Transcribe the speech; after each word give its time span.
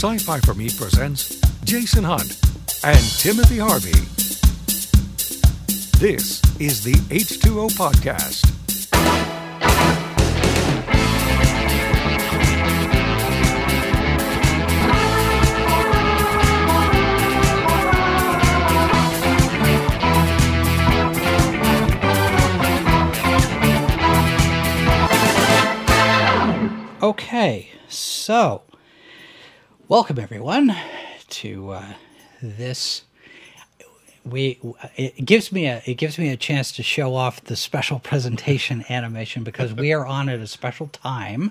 Sci 0.00 0.16
Fi 0.16 0.40
for 0.40 0.54
Me 0.54 0.70
presents 0.70 1.38
Jason 1.62 2.04
Hunt 2.04 2.40
and 2.82 2.98
Timothy 3.18 3.58
Harvey. 3.58 3.90
This 5.98 6.40
is 6.58 6.82
the 6.82 6.94
H2O 7.10 7.68
Podcast. 7.76 8.46
Okay, 27.02 27.68
so 27.90 28.62
welcome 29.90 30.20
everyone 30.20 30.72
to 31.28 31.70
uh, 31.70 31.94
this. 32.40 33.02
We 34.24 34.60
it 34.94 35.24
gives 35.24 35.50
me 35.50 35.66
a 35.66 35.82
it 35.84 35.94
gives 35.94 36.16
me 36.16 36.28
a 36.28 36.36
chance 36.36 36.70
to 36.72 36.84
show 36.84 37.16
off 37.16 37.42
the 37.42 37.56
special 37.56 37.98
presentation 38.10 38.84
animation 38.88 39.42
because 39.42 39.74
we 39.74 39.92
are 39.92 40.06
on 40.06 40.28
at 40.28 40.38
a 40.38 40.46
special 40.46 40.86
time, 40.86 41.50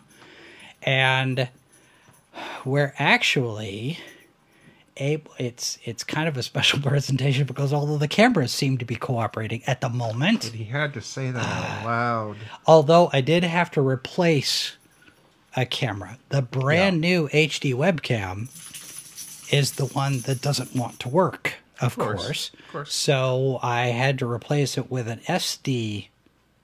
and 0.81 1.49
we're 2.63 2.93
actually 2.98 3.99
able. 4.95 5.34
It's 5.37 5.77
it's 5.84 6.05
kind 6.05 6.29
of 6.29 6.37
a 6.37 6.43
special 6.43 6.79
presentation 6.90 7.45
because 7.45 7.73
all 7.73 7.93
of 7.93 7.99
the 7.99 8.07
cameras 8.07 8.53
seem 8.53 8.77
to 8.77 8.85
be 8.85 8.95
cooperating 8.95 9.63
at 9.67 9.81
the 9.81 9.90
moment. 9.90 10.45
He 10.45 10.63
had 10.63 10.93
to 10.93 11.01
say 11.01 11.29
that 11.29 11.43
out 11.43 11.85
loud. 11.85 12.37
Although 12.65 13.09
I 13.12 13.20
did 13.20 13.43
have 13.43 13.70
to 13.71 13.81
replace 13.81 14.77
a 15.55 15.66
camera. 15.66 16.17
The 16.30 16.41
brand 16.41 17.02
new 17.02 17.27
HD 17.30 17.73
webcam 17.73 18.48
is 19.53 19.73
the 19.73 19.85
one 19.85 20.20
that 20.21 20.41
doesn't 20.41 20.76
want 20.76 20.99
to 21.02 21.09
work, 21.09 21.55
of, 21.82 21.96
course, 21.98 22.23
course. 22.23 22.51
of 22.60 22.71
course. 22.71 22.93
So 22.93 23.60
I 23.63 23.88
had 23.88 24.20
to 24.20 24.29
replace 24.32 24.77
it 24.77 24.91
with 24.91 25.07
an 25.07 25.20
SD 25.27 26.07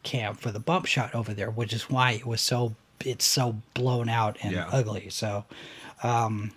cam 0.04 0.36
for 0.36 0.52
the 0.52 0.60
bump 0.60 0.86
shot 0.86 1.16
over 1.16 1.34
there, 1.34 1.50
which 1.50 1.74
is 1.74 1.90
why 1.90 2.12
it 2.12 2.26
was 2.26 2.42
so 2.42 2.76
it's 3.04 3.26
so 3.26 3.58
blown 3.74 4.08
out 4.08 4.38
and 4.42 4.54
Yeah. 4.54 4.70
ugly. 4.72 5.10
So 5.10 5.46
um, 6.04 6.52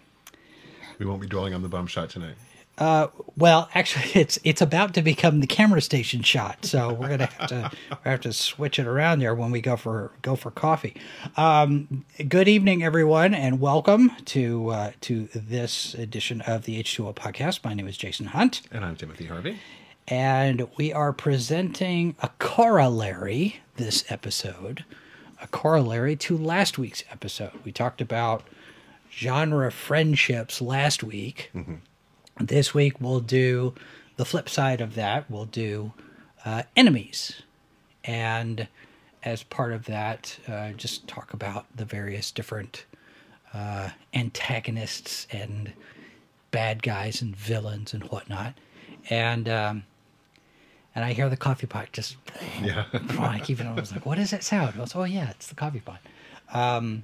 We 0.98 1.06
won't 1.06 1.20
be 1.20 1.26
dwelling 1.26 1.54
on 1.54 1.62
the 1.62 1.68
bump 1.68 1.88
shot 1.88 2.10
tonight. 2.10 2.34
Well, 2.78 3.68
actually, 3.74 4.20
it's 4.20 4.38
it's 4.44 4.60
about 4.62 4.94
to 4.94 5.02
become 5.02 5.40
the 5.40 5.46
camera 5.46 5.80
station 5.80 6.22
shot, 6.22 6.64
so 6.64 6.92
we're 6.92 7.08
gonna 7.08 7.26
have 7.26 7.48
to 7.48 7.70
have 8.04 8.20
to 8.22 8.32
switch 8.32 8.78
it 8.78 8.86
around 8.86 9.20
there 9.20 9.34
when 9.34 9.50
we 9.50 9.60
go 9.60 9.76
for 9.76 10.12
go 10.22 10.36
for 10.36 10.50
coffee. 10.50 10.96
Um, 11.36 12.04
good 12.28 12.48
evening, 12.48 12.82
everyone, 12.82 13.34
and 13.34 13.60
welcome 13.60 14.12
to 14.26 14.68
uh, 14.70 14.92
to 15.02 15.28
this 15.34 15.94
edition 15.94 16.40
of 16.42 16.64
the 16.64 16.78
H 16.78 16.94
two 16.94 17.06
O 17.08 17.12
podcast. 17.12 17.64
My 17.64 17.74
name 17.74 17.88
is 17.88 17.96
Jason 17.96 18.26
Hunt, 18.26 18.62
And 18.70 18.84
I'm 18.84 18.96
Timothy 18.96 19.26
Harvey. 19.26 19.58
and 20.06 20.68
we 20.76 20.92
are 20.92 21.12
presenting 21.12 22.16
a 22.20 22.30
corollary 22.38 23.60
this 23.76 24.04
episode, 24.08 24.84
a 25.42 25.46
corollary 25.48 26.16
to 26.16 26.36
last 26.36 26.78
week's 26.78 27.04
episode. 27.10 27.52
We 27.64 27.72
talked 27.72 28.00
about 28.00 28.42
genre 29.12 29.70
friendships 29.72 30.60
last 30.60 31.02
week. 31.02 31.50
This 32.40 32.72
week 32.74 33.00
we'll 33.00 33.20
do 33.20 33.74
the 34.16 34.24
flip 34.24 34.48
side 34.48 34.80
of 34.80 34.94
that. 34.94 35.30
We'll 35.30 35.44
do 35.44 35.92
uh, 36.44 36.62
enemies, 36.76 37.42
and 38.04 38.68
as 39.24 39.42
part 39.42 39.72
of 39.72 39.86
that, 39.86 40.38
uh, 40.46 40.70
just 40.72 41.08
talk 41.08 41.32
about 41.34 41.66
the 41.74 41.84
various 41.84 42.30
different 42.30 42.84
uh, 43.52 43.90
antagonists 44.14 45.26
and 45.30 45.72
bad 46.50 46.82
guys 46.82 47.20
and 47.20 47.34
villains 47.34 47.92
and 47.92 48.04
whatnot. 48.04 48.54
And 49.10 49.48
um, 49.48 49.82
and 50.94 51.04
I 51.04 51.12
hear 51.12 51.28
the 51.28 51.36
coffee 51.36 51.66
pot 51.66 51.88
just 51.92 52.16
Yeah. 52.62 52.84
I 53.18 53.40
keep 53.40 53.60
it 53.60 53.66
on. 53.66 53.76
I 53.76 53.80
was 53.80 53.92
like, 53.92 54.06
"What 54.06 54.18
is 54.18 54.30
that 54.30 54.44
sound?" 54.44 54.74
I 54.76 54.80
was, 54.80 54.94
"Oh 54.94 55.04
yeah, 55.04 55.30
it's 55.30 55.48
the 55.48 55.54
coffee 55.54 55.80
pot." 55.80 56.00
Um, 56.52 57.02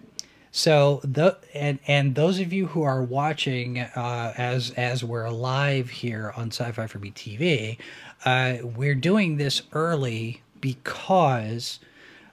so 0.56 1.00
the 1.02 1.36
and 1.52 1.80
and 1.88 2.14
those 2.14 2.38
of 2.38 2.52
you 2.52 2.68
who 2.68 2.84
are 2.84 3.02
watching 3.02 3.80
uh, 3.80 4.32
as 4.36 4.70
as 4.76 5.02
we're 5.02 5.28
live 5.28 5.90
here 5.90 6.32
on 6.36 6.52
Sci-Fi 6.52 6.86
for 6.86 7.00
Me 7.00 7.10
TV, 7.10 7.76
uh, 8.24 8.58
we're 8.62 8.94
doing 8.94 9.36
this 9.36 9.62
early 9.72 10.42
because 10.60 11.80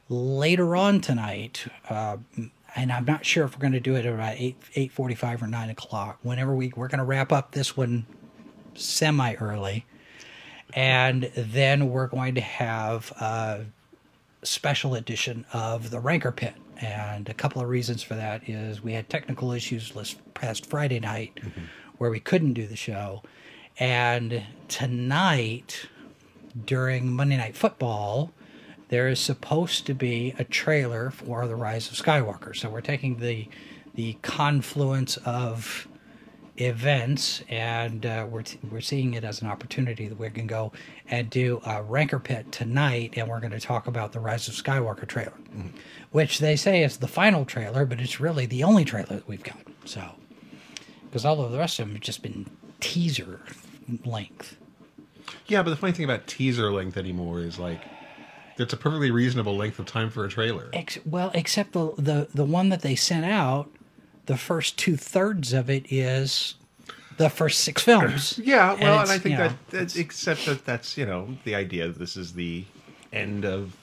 later 0.08 0.76
on 0.76 1.02
tonight, 1.02 1.66
uh, 1.90 2.18
and 2.76 2.92
I'm 2.92 3.06
not 3.06 3.26
sure 3.26 3.44
if 3.44 3.56
we're 3.58 3.62
going 3.62 3.74
to 3.74 3.80
do 3.80 3.96
it 3.96 4.06
around 4.06 4.36
eight 4.38 4.56
eight 4.76 4.92
forty 4.92 5.16
five 5.16 5.42
or 5.42 5.48
nine 5.48 5.72
o'clock. 5.72 6.20
Whenever 6.22 6.54
we 6.54 6.72
we're 6.76 6.90
going 6.90 7.00
to 7.00 7.06
wrap 7.06 7.32
up 7.32 7.54
this 7.54 7.76
one 7.76 8.06
semi 8.76 9.34
early, 9.34 9.84
and 10.76 11.32
then 11.36 11.90
we're 11.90 12.06
going 12.06 12.36
to 12.36 12.42
have 12.42 13.12
a 13.20 13.66
special 14.44 14.94
edition 14.94 15.44
of 15.54 15.90
the 15.90 16.00
Ranker 16.00 16.32
Pit. 16.32 16.54
And 16.82 17.30
a 17.30 17.34
couple 17.34 17.62
of 17.62 17.70
reasons 17.70 18.02
for 18.02 18.16
that 18.16 18.50
is 18.50 18.84
we 18.84 18.94
had 18.94 19.08
technical 19.08 19.52
issues 19.52 19.96
last 19.96 20.18
past 20.34 20.66
Friday 20.66 21.00
night 21.00 21.36
mm-hmm. 21.36 21.62
where 21.98 22.10
we 22.10 22.20
couldn't 22.20 22.54
do 22.54 22.66
the 22.66 22.76
show, 22.76 23.22
and 23.78 24.44
tonight 24.68 25.88
during 26.66 27.14
Monday 27.14 27.38
Night 27.38 27.56
Football. 27.56 28.32
There 28.90 29.08
is 29.08 29.22
supposed 29.22 29.86
to 29.86 29.94
be 29.94 30.36
a 30.38 30.44
trailer 30.44 31.12
for 31.12 31.48
The 31.48 31.56
Rise 31.56 31.90
of 31.90 31.96
Skywalker. 31.96 32.54
So 32.54 32.70
we're 32.70 32.82
taking 32.82 33.20
the 33.20 33.48
the 33.94 34.18
confluence 34.22 35.18
of 35.18 35.88
events, 36.66 37.44
and 37.50 38.06
uh, 38.06 38.28
we're 38.30 38.44
t- 38.44 38.60
we're 38.70 38.82
seeing 38.82 39.14
it 39.14 39.24
as 39.24 39.42
an 39.42 39.48
opportunity 39.48 40.08
that 40.08 40.18
we 40.20 40.30
can 40.30 40.48
go 40.48 40.72
and 41.10 41.30
do 41.30 41.62
a 41.66 41.82
Ranker 41.84 42.20
Pit 42.20 42.52
tonight, 42.52 43.14
and 43.18 43.28
we're 43.28 43.40
going 43.40 43.52
to 43.52 43.60
talk 43.60 43.88
about 43.88 44.12
the 44.12 44.20
Rise 44.20 44.48
of 44.48 44.54
Skywalker 44.54 45.08
trailer, 45.08 45.34
which 46.12 46.40
they 46.40 46.56
say 46.56 46.84
is 46.84 46.98
the 46.98 47.08
final 47.08 47.46
trailer, 47.46 47.86
but 47.86 48.00
it's 48.00 48.20
really 48.20 48.46
the 48.46 48.64
only 48.64 48.86
trailer 48.86 49.08
that 49.16 49.28
we've 49.28 49.44
got. 49.44 49.58
So, 49.86 50.04
because 51.06 51.26
all 51.26 51.42
of 51.42 51.52
the 51.52 51.58
rest 51.58 51.80
of 51.80 51.88
them 51.88 51.96
have 51.96 52.04
just 52.04 52.22
been 52.22 52.50
teaser 52.80 53.42
length. 54.06 54.58
Yeah, 55.48 55.64
but 55.64 55.70
the 55.72 55.76
funny 55.76 55.94
thing 55.94 56.06
about 56.06 56.28
teaser 56.28 56.72
length 56.72 56.98
anymore 56.98 57.40
is 57.40 57.60
like 57.60 57.82
it's 58.58 58.74
a 58.74 58.78
perfectly 58.78 59.12
reasonable 59.12 59.56
length 59.56 59.80
of 59.80 59.86
time 59.86 60.10
for 60.10 60.26
a 60.26 60.30
trailer. 60.30 60.70
Ex- 60.74 61.00
well, 61.06 61.32
except 61.34 61.74
the, 61.74 61.94
the 61.98 62.28
the 62.34 62.46
one 62.46 62.70
that 62.70 62.82
they 62.82 62.96
sent 62.96 63.26
out, 63.26 63.70
the 64.26 64.38
first 64.38 64.78
two 64.78 64.96
thirds 64.96 65.54
of 65.54 65.70
it 65.70 65.92
is 65.92 66.56
the 67.18 67.30
first 67.30 67.62
six 67.62 67.84
films. 67.90 68.40
Yeah, 68.44 68.74
well, 68.74 69.00
and, 69.00 69.02
it's, 69.02 69.12
I 69.12 69.18
think 69.18 69.34
you 69.34 69.38
know, 69.38 69.48
that 69.50 69.70
that's, 69.70 69.96
except 69.96 70.46
that 70.46 70.66
that's 70.66 70.98
you 70.98 71.06
know 71.06 71.38
the 71.44 71.56
idea 71.56 71.88
that 71.88 72.00
this 72.00 72.18
is 72.18 72.34
the 72.34 72.66
end 73.14 73.46
of 73.46 73.76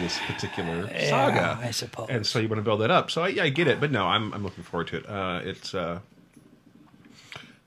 this 0.00 0.18
particular 0.26 0.88
saga. 1.08 1.58
I 1.60 1.70
suppose. 1.70 2.06
And 2.10 2.26
so 2.26 2.38
you 2.38 2.48
want 2.48 2.58
to 2.58 2.62
build 2.62 2.80
that 2.80 2.90
up. 2.90 3.10
So 3.10 3.22
I, 3.22 3.28
I 3.40 3.48
get 3.48 3.66
it, 3.66 3.80
but 3.80 3.90
no, 3.90 4.06
I'm 4.06 4.32
I'm 4.32 4.42
looking 4.42 4.64
forward 4.64 4.88
to 4.88 4.98
it. 4.98 5.08
Uh, 5.08 5.40
it's 5.44 5.74
uh, 5.74 6.00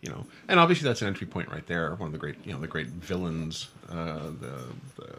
you 0.02 0.10
know, 0.10 0.26
and 0.48 0.60
obviously 0.60 0.88
that's 0.88 1.02
an 1.02 1.08
entry 1.08 1.28
point 1.28 1.50
right 1.50 1.66
there. 1.68 1.94
One 1.96 2.08
of 2.08 2.14
the 2.14 2.20
great 2.20 2.36
you 2.46 2.54
know 2.54 2.60
the 2.60 2.68
great 2.68 2.88
villains, 2.88 3.70
uh, 3.90 4.30
the, 4.40 4.64
the 4.98 5.16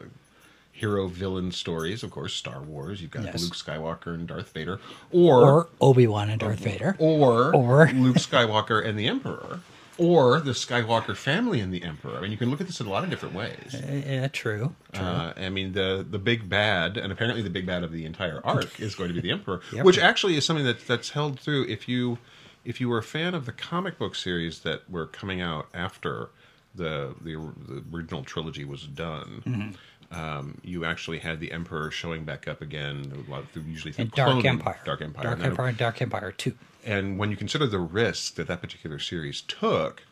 hero 0.81 1.07
villain 1.07 1.53
stories, 1.53 2.03
of 2.03 2.11
course, 2.11 2.33
Star 2.35 2.61
Wars. 2.63 3.01
You've 3.03 3.11
got 3.11 3.25
Yes. 3.25 3.43
Luke 3.43 3.55
Skywalker 3.55 4.15
and 4.15 4.27
Darth 4.27 4.51
Vader, 4.53 4.81
or 5.13 5.43
or 5.43 5.69
Obi 5.81 6.07
Wan 6.07 6.31
and 6.31 6.41
Darth 6.41 6.61
Vader. 6.61 6.97
or, 6.99 7.55
Or- 7.55 7.89
Luke 7.95 8.17
Skywalker 8.17 8.85
and 8.85 8.99
the 8.99 9.07
Emperor, 9.07 9.61
or 9.99 10.41
the 10.41 10.53
Skywalker 10.53 11.15
family 11.15 11.61
and 11.61 11.73
the 11.75 11.83
Emperor. 11.83 12.17
I 12.17 12.21
mean, 12.23 12.31
you 12.31 12.39
can 12.39 12.51
look 12.51 12.61
at 12.61 12.67
this 12.67 12.81
in 12.81 12.87
a 12.87 12.91
lot 12.91 13.05
of 13.05 13.11
different 13.11 13.35
ways. 13.35 13.77
Yeah, 14.07 14.29
true. 14.29 14.75
true. 14.93 15.05
Uh, 15.05 15.35
I 15.37 15.51
mean, 15.51 15.73
the 15.75 16.05
the 16.09 16.19
big 16.19 16.49
bad, 16.49 16.97
and 16.97 17.13
apparently 17.13 17.43
the 17.43 17.51
big 17.51 17.67
bad 17.67 17.83
of 17.85 17.93
the 17.93 18.07
entire 18.07 18.41
arc 18.45 18.81
is 18.81 18.95
going 18.95 19.09
to 19.09 19.15
be 19.15 19.21
the 19.21 19.31
Emperor, 19.33 19.61
Yep. 19.73 19.85
which 19.85 19.99
actually 19.99 20.37
is 20.37 20.45
something 20.47 20.65
that 20.65 20.87
that's 20.87 21.11
held 21.11 21.39
through. 21.39 21.67
If 21.69 21.89
you 21.89 22.19
if 22.65 22.81
you 22.81 22.89
were 22.89 22.99
a 22.99 23.03
fan 23.03 23.35
of 23.35 23.45
the 23.47 23.53
comic 23.53 23.99
book 23.99 24.15
series 24.15 24.61
that 24.61 24.89
were 24.91 25.07
coming 25.07 25.41
out 25.43 25.69
after 25.75 26.31
the 26.75 27.15
the, 27.21 27.35
the 27.69 27.83
original 27.93 28.23
trilogy 28.25 28.65
was 28.65 28.85
done. 28.85 29.43
Mm-hmm. 29.47 29.71
Um, 30.13 30.59
you 30.65 30.85
actually 30.85 31.19
had 31.19 31.39
the 31.39 31.53
Emperor 31.53 31.91
showing 31.91 32.25
back 32.25 32.49
up 32.49 32.61
again, 32.63 33.13
a 33.29 33.31
lot 33.31 33.49
through, 33.53 33.63
usually 33.63 33.93
through 33.93 34.03
and 34.05 34.13
Dark 34.13 34.31
cloning. 34.31 34.45
Empire. 34.47 34.81
Dark 34.85 35.03
Empire. 35.03 35.23
Dark 35.23 35.41
Empire 35.41 35.67
and 35.69 35.79
Dark 35.79 36.03
Empire 36.03 36.33
2. 36.33 36.53
and 36.85 37.17
when 37.19 37.31
you 37.31 37.37
consider 37.37 37.67
the 37.67 37.79
risk 37.79 38.35
that 38.35 38.49
that 38.49 38.61
particular 38.61 38.99
series 38.99 39.41
took, 39.43 40.03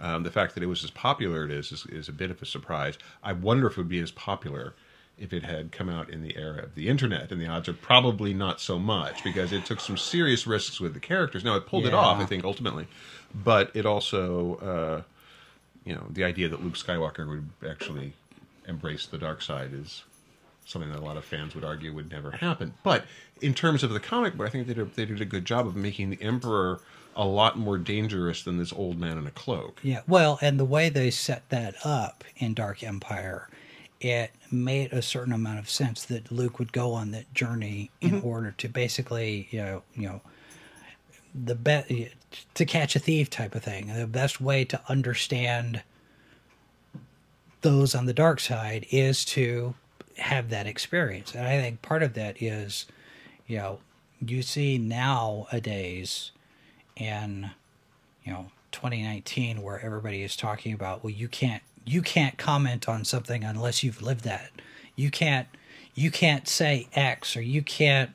um, 0.00 0.22
the 0.22 0.30
fact 0.30 0.54
that 0.54 0.62
it 0.62 0.66
was 0.66 0.82
as 0.82 0.90
popular 0.90 1.44
it 1.44 1.50
is, 1.50 1.72
is 1.72 1.84
is 1.86 2.08
a 2.08 2.12
bit 2.12 2.30
of 2.30 2.40
a 2.40 2.46
surprise. 2.46 2.96
I 3.22 3.32
wonder 3.32 3.66
if 3.66 3.74
it 3.74 3.78
would 3.78 3.88
be 3.88 4.00
as 4.00 4.10
popular 4.10 4.74
if 5.18 5.32
it 5.32 5.44
had 5.44 5.70
come 5.70 5.88
out 5.88 6.10
in 6.10 6.22
the 6.22 6.36
era 6.36 6.62
of 6.64 6.74
the 6.74 6.88
internet, 6.88 7.30
and 7.30 7.40
the 7.40 7.46
odds 7.46 7.68
are 7.68 7.72
probably 7.74 8.34
not 8.34 8.60
so 8.60 8.78
much 8.78 9.22
because 9.22 9.52
it 9.52 9.64
took 9.64 9.78
some 9.78 9.96
serious 9.96 10.46
risks 10.46 10.80
with 10.80 10.92
the 10.94 11.00
characters. 11.00 11.44
Now 11.44 11.54
it 11.56 11.66
pulled 11.66 11.86
it 11.86 11.94
off, 11.94 12.18
I 12.20 12.24
think, 12.26 12.44
ultimately, 12.44 12.88
but 13.32 13.70
it 13.74 13.86
also, 13.86 14.56
uh, 14.56 15.02
you 15.84 15.94
know, 15.94 16.06
the 16.10 16.24
idea 16.24 16.48
that 16.48 16.64
Luke 16.64 16.74
Skywalker 16.74 17.28
would 17.28 17.48
actually 17.68 18.14
embrace 18.66 19.06
the 19.06 19.18
dark 19.18 19.42
side 19.42 19.72
is 19.72 20.04
something 20.66 20.90
that 20.90 20.98
a 20.98 21.04
lot 21.04 21.16
of 21.16 21.24
fans 21.24 21.54
would 21.54 21.64
argue 21.64 21.92
would 21.92 22.10
never 22.10 22.30
happen. 22.30 22.74
But 22.82 23.04
in 23.40 23.54
terms 23.54 23.82
of 23.82 23.90
the 23.90 24.00
comic 24.00 24.36
book, 24.36 24.46
I 24.46 24.50
think 24.50 24.66
they 24.66 24.74
did, 24.74 24.94
they 24.94 25.04
did 25.04 25.20
a 25.20 25.26
good 25.26 25.44
job 25.44 25.66
of 25.66 25.76
making 25.76 26.10
the 26.10 26.22
Emperor 26.22 26.80
a 27.16 27.26
lot 27.26 27.56
more 27.56 27.78
dangerous 27.78 28.42
than 28.42 28.58
this 28.58 28.72
old 28.72 28.98
man 28.98 29.18
in 29.18 29.26
a 29.26 29.30
cloak. 29.30 29.80
Yeah, 29.82 30.00
well, 30.08 30.38
and 30.40 30.58
the 30.58 30.64
way 30.64 30.88
they 30.88 31.10
set 31.10 31.48
that 31.50 31.74
up 31.84 32.24
in 32.36 32.54
Dark 32.54 32.82
Empire, 32.82 33.48
it 34.00 34.32
made 34.50 34.92
a 34.92 35.02
certain 35.02 35.32
amount 35.32 35.58
of 35.58 35.70
sense 35.70 36.04
that 36.06 36.32
Luke 36.32 36.58
would 36.58 36.72
go 36.72 36.92
on 36.92 37.12
that 37.12 37.32
journey 37.32 37.90
in 38.00 38.10
mm-hmm. 38.10 38.26
order 38.26 38.54
to 38.58 38.68
basically, 38.68 39.48
you 39.50 39.62
know, 39.62 39.82
you 39.94 40.08
know, 40.08 40.20
the 41.34 41.54
best 41.54 41.90
to 42.54 42.64
catch 42.64 42.96
a 42.96 42.98
thief 42.98 43.30
type 43.30 43.54
of 43.54 43.62
thing. 43.62 43.92
The 43.94 44.06
best 44.06 44.40
way 44.40 44.64
to 44.66 44.80
understand 44.88 45.82
those 47.64 47.94
on 47.94 48.06
the 48.06 48.12
dark 48.12 48.38
side 48.38 48.86
is 48.90 49.24
to 49.24 49.74
have 50.18 50.50
that 50.50 50.66
experience, 50.66 51.34
and 51.34 51.46
I 51.46 51.60
think 51.60 51.82
part 51.82 52.02
of 52.02 52.14
that 52.14 52.40
is, 52.40 52.86
you 53.46 53.56
know, 53.56 53.80
you 54.20 54.42
see 54.42 54.78
nowadays 54.78 56.30
in 56.96 57.50
you 58.22 58.32
know 58.32 58.46
2019 58.70 59.62
where 59.62 59.80
everybody 59.80 60.22
is 60.22 60.36
talking 60.36 60.72
about 60.72 61.02
well 61.02 61.10
you 61.10 61.26
can't 61.26 61.62
you 61.84 62.00
can't 62.00 62.38
comment 62.38 62.88
on 62.88 63.04
something 63.04 63.42
unless 63.44 63.82
you've 63.82 64.02
lived 64.02 64.24
that. 64.24 64.50
You 64.94 65.10
can't 65.10 65.48
you 65.94 66.10
can't 66.10 66.46
say 66.48 66.88
x 66.94 67.36
or 67.36 67.42
you 67.42 67.62
can't 67.62 68.10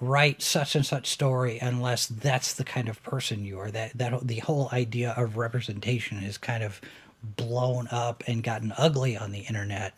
write 0.00 0.42
such 0.42 0.76
and 0.76 0.86
such 0.86 1.08
story 1.08 1.58
unless 1.60 2.06
that's 2.06 2.54
the 2.54 2.64
kind 2.64 2.88
of 2.88 3.02
person 3.02 3.44
you 3.44 3.58
are. 3.58 3.70
That 3.70 3.96
that 3.96 4.26
the 4.26 4.40
whole 4.40 4.68
idea 4.72 5.14
of 5.16 5.36
representation 5.36 6.18
is 6.18 6.38
kind 6.38 6.62
of 6.62 6.80
blown 7.22 7.88
up 7.90 8.22
and 8.26 8.42
gotten 8.42 8.72
ugly 8.78 9.16
on 9.16 9.32
the 9.32 9.40
internet 9.40 9.94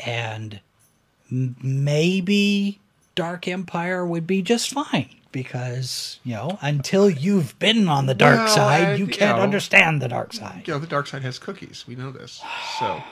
and 0.00 0.60
maybe 1.30 2.78
dark 3.14 3.48
empire 3.48 4.04
would 4.06 4.26
be 4.26 4.42
just 4.42 4.70
fine 4.70 5.08
because 5.32 6.18
you 6.24 6.34
know 6.34 6.58
until 6.62 7.08
you've 7.10 7.58
been 7.58 7.88
on 7.88 8.06
the 8.06 8.14
dark 8.14 8.38
Well, 8.46 8.54
side 8.54 8.88
I- 8.88 8.94
you 8.94 9.06
you 9.06 9.12
can't 9.12 9.36
know, 9.38 9.42
understand 9.42 10.00
the 10.02 10.08
dark 10.08 10.32
side 10.32 10.64
you 10.66 10.72
know, 10.74 10.78
the 10.78 10.86
dark 10.86 11.06
side 11.06 11.22
has 11.22 11.38
cookies. 11.38 11.84
We 11.86 11.94
know 11.96 12.10
this. 12.10 12.42
So, 12.78 13.02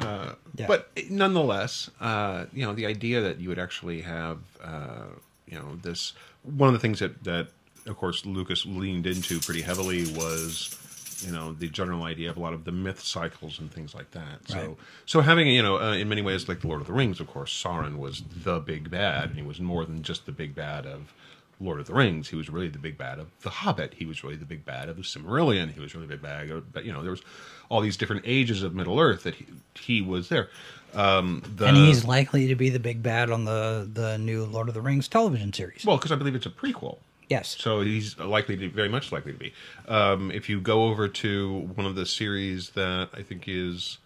uh, 0.00 0.32
Yeah. 0.56 0.66
but 0.66 0.90
nonetheless, 1.10 1.90
uh, 2.00 2.46
you 2.52 2.64
know, 2.64 2.72
the 2.72 2.86
idea 2.86 3.20
that 3.20 3.40
you 3.40 3.48
would 3.50 3.58
actually 3.58 4.00
have, 4.02 4.38
uh, 4.62 5.04
you 5.46 5.58
know, 5.58 5.76
this 5.82 6.12
one 6.42 6.68
of 6.68 6.72
the 6.72 6.80
things 6.80 6.98
that 7.00 7.22
that 7.24 7.48
of 7.86 7.96
course 7.96 8.24
Lucas 8.26 8.64
leaned 8.66 9.06
into 9.06 9.38
pretty 9.40 9.62
heavily 9.62 10.06
was. 10.12 10.76
You 11.24 11.32
know 11.32 11.52
the 11.52 11.68
general 11.68 12.04
idea 12.04 12.30
of 12.30 12.36
a 12.36 12.40
lot 12.40 12.52
of 12.52 12.64
the 12.64 12.72
myth 12.72 13.00
cycles 13.00 13.58
and 13.58 13.70
things 13.72 13.94
like 13.94 14.10
that. 14.12 14.48
So, 14.48 14.56
Right. 14.56 14.76
so 15.06 15.20
having 15.20 15.46
you 15.48 15.62
know, 15.62 15.78
uh, 15.80 15.92
in 15.94 16.08
many 16.08 16.22
ways, 16.22 16.48
like 16.48 16.60
the 16.60 16.68
Lord 16.68 16.80
of 16.80 16.86
the 16.86 16.92
Rings, 16.92 17.20
of 17.20 17.26
course, 17.26 17.52
Sauron 17.52 17.96
was 17.98 18.22
the 18.44 18.60
big 18.60 18.90
bad, 18.90 19.30
and 19.30 19.36
he 19.36 19.42
was 19.42 19.60
more 19.60 19.84
than 19.84 20.02
just 20.02 20.26
the 20.26 20.32
big 20.32 20.54
bad 20.54 20.86
of 20.86 21.12
Lord 21.60 21.78
of 21.80 21.86
the 21.86 21.94
Rings. 21.94 22.28
He 22.28 22.36
was 22.36 22.50
really 22.50 22.68
the 22.68 22.78
big 22.78 22.98
bad 22.98 23.18
of 23.18 23.28
The 23.42 23.50
Hobbit. 23.50 23.94
He 23.94 24.04
was 24.04 24.24
really 24.24 24.36
the 24.36 24.44
big 24.44 24.64
bad 24.64 24.88
of 24.88 24.96
the 24.96 25.02
Silmarillion. 25.02 25.72
He 25.72 25.80
was 25.80 25.94
really 25.94 26.06
the 26.06 26.14
big 26.14 26.22
bad 26.22 26.50
of, 26.50 26.72
but 26.72 26.84
you 26.84 26.92
know, 26.92 27.02
there 27.02 27.12
was 27.12 27.22
all 27.68 27.80
these 27.80 27.96
different 27.96 28.22
ages 28.24 28.62
of 28.62 28.74
Middle 28.74 28.98
Earth 28.98 29.22
that 29.22 29.36
he, 29.36 29.46
he 29.78 30.02
was 30.02 30.28
there. 30.28 30.48
Um, 30.94 31.42
the, 31.56 31.66
and 31.68 31.76
he's 31.76 32.04
likely 32.04 32.48
to 32.48 32.54
be 32.54 32.68
the 32.68 32.78
big 32.78 33.02
bad 33.02 33.30
on 33.30 33.46
the 33.46 33.88
the 33.90 34.18
new 34.18 34.44
lord 34.44 34.68
of 34.68 34.74
the 34.74 34.82
rings 34.82 35.08
television 35.08 35.50
series 35.50 35.86
well, 35.86 35.96
because 35.96 36.12
I 36.12 36.16
believe 36.16 36.34
it's 36.34 36.44
a 36.44 36.50
prequel. 36.50 36.98
Yes 37.32 37.56
So 37.58 37.80
he's 37.80 38.18
likely 38.18 38.56
to, 38.56 38.60
be 38.60 38.68
very 38.68 38.88
much 38.88 39.12
likely 39.12 39.32
to 39.32 39.38
be. 39.38 39.52
Um, 39.88 40.30
if 40.30 40.48
you 40.48 40.60
go 40.60 40.84
over 40.84 41.08
to 41.08 41.60
one 41.74 41.86
of 41.86 41.94
the 41.94 42.06
series 42.06 42.70
that 42.70 43.08
I 43.14 43.22
think 43.22 43.44
is 43.46 43.98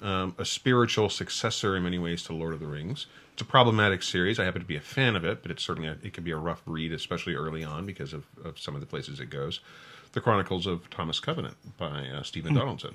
um, 0.00 0.34
a 0.38 0.44
spiritual 0.44 1.08
successor 1.10 1.76
in 1.76 1.82
many 1.82 1.98
ways 1.98 2.22
to 2.24 2.32
Lord 2.32 2.54
of 2.54 2.60
the 2.60 2.66
Rings, 2.66 3.06
it's 3.32 3.42
a 3.42 3.44
problematic 3.44 4.02
series. 4.02 4.38
I 4.38 4.44
happen 4.44 4.62
to 4.62 4.66
be 4.66 4.76
a 4.76 4.80
fan 4.80 5.14
of 5.14 5.24
it, 5.24 5.42
but 5.42 5.50
it's 5.52 5.62
certainly 5.62 5.88
a, 5.88 5.96
it 6.02 6.12
can 6.12 6.24
be 6.24 6.32
a 6.32 6.36
rough 6.36 6.62
read, 6.66 6.92
especially 6.92 7.34
early 7.34 7.62
on 7.62 7.86
because 7.86 8.12
of, 8.12 8.24
of 8.44 8.58
some 8.58 8.74
of 8.74 8.80
the 8.80 8.86
places 8.86 9.20
it 9.20 9.30
goes. 9.30 9.60
The 10.12 10.20
Chronicles 10.20 10.66
of 10.66 10.88
Thomas 10.90 11.20
Covenant 11.20 11.56
by 11.76 12.08
uh, 12.08 12.22
Stephen 12.22 12.54
Donaldson. 12.54 12.92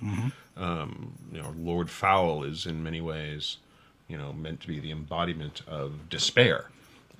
Um, 0.57 1.13
you 1.31 1.41
know, 1.41 1.53
Lord 1.57 1.89
Foul 1.89 2.43
is 2.43 2.65
in 2.65 2.83
many 2.83 2.99
ways, 3.01 3.57
you 4.07 4.17
know, 4.17 4.33
meant 4.33 4.59
to 4.61 4.67
be 4.67 4.79
the 4.79 4.91
embodiment 4.91 5.61
of 5.67 6.09
despair. 6.09 6.69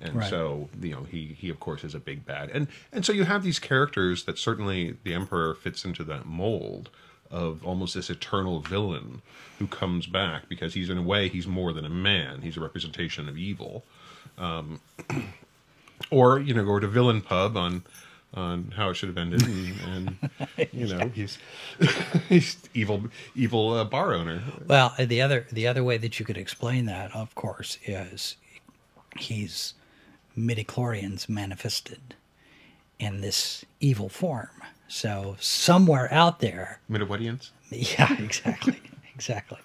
And 0.04 0.16
Right. 0.16 0.28
so, 0.30 0.68
you 0.80 0.90
know, 0.90 1.04
he 1.04 1.34
he 1.38 1.48
of 1.48 1.58
course 1.60 1.82
is 1.82 1.94
a 1.94 1.98
big 1.98 2.26
bad, 2.26 2.50
and 2.50 2.68
and 2.92 3.04
so 3.06 3.12
you 3.12 3.24
have 3.24 3.42
these 3.42 3.58
characters 3.58 4.24
that 4.24 4.38
certainly 4.38 4.96
the 5.02 5.14
Emperor 5.14 5.54
fits 5.54 5.84
into 5.84 6.04
that 6.04 6.26
mold 6.26 6.90
of 7.30 7.64
almost 7.64 7.94
this 7.94 8.10
eternal 8.10 8.60
villain 8.60 9.22
who 9.58 9.66
comes 9.66 10.06
back 10.06 10.48
because 10.48 10.74
he's 10.74 10.90
in 10.90 10.98
a 10.98 11.02
way 11.02 11.28
he's 11.28 11.46
more 11.46 11.72
than 11.72 11.86
a 11.86 11.90
man; 11.90 12.42
he's 12.42 12.56
a 12.58 12.60
representation 12.60 13.28
of 13.30 13.38
evil. 13.38 13.82
Um, 14.36 14.80
or 16.10 16.38
you 16.38 16.52
know, 16.54 16.64
go 16.64 16.78
to 16.78 16.86
Villain 16.86 17.22
Pub 17.22 17.56
on 17.56 17.82
on 18.34 18.72
how 18.76 18.90
it 18.90 18.94
should 18.94 19.08
have 19.08 19.16
ended, 19.16 19.42
and, 19.42 19.80
and 19.86 20.68
you 20.72 20.86
know, 20.88 21.08
he's 21.14 21.38
he's 22.28 22.56
evil 22.74 23.04
evil 23.34 23.72
uh, 23.72 23.84
bar 23.84 24.12
owner. 24.12 24.42
well 24.66 24.92
the 24.98 25.22
other 25.22 25.46
the 25.52 25.66
other 25.66 25.82
way 25.84 25.96
that 25.96 26.18
you 26.18 26.26
could 26.26 26.36
explain 26.36 26.84
that 26.86 27.14
of 27.14 27.34
course 27.34 27.78
is 27.86 28.36
he's 29.16 29.74
midichlorians 30.36 31.28
manifested 31.28 32.14
in 32.98 33.20
this 33.20 33.64
evil 33.80 34.08
form 34.08 34.48
so 34.88 35.36
somewhere 35.40 36.12
out 36.12 36.40
there 36.40 36.80
Midwedians. 36.88 37.50
Yeah, 37.70 38.12
exactly, 38.22 38.80
exactly. 39.14 39.58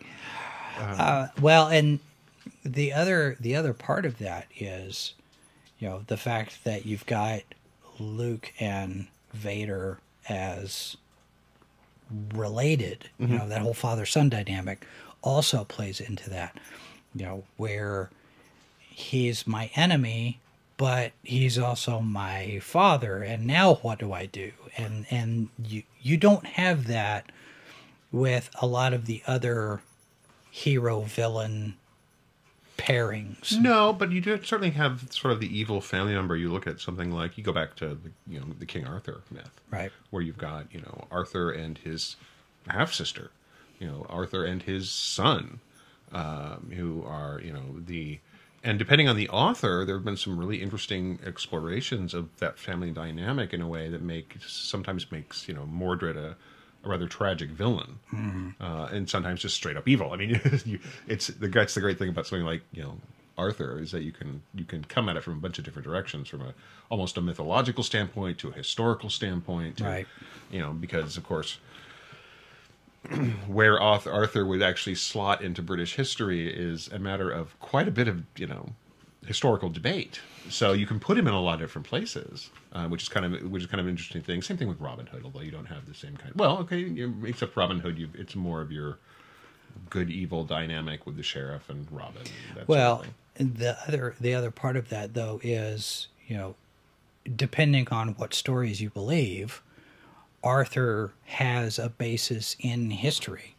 Uh, 0.79 1.27
well, 1.39 1.67
and 1.67 1.99
the 2.63 2.93
other 2.93 3.35
the 3.39 3.55
other 3.55 3.73
part 3.73 4.05
of 4.05 4.17
that 4.19 4.47
is, 4.57 5.13
you 5.79 5.87
know, 5.87 6.03
the 6.07 6.17
fact 6.17 6.63
that 6.63 6.85
you've 6.85 7.05
got 7.05 7.41
Luke 7.99 8.53
and 8.59 9.07
Vader 9.33 9.99
as 10.27 10.97
related. 12.33 13.09
You 13.19 13.27
know, 13.27 13.47
that 13.47 13.61
whole 13.61 13.73
father 13.73 14.05
son 14.05 14.29
dynamic 14.29 14.85
also 15.21 15.65
plays 15.65 15.99
into 15.99 16.29
that. 16.29 16.57
You 17.13 17.25
know, 17.25 17.43
where 17.57 18.09
he's 18.79 19.45
my 19.45 19.69
enemy, 19.75 20.39
but 20.79 21.11
he's 21.23 21.59
also 21.59 21.99
my 21.99 22.57
father, 22.59 23.21
and 23.21 23.45
now 23.45 23.75
what 23.75 23.99
do 23.99 24.13
I 24.13 24.25
do? 24.25 24.53
And 24.77 25.05
and 25.11 25.49
you 25.61 25.83
you 26.01 26.15
don't 26.15 26.45
have 26.45 26.87
that 26.87 27.33
with 28.13 28.49
a 28.61 28.65
lot 28.65 28.93
of 28.93 29.05
the 29.05 29.21
other 29.27 29.81
hero 30.49 31.01
villain 31.01 31.75
pairings. 32.77 33.59
No, 33.59 33.91
but 33.91 34.13
you 34.13 34.21
do 34.21 34.41
certainly 34.41 34.69
have 34.69 35.11
sort 35.11 35.33
of 35.33 35.41
the 35.41 35.59
evil 35.59 35.81
family 35.81 36.13
member. 36.13 36.37
You 36.37 36.49
look 36.49 36.65
at 36.65 36.79
something 36.79 37.11
like 37.11 37.37
you 37.37 37.43
go 37.43 37.51
back 37.51 37.75
to 37.75 37.89
the 37.89 38.11
you 38.25 38.39
know 38.39 38.45
the 38.57 38.65
King 38.65 38.87
Arthur 38.87 39.19
myth, 39.29 39.51
Right. 39.69 39.91
Where 40.11 40.23
you've 40.23 40.37
got 40.37 40.73
you 40.73 40.79
know 40.79 41.07
Arthur 41.11 41.51
and 41.51 41.77
his 41.77 42.15
half 42.69 42.93
sister, 42.93 43.31
you 43.81 43.87
know 43.87 44.05
Arthur 44.09 44.45
and 44.45 44.63
his 44.63 44.89
son, 44.89 45.59
um, 46.13 46.71
who 46.73 47.03
are 47.05 47.41
you 47.43 47.51
know 47.51 47.81
the 47.85 48.19
and 48.63 48.77
depending 48.77 49.07
on 49.07 49.15
the 49.15 49.29
author, 49.29 49.85
there 49.85 49.95
have 49.95 50.05
been 50.05 50.17
some 50.17 50.37
really 50.37 50.61
interesting 50.61 51.19
explorations 51.25 52.13
of 52.13 52.35
that 52.37 52.57
family 52.57 52.91
dynamic 52.91 53.53
in 53.53 53.61
a 53.61 53.67
way 53.67 53.89
that 53.89 54.01
make 54.01 54.37
sometimes 54.45 55.11
makes 55.11 55.47
you 55.47 55.53
know 55.53 55.65
Mordred 55.65 56.17
a, 56.17 56.35
a 56.83 56.89
rather 56.89 57.07
tragic 57.07 57.49
villain, 57.49 57.99
uh, 58.59 58.89
and 58.91 59.09
sometimes 59.09 59.41
just 59.41 59.55
straight 59.55 59.77
up 59.77 59.87
evil. 59.87 60.11
I 60.11 60.17
mean, 60.17 60.41
you, 60.65 60.79
it's 61.07 61.27
the 61.27 61.47
that's 61.47 61.73
the 61.73 61.81
great 61.81 61.97
thing 61.97 62.09
about 62.09 62.27
something 62.27 62.45
like 62.45 62.61
you 62.71 62.83
know 62.83 62.97
Arthur 63.37 63.79
is 63.79 63.91
that 63.91 64.03
you 64.03 64.11
can 64.11 64.41
you 64.53 64.65
can 64.65 64.83
come 64.83 65.07
at 65.07 65.15
it 65.15 65.23
from 65.23 65.33
a 65.33 65.41
bunch 65.41 65.57
of 65.57 65.63
different 65.63 65.87
directions, 65.87 66.27
from 66.27 66.41
a 66.41 66.53
almost 66.89 67.17
a 67.17 67.21
mythological 67.21 67.83
standpoint 67.83 68.37
to 68.39 68.49
a 68.49 68.53
historical 68.53 69.09
standpoint, 69.09 69.77
to, 69.77 69.85
Right. 69.85 70.07
You 70.51 70.59
know, 70.59 70.73
because 70.73 71.15
of 71.15 71.23
course 71.23 71.59
where 73.47 73.79
Arth- 73.79 74.07
Arthur 74.07 74.45
would 74.45 74.61
actually 74.61 74.95
slot 74.95 75.41
into 75.41 75.61
British 75.61 75.95
history 75.95 76.47
is 76.47 76.87
a 76.89 76.99
matter 76.99 77.29
of 77.29 77.57
quite 77.59 77.87
a 77.87 77.91
bit 77.91 78.07
of 78.07 78.23
you 78.35 78.47
know 78.47 78.69
historical 79.25 79.69
debate. 79.69 80.19
So 80.49 80.73
you 80.73 80.85
can 80.87 80.99
put 80.99 81.17
him 81.17 81.27
in 81.27 81.33
a 81.33 81.41
lot 81.41 81.55
of 81.55 81.59
different 81.59 81.87
places, 81.87 82.49
uh, 82.73 82.87
which 82.87 83.03
is 83.03 83.09
kind 83.09 83.25
of 83.35 83.51
which 83.51 83.63
is 83.63 83.67
kind 83.69 83.79
of 83.79 83.85
an 83.85 83.91
interesting 83.91 84.21
thing. 84.21 84.41
Same 84.41 84.57
thing 84.57 84.67
with 84.67 84.79
Robin 84.79 85.05
Hood, 85.05 85.21
although 85.23 85.41
you 85.41 85.51
don't 85.51 85.65
have 85.67 85.87
the 85.87 85.93
same 85.93 86.17
kind. 86.17 86.33
Well, 86.35 86.57
okay, 86.59 86.79
you, 86.79 87.13
except 87.25 87.55
Robin 87.55 87.79
Hood, 87.79 87.97
you, 87.97 88.09
it's 88.15 88.35
more 88.35 88.61
of 88.61 88.71
your 88.71 88.97
good 89.89 90.09
evil 90.09 90.43
dynamic 90.43 91.05
with 91.05 91.15
the 91.15 91.23
sheriff 91.23 91.69
and 91.69 91.87
Robin. 91.91 92.23
of 92.59 92.67
Well, 92.67 93.05
thing. 93.35 93.53
the 93.55 93.77
other 93.87 94.15
the 94.19 94.33
other 94.33 94.51
part 94.51 94.75
of 94.75 94.89
that 94.89 95.13
though 95.13 95.39
is 95.43 96.07
you 96.27 96.37
know, 96.37 96.55
depending 97.35 97.87
on 97.91 98.09
what 98.09 98.33
stories 98.33 98.81
you 98.81 98.89
believe, 98.89 99.61
Arthur 100.43 101.11
has 101.25 101.79
a 101.79 101.89
basis 101.89 102.55
in 102.59 102.91
history. 102.91 103.55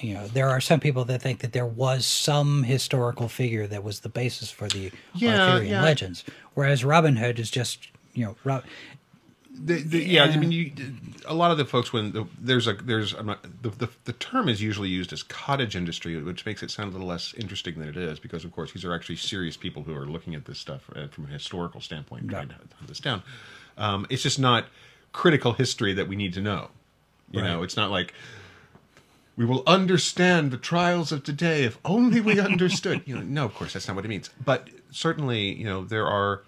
You 0.00 0.14
know, 0.14 0.26
there 0.28 0.48
are 0.50 0.60
some 0.60 0.80
people 0.80 1.04
that 1.06 1.22
think 1.22 1.40
that 1.40 1.52
there 1.52 1.66
was 1.66 2.06
some 2.06 2.64
historical 2.64 3.28
figure 3.28 3.66
that 3.66 3.82
was 3.82 4.00
the 4.00 4.10
basis 4.10 4.50
for 4.50 4.68
the 4.68 4.92
Yeah, 5.14 5.40
Arthurian 5.40 5.72
yeah. 5.72 5.82
legends, 5.82 6.24
whereas 6.54 6.84
Robin 6.84 7.16
Hood 7.16 7.38
is 7.38 7.50
just 7.50 7.88
you 8.12 8.24
know, 8.24 8.36
Rob, 8.44 8.64
The, 9.58 9.82
the, 9.82 9.98
yeah, 10.04 10.24
I 10.24 10.36
mean, 10.36 10.52
you, 10.52 10.72
a 11.26 11.34
lot 11.34 11.50
of 11.50 11.56
the 11.56 11.64
folks 11.64 11.92
when 11.92 12.12
the, 12.12 12.26
there's 12.38 12.66
a 12.66 12.74
there's 12.74 13.14
I'm 13.14 13.26
not, 13.26 13.42
the, 13.62 13.70
the 13.70 13.88
the 14.04 14.12
term 14.12 14.48
is 14.50 14.60
usually 14.62 14.90
used 14.90 15.12
as 15.14 15.22
cottage 15.22 15.74
industry, 15.76 16.22
which 16.22 16.44
makes 16.44 16.62
it 16.62 16.70
sound 16.70 16.90
a 16.90 16.92
little 16.92 17.08
less 17.08 17.32
interesting 17.34 17.78
than 17.78 17.88
it 17.88 17.96
is 17.96 18.18
because 18.18 18.44
of 18.44 18.52
course 18.52 18.72
these 18.72 18.84
are 18.84 18.94
actually 18.94 19.16
serious 19.16 19.56
people 19.56 19.82
who 19.84 19.94
are 19.96 20.06
looking 20.06 20.34
at 20.34 20.44
this 20.44 20.58
stuff 20.58 20.90
uh, 20.94 21.08
from 21.08 21.24
a 21.24 21.28
historical 21.28 21.80
standpoint, 21.80 22.28
trying 22.28 22.48
to 22.48 22.54
hunt 22.54 22.88
this 22.88 23.00
down. 23.00 23.22
Um, 23.78 24.06
it's 24.10 24.22
just 24.22 24.38
not 24.38 24.66
critical 25.12 25.52
history 25.52 25.92
that 25.94 26.08
we 26.08 26.16
need 26.16 26.32
to 26.34 26.40
know. 26.40 26.70
You 27.30 27.42
know, 27.42 27.62
it's 27.62 27.76
not 27.76 27.90
like 27.90 28.14
we 29.36 29.44
will 29.44 29.62
understand 29.66 30.50
the 30.50 30.56
trials 30.56 31.12
of 31.12 31.22
today 31.24 31.64
if 31.64 31.78
only 31.84 32.20
we 32.20 32.38
understood. 32.40 33.02
you 33.04 33.16
know, 33.16 33.22
no, 33.22 33.44
of 33.44 33.54
course 33.54 33.72
that's 33.74 33.86
not 33.88 33.96
what 33.96 34.04
it 34.04 34.08
means. 34.08 34.30
But 34.42 34.68
certainly, 34.90 35.52
you 35.52 35.64
know, 35.64 35.84
there 35.84 36.06
are 36.06 36.42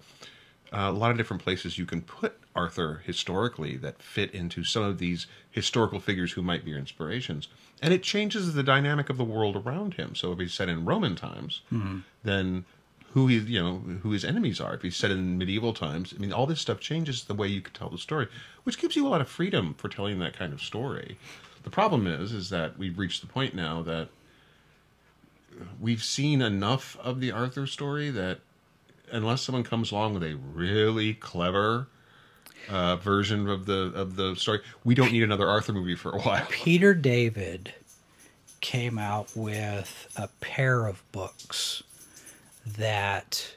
uh, 0.71 0.87
a 0.87 0.91
lot 0.91 1.11
of 1.11 1.17
different 1.17 1.43
places 1.43 1.77
you 1.77 1.85
can 1.85 2.01
put 2.01 2.39
Arthur 2.55 3.01
historically 3.05 3.77
that 3.77 4.01
fit 4.01 4.31
into 4.33 4.63
some 4.63 4.83
of 4.83 4.97
these 4.97 5.27
historical 5.51 5.99
figures 5.99 6.31
who 6.33 6.41
might 6.41 6.63
be 6.63 6.71
your 6.71 6.79
inspirations. 6.79 7.47
And 7.81 7.93
it 7.93 8.03
changes 8.03 8.53
the 8.53 8.63
dynamic 8.63 9.09
of 9.09 9.17
the 9.17 9.23
world 9.23 9.55
around 9.55 9.95
him. 9.95 10.15
So 10.15 10.31
if 10.31 10.39
he's 10.39 10.53
set 10.53 10.69
in 10.69 10.85
Roman 10.85 11.15
times, 11.15 11.61
then 12.23 12.65
who 13.13 13.27
he 13.27 13.37
you 13.37 13.61
know 13.61 13.77
who 14.01 14.11
his 14.11 14.23
enemies 14.23 14.59
are. 14.59 14.75
If 14.75 14.81
he's 14.81 14.95
set 14.95 15.11
in 15.11 15.37
medieval 15.37 15.73
times, 15.73 16.13
I 16.15 16.19
mean 16.19 16.33
all 16.33 16.45
this 16.45 16.61
stuff 16.61 16.79
changes 16.79 17.23
the 17.23 17.33
way 17.33 17.47
you 17.47 17.61
can 17.61 17.73
tell 17.73 17.89
the 17.89 17.97
story, 17.97 18.27
which 18.63 18.79
gives 18.79 18.95
you 18.95 19.07
a 19.07 19.09
lot 19.09 19.21
of 19.21 19.29
freedom 19.29 19.73
for 19.75 19.89
telling 19.89 20.19
that 20.19 20.37
kind 20.37 20.53
of 20.53 20.61
story. 20.61 21.17
The 21.63 21.69
problem 21.69 22.07
is 22.07 22.31
is 22.31 22.49
that 22.49 22.77
we've 22.77 22.97
reached 22.97 23.21
the 23.21 23.27
point 23.27 23.53
now 23.53 23.81
that 23.83 24.09
we've 25.79 26.03
seen 26.03 26.41
enough 26.41 26.97
of 27.01 27.19
the 27.19 27.31
Arthur 27.31 27.67
story 27.67 28.09
that 28.11 28.39
unless 29.11 29.41
someone 29.41 29.63
comes 29.63 29.91
along 29.91 30.13
with 30.13 30.23
a 30.23 30.35
really 30.35 31.13
clever 31.15 31.87
uh, 32.69 32.95
version 32.97 33.49
of 33.49 33.65
the 33.65 33.91
of 33.95 34.15
the 34.15 34.35
story, 34.35 34.61
we 34.83 34.93
don't 34.93 35.11
need 35.11 35.23
another 35.23 35.47
Arthur 35.47 35.73
movie 35.73 35.95
for 35.95 36.11
a 36.11 36.21
while. 36.21 36.45
Peter 36.49 36.93
David 36.93 37.73
came 38.61 38.99
out 38.99 39.35
with 39.35 40.07
a 40.17 40.27
pair 40.41 40.85
of 40.85 41.01
books 41.11 41.81
that 42.77 43.55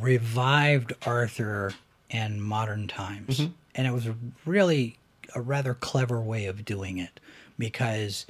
revived 0.00 0.92
Arthur 1.06 1.72
in 2.10 2.40
modern 2.40 2.88
times. 2.88 3.40
Mm-hmm. 3.40 3.52
And 3.74 3.86
it 3.86 3.92
was 3.92 4.08
really 4.44 4.98
a 5.34 5.40
rather 5.40 5.74
clever 5.74 6.20
way 6.20 6.46
of 6.46 6.64
doing 6.64 6.98
it 6.98 7.18
because 7.58 8.24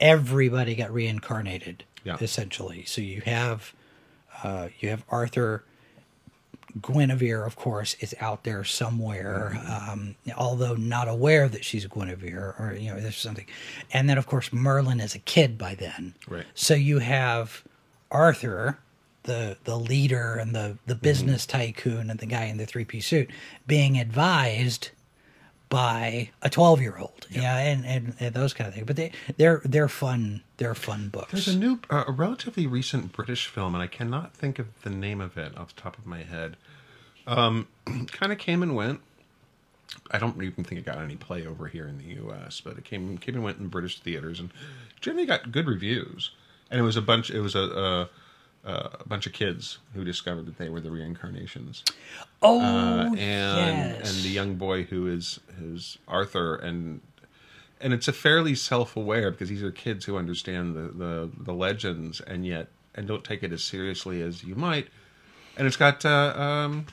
everybody 0.00 0.74
got 0.74 0.92
reincarnated 0.92 1.84
Yeah. 2.04 2.16
essentially. 2.20 2.84
So 2.84 3.00
you 3.00 3.20
have 3.22 3.72
uh, 4.42 4.68
you 4.80 4.90
have 4.90 5.02
Arthur 5.08 5.64
Guinevere, 6.80 7.44
of 7.44 7.56
course, 7.56 7.94
is 8.00 8.14
out 8.20 8.44
there 8.44 8.64
somewhere, 8.64 9.58
um, 9.68 10.14
although 10.36 10.74
not 10.74 11.08
aware 11.08 11.48
that 11.48 11.64
she's 11.64 11.86
Guinevere, 11.86 12.54
or 12.58 12.76
you 12.78 12.92
know, 12.92 13.00
there's 13.00 13.16
something. 13.16 13.46
And 13.92 14.08
then, 14.08 14.18
of 14.18 14.26
course, 14.26 14.52
Merlin 14.52 15.00
is 15.00 15.14
a 15.14 15.18
kid 15.20 15.56
by 15.56 15.74
then. 15.74 16.14
Right. 16.28 16.44
So 16.54 16.74
you 16.74 16.98
have 16.98 17.64
Arthur, 18.10 18.78
the 19.22 19.56
the 19.64 19.78
leader 19.78 20.34
and 20.34 20.54
the 20.54 20.78
the 20.86 20.94
business 20.94 21.46
tycoon 21.46 22.10
and 22.10 22.18
the 22.18 22.26
guy 22.26 22.44
in 22.44 22.58
the 22.58 22.66
three 22.66 22.84
piece 22.84 23.06
suit, 23.06 23.30
being 23.66 23.98
advised 23.98 24.90
by 25.68 26.30
a 26.42 26.50
twelve 26.50 26.80
year 26.80 26.96
old. 26.98 27.26
Yeah, 27.30 27.56
and, 27.58 27.84
and 27.84 28.14
and 28.20 28.34
those 28.34 28.52
kind 28.54 28.68
of 28.68 28.74
things. 28.74 28.86
But 28.86 28.96
they 28.96 29.12
they're 29.36 29.60
they're 29.64 29.88
fun. 29.88 30.42
They're 30.58 30.74
fun 30.74 31.08
books. 31.08 31.32
There's 31.32 31.48
a 31.48 31.58
new, 31.58 31.80
uh, 31.90 32.04
a 32.06 32.12
relatively 32.12 32.66
recent 32.66 33.12
British 33.12 33.46
film, 33.46 33.74
and 33.74 33.82
I 33.82 33.88
cannot 33.88 34.32
think 34.32 34.58
of 34.58 34.68
the 34.82 34.90
name 34.90 35.20
of 35.20 35.36
it 35.36 35.56
off 35.56 35.74
the 35.74 35.82
top 35.82 35.98
of 35.98 36.06
my 36.06 36.22
head. 36.22 36.56
Um, 37.26 37.68
kind 38.06 38.32
of 38.32 38.38
came 38.38 38.62
and 38.62 38.74
went. 38.74 39.00
I 40.10 40.18
don't 40.18 40.40
even 40.42 40.64
think 40.64 40.80
it 40.80 40.84
got 40.84 40.98
any 40.98 41.16
play 41.16 41.46
over 41.46 41.68
here 41.68 41.86
in 41.86 41.98
the 41.98 42.04
U.S., 42.04 42.60
but 42.60 42.76
it 42.76 42.84
came 42.84 43.18
came 43.18 43.34
and 43.36 43.44
went 43.44 43.58
in 43.58 43.68
British 43.68 44.00
theaters, 44.00 44.40
and 44.40 44.50
generally 45.00 45.26
got 45.26 45.52
good 45.52 45.66
reviews. 45.66 46.32
And 46.70 46.80
it 46.80 46.82
was 46.82 46.96
a 46.96 47.02
bunch. 47.02 47.30
It 47.30 47.40
was 47.40 47.54
a. 47.54 47.60
a, 47.60 48.08
a 48.64 49.04
bunch 49.06 49.28
of 49.28 49.32
kids 49.32 49.78
who 49.94 50.02
discovered 50.04 50.44
that 50.46 50.58
they 50.58 50.68
were 50.68 50.80
the 50.80 50.90
reincarnations, 50.90 51.84
oh, 52.42 52.60
uh, 52.60 53.04
and 53.10 53.16
yes. 53.16 54.10
and 54.10 54.24
the 54.24 54.28
young 54.28 54.56
boy 54.56 54.82
who 54.82 55.06
is 55.06 55.38
is 55.62 55.98
Arthur, 56.08 56.56
and 56.56 57.00
and 57.80 57.92
it's 57.92 58.08
a 58.08 58.12
fairly 58.12 58.56
self-aware 58.56 59.30
because 59.30 59.48
these 59.48 59.62
are 59.62 59.70
kids 59.70 60.04
who 60.06 60.16
understand 60.16 60.74
the, 60.74 60.88
the 60.88 61.30
the 61.38 61.52
legends 61.52 62.20
and 62.20 62.44
yet 62.44 62.66
and 62.96 63.06
don't 63.06 63.22
take 63.22 63.42
it 63.42 63.52
as 63.52 63.62
seriously 63.62 64.20
as 64.22 64.42
you 64.42 64.56
might. 64.56 64.88
And 65.56 65.66
it's 65.66 65.76
got 65.76 66.04
uh, 66.04 66.34
um, 66.36 66.86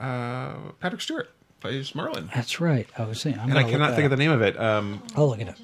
uh, 0.00 0.54
Patrick 0.80 1.00
Stewart 1.00 1.30
plays 1.60 1.94
Merlin, 1.94 2.30
That's 2.34 2.60
right. 2.60 2.88
I 2.96 3.04
was 3.04 3.20
saying. 3.20 3.38
I'm 3.38 3.50
and 3.50 3.58
I 3.58 3.64
cannot 3.64 3.94
think 3.94 4.04
of 4.04 4.10
the 4.10 4.16
name 4.16 4.30
of 4.30 4.42
it. 4.42 4.58
Um, 4.58 5.02
I'll 5.14 5.28
look 5.28 5.40
it 5.40 5.48
up. 5.48 5.56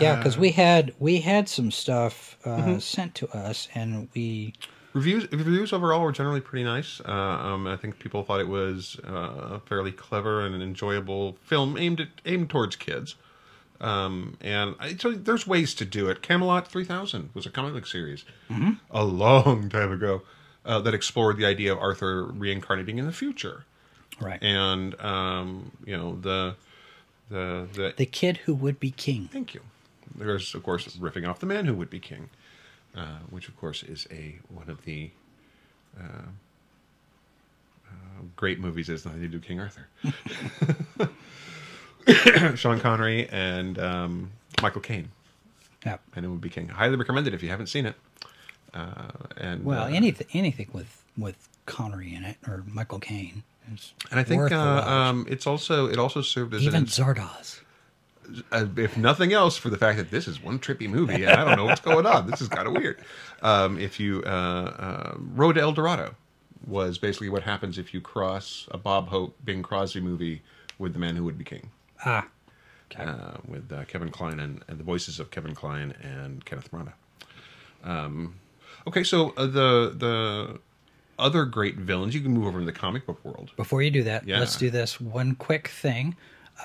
Yeah, 0.00 0.16
because 0.16 0.36
we 0.36 0.50
had 0.50 0.92
we 0.98 1.20
had 1.20 1.48
some 1.48 1.70
stuff 1.70 2.36
uh, 2.44 2.80
sent 2.80 3.14
to 3.16 3.28
us, 3.28 3.68
and 3.74 4.08
we 4.14 4.54
reviews 4.92 5.30
reviews 5.30 5.72
overall 5.72 6.00
were 6.00 6.10
generally 6.10 6.40
pretty 6.40 6.64
nice. 6.64 7.00
Uh, 7.00 7.12
um, 7.12 7.66
I 7.66 7.76
think 7.76 7.98
people 7.98 8.24
thought 8.24 8.40
it 8.40 8.48
was 8.48 8.98
uh, 9.06 9.56
a 9.56 9.60
fairly 9.60 9.92
clever 9.92 10.44
and 10.44 10.54
an 10.54 10.62
enjoyable 10.62 11.36
film 11.44 11.76
aimed 11.76 12.00
at 12.00 12.08
aimed 12.24 12.50
towards 12.50 12.74
kids. 12.76 13.14
Um, 13.80 14.36
and 14.40 14.74
I, 14.80 14.96
so 14.96 15.12
there's 15.12 15.46
ways 15.46 15.74
to 15.74 15.84
do 15.84 16.08
it. 16.08 16.22
Camelot 16.22 16.66
3000 16.68 17.30
was 17.34 17.44
a 17.44 17.50
comic 17.50 17.74
book 17.74 17.86
series 17.86 18.24
a 18.90 19.04
long 19.04 19.68
time 19.68 19.92
ago 19.92 20.22
uh, 20.64 20.80
that 20.80 20.94
explored 20.94 21.36
the 21.36 21.46
idea 21.46 21.72
of 21.72 21.78
Arthur 21.78 22.24
reincarnating 22.24 22.98
in 22.98 23.06
the 23.06 23.12
future, 23.12 23.64
right 24.20 24.42
and 24.42 24.98
um, 25.00 25.72
you 25.84 25.96
know 25.96 26.16
the 26.20 26.54
the 27.30 27.66
the 27.72 27.94
the 27.96 28.06
kid 28.06 28.38
who 28.38 28.54
would 28.54 28.78
be 28.80 28.90
king. 28.90 29.28
Thank 29.32 29.54
you. 29.54 29.60
There's, 30.16 30.54
of 30.54 30.62
course, 30.62 30.86
riffing 30.96 31.28
off 31.28 31.40
the 31.40 31.46
man 31.46 31.64
who 31.64 31.74
would 31.74 31.90
be 31.90 31.98
king, 31.98 32.28
uh, 32.96 33.18
which, 33.30 33.48
of 33.48 33.56
course, 33.56 33.82
is 33.82 34.06
a 34.12 34.36
one 34.48 34.68
of 34.68 34.84
the 34.84 35.10
uh, 35.98 36.28
uh, 37.88 38.22
great 38.36 38.60
movies. 38.60 38.88
Is 38.88 39.04
nothing 39.04 39.22
to 39.22 39.28
do 39.28 39.38
with 39.38 39.44
King 39.46 39.60
Arthur. 39.60 39.88
Sean 42.56 42.80
Connery 42.80 43.28
and 43.30 43.78
um, 43.78 44.30
Michael 44.62 44.82
Caine, 44.82 45.08
Yeah. 45.84 45.96
and 46.14 46.24
it 46.24 46.28
would 46.28 46.40
be 46.40 46.50
king. 46.50 46.68
Highly 46.68 46.96
recommended 46.96 47.32
if 47.34 47.42
you 47.42 47.48
haven't 47.48 47.68
seen 47.68 47.86
it. 47.86 47.96
Uh, 48.74 49.08
and 49.36 49.64
Well, 49.64 49.84
uh, 49.84 49.88
anything 49.88 50.26
anything 50.32 50.68
with 50.72 51.02
with 51.16 51.48
Connery 51.66 52.14
in 52.14 52.24
it 52.24 52.36
or 52.46 52.64
Michael 52.66 52.98
Caine. 52.98 53.42
And 54.10 54.20
I 54.20 54.22
think 54.24 54.52
uh, 54.52 54.56
um, 54.86 55.26
it's 55.28 55.46
also 55.46 55.86
it 55.86 55.98
also 55.98 56.20
served 56.20 56.52
as 56.54 56.62
even 56.62 56.82
an 56.82 56.86
Zardoz. 56.86 57.60
uh, 58.52 58.66
if 58.76 58.96
nothing 58.98 59.32
else, 59.32 59.56
for 59.56 59.70
the 59.70 59.78
fact 59.78 59.96
that 59.96 60.10
this 60.10 60.28
is 60.28 60.42
one 60.42 60.58
trippy 60.58 60.88
movie, 60.88 61.24
and 61.24 61.30
I 61.32 61.44
don't 61.44 61.56
know 61.56 61.64
what's 61.64 61.80
going 61.80 62.04
on. 62.04 62.30
This 62.30 62.42
is 62.42 62.48
kind 62.48 62.66
of 62.66 62.74
weird. 62.74 63.00
Um, 63.42 63.78
if 63.78 63.98
you 64.00 64.22
uh, 64.26 64.28
uh, 64.28 65.14
Road 65.16 65.54
to 65.54 65.60
El 65.62 65.72
Dorado 65.72 66.14
was 66.66 66.98
basically 66.98 67.28
what 67.28 67.42
happens 67.42 67.78
if 67.78 67.94
you 67.94 68.00
cross 68.00 68.66
a 68.70 68.78
Bob 68.78 69.08
Hope 69.08 69.36
Bing 69.44 69.62
Crosby 69.62 70.00
movie 70.00 70.42
with 70.78 70.92
The 70.94 70.98
Man 70.98 71.14
Who 71.16 71.24
Would 71.24 71.38
Be 71.38 71.44
King, 71.44 71.70
Ah, 72.04 72.26
uh, 72.98 73.36
with 73.46 73.70
uh, 73.72 73.84
Kevin 73.84 74.10
Kline 74.10 74.40
and, 74.40 74.62
and 74.68 74.78
the 74.78 74.84
voices 74.84 75.20
of 75.20 75.30
Kevin 75.30 75.54
Kline 75.54 75.94
and 76.02 76.44
Kenneth 76.44 76.70
Branagh. 76.70 76.92
Um, 77.82 78.36
okay, 78.86 79.04
so 79.04 79.30
uh, 79.36 79.46
the 79.46 79.94
the 79.96 80.60
other 81.18 81.44
great 81.44 81.76
villains 81.76 82.14
you 82.14 82.20
can 82.20 82.32
move 82.32 82.46
over 82.46 82.58
in 82.58 82.66
the 82.66 82.72
comic 82.72 83.06
book 83.06 83.24
world. 83.24 83.52
before 83.56 83.82
you 83.82 83.90
do 83.90 84.02
that, 84.02 84.26
Yeah. 84.26 84.40
let's 84.40 84.56
do 84.56 84.68
this 84.70 85.00
one 85.00 85.34
quick 85.36 85.68
thing. 85.68 86.16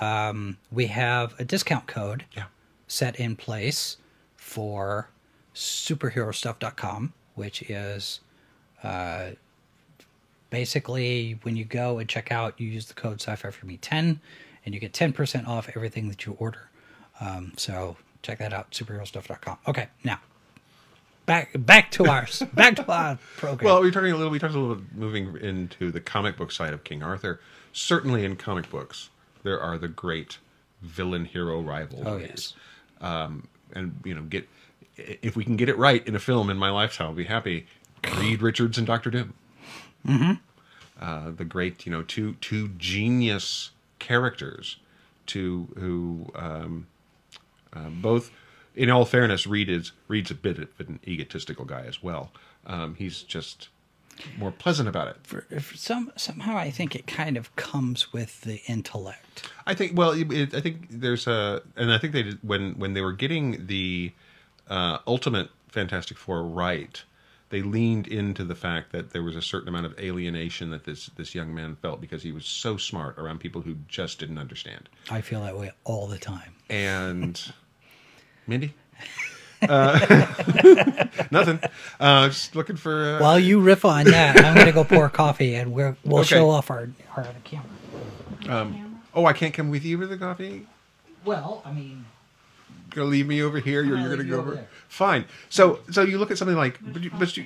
Um, 0.01 0.57
we 0.71 0.87
have 0.87 1.33
a 1.39 1.45
discount 1.45 1.85
code 1.87 2.25
Yeah. 2.35 2.45
set 2.87 3.15
in 3.19 3.35
place 3.35 3.97
for 4.35 5.09
superherostuff.com, 5.53 7.13
which 7.35 7.61
is 7.63 8.19
uh, 8.83 9.31
basically 10.49 11.37
when 11.43 11.55
you 11.55 11.65
go 11.65 11.99
and 11.99 12.09
check 12.09 12.31
out, 12.31 12.59
you 12.59 12.67
use 12.67 12.87
the 12.87 12.93
code 12.93 13.21
sci-fi 13.21 13.51
for 13.51 13.65
me 13.65 13.77
10 13.77 14.19
and 14.65 14.73
you 14.73 14.79
get 14.79 14.93
10% 14.93 15.47
off 15.47 15.69
everything 15.75 16.09
that 16.09 16.25
you 16.25 16.35
order. 16.39 16.69
Um, 17.21 17.53
so 17.57 17.97
check 18.21 18.39
that 18.39 18.53
out, 18.53 18.71
superherostuff.com. 18.71 19.57
Okay, 19.67 19.87
now 20.03 20.19
back 21.29 21.51
back 21.53 21.91
to 21.91 22.07
our 22.07 22.27
back 22.53 22.75
to 22.75 22.91
our 22.91 23.19
program. 23.37 23.65
Well, 23.65 23.81
we 23.81 23.89
are 23.89 23.91
talking 23.91 24.11
a 24.11 24.17
little. 24.17 24.31
We 24.31 24.39
talked 24.39 24.55
a 24.55 24.59
little 24.59 24.75
bit 24.75 24.95
moving 24.95 25.37
into 25.37 25.91
the 25.91 26.01
comic 26.01 26.35
book 26.35 26.51
side 26.51 26.73
of 26.73 26.83
King 26.83 27.03
Arthur. 27.03 27.39
Certainly, 27.71 28.25
in 28.25 28.35
comic 28.35 28.69
books, 28.71 29.11
there 29.43 29.61
are 29.61 29.77
the 29.77 29.87
great 29.87 30.39
villain 30.81 31.25
hero 31.25 31.61
rivalries. 31.61 32.07
oh 32.07 32.17
yes. 32.17 32.53
and 33.73 33.99
you 34.03 34.15
know, 34.15 34.23
get 34.23 34.49
if 34.97 35.35
we 35.35 35.43
can 35.43 35.55
get 35.55 35.69
it 35.69 35.77
right 35.77 36.05
in 36.07 36.15
a 36.15 36.19
film 36.19 36.49
in 36.49 36.57
my 36.57 36.71
lifetime, 36.71 37.07
I'll 37.07 37.13
be 37.13 37.25
happy. 37.25 37.67
Reed 38.17 38.41
Richards 38.41 38.77
and 38.77 38.87
Doctor 38.87 39.11
Doom. 39.11 39.33
Mm-hmm. 40.07 40.31
Uh, 40.99 41.31
the 41.31 41.45
great, 41.45 41.85
you 41.85 41.91
know, 41.91 42.01
two 42.01 42.33
two 42.41 42.69
genius 42.69 43.69
characters, 43.99 44.77
to 45.27 45.67
who 45.77 46.31
um, 46.33 46.87
uh, 47.71 47.89
both. 47.89 48.31
In 48.75 48.89
all 48.89 49.05
fairness, 49.05 49.47
Reed 49.47 49.69
is 49.69 49.91
Reed's 50.07 50.31
a 50.31 50.35
bit 50.35 50.59
of 50.59 50.69
an 50.79 50.99
egotistical 51.07 51.65
guy 51.65 51.81
as 51.81 52.01
well. 52.01 52.31
Um, 52.65 52.95
he's 52.95 53.23
just 53.23 53.69
more 54.37 54.51
pleasant 54.51 54.89
about 54.89 55.07
it. 55.07 55.17
For, 55.23 55.41
for 55.41 55.77
some 55.77 56.11
somehow, 56.15 56.57
I 56.57 56.69
think 56.69 56.95
it 56.95 57.07
kind 57.07 57.37
of 57.37 57.55
comes 57.55 58.13
with 58.13 58.41
the 58.41 58.61
intellect. 58.67 59.49
I 59.65 59.73
think. 59.73 59.97
Well, 59.97 60.11
it, 60.11 60.53
I 60.53 60.61
think 60.61 60.87
there's 60.89 61.27
a, 61.27 61.61
and 61.75 61.91
I 61.91 61.97
think 61.97 62.13
they 62.13 62.23
did 62.23 62.39
when 62.41 62.73
when 62.73 62.93
they 62.93 63.01
were 63.01 63.13
getting 63.13 63.65
the 63.67 64.11
uh, 64.69 64.99
ultimate 65.07 65.49
Fantastic 65.69 66.17
Four 66.17 66.43
right. 66.43 67.03
They 67.51 67.63
leaned 67.63 68.05
into 68.05 68.43
the 68.43 68.53
fact 68.53 68.91
that 68.91 69.09
there 69.09 69.23
was 69.23 69.35
a 69.35 69.41
certain 69.41 69.69
amount 69.69 69.87
of 69.87 69.97
alienation 69.97 70.69
that 70.69 70.83
this 70.83 71.07
this 71.15 71.33
young 71.33 71.53
man 71.55 71.77
felt 71.81 71.99
because 71.99 72.21
he 72.21 72.31
was 72.31 72.45
so 72.45 72.77
smart 72.77 73.17
around 73.17 73.39
people 73.39 73.61
who 73.61 73.77
just 73.87 74.19
didn't 74.19 74.37
understand. 74.37 74.87
I 75.09 75.21
feel 75.21 75.41
that 75.41 75.57
way 75.57 75.71
all 75.83 76.05
the 76.05 76.19
time. 76.19 76.53
And 76.69 77.41
Mindy, 78.49 78.73
uh, 79.61 79.99
nothing. 81.31 81.59
Uh, 81.99 82.27
just 82.29 82.55
looking 82.55 82.75
for. 82.75 83.17
Uh, 83.17 83.21
While 83.21 83.39
you 83.39 83.61
riff 83.61 83.85
on 83.85 84.05
that, 84.05 84.43
I'm 84.43 84.55
going 84.55 84.65
to 84.65 84.71
go 84.73 84.83
pour 84.83 85.07
coffee, 85.09 85.53
and 85.55 85.71
we're, 85.71 85.95
we'll 86.03 86.19
Okay. 86.21 86.27
show 86.35 86.49
off 86.49 86.71
our 86.71 86.89
our 87.15 87.27
camera. 87.43 88.89
oh, 89.13 89.25
I 89.25 89.33
can't 89.33 89.53
come 89.53 89.69
with 89.69 89.85
you 89.85 89.97
for 89.99 90.07
the 90.07 90.17
coffee. 90.17 90.65
Well, 91.23 91.61
I 91.65 91.71
mean, 91.73 92.05
You're 92.95 93.03
gonna 93.03 93.09
leave 93.09 93.27
me 93.27 93.43
over 93.43 93.59
here. 93.59 93.83
You're, 93.83 93.97
I'll 93.97 94.01
you're 94.03 94.09
gonna 94.11 94.21
leave 94.23 94.29
you 94.29 94.33
go 94.35 94.39
over 94.41 94.47
over. 94.51 94.55
there. 94.61 94.67
Fine. 94.87 95.25
So 95.49 95.79
so 95.91 96.01
you 96.01 96.17
look 96.17 96.31
at 96.31 96.37
something 96.37 96.57
like 96.57 96.79
but 96.81 97.01
you, 97.03 97.11
but 97.19 97.37
you 97.37 97.45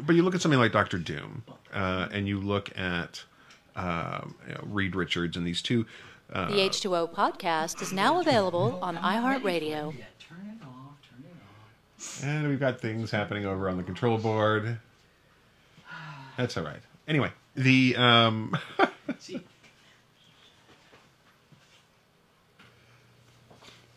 but 0.00 0.14
you 0.14 0.22
look 0.22 0.34
at 0.34 0.40
something 0.42 0.60
like 0.60 0.70
Doctor 0.72 0.98
Doom, 0.98 1.42
uh, 1.72 2.08
and 2.12 2.28
you 2.28 2.38
look 2.40 2.76
at 2.78 3.24
um, 3.74 4.34
you 4.46 4.54
know, 4.54 4.60
Reed 4.64 4.94
Richards 4.94 5.36
and 5.36 5.46
these 5.46 5.62
two. 5.62 5.86
Uh, 6.34 6.46
The 6.48 6.54
H2O 6.68 7.12
podcast 7.14 7.80
is 7.80 7.92
now 7.92 8.20
available 8.20 8.78
on 8.82 8.96
iHeartRadio. 8.96 9.96
yeah, 9.96 10.04
turn 10.18 10.58
it 10.60 10.64
off, 10.66 10.96
turn 11.08 11.24
it 11.24 11.36
off. 12.00 12.24
and 12.24 12.48
we've 12.48 12.58
got 12.58 12.80
things 12.80 13.10
happening 13.12 13.46
over 13.46 13.68
on 13.68 13.76
the 13.76 13.84
control 13.84 14.18
board. 14.18 14.78
That's 16.36 16.56
all 16.56 16.64
right. 16.64 16.80
Anyway, 17.06 17.30
the 17.54 17.94
um, 17.96 18.56
See, 19.20 19.40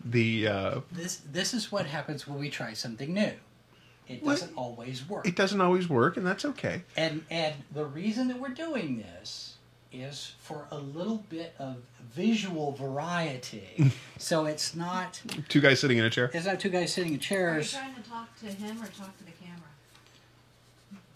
the 0.05 0.47
uh, 0.47 0.79
this 0.91 1.17
this 1.31 1.53
is 1.53 1.71
what 1.71 1.85
happens 1.87 2.27
when 2.27 2.37
we 2.39 2.49
try 2.49 2.73
something 2.73 3.13
new. 3.13 3.31
It 4.07 4.23
What? 4.23 4.33
doesn't 4.39 4.55
always 4.55 5.07
work. 5.09 5.27
it 5.27 5.35
doesn't 5.35 5.59
always 5.59 5.89
work, 5.89 6.15
and 6.17 6.25
that's 6.25 6.45
okay. 6.45 6.83
And 6.95 7.25
and 7.29 7.55
the 7.73 7.85
reason 7.85 8.27
that 8.29 8.39
we're 8.39 8.49
doing 8.49 8.97
this 8.99 9.56
is 9.91 10.33
for 10.39 10.67
a 10.71 10.77
little 10.77 11.23
bit 11.29 11.55
of 11.59 11.77
visual 12.13 12.71
variety. 12.73 13.91
so 14.17 14.45
it's 14.45 14.75
not 14.75 15.21
Two 15.49 15.61
guys 15.61 15.79
sitting 15.79 15.97
in 15.97 16.05
a 16.05 16.09
chair. 16.09 16.29
it's 16.33 16.45
not 16.45 16.59
two 16.59 16.69
guys 16.69 16.93
sitting 16.93 17.09
in 17.13 17.15
Are 17.15 17.21
you 17.21 17.21
chairs. 17.21 17.71
trying 17.73 17.95
to 17.95 18.01
talk 18.09 18.37
to 18.39 18.45
him 18.47 18.81
or 18.81 18.87
talk 18.87 19.17
to 19.17 19.23
the 19.25 19.31
camera? 19.31 19.61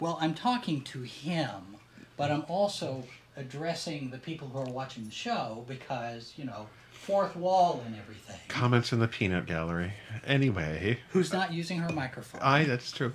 Well, 0.00 0.18
I'm 0.20 0.34
talking 0.34 0.82
to 0.82 1.02
him, 1.02 1.76
but 2.16 2.30
I'm 2.30 2.44
also 2.48 3.04
addressing 3.36 4.10
the 4.10 4.18
people 4.18 4.48
who 4.48 4.58
are 4.58 4.64
watching 4.72 5.04
the 5.04 5.10
show 5.10 5.64
because, 5.68 6.34
you 6.36 6.44
know, 6.44 6.66
fourth 6.90 7.34
wall 7.36 7.82
and 7.86 7.96
everything. 7.96 8.38
Comments 8.48 8.92
in 8.92 8.98
the 8.98 9.08
peanut 9.08 9.46
gallery. 9.46 9.92
Anyway. 10.26 10.98
Who's 11.10 11.32
not 11.32 11.52
using 11.52 11.78
her 11.78 11.90
microphone? 11.92 12.40
I 12.42 12.64
that's 12.64 12.92
true. 12.92 13.12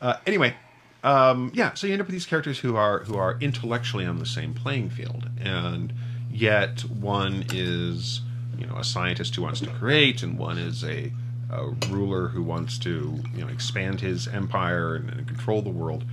Uh, 0.00 0.16
anyway, 0.26 0.54
um, 1.02 1.50
yeah. 1.54 1.74
So 1.74 1.86
you 1.86 1.92
end 1.94 2.00
up 2.02 2.06
with 2.06 2.14
these 2.14 2.26
characters 2.26 2.60
who 2.60 2.76
are 2.76 3.00
who 3.04 3.16
are 3.16 3.36
intellectually 3.40 4.06
on 4.06 4.18
the 4.18 4.26
same 4.26 4.54
playing 4.54 4.90
field, 4.90 5.28
and 5.40 5.92
yet 6.30 6.80
one 6.82 7.44
is 7.52 8.20
you 8.58 8.66
know 8.66 8.76
a 8.76 8.84
scientist 8.84 9.34
who 9.36 9.42
wants 9.42 9.60
to 9.60 9.66
create, 9.68 10.22
and 10.22 10.38
one 10.38 10.58
is 10.58 10.84
a, 10.84 11.12
a 11.50 11.70
ruler 11.90 12.28
who 12.28 12.42
wants 12.42 12.78
to 12.78 13.20
you 13.34 13.40
know 13.44 13.48
expand 13.48 14.00
his 14.00 14.28
empire 14.28 14.94
and, 14.94 15.10
and 15.10 15.26
control 15.26 15.62
the 15.62 15.70
world. 15.70 16.04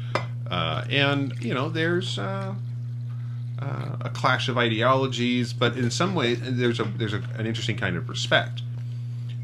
Uh, 0.49 0.83
and 0.89 1.33
you 1.43 1.53
know 1.53 1.69
there's 1.69 2.17
uh, 2.17 2.55
uh, 3.61 3.95
a 4.01 4.09
clash 4.09 4.49
of 4.49 4.57
ideologies, 4.57 5.53
but 5.53 5.77
in 5.77 5.91
some 5.91 6.15
ways 6.15 6.39
there's 6.41 6.79
a 6.79 6.83
there's 6.83 7.13
a, 7.13 7.21
an 7.37 7.45
interesting 7.45 7.77
kind 7.77 7.95
of 7.95 8.09
respect 8.09 8.61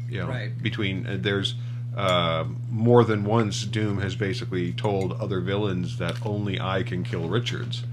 you 0.08 0.20
know, 0.20 0.28
Right. 0.28 0.62
between 0.62 1.04
uh, 1.06 1.18
there's 1.20 1.54
uh, 1.96 2.44
more 2.70 3.04
than 3.04 3.24
once 3.24 3.64
Doom 3.64 4.00
has 4.00 4.14
basically 4.14 4.72
told 4.72 5.12
other 5.14 5.40
villains 5.40 5.96
that 5.98 6.16
only 6.26 6.60
I 6.60 6.82
can 6.82 7.02
kill 7.04 7.28
Richards. 7.28 7.84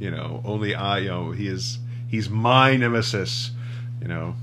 You 0.00 0.10
know, 0.10 0.42
only 0.44 0.74
I. 0.74 0.98
You 0.98 1.08
know, 1.08 1.30
he 1.30 1.46
is 1.46 1.78
he's 2.08 2.28
my 2.28 2.76
nemesis. 2.76 3.52
You 4.00 4.08
know, 4.08 4.34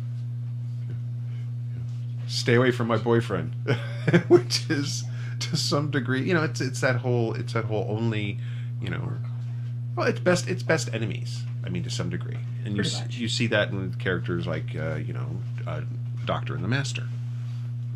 stay 2.27 2.55
away 2.55 2.71
from 2.71 2.87
my 2.87 2.97
boyfriend, 2.97 3.53
which 4.27 4.69
is 4.69 5.03
to 5.39 5.57
some 5.57 5.89
degree, 5.91 6.21
you 6.23 6.33
know, 6.33 6.43
it's 6.43 6.61
it's 6.61 6.81
that 6.81 6.97
whole 6.97 7.33
it's 7.33 7.53
that 7.53 7.65
whole 7.65 7.85
only, 7.89 8.39
you 8.81 8.89
know, 8.89 9.13
well, 9.95 10.07
it's 10.07 10.19
best 10.19 10.47
it's 10.47 10.63
best 10.63 10.89
enemies. 10.93 11.43
I 11.65 11.69
mean, 11.69 11.83
to 11.83 11.89
some 11.89 12.09
degree, 12.09 12.37
and 12.63 12.69
you 12.75 12.81
Pretty 12.83 12.89
s- 12.95 13.01
much. 13.01 13.17
you 13.17 13.27
see 13.27 13.47
that 13.47 13.69
in 13.71 13.93
characters 13.95 14.47
like 14.47 14.75
uh, 14.77 14.95
you 14.95 15.11
know, 15.13 15.27
uh, 15.67 15.81
Doctor 16.25 16.55
and 16.55 16.63
the 16.63 16.67
Master. 16.69 17.03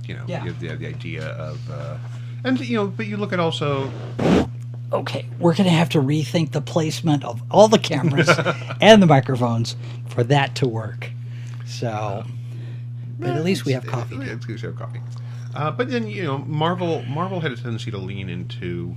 You 0.07 0.15
know, 0.15 0.23
Yeah. 0.27 0.43
you 0.43 0.51
have 0.51 0.59
the, 0.59 0.75
the 0.75 0.87
idea 0.87 1.27
of, 1.27 1.71
uh, 1.71 1.97
and 2.43 2.59
you 2.59 2.77
know, 2.77 2.87
but 2.87 3.05
you 3.07 3.17
look 3.17 3.33
at 3.33 3.39
also 3.39 3.91
okay, 4.91 5.25
we're 5.39 5.55
going 5.55 5.67
to 5.67 5.75
have 5.75 5.89
to 5.89 5.99
rethink 5.99 6.51
the 6.51 6.61
placement 6.61 7.23
of 7.23 7.41
all 7.49 7.67
the 7.67 7.79
cameras 7.79 8.29
and 8.81 9.01
the 9.01 9.07
microphones 9.07 9.75
for 10.07 10.23
that 10.23 10.53
to 10.55 10.67
work. 10.67 11.09
So, 11.65 12.23
but 13.19 13.29
at 13.35 13.43
least 13.43 13.65
we 13.65 13.71
have 13.73 13.85
coffee. 13.87 14.15
Yeah, 14.17 14.33
it's 14.33 14.45
good 14.45 14.59
to 14.59 14.67
have 14.67 14.75
coffee. 14.77 15.01
Uh, 15.55 15.71
but 15.71 15.89
then 15.89 16.07
you 16.07 16.23
know, 16.23 16.37
Marvel 16.39 17.03
Marvel 17.03 17.39
had 17.39 17.51
a 17.51 17.55
tendency 17.55 17.89
to 17.91 17.97
lean 17.97 18.29
into 18.29 18.95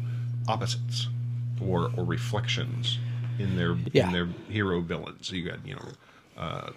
opposites 0.48 1.08
or 1.62 1.90
or 1.96 2.04
reflections 2.04 2.98
in 3.38 3.56
their 3.56 3.76
Yeah. 3.92 4.06
in 4.06 4.12
their 4.12 4.28
hero 4.48 4.80
villains. 4.80 5.28
So 5.28 5.34
you 5.36 5.48
got 5.48 5.66
you 5.66 5.76
know 5.76 5.88
uh, 6.36 6.70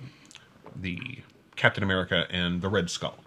the 0.76 1.20
Captain 1.56 1.84
America 1.84 2.26
and 2.30 2.62
the 2.62 2.70
Red 2.70 2.90
Skull. 2.90 3.18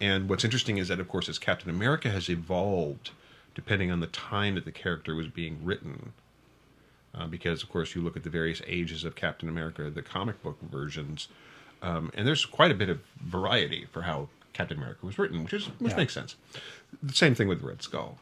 And 0.00 0.28
what's 0.28 0.44
interesting 0.44 0.78
is 0.78 0.88
that, 0.88 0.98
of 1.00 1.08
course, 1.08 1.28
as 1.28 1.38
Captain 1.38 1.68
America 1.70 2.10
has 2.10 2.28
evolved, 2.30 3.10
depending 3.54 3.90
on 3.90 4.00
the 4.00 4.06
time 4.06 4.54
that 4.54 4.64
the 4.64 4.72
character 4.72 5.14
was 5.14 5.28
being 5.28 5.58
written, 5.62 6.12
uh, 7.14 7.26
because 7.26 7.62
of 7.62 7.68
course 7.68 7.94
you 7.94 8.00
look 8.00 8.16
at 8.16 8.22
the 8.22 8.30
various 8.30 8.62
ages 8.66 9.04
of 9.04 9.14
Captain 9.14 9.48
America, 9.48 9.90
the 9.90 10.02
comic 10.02 10.42
book 10.42 10.58
versions, 10.62 11.28
um, 11.82 12.10
and 12.14 12.26
there's 12.26 12.44
quite 12.46 12.70
a 12.70 12.74
bit 12.74 12.88
of 12.88 13.00
variety 13.20 13.86
for 13.90 14.02
how 14.02 14.28
Captain 14.52 14.76
America 14.78 15.04
was 15.04 15.18
written, 15.18 15.42
which 15.42 15.52
is 15.52 15.66
which 15.80 15.90
Yeah. 15.92 15.96
makes 15.96 16.14
sense. 16.14 16.36
The 17.02 17.14
same 17.14 17.34
thing 17.34 17.48
with 17.48 17.62
Red 17.62 17.82
Skull. 17.82 18.18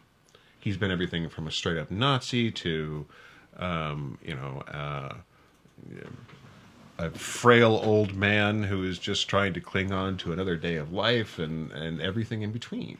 He's 0.61 0.77
been 0.77 0.91
everything 0.91 1.29
from 1.29 1.47
a 1.47 1.51
straight 1.51 1.79
up 1.79 1.91
Nazi 1.91 2.51
to, 2.51 3.07
um, 3.57 4.19
you 4.25 4.35
know, 4.35 4.63
uh, 4.69 5.15
a 6.99 7.11
frail 7.11 7.81
old 7.85 8.15
man 8.15 8.65
who 8.65 8.83
is 8.85 8.99
just 8.99 9.29
trying 9.29 9.55
to 9.55 9.61
cling 9.61 9.93
on 9.93 10.17
to 10.19 10.33
another 10.33 10.57
day 10.57 10.77
of 10.77 10.93
life 10.93 11.39
and 11.39 11.71
and 11.73 12.01
everything 12.01 12.43
in 12.43 12.51
between 12.53 12.99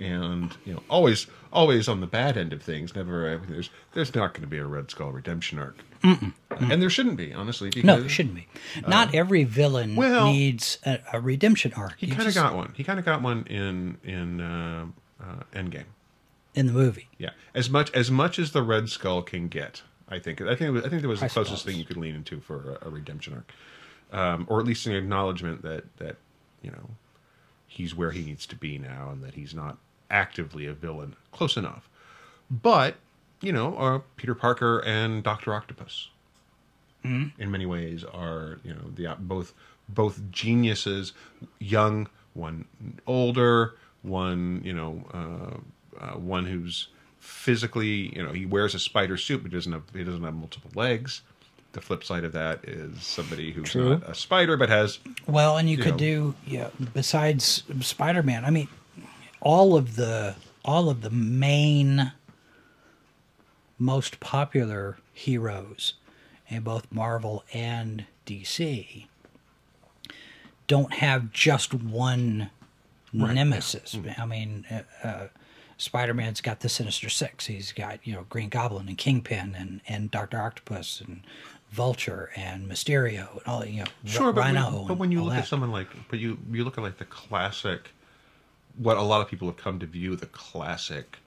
and 0.00 0.56
you 0.64 0.72
know 0.74 0.82
always 0.88 1.26
always 1.52 1.88
on 1.88 2.00
the 2.00 2.06
bad 2.06 2.36
end 2.36 2.52
of 2.52 2.62
things 2.62 2.94
never 2.94 3.40
there's 3.48 3.70
there's 3.94 4.14
not 4.14 4.32
going 4.32 4.42
to 4.42 4.46
be 4.48 4.58
a 4.58 4.64
red 4.66 4.90
skull 4.90 5.10
redemption 5.10 5.58
arc 5.58 5.76
and 6.04 6.80
there 6.80 6.90
shouldn't 6.90 7.16
be 7.16 7.32
honestly 7.32 7.70
because 7.70 7.84
No, 7.84 7.98
it 7.98 8.08
shouldn't 8.08 8.36
be. 8.36 8.46
Not 8.86 9.12
every 9.14 9.42
villain 9.42 9.96
well- 9.96 10.26
needs 10.30 10.78
a, 10.86 11.00
a 11.12 11.20
redemption 11.20 11.72
arc. 11.74 11.94
he 11.98 12.06
kind 12.08 12.28
of 12.28 12.34
got 12.34 12.54
one 12.54 12.72
he 12.76 12.84
kind 12.84 12.98
of 13.00 13.04
got 13.04 13.22
one 13.22 13.44
in 13.46 13.98
in 14.04 14.40
uh, 14.40 14.86
uh, 15.20 15.42
endgame 15.52 15.86
in 16.54 16.66
the 16.66 16.72
movie. 16.72 17.08
yeah 17.18 17.30
as 17.54 17.68
much 17.68 17.90
as 17.92 18.10
much 18.10 18.38
as 18.38 18.52
the 18.52 18.62
red 18.62 18.88
skull 18.88 19.22
can 19.22 19.48
get 19.48 19.82
i 20.10 20.18
think. 20.18 20.40
I 20.40 20.54
think 20.56 20.62
it 20.62 20.70
was, 20.70 20.84
i 20.84 20.88
think 20.88 21.02
that 21.02 21.08
was 21.08 21.20
the 21.20 21.26
I 21.26 21.28
closest 21.28 21.60
suppose. 21.60 21.72
thing 21.74 21.78
you 21.80 21.84
could 21.86 21.96
lean 21.96 22.14
into 22.14 22.40
for 22.40 22.78
a, 22.82 22.88
a 22.88 22.90
redemption 22.90 23.34
arc. 23.34 23.52
Um, 24.10 24.46
or 24.48 24.58
at 24.58 24.64
least 24.66 24.86
an 24.86 24.94
acknowledgement 24.94 25.62
that 25.62 25.84
that 25.98 26.16
you 26.62 26.70
know 26.70 26.90
he's 27.66 27.94
where 27.94 28.10
he 28.10 28.22
needs 28.24 28.46
to 28.46 28.56
be 28.56 28.78
now 28.78 29.10
and 29.10 29.22
that 29.22 29.34
he's 29.34 29.54
not 29.54 29.76
actively 30.10 30.66
a 30.66 30.72
villain 30.72 31.14
close 31.32 31.56
enough. 31.56 31.88
But 32.50 32.96
you 33.40 33.52
know 33.52 33.76
uh, 33.76 34.00
peter 34.16 34.34
parker 34.34 34.80
and 34.84 35.22
dr 35.22 35.52
octopus 35.54 36.08
in 37.04 37.50
many 37.50 37.64
ways 37.64 38.02
are 38.04 38.58
you 38.64 38.74
know 38.74 38.90
the 38.94 39.14
both 39.20 39.54
both 39.88 40.20
geniuses 40.32 41.12
young 41.60 42.08
one 42.34 42.64
older 43.06 43.76
one 44.02 44.60
you 44.64 44.72
know 44.72 45.04
uh, 45.14 46.04
uh, 46.04 46.18
one 46.18 46.46
who's 46.46 46.88
physically 47.28 48.14
you 48.16 48.22
know 48.22 48.32
he 48.32 48.46
wears 48.46 48.74
a 48.74 48.78
spider 48.78 49.16
suit 49.16 49.42
but 49.42 49.52
doesn't 49.52 49.72
have 49.72 49.82
he 49.92 50.02
doesn't 50.02 50.22
have 50.22 50.34
multiple 50.34 50.70
legs 50.74 51.22
the 51.72 51.80
flip 51.80 52.02
side 52.02 52.24
of 52.24 52.32
that 52.32 52.64
is 52.64 53.02
somebody 53.02 53.52
who's 53.52 53.70
True. 53.70 53.90
not 53.90 54.08
a 54.08 54.14
spider 54.14 54.56
but 54.56 54.70
has 54.70 54.98
Well, 55.26 55.58
and 55.58 55.68
you, 55.68 55.76
You 55.76 55.82
could 55.82 55.92
know. 55.92 55.98
do 55.98 56.34
yeah. 56.46 56.70
Besides 56.94 57.62
Spider-Man, 57.80 58.44
I 58.46 58.50
mean, 58.50 58.68
all 59.40 59.76
of 59.76 59.96
the 59.96 60.34
all 60.64 60.88
of 60.88 61.02
the 61.02 61.10
main, 61.10 62.12
most 63.78 64.18
popular 64.18 64.96
heroes 65.12 65.94
in 66.48 66.62
both 66.62 66.90
Marvel 66.90 67.44
and 67.52 68.06
DC 68.26 69.06
don't 70.66 70.94
have 70.94 71.32
just 71.32 71.74
one 71.74 72.50
nemesis. 73.12 73.96
I 74.18 74.24
mean, 74.26 74.64
uh, 74.70 75.06
uh, 75.06 75.26
Spider-Man's 75.78 76.40
got 76.40 76.60
the 76.60 76.68
Sinister 76.68 77.08
Six. 77.08 77.46
He's 77.46 77.72
got 77.72 78.06
you 78.06 78.12
know 78.14 78.26
Green 78.28 78.48
Goblin 78.50 78.88
and 78.88 78.98
Kingpin 78.98 79.54
and 79.56 79.80
and 79.88 80.10
Doctor 80.10 80.38
Octopus 80.38 81.00
and 81.00 81.22
Vulture 81.70 82.30
and 82.36 82.68
Mysterio 82.68 83.32
and 83.32 83.42
all 83.46 83.64
you 83.64 83.80
know 83.80 83.86
Sure, 84.04 84.32
but 84.32 84.40
Rhino. 84.42 84.78
when, 84.78 84.86
but 84.88 84.98
when 84.98 85.12
you 85.12 85.22
look 85.22 85.34
that. 85.34 85.40
at 85.40 85.46
someone 85.48 85.70
like, 85.72 85.88
but 86.08 86.18
you 86.18 86.38
you 86.50 86.64
look 86.64 86.76
at 86.78 86.82
like 86.84 86.98
the 86.98 87.04
classic, 87.04 87.90
what 88.76 88.96
a 88.96 89.02
lot 89.02 89.20
of 89.20 89.28
people 89.28 89.48
have 89.48 89.56
come 89.56 89.78
to 89.78 89.86
view 89.86 90.16
the 90.16 90.26
classic, 90.26 91.18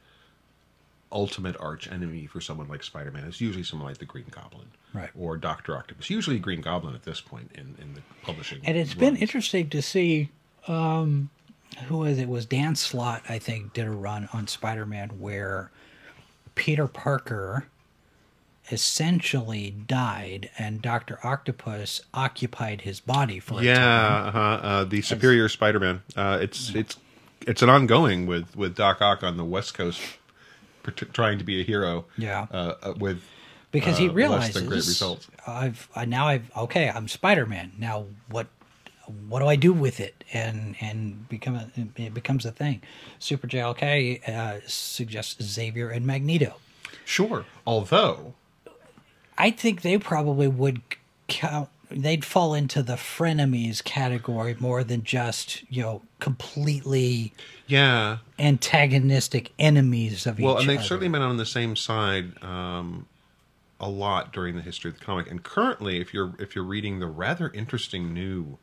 ultimate 1.11 1.55
arch 1.59 1.91
enemy 1.91 2.25
for 2.25 2.41
someone 2.41 2.67
like 2.67 2.83
Spider-Man 2.83 3.23
is 3.25 3.39
usually 3.41 3.63
someone 3.63 3.87
like 3.87 3.97
the 3.99 4.05
Green 4.05 4.25
Goblin, 4.31 4.67
Right. 4.93 5.09
or 5.17 5.37
Doctor 5.37 5.77
Octopus. 5.77 6.09
Usually 6.09 6.39
Green 6.39 6.61
Goblin 6.61 6.95
at 6.95 7.03
this 7.03 7.21
point 7.21 7.51
in 7.55 7.75
in 7.81 7.93
the 7.93 8.01
publishing. 8.23 8.59
And 8.63 8.77
it's 8.77 8.93
been 8.93 9.15
interesting 9.15 9.69
to 9.69 9.81
see 9.81 10.29
um, 10.67 11.29
who 11.87 11.99
was 11.99 12.17
it? 12.17 12.23
it 12.23 12.29
was 12.29 12.45
Dan 12.45 12.75
Slott 12.75 13.23
I 13.29 13.39
think 13.39 13.73
did 13.73 13.87
a 13.87 13.91
run 13.91 14.29
on 14.33 14.47
Spider-Man 14.47 15.19
where 15.19 15.71
Peter 16.55 16.87
Parker 16.87 17.67
essentially 18.71 19.71
died 19.87 20.49
and 20.57 20.81
Dr. 20.81 21.19
Octopus 21.23 22.01
occupied 22.13 22.81
his 22.81 22.99
body 22.99 23.39
for 23.39 23.55
a 23.55 23.57
time. 23.57 23.65
Yeah, 23.65 24.15
uh-huh, 24.27 24.39
uh, 24.39 24.83
the 24.85 25.01
Superior 25.01 25.49
Spider-Man. 25.49 26.01
Uh, 26.15 26.39
it's 26.41 26.73
it's 26.75 26.97
it's 27.47 27.61
an 27.61 27.69
ongoing 27.69 28.27
with 28.27 28.55
with 28.55 28.75
Doc 28.75 29.01
Ock 29.01 29.23
on 29.23 29.37
the 29.37 29.45
West 29.45 29.73
Coast, 29.73 30.01
trying 31.13 31.37
to 31.37 31.43
be 31.43 31.61
a 31.61 31.63
hero. 31.63 32.05
Yeah. 32.17 32.47
uh, 32.51 32.75
uh, 32.81 32.93
with 32.97 33.23
because 33.71 33.97
he 33.97 34.09
uh, 34.09 34.13
realizes 34.13 34.55
less 34.55 34.63
great 34.63 34.75
results. 34.77 35.27
I've 35.47 35.89
I, 35.95 36.05
now 36.05 36.27
I've 36.27 36.51
okay 36.55 36.89
I'm 36.89 37.07
Spider-Man 37.07 37.73
now 37.77 38.05
what 38.29 38.47
what 39.27 39.39
do 39.39 39.47
I 39.47 39.55
do 39.55 39.73
with 39.73 39.99
it 39.99 40.23
and 40.33 40.75
and 40.81 41.27
become 41.29 41.55
a, 41.55 41.69
it 41.95 42.13
becomes 42.13 42.45
a 42.45 42.51
thing 42.51 42.81
Super 43.19 43.47
JLK 43.47 44.27
uh, 44.27 44.59
suggests 44.67 45.43
Xavier 45.43 45.89
and 45.89 46.05
Magneto 46.05 46.55
Sure, 47.05 47.45
although 47.65 48.33
I 49.37 49.51
think 49.51 49.81
they 49.81 49.97
probably 49.97 50.47
would 50.47 50.81
count 51.27 51.69
they'd 51.89 52.23
fall 52.23 52.53
into 52.53 52.81
the 52.81 52.93
frenemies 52.93 53.83
category 53.83 54.55
more 54.59 54.83
than 54.83 55.03
just 55.03 55.63
you 55.69 55.81
know 55.81 56.01
completely 56.19 57.33
yeah, 57.67 58.17
antagonistic 58.39 59.51
enemies 59.57 60.25
of 60.25 60.39
well, 60.39 60.41
each 60.41 60.43
other. 60.43 60.45
Well, 60.45 60.57
and 60.59 60.69
they've 60.69 60.77
other. 60.79 60.87
certainly 60.87 61.09
been 61.09 61.21
on 61.21 61.37
the 61.37 61.45
same 61.45 61.75
side 61.75 62.41
um, 62.43 63.07
a 63.79 63.89
lot 63.89 64.33
during 64.33 64.55
the 64.55 64.61
history 64.61 64.91
of 64.91 64.99
the 64.99 65.05
comic. 65.05 65.29
And 65.29 65.43
currently, 65.43 65.99
if 65.99 66.13
you're 66.13 66.33
if 66.39 66.55
you're 66.55 66.65
reading 66.65 66.99
the 66.99 67.07
rather 67.07 67.49
interesting 67.49 68.13
new 68.13 68.57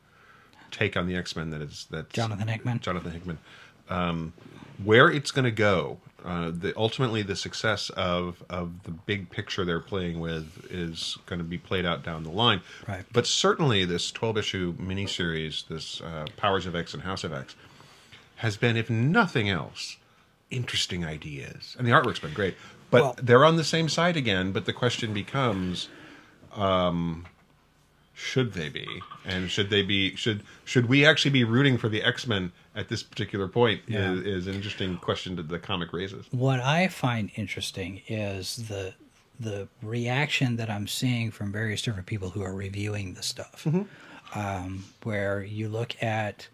take 0.71 0.95
on 0.97 1.07
the 1.07 1.15
X 1.15 1.35
Men 1.35 1.49
that 1.51 1.61
is 1.61 1.87
that 1.91 2.09
Jonathan 2.11 2.47
Hickman. 2.47 2.79
Jonathan 2.79 3.11
Hickman, 3.11 3.37
um, 3.89 4.33
where 4.83 5.09
it's 5.09 5.31
going 5.31 5.45
to 5.45 5.51
go. 5.51 5.97
Uh, 6.25 6.51
the 6.53 6.73
ultimately 6.75 7.21
the 7.21 7.35
success 7.35 7.89
of 7.91 8.43
of 8.49 8.83
the 8.83 8.91
big 8.91 9.29
picture 9.29 9.63
they're 9.63 9.79
playing 9.79 10.19
with 10.19 10.67
is 10.69 11.17
going 11.25 11.39
to 11.39 11.45
be 11.45 11.57
played 11.57 11.85
out 11.85 12.03
down 12.03 12.23
the 12.23 12.29
line. 12.29 12.59
Right. 12.87 13.05
But 13.13 13.25
certainly 13.25 13.85
this 13.85 14.11
twelve 14.11 14.37
issue 14.37 14.73
miniseries, 14.75 15.65
this 15.67 16.01
uh, 16.01 16.25
Powers 16.35 16.65
of 16.65 16.75
X 16.75 16.93
and 16.93 17.03
House 17.03 17.23
of 17.23 17.31
X, 17.31 17.55
has 18.37 18.57
been, 18.57 18.75
if 18.75 18.89
nothing 18.89 19.49
else, 19.49 19.95
interesting 20.51 21.05
ideas, 21.05 21.75
and 21.79 21.87
the 21.87 21.91
artwork's 21.91 22.19
been 22.19 22.33
great. 22.33 22.55
But 22.91 23.01
Well- 23.01 23.15
they're 23.21 23.45
on 23.45 23.55
the 23.55 23.63
same 23.63 23.87
side 23.87 24.17
again. 24.17 24.51
But 24.51 24.65
the 24.65 24.73
question 24.73 25.13
becomes, 25.13 25.87
um, 26.53 27.27
should 28.19 28.53
they 28.53 28.67
be, 28.67 28.85
and 29.25 29.49
should 29.49 29.69
they 29.69 29.81
be? 29.81 30.15
Should 30.15 30.43
should 30.65 30.87
we 30.87 31.05
actually 31.05 31.31
be 31.31 31.43
rooting 31.45 31.77
for 31.77 31.87
the 31.87 32.03
X 32.03 32.27
Men 32.27 32.51
at 32.75 32.89
this 32.89 33.01
particular 33.01 33.47
point? 33.47 33.81
Yeah. 33.87 34.11
Is, 34.11 34.25
is 34.25 34.47
an 34.47 34.55
interesting 34.55 34.97
question 34.97 35.37
that 35.37 35.47
the 35.47 35.57
comic 35.57 35.93
raises. 35.93 36.25
what 36.31 36.59
I 36.59 36.89
find 36.89 37.31
interesting 37.35 38.01
is 38.07 38.67
the 38.67 38.93
the 39.39 39.69
reaction 39.81 40.57
that 40.57 40.69
I'm 40.69 40.87
seeing 40.87 41.31
from 41.31 41.51
various 41.53 41.81
different 41.81 42.07
people 42.07 42.31
who 42.31 42.41
are 42.43 42.53
reviewing 42.53 43.13
the 43.13 43.23
stuff. 43.23 43.65
Um, 44.35 44.83
where 45.01 45.41
you 45.41 45.69
look 45.69 46.03
at 46.03 46.49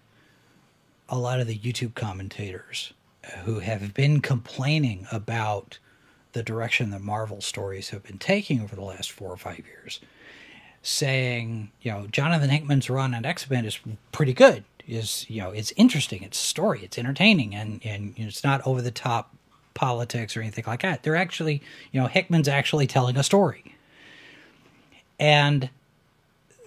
a 1.10 1.18
lot 1.18 1.42
of 1.42 1.48
the 1.48 1.58
YouTube 1.58 1.94
commentators 1.94 2.94
who 3.44 3.60
have 3.60 3.94
been 3.94 4.22
complaining 4.22 5.08
about 5.12 5.80
the 6.32 6.44
direction 6.44 6.92
that 6.92 7.02
Marvel 7.02 7.42
stories 7.42 7.90
have 7.90 8.04
been 8.04 8.18
taking 8.18 8.62
over 8.62 8.76
the 8.76 8.84
last 8.84 9.12
four 9.12 9.30
or 9.30 9.38
five 9.38 9.64
years, 9.66 10.00
saying, 10.86 11.72
you 11.82 11.92
know, 11.92 12.06
Jonathan 12.12 12.50
Hickman's 12.50 12.92
run 12.92 13.16
on 13.16 13.26
X 13.26 13.50
Men 13.50 13.66
is 13.66 13.80
pretty 14.12 14.34
good. 14.34 14.64
Is 14.88 15.26
you 15.28 15.42
know, 15.42 15.50
it's 15.50 15.74
interesting, 15.76 16.22
it's 16.22 16.38
story, 16.38 16.82
it's 16.84 16.98
entertaining, 16.98 17.56
and 17.56 17.82
and 17.84 18.14
you 18.16 18.24
know, 18.24 18.28
it's 18.28 18.44
not 18.44 18.66
over 18.68 18.84
the 18.84 18.92
top 18.92 19.36
politics 19.74 20.38
or 20.38 20.42
anything 20.42 20.64
like 20.68 20.84
that. 20.84 21.02
They're 21.02 21.16
actually, 21.16 21.64
you 21.92 22.00
know, 22.00 22.06
Hickman's 22.06 22.48
actually 22.48 22.86
telling 22.86 23.18
a 23.18 23.24
story, 23.24 23.76
and 25.20 25.70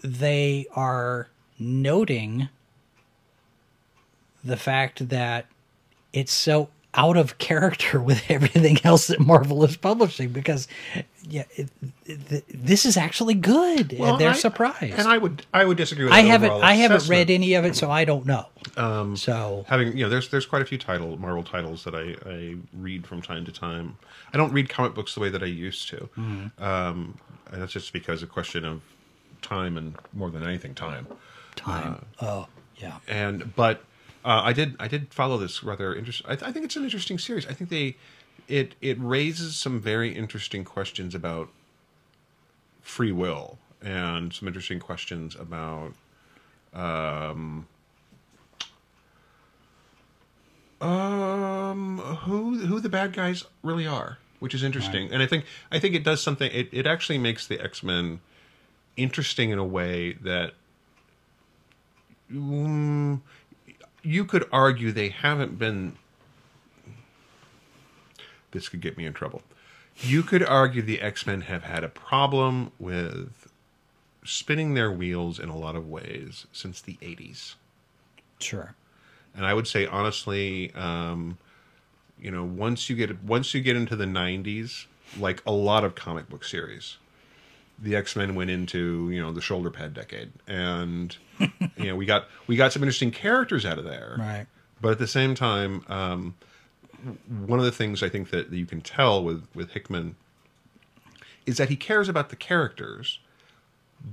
they 0.02 0.66
are 0.74 1.28
noting 1.60 2.48
the 4.44 4.56
fact 4.56 5.10
that 5.10 5.46
it's 6.12 6.32
so 6.32 6.70
out 6.94 7.16
of 7.16 7.38
character 7.38 8.00
with 8.08 8.22
everything 8.30 8.78
else 8.84 9.08
that 9.08 9.20
Marvel 9.20 9.62
is 9.64 9.76
publishing 9.76 10.30
because 10.30 10.66
yeah 11.28 11.44
it, 11.56 11.68
it, 12.06 12.44
this 12.48 12.86
is 12.86 12.96
actually 12.96 13.34
good 13.34 13.92
and 13.92 14.18
they're 14.18 14.30
I- 14.30 14.32
surprised. 14.32 14.94
and 14.98 15.06
I 15.06 15.18
would 15.18 15.44
I 15.52 15.64
would 15.64 15.76
disagree 15.76 16.04
with. 16.04 16.14
I 16.14 16.20
haven't 16.20 16.50
I 16.52 16.74
haven't 16.74 17.06
read 17.08 17.30
any 17.30 17.54
of 17.54 17.64
it 17.64 17.76
so 17.76 17.90
I 17.90 18.04
don't 18.04 18.24
know. 18.26 18.46
Um, 18.76 19.16
so 19.16 19.64
having 19.68 19.96
you 19.96 20.04
know 20.04 20.08
there's 20.08 20.28
there's 20.30 20.46
quite 20.46 20.62
a 20.62 20.64
few 20.64 20.78
title 20.78 21.18
Marvel 21.18 21.42
titles 21.42 21.84
that 21.84 21.94
I, 21.94 22.16
I 22.28 22.56
read 22.72 23.06
from 23.06 23.20
time 23.22 23.44
to 23.44 23.52
time. 23.52 23.98
I 24.32 24.36
don't 24.38 24.52
read 24.52 24.68
comic 24.68 24.94
books 24.94 25.14
the 25.14 25.20
way 25.20 25.28
that 25.28 25.42
I 25.42 25.46
used 25.46 25.88
to, 25.90 26.08
um, 26.58 27.18
and 27.52 27.62
that's 27.62 27.72
just 27.72 27.92
because 27.92 28.22
a 28.22 28.26
question 28.26 28.64
of 28.64 28.82
time 29.42 29.76
and 29.76 29.94
more 30.12 30.30
than 30.30 30.42
anything 30.42 30.74
time. 30.74 31.06
time. 31.56 32.04
oh 32.20 32.46
yeah. 32.78 32.98
And 33.06 33.54
but 33.54 33.84
uh, 34.24 34.42
I 34.44 34.52
did 34.52 34.76
I 34.78 34.88
did 34.88 35.12
follow 35.12 35.38
this 35.38 35.62
rather 35.62 35.94
interesting. 35.94 36.26
I, 36.28 36.32
I 36.32 36.52
think 36.52 36.64
it's 36.64 36.76
an 36.76 36.84
interesting 36.84 37.18
series. 37.18 37.46
I 37.46 37.52
think 37.52 37.70
they 37.70 37.96
it 38.48 38.74
it 38.80 38.96
raises 39.00 39.56
some 39.56 39.80
very 39.80 40.14
interesting 40.14 40.64
questions 40.64 41.14
about 41.14 41.50
free 42.80 43.12
will 43.12 43.58
and 43.82 44.32
some 44.32 44.48
interesting 44.48 44.80
questions 44.80 45.36
about 45.36 45.92
um 46.74 47.66
um 50.80 51.98
who 51.98 52.58
who 52.58 52.80
the 52.80 52.88
bad 52.88 53.12
guys 53.12 53.44
really 53.62 53.86
are 53.86 54.18
which 54.38 54.54
is 54.54 54.62
interesting 54.62 55.12
and 55.12 55.22
i 55.22 55.26
think 55.26 55.44
i 55.70 55.78
think 55.78 55.94
it 55.94 56.04
does 56.04 56.22
something 56.22 56.50
it, 56.52 56.68
it 56.72 56.86
actually 56.86 57.18
makes 57.18 57.46
the 57.46 57.60
x-men 57.60 58.20
interesting 58.96 59.50
in 59.50 59.58
a 59.58 59.64
way 59.64 60.12
that 60.14 60.52
mm, 62.32 63.20
you 64.08 64.24
could 64.24 64.44
argue 64.50 64.90
they 64.90 65.08
haven't 65.10 65.58
been 65.58 65.94
this 68.52 68.68
could 68.68 68.80
get 68.80 68.96
me 68.96 69.04
in 69.04 69.12
trouble 69.12 69.42
you 70.00 70.22
could 70.22 70.42
argue 70.42 70.80
the 70.82 71.00
x-men 71.00 71.42
have 71.42 71.64
had 71.64 71.84
a 71.84 71.88
problem 71.88 72.70
with 72.78 73.48
spinning 74.24 74.74
their 74.74 74.90
wheels 74.90 75.38
in 75.38 75.48
a 75.48 75.56
lot 75.56 75.76
of 75.76 75.88
ways 75.88 76.46
since 76.52 76.80
the 76.80 76.94
80s 77.02 77.54
Sure. 78.40 78.74
and 79.34 79.44
I 79.44 79.52
would 79.52 79.66
say 79.66 79.84
honestly, 79.86 80.72
um, 80.74 81.38
you 82.20 82.30
know, 82.30 82.44
once 82.44 82.88
you 82.88 82.94
get 82.94 83.22
once 83.24 83.52
you 83.52 83.60
get 83.60 83.74
into 83.76 83.96
the 83.96 84.04
'90s, 84.04 84.86
like 85.18 85.42
a 85.44 85.50
lot 85.50 85.82
of 85.84 85.96
comic 85.96 86.28
book 86.28 86.44
series, 86.44 86.98
the 87.80 87.94
X 87.96 88.16
Men 88.16 88.34
went 88.34 88.50
into 88.50 89.10
you 89.10 89.20
know 89.20 89.32
the 89.32 89.40
shoulder 89.40 89.70
pad 89.70 89.94
decade, 89.94 90.32
and 90.46 91.16
you 91.76 91.84
know 91.88 91.96
we 91.96 92.06
got 92.06 92.26
we 92.46 92.56
got 92.56 92.72
some 92.72 92.82
interesting 92.82 93.10
characters 93.10 93.64
out 93.66 93.78
of 93.78 93.84
there, 93.84 94.16
Right. 94.18 94.46
But 94.80 94.92
at 94.92 94.98
the 94.98 95.06
same 95.08 95.34
time, 95.34 95.84
um, 95.88 96.34
one 97.46 97.58
of 97.58 97.64
the 97.64 97.72
things 97.72 98.02
I 98.02 98.08
think 98.08 98.30
that 98.30 98.52
you 98.52 98.66
can 98.66 98.80
tell 98.80 99.22
with 99.24 99.46
with 99.54 99.70
Hickman 99.72 100.16
is 101.46 101.56
that 101.56 101.68
he 101.68 101.76
cares 101.76 102.08
about 102.08 102.28
the 102.28 102.36
characters, 102.36 103.18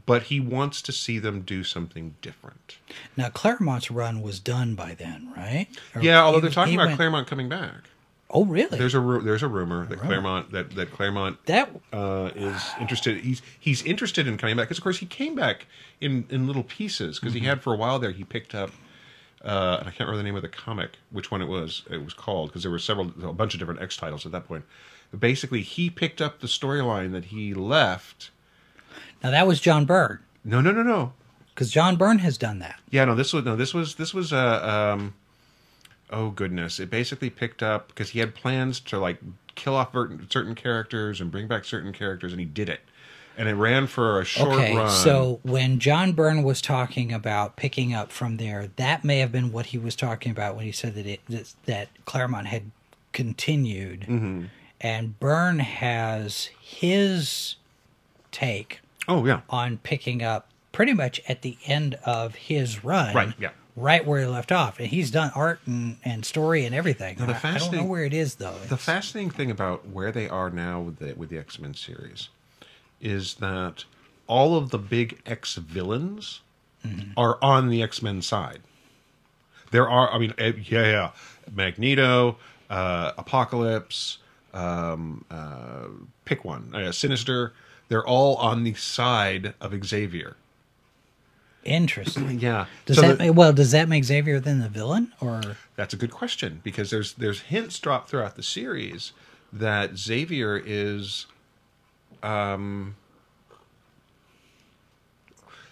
but 0.06 0.24
he 0.24 0.40
wants 0.40 0.82
to 0.84 0.92
see 0.92 1.20
them 1.20 1.42
do 1.42 1.64
something 1.64 2.16
different. 2.22 2.78
Now 3.18 3.30
Claremont's 3.30 3.92
run 3.92 4.22
was 4.22 4.40
done 4.40 4.74
by 4.76 4.96
then, 4.96 5.32
right? 5.36 5.68
Or 5.94 6.02
Yeah, 6.02 6.22
although 6.24 6.38
he- 6.38 6.42
they're 6.44 6.52
talking 6.52 6.76
about 6.76 6.88
went- 6.88 6.98
Claremont 6.98 7.28
coming 7.28 7.50
back. 7.50 7.90
Oh, 8.36 8.44
really? 8.46 8.78
There's 8.78 8.94
a 8.94 9.00
ru- 9.00 9.22
there's 9.22 9.44
a 9.44 9.48
rumor 9.48 9.86
that 9.88 10.00
Claremont 10.00 10.52
that 10.52 10.72
that 10.76 10.92
Claremont 10.92 11.44
that 11.46 11.70
uh, 11.94 12.32
is 12.36 12.62
interested. 12.82 13.18
He's 13.24 13.42
he's 13.60 13.82
interested 13.84 14.28
in 14.28 14.38
coming 14.38 14.58
back 14.58 14.66
because 14.68 14.78
of 14.78 14.84
course 14.84 14.98
he 15.00 15.06
came 15.06 15.36
back 15.36 15.68
in 16.02 16.26
in 16.30 16.46
little 16.46 16.64
pieces 16.64 17.18
because 17.20 17.34
Mm-hmm. 17.34 17.44
he 17.44 17.48
had 17.48 17.62
for 17.64 17.74
a 17.74 17.78
while 17.78 17.98
there 18.00 18.12
he 18.12 18.24
picked 18.24 18.54
up. 18.54 18.72
Uh, 19.44 19.78
and 19.80 19.88
I 19.88 19.92
can't 19.92 20.02
remember 20.10 20.18
the 20.18 20.24
name 20.24 20.36
of 20.36 20.42
the 20.42 20.50
comic, 20.50 20.98
which 21.12 21.30
one 21.30 21.42
it 21.42 21.48
was. 21.48 21.84
It 21.90 22.04
was 22.04 22.14
called 22.16 22.50
because 22.50 22.64
there 22.64 22.72
were 22.72 22.80
several, 22.80 23.12
a 23.24 23.32
bunch 23.32 23.54
of 23.54 23.60
different 23.60 23.80
X 23.82 23.96
titles 23.96 24.26
at 24.26 24.32
that 24.32 24.48
point. 24.48 24.66
But 25.12 25.20
basically, 25.20 25.62
he 25.62 25.90
picked 25.92 26.20
up 26.20 26.40
the 26.42 26.48
storyline 26.48 27.12
that 27.12 27.26
he 27.26 27.54
left. 27.54 28.32
now 29.24 29.30
that 29.32 29.46
was 29.46 29.62
John 29.62 29.86
Byrne 29.86 30.20
No, 30.44 30.62
no, 30.62 30.72
no, 30.72 30.82
no. 30.82 31.14
because 31.54 31.70
John 31.72 31.96
Byrne 31.96 32.20
has 32.20 32.38
done 32.40 32.58
that. 32.60 32.80
Yeah, 32.90 33.06
no. 33.06 33.14
This 33.14 33.34
was 33.34 33.46
no. 33.46 33.56
This 33.56 33.72
was 33.74 33.96
this 33.96 34.14
was 34.16 34.34
uh, 34.34 34.94
um, 34.98 35.14
oh 36.10 36.30
goodness, 36.30 36.80
it 36.80 36.90
basically 36.90 37.30
picked 37.30 37.62
up 37.64 37.88
because 37.90 38.10
he 38.12 38.20
had 38.20 38.36
plans 38.36 38.80
to 38.82 39.00
like 39.00 39.18
kill 39.56 39.76
off 39.76 39.94
certain 40.30 40.56
characters 40.56 41.22
and 41.22 41.32
bring 41.32 41.48
back 41.48 41.66
certain 41.66 41.94
characters, 41.94 42.32
and 42.32 42.40
he 42.40 42.46
did 42.46 42.70
it. 42.70 42.82
And 43.38 43.50
it 43.50 43.54
ran 43.56 43.88
for 43.88 44.22
a 44.22 44.26
short 44.26 44.54
Okay, 44.54 44.76
run. 44.78 44.90
so 44.90 45.42
when 45.44 45.80
John 45.80 46.14
Byrne 46.14 46.42
was 46.44 46.62
talking 46.62 47.12
about 47.12 47.58
picking 47.58 47.94
up 47.94 48.10
from 48.10 48.38
there, 48.38 48.70
that 48.78 49.04
may 49.04 49.20
have 49.20 49.32
been 49.34 49.52
what 49.52 49.68
he 49.68 49.78
was 49.78 49.94
talking 49.96 50.32
about 50.32 50.56
when 50.56 50.64
he 50.66 50.72
said 50.72 50.96
that 50.96 51.06
it 51.06 51.20
that, 51.28 51.54
that 51.66 51.90
Claremont 52.06 52.48
had 52.48 52.72
continued, 53.12 54.02
Mm-hmm. 54.02 54.46
and 54.80 55.20
Byrne 55.20 55.60
has 55.60 56.50
his 56.62 57.56
take 58.32 58.80
oh 59.08 59.26
yeah, 59.26 59.42
on 59.50 59.78
picking 59.80 60.22
up 60.24 60.48
pretty 60.72 60.94
much 60.94 61.22
at 61.28 61.42
the 61.42 61.58
end 61.66 61.96
of 62.06 62.36
his 62.36 62.84
run, 62.84 63.14
Right, 63.16 63.34
yeah. 63.40 63.50
Right 63.76 64.06
where 64.06 64.22
he 64.22 64.26
left 64.28 64.52
off, 64.52 64.80
and 64.80 64.88
he's 64.88 65.12
done 65.12 65.32
art 65.36 65.60
and, 65.66 65.98
and 66.04 66.26
story 66.26 66.66
and 66.66 66.74
everything. 66.74 67.16
the 67.18 67.24
I, 67.24 67.26
I 67.26 67.28
don't 67.28 67.34
know 67.36 67.40
fascinating- 67.40 67.88
where 67.90 68.04
it 68.06 68.14
is 68.14 68.36
though. 68.36 68.54
The 68.54 68.64
It's- 68.66 68.82
fascinating 68.84 69.32
thing 69.32 69.52
about 69.52 69.88
where 69.88 70.12
they 70.12 70.30
are 70.30 70.50
now 70.50 70.80
with 70.82 71.00
the 71.00 71.14
with 71.14 71.30
the 71.30 71.38
X 71.38 71.60
Men 71.60 71.74
series 71.74 72.30
is 73.02 73.36
that 73.36 73.84
all 74.28 74.56
of 74.58 74.70
the 74.72 74.78
big 74.80 75.20
X 75.26 75.56
villains 75.56 76.42
are 77.18 77.38
on 77.42 77.70
the 77.70 77.82
X 77.82 78.02
Men 78.02 78.22
side. 78.22 78.60
There 79.72 79.90
are, 79.90 80.12
I 80.14 80.20
mean, 80.20 80.34
eh, 80.38 80.54
yeah, 80.64 80.84
yeah, 80.84 81.12
Magneto, 81.52 82.38
uh, 82.70 83.12
Apocalypse, 83.18 84.20
um, 84.54 85.26
uh, 85.32 85.88
pick 86.26 86.46
one, 86.46 86.74
uh, 86.76 86.92
Sinister. 86.92 87.54
They're 87.90 88.06
all 88.06 88.36
on 88.38 88.64
the 88.64 88.74
side 88.76 89.54
of 89.60 89.74
Xavier. 89.86 90.36
Interesting. 91.66 92.40
Yeah. 92.40 92.68
Does 92.86 92.98
So 92.98 93.02
that 93.10 93.18
the- 93.20 93.32
well? 93.34 93.52
Does 93.52 93.72
that 93.72 93.90
make 93.90 94.04
Xavier 94.06 94.40
then 94.40 94.60
the 94.60 94.70
villain, 94.70 95.12
or 95.20 95.42
That's 95.76 95.94
a 95.94 95.98
good 95.98 96.12
question 96.12 96.62
because 96.64 96.90
there's 96.92 97.14
there's 97.14 97.42
hints 97.42 97.80
dropped 97.80 98.10
throughout 98.10 98.36
the 98.36 98.44
series 98.44 99.12
that 99.52 99.98
Xavier 99.98 100.62
is 100.64 101.26
um 102.24 102.96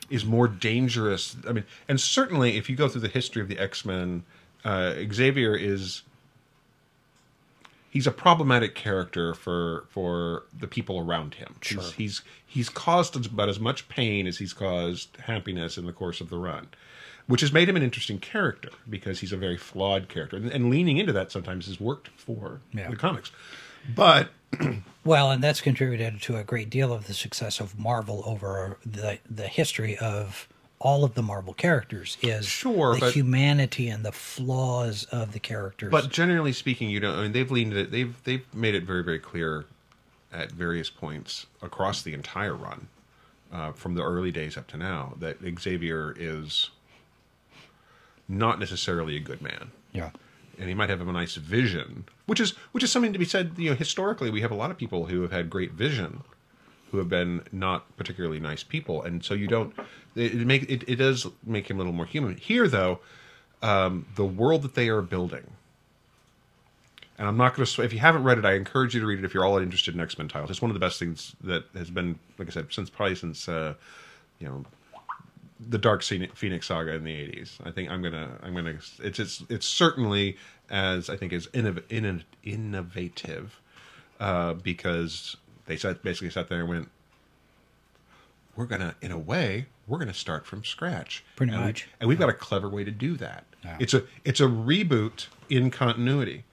is 0.09 0.25
more 0.25 0.47
dangerous. 0.47 1.35
I 1.47 1.53
mean, 1.53 1.63
and 1.87 1.99
certainly 1.99 2.57
if 2.57 2.69
you 2.69 2.75
go 2.75 2.87
through 2.87 3.01
the 3.01 3.07
history 3.07 3.41
of 3.41 3.47
the 3.47 3.57
X-Men, 3.57 4.23
uh, 4.65 4.93
Xavier 5.11 5.55
is 5.55 6.03
he's 7.93 8.07
a 8.07 8.11
problematic 8.11 8.73
character 8.73 9.35
for 9.35 9.85
for 9.89 10.43
the 10.57 10.65
people 10.67 10.97
around 10.97 11.35
him. 11.35 11.55
He's, 11.63 11.91
he's 11.91 12.21
he's 12.43 12.67
caused 12.69 13.15
about 13.27 13.49
as 13.49 13.59
much 13.59 13.87
pain 13.87 14.25
as 14.25 14.39
he's 14.39 14.51
caused 14.51 15.15
happiness 15.17 15.77
in 15.77 15.85
the 15.85 15.93
course 15.93 16.19
of 16.19 16.31
the 16.31 16.37
run, 16.39 16.69
which 17.27 17.41
has 17.41 17.53
made 17.53 17.69
him 17.69 17.75
an 17.75 17.83
interesting 17.83 18.17
character 18.17 18.69
because 18.89 19.19
he's 19.19 19.31
a 19.31 19.37
very 19.37 19.57
flawed 19.57 20.09
character, 20.09 20.37
and, 20.37 20.49
and 20.51 20.71
leaning 20.71 20.97
into 20.97 21.13
that 21.13 21.31
sometimes 21.31 21.67
has 21.67 21.79
worked 21.79 22.07
for 22.17 22.61
Yeah. 22.73 22.89
the 22.89 22.95
comics. 22.95 23.31
But 23.95 24.29
Well, 25.05 25.29
and 25.29 25.43
that's 25.43 25.61
contributed 25.61 26.21
to 26.23 26.37
a 26.37 26.43
great 26.43 26.69
deal 26.71 26.91
of 26.93 27.05
the 27.07 27.13
success 27.13 27.59
of 27.59 27.77
Marvel 27.77 28.23
over 28.25 28.77
the 28.85 29.19
the 29.29 29.47
history 29.47 29.97
of 29.97 30.47
all 30.83 31.03
of 31.05 31.13
the 31.15 31.23
Marvel 31.23 31.53
characters 31.53 32.17
is 32.21 32.45
Sure, 32.45 32.93
the 32.95 32.99
but- 32.99 33.13
humanity 33.13 33.87
and 33.87 34.03
the 34.05 34.11
flaws 34.11 35.05
of 35.05 35.31
the 35.31 35.39
characters. 35.39 35.89
But 35.89 36.09
generally 36.11 36.51
speaking, 36.53 36.89
you 36.89 36.99
know, 36.99 37.15
I 37.15 37.23
mean, 37.23 37.31
they've 37.31 37.49
leaned 37.49 37.73
it. 37.73 37.89
They've 37.89 38.13
they've 38.25 38.45
made 38.53 38.75
it 38.75 38.83
very 38.83 39.03
very 39.03 39.19
clear 39.19 39.65
at 40.31 40.51
various 40.51 40.89
points 40.89 41.45
across 41.61 42.01
the 42.01 42.13
entire 42.13 42.53
run, 42.55 42.87
uh, 43.51 43.71
from 43.71 43.95
the 43.95 44.03
early 44.03 44.31
days 44.31 44.57
up 44.57 44.67
to 44.67 44.77
now, 44.77 45.13
that 45.19 45.37
Xavier 45.59 46.13
is 46.17 46.69
not 48.27 48.59
necessarily 48.59 49.15
a 49.15 49.19
good 49.19 49.41
man, 49.41 49.71
yeah, 49.93 50.09
and 50.57 50.67
he 50.69 50.73
might 50.75 50.89
have 50.89 51.01
a 51.01 51.11
nice 51.11 51.35
vision, 51.35 52.05
which 52.25 52.39
is 52.39 52.51
which 52.73 52.83
is 52.83 52.91
something 52.91 53.13
to 53.13 53.19
be 53.19 53.25
said. 53.25 53.53
You 53.57 53.69
know, 53.71 53.75
historically, 53.75 54.29
we 54.29 54.41
have 54.41 54.51
a 54.51 54.55
lot 54.55 54.69
of 54.71 54.77
people 54.77 55.05
who 55.05 55.21
have 55.21 55.31
had 55.31 55.49
great 55.49 55.71
vision, 55.71 56.23
who 56.93 56.99
have 56.99 57.09
been 57.09 57.41
not 57.51 57.97
particularly 57.97 58.39
nice 58.39 58.63
people, 58.63 59.03
and 59.03 59.25
so 59.25 59.33
you 59.33 59.47
don't. 59.47 59.73
It, 60.15 60.35
make 60.35 60.69
it, 60.69 60.83
it 60.87 60.95
does 60.95 61.27
make 61.43 61.69
him 61.69 61.77
a 61.77 61.79
little 61.79 61.91
more 61.91 62.05
human. 62.05 62.37
Here, 62.37 62.69
though, 62.69 62.99
um, 63.61 64.05
the 64.15 64.25
world 64.25 64.61
that 64.61 64.75
they 64.75 64.87
are 64.87 65.01
building 65.01 65.47
and 67.17 67.27
I'm 67.27 67.37
not 67.37 67.55
going 67.55 67.65
to. 67.65 67.81
If 67.81 67.93
you 67.93 67.99
haven't 67.99 68.23
read 68.23 68.37
it, 68.37 68.45
I 68.45 68.53
encourage 68.53 68.93
you 68.93 69.01
to 69.01 69.05
read 69.07 69.19
it. 69.19 69.25
If 69.25 69.33
you're 69.33 69.45
all 69.45 69.57
interested 69.57 69.93
in 69.93 70.01
X 70.01 70.17
Men 70.17 70.27
titles, 70.27 70.49
it's 70.49 70.61
one 70.61 70.71
of 70.71 70.73
the 70.73 70.79
best 70.79 70.99
things 70.99 71.35
that 71.43 71.65
has 71.75 71.89
been, 71.89 72.17
like 72.37 72.47
I 72.47 72.51
said, 72.51 72.73
since 72.73 72.89
probably 72.89 73.15
since 73.15 73.47
uh, 73.47 73.75
you 74.39 74.47
know 74.47 74.65
the 75.59 75.77
Dark 75.77 76.03
Phoenix 76.03 76.37
Phoenix 76.37 76.67
saga 76.67 76.93
in 76.93 77.03
the 77.03 77.13
'80s. 77.13 77.65
I 77.65 77.71
think 77.71 77.89
I'm 77.89 78.01
gonna, 78.01 78.39
I'm 78.41 78.55
gonna. 78.55 78.77
It's 78.99 79.19
it's 79.19 79.43
it's 79.49 79.67
certainly 79.67 80.37
as 80.69 81.09
I 81.09 81.15
think 81.15 81.33
is 81.33 81.47
innov- 81.47 81.83
inno- 81.83 82.23
innovative 82.43 83.61
uh, 84.19 84.53
because 84.55 85.37
they 85.65 85.77
sat 85.77 86.03
basically 86.03 86.29
sat 86.29 86.49
there 86.49 86.59
and 86.61 86.69
went, 86.69 86.89
we're 88.55 88.65
gonna, 88.65 88.95
in 89.01 89.11
a 89.11 89.17
way, 89.17 89.65
we're 89.87 89.97
gonna 89.97 90.13
start 90.13 90.45
from 90.45 90.63
scratch, 90.63 91.23
Pretty 91.35 91.51
And 91.51 91.61
we- 91.61 91.67
much. 91.67 91.87
and 91.99 92.07
we've 92.07 92.19
got 92.19 92.29
a 92.29 92.33
clever 92.33 92.69
way 92.69 92.83
to 92.83 92.91
do 92.91 93.15
that. 93.17 93.45
Yeah. 93.63 93.77
It's 93.79 93.93
a 93.93 94.03
it's 94.25 94.39
a 94.39 94.45
reboot 94.45 95.27
in 95.49 95.71
continuity 95.71 96.43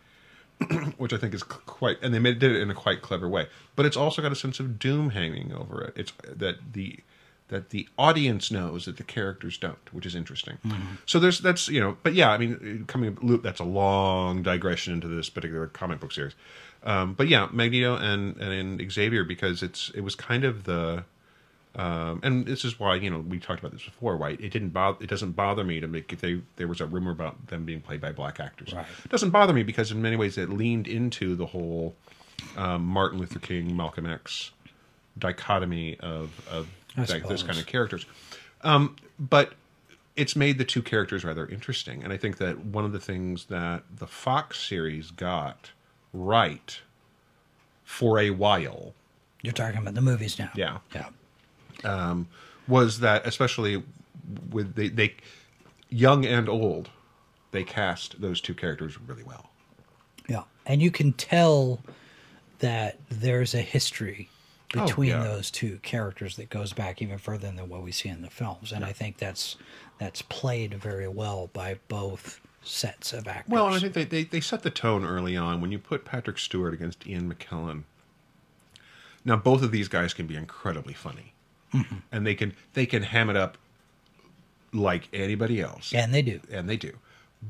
which 0.99 1.13
I 1.13 1.17
think 1.17 1.33
is 1.35 1.43
quite, 1.43 1.97
and 2.03 2.13
they 2.13 2.19
made, 2.19 2.39
did 2.39 2.53
it 2.53 2.61
in 2.61 2.71
a 2.71 2.75
quite 2.75 3.01
clever 3.01 3.27
way. 3.29 3.49
But 3.77 3.87
it's 3.87 3.97
also 3.97 4.21
got 4.21 4.31
a 4.31 4.37
sense 4.37 4.61
of 4.61 4.79
doom 4.79 5.11
hanging 5.11 5.53
over 5.55 5.83
it. 5.83 5.95
It's 5.97 6.13
that 6.25 6.57
the 6.75 7.01
that 7.49 7.71
the 7.71 7.89
audience 7.99 8.51
knows 8.53 8.85
that 8.85 8.97
the 8.97 9.03
characters 9.03 9.59
don't, 9.59 9.93
which 9.93 10.07
is 10.07 10.15
interesting. 10.15 10.59
Mm-hmm. 10.65 10.95
So 11.07 11.19
there's 11.19 11.41
that's 11.41 11.69
you 11.69 11.81
know, 11.81 11.97
but 12.03 12.13
yeah, 12.15 12.31
I 12.31 12.39
mean, 12.39 12.85
coming 12.89 13.17
loop 13.23 13.43
that's 13.43 13.59
a 13.61 13.65
long 13.65 14.43
digression 14.43 14.93
into 14.95 15.09
this 15.09 15.29
particular 15.31 15.67
comic 15.67 15.99
book 15.99 16.13
series. 16.13 16.35
Um, 16.83 17.15
but 17.15 17.29
yeah, 17.29 17.49
Magneto 17.53 17.97
and 17.97 18.37
and 18.39 18.93
Xavier 18.93 19.25
because 19.25 19.63
it's 19.63 19.91
it 19.95 20.01
was 20.01 20.15
kind 20.15 20.45
of 20.45 20.65
the 20.65 21.05
um, 21.77 22.21
and 22.23 22.47
this 22.47 22.65
is 22.65 22.81
why 22.81 22.97
you 22.97 23.11
know 23.11 23.21
we 23.21 23.39
talked 23.39 23.61
about 23.61 23.73
this 23.73 23.85
before. 23.85 24.17
Why 24.17 24.31
it 24.31 24.51
didn't 24.51 24.71
bother 24.71 25.03
it 25.03 25.09
doesn't 25.09 25.33
bother 25.33 25.63
me 25.63 25.81
to 25.81 25.87
make 25.87 26.13
if 26.13 26.21
they 26.21 26.41
there 26.57 26.67
was 26.67 26.81
a 26.81 26.87
rumor 26.87 27.13
about 27.13 27.49
them 27.49 27.65
being 27.65 27.81
played 27.81 28.01
by 28.01 28.13
black 28.13 28.41
actors. 28.41 28.73
Right. 28.73 28.87
It 29.05 29.11
doesn't 29.11 29.31
bother 29.31 29.53
me 29.53 29.63
because 29.63 29.93
in 29.93 30.03
many 30.03 30.17
ways 30.17 30.37
it 30.37 30.51
leaned 30.51 30.89
into 30.89 31.37
the 31.37 31.47
whole 31.47 31.95
um, 32.57 32.85
Martin 32.85 33.19
Luther 33.19 33.39
King, 33.39 33.77
Malcolm 33.77 34.07
X 34.07 34.51
dichotomy 35.19 35.99
of 36.01 36.47
of 36.51 36.69
that, 36.97 37.29
those 37.29 37.43
kind 37.43 37.59
of 37.59 37.67
characters. 37.67 38.07
Um, 38.63 38.97
but 39.19 39.53
it's 40.17 40.35
made 40.35 40.59
the 40.59 40.65
two 40.65 40.83
characters 40.83 41.25
rather 41.25 41.47
interesting, 41.47 42.03
and 42.03 42.13
I 42.13 42.17
think 42.17 42.39
that 42.39 42.59
one 42.65 42.85
of 42.85 42.93
the 42.93 43.01
things 43.01 43.47
that 43.47 43.85
the 43.95 44.07
Fox 44.07 44.59
series 44.59 45.11
got 45.13 45.71
right 46.13 46.81
for 47.85 48.19
a 48.19 48.31
while 48.31 48.95
you're 49.43 49.53
talking 49.53 49.79
about 49.79 49.95
the 49.95 50.01
movies 50.03 50.39
now. 50.39 50.51
Yeah. 50.55 50.79
yeah. 50.95 51.07
Um, 51.85 52.29
was 52.69 53.01
that 53.01 53.27
especially 53.27 53.83
with 54.51 54.75
they, 54.75 54.89
they 54.89 55.15
young 55.89 56.25
and 56.27 56.49
old 56.49 56.91
they 57.53 57.65
cast 57.65 58.21
those 58.21 58.41
two 58.41 58.55
characters 58.55 59.01
really 59.01 59.23
well 59.25 59.51
Yeah, 60.29 60.43
and 60.67 60.81
you 60.83 60.91
can 60.91 61.13
tell 61.15 61.81
that 62.59 62.99
there's 63.09 63.55
a 63.55 63.63
history 63.63 64.29
Oh, 64.77 64.87
between 64.87 65.09
yeah. 65.11 65.25
those 65.25 65.51
two 65.51 65.81
characters 65.83 66.37
that 66.37 66.49
goes 66.49 66.73
back 66.73 67.03
even 67.03 67.19
further 67.19 67.51
than 67.51 67.69
what 67.69 67.83
we 67.83 67.91
see 67.91 68.09
in 68.09 68.23
the 68.23 68.31
films, 68.31 68.71
and 68.71 68.85
I 68.85 68.93
think 68.93 69.17
that's 69.19 69.57
that's 69.99 70.23
played 70.23 70.75
very 70.75 71.09
well 71.09 71.49
by 71.53 71.79
both 71.89 72.41
sets 72.63 73.13
of 73.13 73.27
actors. 73.27 73.51
well 73.51 73.67
i 73.67 73.79
think 73.79 73.95
they, 73.95 74.05
they, 74.05 74.25
they 74.25 74.41
set 74.41 74.63
the 74.63 74.71
tone 74.71 75.05
early 75.05 75.37
on 75.37 75.61
when 75.61 75.73
you 75.73 75.79
put 75.79 76.05
patrick 76.05 76.39
stewart 76.39 76.75
against 76.75 77.07
ian 77.07 77.33
mckellen 77.33 77.85
now 79.25 79.37
both 79.37 79.63
of 79.63 79.71
these 79.71 79.89
guys 79.89 80.13
can 80.13 80.27
be 80.27 80.37
incredibly 80.37 80.93
funny 80.93 81.33
mm-hmm. 81.73 81.97
and 82.13 82.27
they 82.27 82.35
can 82.35 82.53
they 82.75 82.87
can 82.87 83.03
ham 83.03 83.31
it 83.31 83.37
up 83.37 83.57
like 84.73 85.09
anybody 85.13 85.61
else 85.61 85.93
and 85.95 86.13
they 86.15 86.23
do. 86.23 86.41
and 86.51 86.69
they 86.69 86.77
do. 86.77 86.93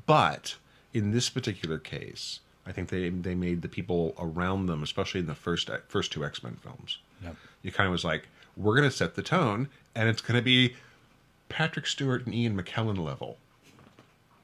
But 0.06 0.56
in 0.92 1.10
this 1.10 1.28
particular 1.28 1.78
case, 1.78 2.40
I 2.66 2.72
think 2.72 2.88
they 2.88 3.08
they 3.08 3.34
made 3.34 3.62
the 3.62 3.68
people 3.68 4.14
around 4.18 4.66
them, 4.66 4.82
especially 4.82 5.20
in 5.20 5.26
the 5.26 5.34
first 5.34 5.70
first 5.88 6.12
two 6.12 6.24
X 6.24 6.42
Men 6.42 6.56
films, 6.62 6.98
Yep. 7.22 7.36
you 7.62 7.72
kind 7.72 7.86
of 7.86 7.92
was 7.92 8.04
like, 8.04 8.28
we're 8.56 8.76
going 8.76 8.88
to 8.88 8.96
set 8.96 9.14
the 9.14 9.22
tone, 9.22 9.68
and 9.94 10.08
it's 10.08 10.22
going 10.22 10.36
to 10.36 10.42
be 10.42 10.76
Patrick 11.48 11.86
Stewart 11.86 12.24
and 12.24 12.34
Ian 12.34 12.60
McKellen 12.60 12.98
level. 12.98 13.38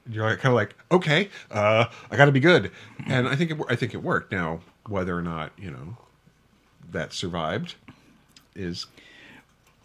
You're 0.09 0.29
like, 0.29 0.39
kind 0.39 0.51
of 0.51 0.55
like, 0.55 0.75
okay, 0.91 1.29
uh, 1.51 1.85
I 2.09 2.15
got 2.15 2.25
to 2.25 2.31
be 2.31 2.39
good, 2.39 2.71
and 3.07 3.27
I 3.27 3.35
think 3.35 3.51
it, 3.51 3.57
I 3.69 3.75
think 3.75 3.93
it 3.93 4.03
worked. 4.03 4.31
Now, 4.31 4.61
whether 4.87 5.17
or 5.17 5.21
not 5.21 5.51
you 5.57 5.71
know 5.71 5.97
that 6.91 7.13
survived 7.13 7.75
is 8.55 8.87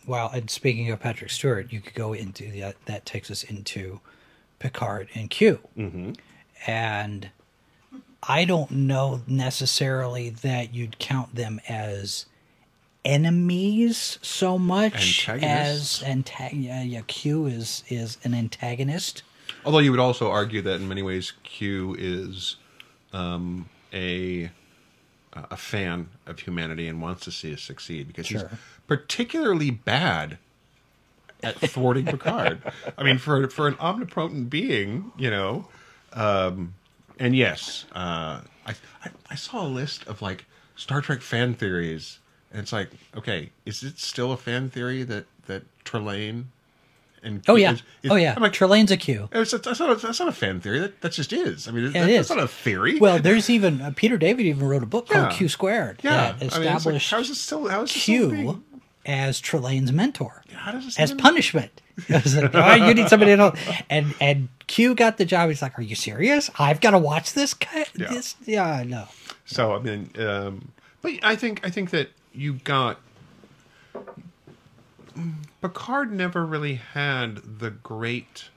Well, 0.07 0.31
and 0.33 0.49
speaking 0.51 0.91
of 0.91 1.01
Patrick 1.01 1.31
Stewart, 1.31 1.73
you 1.73 1.81
could 1.81 1.95
go 1.95 2.13
into 2.13 2.51
that. 2.61 2.77
That 2.87 3.05
takes 3.05 3.31
us 3.31 3.43
into 3.43 4.01
Picard 4.59 5.09
and 5.15 5.29
Q, 5.31 5.59
mm-hmm. 5.77 6.13
and 6.67 7.31
I 8.23 8.45
don't 8.45 8.71
know 8.71 9.23
necessarily 9.27 10.31
that 10.31 10.73
you'd 10.73 10.99
count 10.99 11.35
them 11.35 11.61
as 11.69 12.27
enemies 13.05 14.19
so 14.23 14.59
much 14.59 15.29
as 15.29 16.03
antag- 16.07 16.63
yeah, 16.63 16.83
yeah, 16.83 17.01
Q 17.07 17.47
is 17.47 17.83
is 17.89 18.19
an 18.25 18.35
antagonist. 18.35 19.23
Although 19.65 19.79
you 19.79 19.91
would 19.91 20.01
also 20.01 20.31
argue 20.31 20.61
that 20.63 20.81
in 20.81 20.89
many 20.89 21.03
ways 21.03 21.33
Q 21.45 21.95
is 21.99 22.57
um, 23.13 23.69
a 23.93 24.51
a 25.35 25.57
fan 25.57 26.09
of 26.27 26.41
humanity 26.41 26.87
and 26.89 27.01
wants 27.01 27.25
to 27.25 27.31
see 27.31 27.55
us 27.55 27.63
succeed 27.63 28.07
because 28.07 28.27
Sure. 28.27 28.49
he's 28.49 28.59
particularly 28.87 29.71
bad 29.71 30.37
at 31.43 31.57
thwarting 31.57 32.05
Picard. 32.07 32.61
I 32.99 33.03
mean, 33.03 33.19
for 33.19 33.49
for 33.49 33.67
an 33.69 33.77
omnipotent 33.81 34.51
being, 34.51 35.13
you 35.17 35.31
know. 35.31 35.69
Um, 36.13 36.75
and 37.19 37.35
yes, 37.35 37.87
uh, 37.93 38.41
I, 38.67 38.75
I 39.05 39.11
I 39.31 39.35
saw 39.35 39.65
a 39.65 39.69
list 39.69 40.07
of 40.07 40.21
like 40.23 40.45
Star 40.77 41.01
Trek 41.01 41.21
fan 41.23 41.55
theories, 41.55 42.19
and 42.53 42.61
it's 42.61 42.73
like, 42.73 42.91
okay, 43.17 43.51
is 43.65 43.83
it 43.83 43.99
still 43.99 44.33
a 44.33 44.37
fan 44.37 44.69
theory 44.71 45.03
that 45.05 45.27
that 45.47 45.63
Trelane 45.85 46.47
and 47.23 47.43
Oh 47.49 47.57
yeah, 47.57 47.73
is- 47.73 47.83
is- 48.03 48.11
oh 48.11 48.17
yeah. 48.17 48.35
I'm 48.37 48.43
like, 48.43 48.53
Trelane's 48.53 48.91
a 48.91 48.97
Q. 48.97 49.29
it's, 49.33 49.51
that's, 49.53 49.81
not 49.81 49.91
a, 49.91 49.95
that's 49.95 50.19
not 50.19 50.29
a 50.29 50.33
fan 50.33 50.61
theory. 50.61 50.81
That, 50.81 51.01
that 51.01 51.13
just 51.13 51.33
is. 51.33 51.69
I 51.69 51.71
mean, 51.71 51.85
Yeah, 51.85 51.91
that, 51.91 52.11
it 52.11 52.13
that's 52.15 52.31
is. 52.31 52.37
not 52.37 52.45
a 52.45 52.49
theory. 52.49 52.99
Well, 52.99 53.19
there's 53.23 53.49
even 53.51 53.81
uh, 53.81 53.93
Peter 53.95 54.17
David 54.17 54.47
even 54.47 54.67
wrote 54.67 54.83
a 54.83 54.87
book 54.87 55.09
called 55.09 55.33
Q 55.33 55.49
Squared 55.49 56.01
yeah. 56.03 56.11
that 56.11 56.19
I 56.19 56.33
mean, 56.33 56.47
it's 56.47 56.57
like, 56.57 56.65
established 56.67 57.11
how 57.11 57.19
is 57.21 57.31
it 57.31 57.35
still? 57.37 57.69
How 57.69 57.83
is 57.83 57.91
it 57.91 57.99
still 57.99 58.31
Q 58.31 58.63
as 59.05 59.41
Trelane's 59.41 59.93
mentor. 59.93 60.43
How 60.53 60.73
does 60.73 60.87
it 60.87 61.01
as 61.01 61.13
punishment. 61.13 61.81
It 62.09 62.25
like, 62.25 62.55
"All 62.55 62.61
right, 62.61 62.89
you 62.89 62.95
need 62.95 63.09
somebody 63.09 63.33
to 63.33 63.37
know. 63.37 63.53
And 63.91 64.15
and 64.19 64.49
Q 64.67 64.95
got 64.95 65.19
the 65.19 65.27
job. 65.27 65.51
He's 65.51 65.61
like, 65.61 65.79
"Are 65.79 65.83
you 65.83 65.95
serious? 65.95 66.51
I've 66.59 66.81
got 66.81 66.93
to 66.93 66.99
watch 66.99 67.35
this 67.35 67.53
guy. 67.53 67.85
Yeah. 67.95 68.09
This, 68.09 68.35
yeah, 68.47 68.83
no. 68.87 69.09
So 69.45 69.75
I 69.75 69.79
mean, 69.79 70.11
um, 70.19 70.73
but 71.03 71.13
I 71.23 71.37
think 71.37 71.67
I 71.67 71.71
think 71.71 71.91
that 71.91 72.09
you 72.33 72.55
got 72.55 72.99
Picard 75.63 76.13
never 76.13 76.45
really 76.45 76.75
had 76.75 77.37
the 77.61 77.71
great 77.71 78.51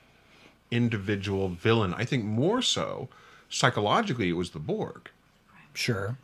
individual 0.72 1.50
villain. 1.50 1.94
I 1.94 2.04
think 2.06 2.26
more 2.26 2.62
so 2.62 3.08
psychologically 3.50 4.30
it 4.30 4.34
was 4.34 4.50
the 4.52 4.60
Borg. 4.60 5.10
Sure. 5.74 6.18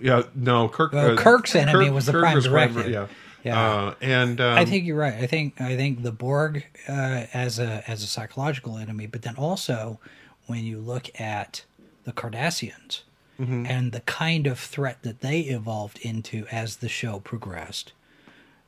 Yeah, 0.00 0.22
no, 0.34 0.68
Kirk. 0.68 0.92
Well, 0.92 1.16
Kirk's 1.16 1.54
enemy 1.54 1.90
was 1.90 2.06
the 2.06 2.12
prime 2.12 2.40
prime- 2.40 2.42
directive. 2.72 2.88
Yeah, 2.90 3.06
Yeah. 3.44 3.60
Uh, 3.60 3.94
and 4.00 4.40
um, 4.40 4.56
I 4.56 4.64
think 4.64 4.84
you're 4.86 4.96
right. 4.96 5.14
I 5.14 5.26
think 5.26 5.60
I 5.60 5.76
think 5.76 6.02
the 6.02 6.12
Borg 6.12 6.64
uh, 6.88 7.26
as 7.34 7.58
a 7.58 7.82
as 7.86 8.02
a 8.02 8.06
psychological 8.06 8.78
enemy, 8.78 9.06
but 9.06 9.22
then 9.22 9.36
also 9.36 9.98
when 10.46 10.64
you 10.64 10.78
look 10.78 11.10
at 11.20 11.64
the 12.04 12.12
Cardassians 12.12 13.02
Mm-hmm. 13.38 13.64
and 13.64 13.92
the 13.92 14.00
kind 14.00 14.46
of 14.46 14.58
threat 14.58 14.98
that 15.02 15.20
they 15.22 15.40
evolved 15.40 15.98
into 16.00 16.44
as 16.52 16.76
the 16.76 16.90
show 16.90 17.20
progressed, 17.20 17.94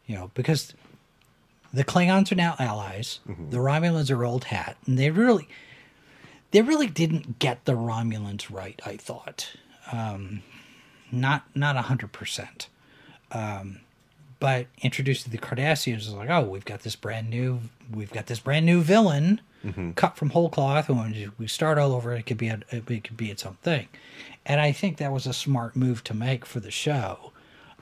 you 0.06 0.14
know, 0.14 0.30
because 0.32 0.72
the 1.72 1.84
Klingons 1.84 2.30
are 2.32 2.34
now 2.36 2.54
allies, 2.58 3.20
Mm-hmm. 3.28 3.50
the 3.50 3.58
Romulans 3.58 4.10
are 4.10 4.24
old 4.24 4.44
hat, 4.44 4.76
and 4.86 4.98
they 4.98 5.10
really 5.10 5.48
they 6.50 6.60
really 6.62 6.86
didn't 6.88 7.38
get 7.38 7.64
the 7.64 7.72
Romulans 7.72 8.50
right. 8.54 8.78
I 8.84 8.96
thought, 8.96 9.50
um, 9.90 10.42
not 11.10 11.44
not 11.54 11.76
a 11.76 11.82
hundred 11.82 12.12
percent 12.12 12.68
but 14.40 14.66
introduced 14.82 15.22
to 15.24 15.30
the 15.30 15.38
Cardassians 15.38 15.98
is 15.98 16.12
like, 16.12 16.28
oh, 16.28 16.42
we've 16.42 16.64
got 16.64 16.80
this 16.80 16.96
brand 16.96 17.30
new, 17.30 17.60
we've 17.92 18.10
got 18.10 18.26
this 18.26 18.40
brand 18.40 18.66
new 18.66 18.80
villain 18.82 19.40
cut 19.94 20.16
from 20.16 20.30
whole 20.30 20.48
cloth, 20.50 20.88
and 20.88 20.98
when 20.98 21.32
we 21.38 21.46
start 21.46 21.78
all 21.78 21.92
over, 21.92 22.12
it 22.14 22.24
could 22.26 22.36
be 22.38 22.48
a, 22.48 22.60
it 22.72 23.04
could 23.04 23.16
be 23.16 23.30
its 23.30 23.46
own 23.46 23.56
thing, 23.62 23.86
and 24.44 24.60
I 24.60 24.72
think 24.72 24.96
that 24.96 25.12
was 25.12 25.24
a 25.26 25.32
smart 25.32 25.76
move 25.76 26.02
to 26.04 26.14
make 26.14 26.44
for 26.44 26.58
the 26.58 26.72
show. 26.72 27.31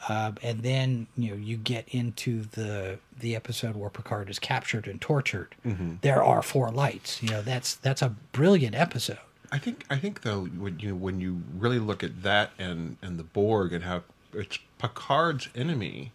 Um, 0.09 0.37
and 0.43 0.63
then 0.63 1.07
you 1.17 1.31
know 1.31 1.37
you 1.37 1.57
get 1.57 1.89
into 1.91 2.43
the 2.43 2.99
the 3.19 3.37
episode 3.37 3.77
where 3.77 3.91
Picard 3.91 4.31
is 4.31 4.39
captured 4.39 4.87
and 4.87 5.01
tortured. 5.01 5.55
There 6.01 6.23
are 6.23 6.43
four 6.43 6.71
lights. 6.71 7.23
You 7.23 7.31
know 7.31 7.43
that's 7.43 7.75
that's 7.75 8.01
a 8.03 8.15
brilliant 8.33 8.75
episode. 8.75 9.19
I 9.53 9.59
think 9.59 9.85
I 9.91 9.97
think 9.99 10.23
though 10.23 10.45
when 10.45 10.79
you 10.79 10.95
when 10.95 11.21
you 11.21 11.43
really 11.59 11.79
look 11.79 12.03
at 12.03 12.23
that 12.23 12.53
and 12.59 12.97
and 13.03 13.19
the 13.19 13.25
Borg 13.25 13.73
and 13.73 13.85
how 13.85 14.03
it's 14.33 14.59
Picard's 14.79 15.49
enemy 15.55 16.13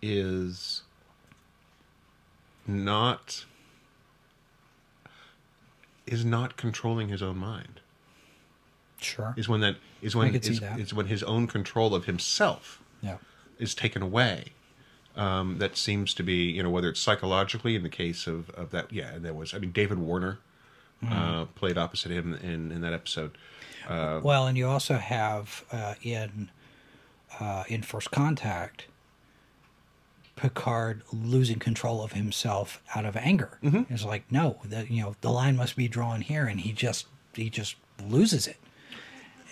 is 0.00 0.82
not 2.66 3.44
is 6.06 6.24
not 6.24 6.56
controlling 6.56 7.08
his 7.08 7.22
own 7.22 7.38
mind. 7.38 7.80
Sure. 8.98 9.34
Is 9.36 9.48
when 9.48 9.60
that 9.60 9.76
is 10.04 10.14
when 10.16 10.34
is, 10.34 10.94
when 10.94 11.06
his 11.06 11.22
own 11.22 11.46
control 11.46 11.94
of 11.94 12.04
himself 12.04 12.80
Yeah. 13.02 13.16
is 13.58 13.74
taken 13.74 14.02
away. 14.02 14.52
Um, 15.16 15.58
that 15.58 15.76
seems 15.76 16.12
to 16.14 16.22
be, 16.24 16.50
you 16.50 16.62
know, 16.62 16.70
whether 16.70 16.88
it's 16.88 16.98
psychologically 17.00 17.76
in 17.76 17.82
the 17.84 17.88
case 17.88 18.26
of, 18.26 18.50
of 18.50 18.70
that, 18.72 18.92
yeah, 18.92 19.14
and 19.14 19.24
there 19.24 19.32
was, 19.32 19.54
I 19.54 19.58
mean, 19.58 19.70
David 19.70 19.98
Warner 19.98 20.38
uh, 21.08 21.44
played 21.54 21.78
opposite 21.78 22.10
him 22.10 22.34
in, 22.34 22.72
in 22.72 22.80
that 22.80 22.92
episode. 22.92 23.36
Well, 23.88 24.46
and 24.48 24.56
you 24.58 24.66
also 24.66 24.94
have 24.96 25.64
uh, 25.70 25.94
in 26.02 26.50
uh, 27.38 27.64
in 27.68 27.82
First 27.82 28.10
Contact, 28.10 28.86
Picard 30.36 31.02
losing 31.12 31.58
control 31.60 32.02
of 32.02 32.12
himself 32.12 32.82
out 32.96 33.04
of 33.04 33.16
anger. 33.16 33.58
It's 33.62 34.04
like, 34.04 34.24
no, 34.32 34.58
the, 34.64 34.86
you 34.92 35.02
know, 35.02 35.14
the 35.20 35.30
line 35.30 35.56
must 35.56 35.76
be 35.76 35.86
drawn 35.86 36.22
here, 36.22 36.46
and 36.46 36.60
he 36.60 36.72
just 36.72 37.06
he 37.34 37.48
just 37.50 37.76
loses 38.04 38.46
it, 38.48 38.56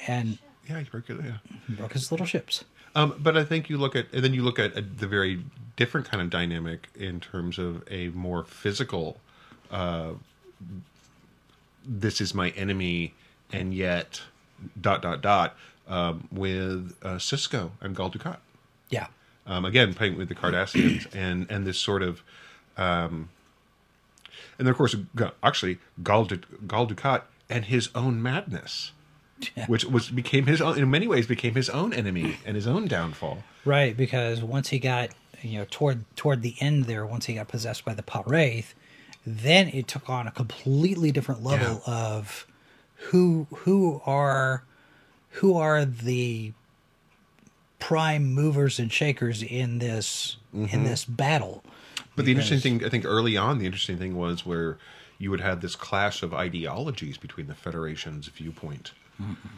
and 0.07 0.39
Yeah, 0.69 0.79
he 0.79 0.85
broke 0.85 1.09
it, 1.11 1.19
yeah. 1.25 1.39
broke 1.69 1.93
his 1.95 2.11
little 2.11 2.27
ships. 2.27 2.65
Um, 2.95 3.15
but 3.19 3.37
I 3.37 3.45
think 3.45 3.71
you 3.71 3.79
look 3.79 3.97
at, 3.97 4.07
and 4.13 4.23
then 4.23 4.35
you 4.35 4.43
look 4.43 4.59
at 4.59 4.75
the 4.99 5.07
very 5.07 5.43
different 5.77 6.09
kind 6.11 6.23
of 6.23 6.29
dynamic 6.31 6.89
in 6.95 7.21
terms 7.21 7.59
of 7.59 7.83
a 7.91 8.09
more 8.09 8.45
physical. 8.45 9.19
Uh, 9.71 10.13
this 11.85 12.21
is 12.21 12.35
my 12.35 12.51
enemy, 12.51 13.15
and 13.53 13.75
yet, 13.75 14.23
dot 14.81 15.03
dot 15.03 15.23
dot, 15.23 15.57
um, 15.89 16.29
with 16.31 16.95
uh, 17.03 17.15
Sisko 17.17 17.71
and 17.81 17.97
Gul 17.97 18.11
Dukat. 18.11 18.37
Yeah, 18.91 19.07
um, 19.47 19.65
again 19.65 19.95
playing 19.95 20.17
with 20.19 20.29
the 20.29 20.35
Cardassians 20.35 21.07
and 21.15 21.51
and 21.51 21.67
this 21.67 21.79
sort 21.79 22.03
of 22.03 22.23
um, 22.77 23.31
and 24.59 24.67
then 24.67 24.69
of 24.69 24.77
course 24.77 24.95
actually 25.43 25.79
Gul, 26.03 26.25
Du- 26.27 26.41
Gul 26.67 26.87
Dukat 26.87 27.23
and 27.49 27.65
his 27.65 27.89
own 27.95 28.23
madness 28.23 28.93
which 29.67 29.85
was 29.85 30.11
became 30.11 30.47
his 30.47 30.61
own 30.61 30.79
in 30.79 30.91
many 30.91 31.07
ways 31.07 31.27
became 31.27 31.55
his 31.55 31.69
own 31.71 31.93
enemy 31.93 32.37
and 32.45 32.57
his 32.57 32.67
own 32.67 32.87
downfall 32.87 33.43
right. 33.65 33.97
Because 33.97 34.43
once 34.43 34.69
he 34.69 34.79
got 34.79 35.11
you 35.43 35.59
know 35.59 35.67
toward 35.71 36.05
toward 36.17 36.43
the 36.43 36.55
end 36.61 36.85
there, 36.85 37.07
once 37.07 37.27
he 37.27 37.35
got 37.35 37.49
possessed 37.49 37.85
by 37.85 37.95
the 37.95 38.03
pah-wraith, 38.03 38.75
then 39.27 39.69
it 39.69 39.89
took 39.89 40.09
on 40.09 40.27
a 40.27 40.31
completely 40.31 41.13
different 41.13 41.43
level 41.43 41.83
of 41.87 42.47
who 43.11 43.47
who 43.51 44.01
are 44.07 44.65
who 45.31 45.57
are 45.57 45.85
the 45.85 46.53
prime 47.79 48.33
movers 48.33 48.79
and 48.79 48.93
shakers 48.93 49.43
in 49.43 49.79
this 49.79 50.37
in 50.53 50.67
mm-hmm. 50.67 50.85
this 50.85 51.05
battle. 51.05 51.65
but 52.15 52.25
the 52.25 52.31
interesting 52.31 52.61
thing 52.61 52.85
I 52.85 52.89
think 52.89 53.05
early 53.05 53.37
on 53.37 53.59
the 53.59 53.67
interesting 53.67 53.99
thing 53.99 54.17
was 54.17 54.47
where 54.47 54.79
you 55.19 55.31
would 55.31 55.41
have 55.41 55.61
this 55.61 55.77
clash 55.77 56.23
of 56.23 56.35
ideologies 56.35 57.17
between 57.17 57.47
the 57.47 57.55
Federation's 57.55 58.27
viewpoint 58.27 58.93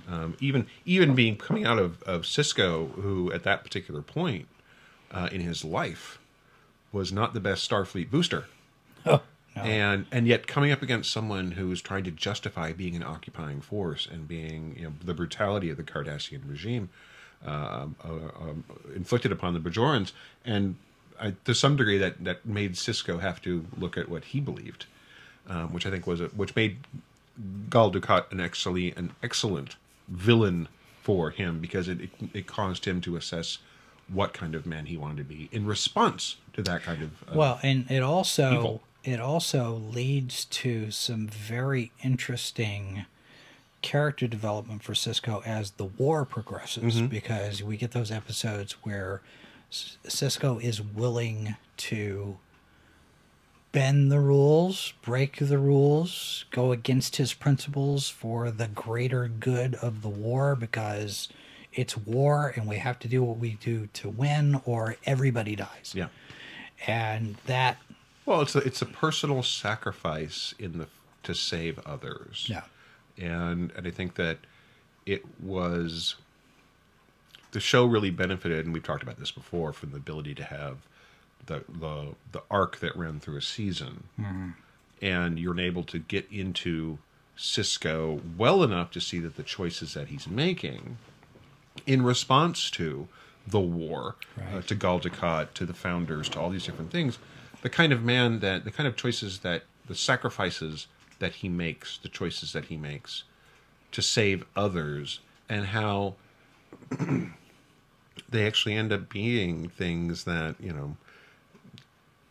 um, 0.08 0.36
even 0.40 0.66
even 0.84 1.14
being 1.14 1.36
coming 1.36 1.64
out 1.64 1.78
of, 1.78 2.02
of 2.02 2.22
Sisko, 2.22 2.92
who 2.94 3.32
at 3.32 3.42
that 3.44 3.62
particular 3.64 4.02
point 4.02 4.46
uh, 5.10 5.28
in 5.32 5.40
his 5.40 5.64
life 5.64 6.18
was 6.92 7.12
not 7.12 7.34
the 7.34 7.40
best 7.40 7.68
Starfleet 7.68 8.10
booster, 8.10 8.44
Oh, 9.06 9.22
no. 9.56 9.62
and 9.62 10.06
and 10.12 10.26
yet 10.26 10.46
coming 10.46 10.70
up 10.72 10.82
against 10.82 11.10
someone 11.12 11.52
who 11.52 11.70
is 11.72 11.80
trying 11.80 12.04
to 12.04 12.10
justify 12.10 12.72
being 12.72 12.94
an 12.96 13.02
occupying 13.02 13.60
force 13.60 14.06
and 14.10 14.28
being 14.28 14.74
you 14.76 14.84
know 14.84 14.92
the 15.04 15.14
brutality 15.14 15.70
of 15.70 15.76
the 15.76 15.82
Cardassian 15.82 16.48
regime 16.48 16.90
um, 17.44 17.94
uh, 18.04 18.08
um, 18.40 18.64
inflicted 18.94 19.30
upon 19.32 19.54
the 19.54 19.60
Bajorans, 19.60 20.12
and 20.44 20.76
I, 21.20 21.34
to 21.44 21.54
some 21.54 21.76
degree 21.76 21.98
that 21.98 22.22
that 22.24 22.44
made 22.46 22.74
Sisko 22.74 23.20
have 23.20 23.40
to 23.42 23.66
look 23.78 23.96
at 23.96 24.08
what 24.08 24.24
he 24.24 24.40
believed, 24.40 24.86
um, 25.48 25.72
which 25.72 25.86
I 25.86 25.90
think 25.90 26.06
was 26.06 26.20
a, 26.20 26.26
which 26.28 26.54
made 26.56 26.78
Gul 27.70 27.90
Dukat 27.92 28.31
an 28.33 28.40
excellent 28.40 28.97
an 28.97 29.12
excellent 29.23 29.77
villain 30.09 30.68
for 31.03 31.31
him 31.31 31.61
because 31.61 31.88
it, 31.88 32.01
it 32.01 32.11
it 32.33 32.47
caused 32.47 32.85
him 32.85 33.01
to 33.03 33.16
assess 33.16 33.59
what 34.09 34.33
kind 34.33 34.55
of 34.55 34.66
man 34.66 34.87
he 34.87 34.97
wanted 34.97 35.16
to 35.16 35.25
be 35.25 35.49
in 35.51 35.64
response 35.66 36.37
to 36.53 36.62
that 36.62 36.83
kind 36.83 37.03
of 37.03 37.11
uh, 37.29 37.33
Well, 37.35 37.59
and 37.62 37.90
it 37.90 38.03
also 38.03 38.53
evil. 38.59 38.83
it 39.03 39.18
also 39.20 39.73
leads 39.92 40.44
to 40.47 40.90
some 40.90 41.27
very 41.27 41.90
interesting 42.03 43.07
character 43.82 44.26
development 44.26 44.82
for 44.82 44.93
Sisko 44.95 45.45
as 45.47 45.72
the 45.72 45.85
war 45.85 46.24
progresses 46.24 47.03
because 47.03 47.62
we 47.62 47.76
get 47.76 47.91
those 47.93 48.11
episodes 48.11 48.72
where 48.82 49.20
Sisko 49.70 50.62
is 50.62 50.80
willing 50.80 51.57
to 51.78 52.39
bend 53.75 54.11
the 54.11 54.20
rules, 54.20 54.95
break 55.03 55.37
the 55.39 55.59
rules, 55.59 56.45
go 56.53 56.70
against 56.70 57.16
his 57.16 57.35
principles 57.35 58.09
for 58.09 58.53
the 58.53 58.68
greater 58.68 59.27
good 59.27 59.75
of 59.75 60.01
the 60.01 60.09
war 60.09 60.55
because 60.55 61.29
it's 61.72 61.97
war 61.97 62.53
and 62.55 62.68
we 62.68 62.77
have 62.77 63.01
to 63.01 63.09
do 63.09 63.20
what 63.25 63.37
we 63.37 63.55
do 63.55 63.89
to 63.89 64.09
win 64.09 64.61
or 64.64 64.95
everybody 65.05 65.57
dies 65.57 65.93
yeah. 65.93 66.07
and 66.87 67.35
that 67.47 67.77
Well, 68.25 68.43
it's 68.43 68.55
a, 68.55 68.61
it's 68.61 68.81
a 68.81 68.87
personal 68.87 69.43
sacrifice 69.43 70.55
in 70.57 70.79
the 70.79 70.87
to 71.25 71.35
save 71.35 71.81
others. 71.81 72.47
Yeah. 72.49 72.62
and 73.18 73.72
and 73.77 73.87
I 73.89 73.91
think 73.91 74.14
that 74.14 74.39
it 75.05 75.25
was 75.43 76.14
the 77.51 77.61
show 77.61 77.87
really 77.87 78.11
benefited, 78.11 78.64
and 78.64 78.72
we've 78.72 78.85
talked 78.85 79.03
about 79.03 79.18
this 79.18 79.31
before, 79.31 79.72
from 79.72 79.91
the 79.91 79.97
ability 79.97 80.35
to 80.37 80.45
have 80.45 80.79
the 81.47 81.64
the 81.68 82.14
the 82.32 82.42
arc 82.51 82.78
that 82.80 82.97
ran 82.97 83.20
through 83.20 83.36
a 83.36 83.42
season, 83.42 84.05
and 85.03 85.38
you're 85.38 85.59
able 85.59 85.82
to 85.84 85.99
get 85.99 86.26
into 86.30 86.99
Sisko 87.36 88.20
well 88.36 88.62
enough 88.62 88.90
to 88.92 89.01
see 89.01 89.18
that 89.20 89.36
the 89.36 89.42
choices 89.42 89.95
that 89.95 90.09
he's 90.09 90.26
making 90.28 90.99
in 91.86 92.03
response 92.03 92.70
to 92.70 93.09
the 93.47 93.61
war, 93.61 94.14
uh, 94.38 94.61
to 94.62 94.74
Gul 94.74 95.01
Dukat, 95.01 95.53
to 95.55 95.66
the 95.66 95.74
founders, 95.74 96.28
to 96.30 96.40
all 96.40 96.51
these 96.51 96.64
different 96.64 96.90
things, 96.90 97.18
the 97.62 97.68
kind 97.68 97.92
of 97.92 98.03
man 98.03 98.40
that 98.40 98.64
the 98.64 98.70
kind 98.70 98.86
of 98.86 98.97
choices 98.97 99.40
that 99.40 99.64
the 99.86 99.95
sacrifices 99.95 100.86
that 101.18 101.34
he 101.36 101.49
makes, 101.49 101.99
the 101.99 102.09
choices 102.09 102.53
that 102.53 102.66
he 102.66 102.76
makes 102.76 103.24
to 103.92 104.03
save 104.03 104.45
others, 104.57 105.20
and 105.49 105.66
how 105.66 106.14
they 108.28 108.47
actually 108.47 108.74
end 108.74 108.92
up 108.92 109.09
being 109.09 109.68
things 109.68 110.24
that 110.24 110.55
you 110.59 110.72
know 110.72 110.97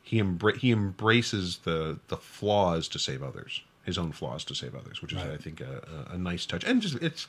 he 0.04 0.22
embra- 0.22 0.58
he 0.58 0.72
embraces 0.72 1.58
the 1.60 1.97
the 2.10 2.18
flaws 2.18 2.88
to 2.89 2.99
save 2.99 3.24
others, 3.24 3.62
his 3.84 3.97
own 3.97 4.12
flaws 4.12 4.43
to 4.45 4.54
save 4.54 4.76
others, 4.76 5.01
which 5.01 5.14
is 5.14 5.20
I 5.20 5.38
think 5.38 5.62
a, 5.62 6.06
a, 6.12 6.16
a 6.16 6.18
nice 6.18 6.45
touch, 6.45 6.64
and 6.64 6.82
just 6.82 6.95
it's 6.95 7.28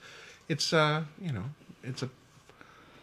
it's 0.49 0.73
uh 0.73 1.05
you 1.21 1.33
know 1.33 1.45
it's 1.83 2.03
a 2.03 2.11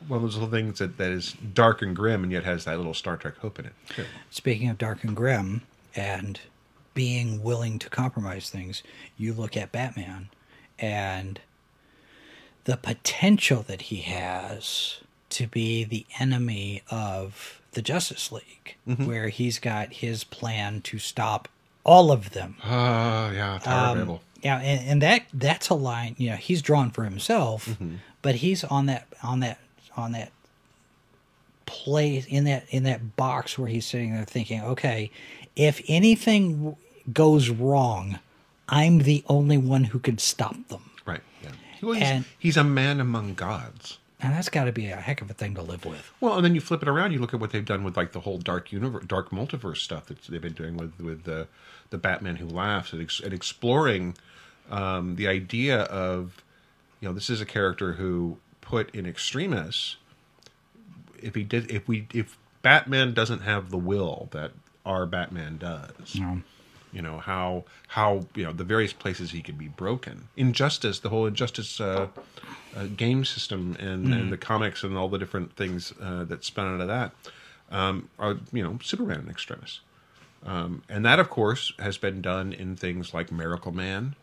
one 0.07 0.17
of 0.17 0.23
those 0.23 0.35
little 0.35 0.49
things 0.49 0.79
that, 0.79 0.97
that 0.97 1.11
is 1.11 1.33
dark 1.53 1.81
and 1.81 1.95
grim 1.95 2.23
and 2.23 2.31
yet 2.31 2.43
has 2.43 2.65
that 2.65 2.75
little 2.77 2.93
Star 2.93 3.17
Trek 3.17 3.37
hope 3.37 3.59
in 3.59 3.65
it. 3.67 3.73
too. 3.89 4.05
Speaking 4.31 4.67
of 4.67 4.77
dark 4.79 5.03
and 5.03 5.15
grim 5.15 5.61
and 5.95 6.39
being 6.93 7.43
willing 7.43 7.77
to 7.79 7.89
compromise 7.89 8.49
things, 8.49 8.81
you 9.17 9.31
look 9.33 9.55
at 9.55 9.71
Batman 9.71 10.29
and 10.79 11.39
the 12.63 12.77
potential 12.77 13.61
that 13.67 13.83
he 13.83 13.97
has 13.97 15.01
to 15.29 15.47
be 15.47 15.83
the 15.83 16.05
enemy 16.19 16.81
of 16.89 17.60
the 17.73 17.81
Justice 17.81 18.31
League, 18.31 18.75
where 18.85 19.29
he's 19.29 19.59
got 19.59 19.93
his 19.93 20.23
plan 20.23 20.81
to 20.81 20.99
stop 20.99 21.47
all 21.83 22.11
of 22.11 22.31
them. 22.31 22.57
Ah, 22.63 23.31
yeah, 23.31 23.57
Tower 23.59 23.85
of 23.85 23.91
Um, 23.91 23.97
Babel. 23.99 24.21
Yeah, 24.43 24.57
and, 24.59 24.89
and 24.89 25.01
that 25.01 25.23
that's 25.33 25.69
a 25.69 25.73
line. 25.75 26.15
You 26.17 26.31
know, 26.31 26.35
he's 26.35 26.61
drawn 26.61 26.89
for 26.91 27.03
himself, 27.03 27.77
but 28.21 28.35
he's 28.35 28.63
on 28.63 28.87
that 28.87 29.07
on 29.23 29.39
that 29.41 29.59
on 29.95 30.11
that 30.13 30.31
place 31.65 32.25
in 32.27 32.43
that 32.45 32.65
in 32.69 32.83
that 32.83 33.15
box 33.15 33.57
where 33.57 33.67
he's 33.67 33.85
sitting 33.85 34.13
there 34.13 34.25
thinking, 34.25 34.61
okay, 34.61 35.11
if 35.55 35.81
anything 35.87 36.75
goes 37.13 37.49
wrong, 37.49 38.19
I'm 38.67 38.99
the 38.99 39.23
only 39.27 39.57
one 39.57 39.85
who 39.85 39.99
can 39.99 40.17
stop 40.17 40.55
them, 40.69 40.89
Right. 41.05 41.21
Yeah. 41.43 41.49
Well, 41.81 41.93
he's, 41.93 42.03
And- 42.03 42.25
he's 42.37 42.57
a 42.57 42.63
man 42.63 42.99
among 42.99 43.33
gods. 43.35 43.97
And 44.21 44.33
that's 44.33 44.49
got 44.49 44.65
to 44.65 44.71
be 44.71 44.87
a 44.87 44.95
heck 44.95 45.21
of 45.21 45.29
a 45.29 45.33
thing 45.33 45.55
to 45.55 45.61
live 45.61 45.85
with. 45.85 46.11
Well, 46.19 46.35
and 46.35 46.45
then 46.45 46.55
you 46.55 46.61
flip 46.61 46.81
it 46.81 46.87
around. 46.87 47.11
You 47.11 47.19
look 47.19 47.33
at 47.33 47.39
what 47.39 47.51
they've 47.51 47.65
done 47.65 47.83
with 47.83 47.97
like 47.97 48.11
the 48.11 48.21
whole 48.21 48.37
dark 48.37 48.71
universe, 48.71 49.03
dark 49.05 49.31
multiverse 49.31 49.77
stuff 49.77 50.05
that 50.07 50.21
they've 50.23 50.41
been 50.41 50.53
doing 50.53 50.77
with 50.77 50.99
with 50.99 51.23
the 51.23 51.47
the 51.89 51.97
Batman 51.97 52.37
Who 52.37 52.47
Laughs 52.47 52.93
and, 52.93 53.01
ex- 53.01 53.19
and 53.19 53.33
exploring 53.33 54.15
um, 54.69 55.15
the 55.15 55.27
idea 55.27 55.81
of 55.83 56.43
you 56.99 57.07
know 57.07 57.13
this 57.13 57.29
is 57.29 57.41
a 57.41 57.45
character 57.45 57.93
who 57.93 58.37
put 58.61 58.93
in 58.95 59.05
extremis. 59.05 59.97
If 61.21 61.35
he 61.35 61.43
did, 61.43 61.69
if 61.69 61.87
we, 61.87 62.07
if 62.13 62.37
Batman 62.61 63.13
doesn't 63.13 63.41
have 63.41 63.69
the 63.69 63.77
will 63.77 64.29
that 64.31 64.51
our 64.85 65.05
Batman 65.05 65.57
does, 65.57 66.15
you 66.91 67.01
know 67.01 67.17
how 67.19 67.63
how 67.87 68.25
you 68.35 68.43
know 68.43 68.53
the 68.53 68.63
various 68.63 68.93
places 68.93 69.31
he 69.31 69.41
could 69.41 69.57
be 69.57 69.67
broken. 69.67 70.27
Injustice, 70.35 70.99
the 70.99 71.09
whole 71.09 71.25
injustice 71.25 71.79
uh, 71.79 72.07
uh, 72.75 72.85
game 72.95 73.25
system, 73.25 73.75
and, 73.79 74.13
and 74.13 74.31
the 74.31 74.37
comics 74.37 74.83
and 74.83 74.97
all 74.97 75.09
the 75.09 75.17
different 75.19 75.55
things 75.55 75.93
uh, 76.01 76.23
that 76.25 76.43
spun 76.43 76.73
out 76.75 76.81
of 76.81 76.87
that 76.87 77.11
um, 77.71 78.09
are 78.19 78.37
you 78.53 78.63
know 78.63 78.77
Superman 78.81 79.19
and 79.19 79.29
extremis, 79.29 79.79
um, 80.45 80.83
and 80.89 81.05
that 81.05 81.19
of 81.19 81.29
course 81.29 81.73
has 81.79 81.97
been 81.97 82.21
done 82.21 82.53
in 82.53 82.75
things 82.75 83.13
like 83.13 83.31
Miracle 83.31 83.71
Man, 83.71 84.15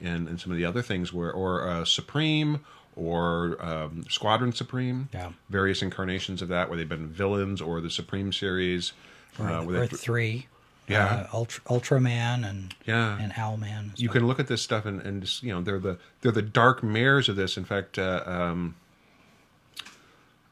and, 0.00 0.28
and 0.28 0.40
some 0.40 0.50
of 0.52 0.58
the 0.58 0.64
other 0.64 0.82
things 0.82 1.12
where 1.12 1.32
or 1.32 1.68
uh, 1.68 1.84
Supreme 1.84 2.60
or 2.96 3.56
um, 3.64 4.04
Squadron 4.10 4.52
Supreme, 4.52 5.08
Yeah. 5.14 5.30
various 5.48 5.80
incarnations 5.80 6.42
of 6.42 6.48
that 6.48 6.68
where 6.68 6.76
they've 6.76 6.88
been 6.88 7.06
villains 7.08 7.60
or 7.62 7.80
the 7.80 7.88
Supreme 7.88 8.32
series. 8.32 8.92
uh, 9.38 9.62
where 9.62 9.82
or 9.82 9.86
they- 9.86 9.96
three, 9.96 10.48
Yeah. 10.90 11.26
uh, 11.32 11.36
Ultra, 11.36 11.62
Ultraman 11.64 12.48
and 12.48 12.74
Yeah. 12.86 13.18
and 13.18 13.32
Owlman. 13.32 13.78
and 13.90 13.98
you 14.00 14.08
can 14.08 14.26
look 14.26 14.40
at 14.40 14.46
this 14.48 14.62
stuff 14.62 14.84
and, 14.86 15.00
and 15.02 15.22
just, 15.22 15.42
you 15.42 15.52
know 15.52 15.60
they're 15.62 15.78
the 15.78 15.98
they're 16.20 16.32
the 16.32 16.42
dark 16.42 16.82
mares 16.82 17.28
of 17.28 17.36
this. 17.36 17.56
In 17.56 17.64
fact, 17.64 17.98
uh, 17.98 18.22
um, 18.26 18.74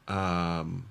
um, 0.07 0.87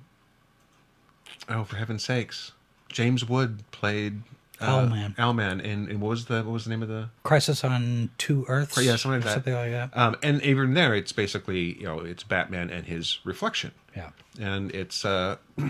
oh 1.49 1.63
for 1.63 1.77
heaven's 1.77 2.03
sakes, 2.03 2.51
James 2.89 3.27
Wood 3.27 3.63
played 3.71 4.21
uh, 4.59 4.65
Owlman. 4.67 5.15
Owlman, 5.17 5.63
and, 5.63 5.87
and 5.87 6.01
what 6.01 6.09
was 6.09 6.25
the 6.25 6.37
what 6.43 6.51
was 6.53 6.63
the 6.65 6.69
name 6.69 6.81
of 6.83 6.89
the 6.89 7.09
Crisis 7.23 7.63
on 7.63 8.09
Two 8.17 8.45
Earths. 8.47 8.77
yeah 8.83 8.95
something 8.95 9.19
like 9.21 9.23
that 9.25 9.33
Something 9.33 9.53
like 9.53 9.71
that. 9.71 9.89
Um, 9.97 10.15
and 10.23 10.41
even 10.43 10.73
there, 10.73 10.93
it's 10.95 11.11
basically 11.11 11.79
you 11.79 11.85
know 11.85 11.99
it's 11.99 12.23
Batman 12.23 12.69
and 12.69 12.85
his 12.85 13.19
reflection. 13.23 13.71
Yeah. 13.95 14.09
and 14.39 14.71
it's 14.75 15.03
uh, 15.05 15.37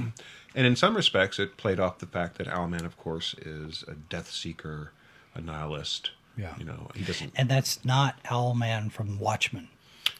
and 0.57 0.67
in 0.67 0.75
some 0.75 0.95
respects, 0.95 1.39
it 1.39 1.55
played 1.55 1.79
off 1.79 1.99
the 1.99 2.05
fact 2.07 2.37
that 2.39 2.47
Owlman, 2.47 2.83
of 2.83 2.97
course, 2.97 3.33
is 3.35 3.85
a 3.87 3.93
death 3.93 4.29
seeker, 4.29 4.91
a 5.33 5.39
nihilist. 5.39 6.11
Yeah. 6.37 6.53
you 6.59 6.65
know 6.65 6.89
he 6.93 7.03
doesn't. 7.03 7.33
And 7.35 7.49
that's 7.49 7.83
not 7.83 8.21
Owlman 8.25 8.91
from 8.91 9.17
Watchmen. 9.19 9.69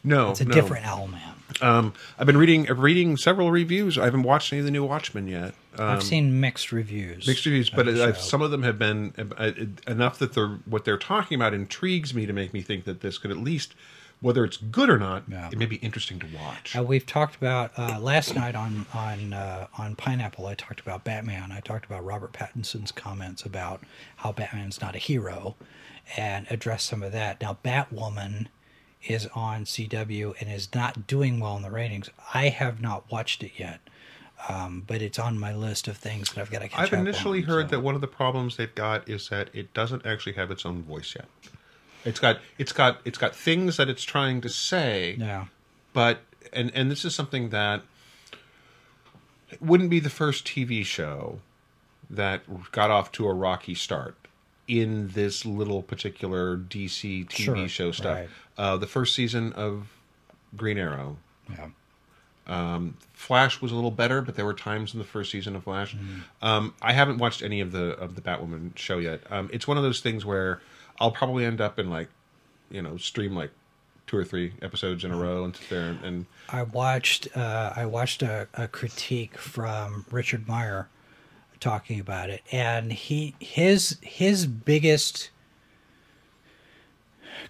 no, 0.02 0.30
It's 0.30 0.40
a 0.40 0.44
no. 0.44 0.52
different 0.54 0.84
Owlman. 0.84 1.62
Um, 1.62 1.92
I've 2.18 2.26
been 2.26 2.36
reading 2.36 2.64
reading 2.64 3.16
several 3.16 3.50
reviews. 3.52 3.96
I 3.98 4.04
haven't 4.04 4.24
watched 4.24 4.52
any 4.52 4.58
of 4.60 4.64
the 4.64 4.72
new 4.72 4.84
Watchmen 4.84 5.28
yet. 5.28 5.54
Um, 5.78 5.88
I've 5.88 6.02
seen 6.02 6.40
mixed 6.40 6.72
reviews. 6.72 7.26
mixed 7.26 7.46
reviews, 7.46 7.70
but 7.70 7.86
the 7.86 8.08
uh, 8.08 8.12
some 8.14 8.42
of 8.42 8.50
them 8.50 8.64
have 8.64 8.78
been 8.80 9.12
uh, 9.16 9.24
uh, 9.44 9.52
enough 9.86 10.18
that 10.18 10.32
they're 10.34 10.58
what 10.66 10.84
they're 10.84 10.98
talking 10.98 11.36
about 11.36 11.54
intrigues 11.54 12.12
me 12.14 12.26
to 12.26 12.32
make 12.32 12.52
me 12.52 12.62
think 12.62 12.84
that 12.84 13.00
this 13.00 13.16
could 13.18 13.30
at 13.30 13.38
least, 13.38 13.74
whether 14.20 14.44
it's 14.44 14.56
good 14.56 14.90
or 14.90 14.98
not, 14.98 15.22
Yeah. 15.28 15.48
it 15.52 15.58
may 15.58 15.66
be 15.66 15.76
interesting 15.76 16.18
to 16.20 16.26
watch. 16.36 16.74
Uh, 16.76 16.82
we've 16.82 17.06
talked 17.06 17.36
about 17.36 17.72
uh, 17.78 17.98
last 18.00 18.34
night 18.34 18.54
on 18.54 18.86
on 18.92 19.32
uh, 19.32 19.66
on 19.78 19.94
Pineapple. 19.96 20.46
I 20.46 20.54
talked 20.54 20.80
about 20.80 21.04
Batman. 21.04 21.52
I 21.52 21.60
talked 21.60 21.84
about 21.86 22.04
Robert 22.04 22.32
Pattinson's 22.32 22.90
comments 22.92 23.44
about 23.44 23.82
how 24.16 24.32
Batman's 24.32 24.80
not 24.80 24.94
a 24.94 24.98
hero, 24.98 25.56
and 26.16 26.46
addressed 26.50 26.86
some 26.86 27.02
of 27.02 27.12
that. 27.12 27.40
Now, 27.40 27.58
Batwoman 27.64 28.46
is 29.04 29.26
on 29.34 29.64
CW 29.64 30.34
and 30.40 30.50
is 30.50 30.74
not 30.74 31.06
doing 31.06 31.38
well 31.38 31.56
in 31.56 31.62
the 31.62 31.70
ratings. 31.70 32.10
I 32.34 32.48
have 32.48 32.80
not 32.80 33.08
watched 33.12 33.44
it 33.44 33.52
yet, 33.56 33.78
um, 34.48 34.82
but 34.86 35.00
it's 35.00 35.20
on 35.20 35.38
my 35.38 35.54
list 35.54 35.86
of 35.86 35.96
things 35.96 36.30
that 36.32 36.40
I've 36.40 36.50
got 36.50 36.62
to 36.62 36.68
catch 36.68 36.88
up. 36.88 36.92
I've 36.92 36.98
initially 36.98 37.38
on, 37.42 37.44
heard 37.48 37.70
so. 37.70 37.76
that 37.76 37.80
one 37.82 37.94
of 37.94 38.00
the 38.00 38.08
problems 38.08 38.56
they've 38.56 38.74
got 38.74 39.08
is 39.08 39.28
that 39.28 39.50
it 39.54 39.72
doesn't 39.72 40.04
actually 40.04 40.32
have 40.32 40.50
its 40.50 40.66
own 40.66 40.82
voice 40.82 41.14
yet. 41.14 41.26
It's 42.08 42.20
got 42.20 42.38
it's 42.58 42.72
got 42.72 43.00
it's 43.04 43.18
got 43.18 43.34
things 43.34 43.76
that 43.76 43.88
it's 43.88 44.02
trying 44.02 44.40
to 44.42 44.48
say, 44.48 45.16
Yeah, 45.18 45.46
but 45.92 46.20
and 46.52 46.70
and 46.74 46.90
this 46.90 47.04
is 47.04 47.14
something 47.14 47.50
that 47.50 47.82
it 49.50 49.62
wouldn't 49.62 49.90
be 49.90 50.00
the 50.00 50.10
first 50.10 50.46
TV 50.46 50.84
show 50.84 51.40
that 52.10 52.42
got 52.72 52.90
off 52.90 53.12
to 53.12 53.26
a 53.28 53.32
rocky 53.34 53.74
start 53.74 54.16
in 54.66 55.08
this 55.08 55.46
little 55.46 55.82
particular 55.82 56.56
DC 56.56 57.26
TV 57.26 57.30
Sure, 57.44 57.68
show 57.68 57.92
stuff. 57.92 58.16
right. 58.18 58.28
Uh, 58.56 58.76
the 58.76 58.86
first 58.86 59.14
season 59.14 59.52
of 59.54 59.88
Green 60.56 60.76
Arrow, 60.78 61.16
yeah. 61.50 61.68
Flash 63.12 63.60
was 63.60 63.72
a 63.72 63.74
little 63.74 63.90
better, 63.90 64.22
but 64.22 64.36
there 64.36 64.44
were 64.44 64.54
times 64.54 64.92
in 64.94 64.98
the 64.98 65.04
first 65.04 65.30
season 65.30 65.54
of 65.56 65.64
Flash. 65.64 65.94
Mm-hmm. 65.94 66.20
Um, 66.44 66.74
I 66.80 66.92
haven't 66.92 67.18
watched 67.18 67.42
any 67.42 67.60
of 67.60 67.72
the 67.72 67.90
of 67.98 68.14
the 68.14 68.20
Batwoman 68.20 68.76
show 68.76 68.98
yet. 68.98 69.20
Um, 69.30 69.50
it's 69.52 69.66
one 69.68 69.76
of 69.76 69.82
those 69.82 70.00
things 70.00 70.24
where 70.24 70.60
I'll 71.00 71.12
probably 71.12 71.44
end 71.44 71.60
up 71.60 71.78
in 71.78 71.90
like, 71.90 72.08
you 72.70 72.82
know, 72.82 72.96
stream 72.96 73.34
like 73.34 73.50
two 74.06 74.16
or 74.16 74.24
three 74.24 74.54
episodes 74.62 75.04
in 75.04 75.10
a 75.10 75.16
row 75.16 75.44
and 75.44 75.54
sit 75.54 75.68
there 75.68 75.88
and, 75.90 76.04
and 76.04 76.26
I 76.48 76.62
watched 76.62 77.28
uh, 77.36 77.72
I 77.76 77.86
watched 77.86 78.22
a, 78.22 78.48
a 78.54 78.66
critique 78.66 79.36
from 79.36 80.06
Richard 80.10 80.48
Meyer 80.48 80.88
talking 81.60 82.00
about 82.00 82.30
it, 82.30 82.42
and 82.50 82.92
he 82.92 83.34
his 83.38 83.98
his 84.00 84.46
biggest 84.46 85.30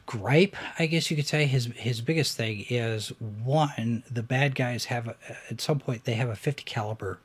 gripe, 0.06 0.56
I 0.78 0.86
guess 0.86 1.10
you 1.10 1.16
could 1.16 1.26
say, 1.26 1.46
his 1.46 1.66
his 1.76 2.00
biggest 2.00 2.36
thing 2.36 2.64
is 2.68 3.10
one: 3.20 4.02
the 4.10 4.22
bad 4.22 4.54
guys 4.54 4.86
have 4.86 5.08
a, 5.08 5.16
at 5.50 5.60
some 5.60 5.78
point 5.78 6.04
they 6.04 6.14
have 6.14 6.28
a 6.28 6.36
fifty 6.36 6.64
caliber 6.64 7.20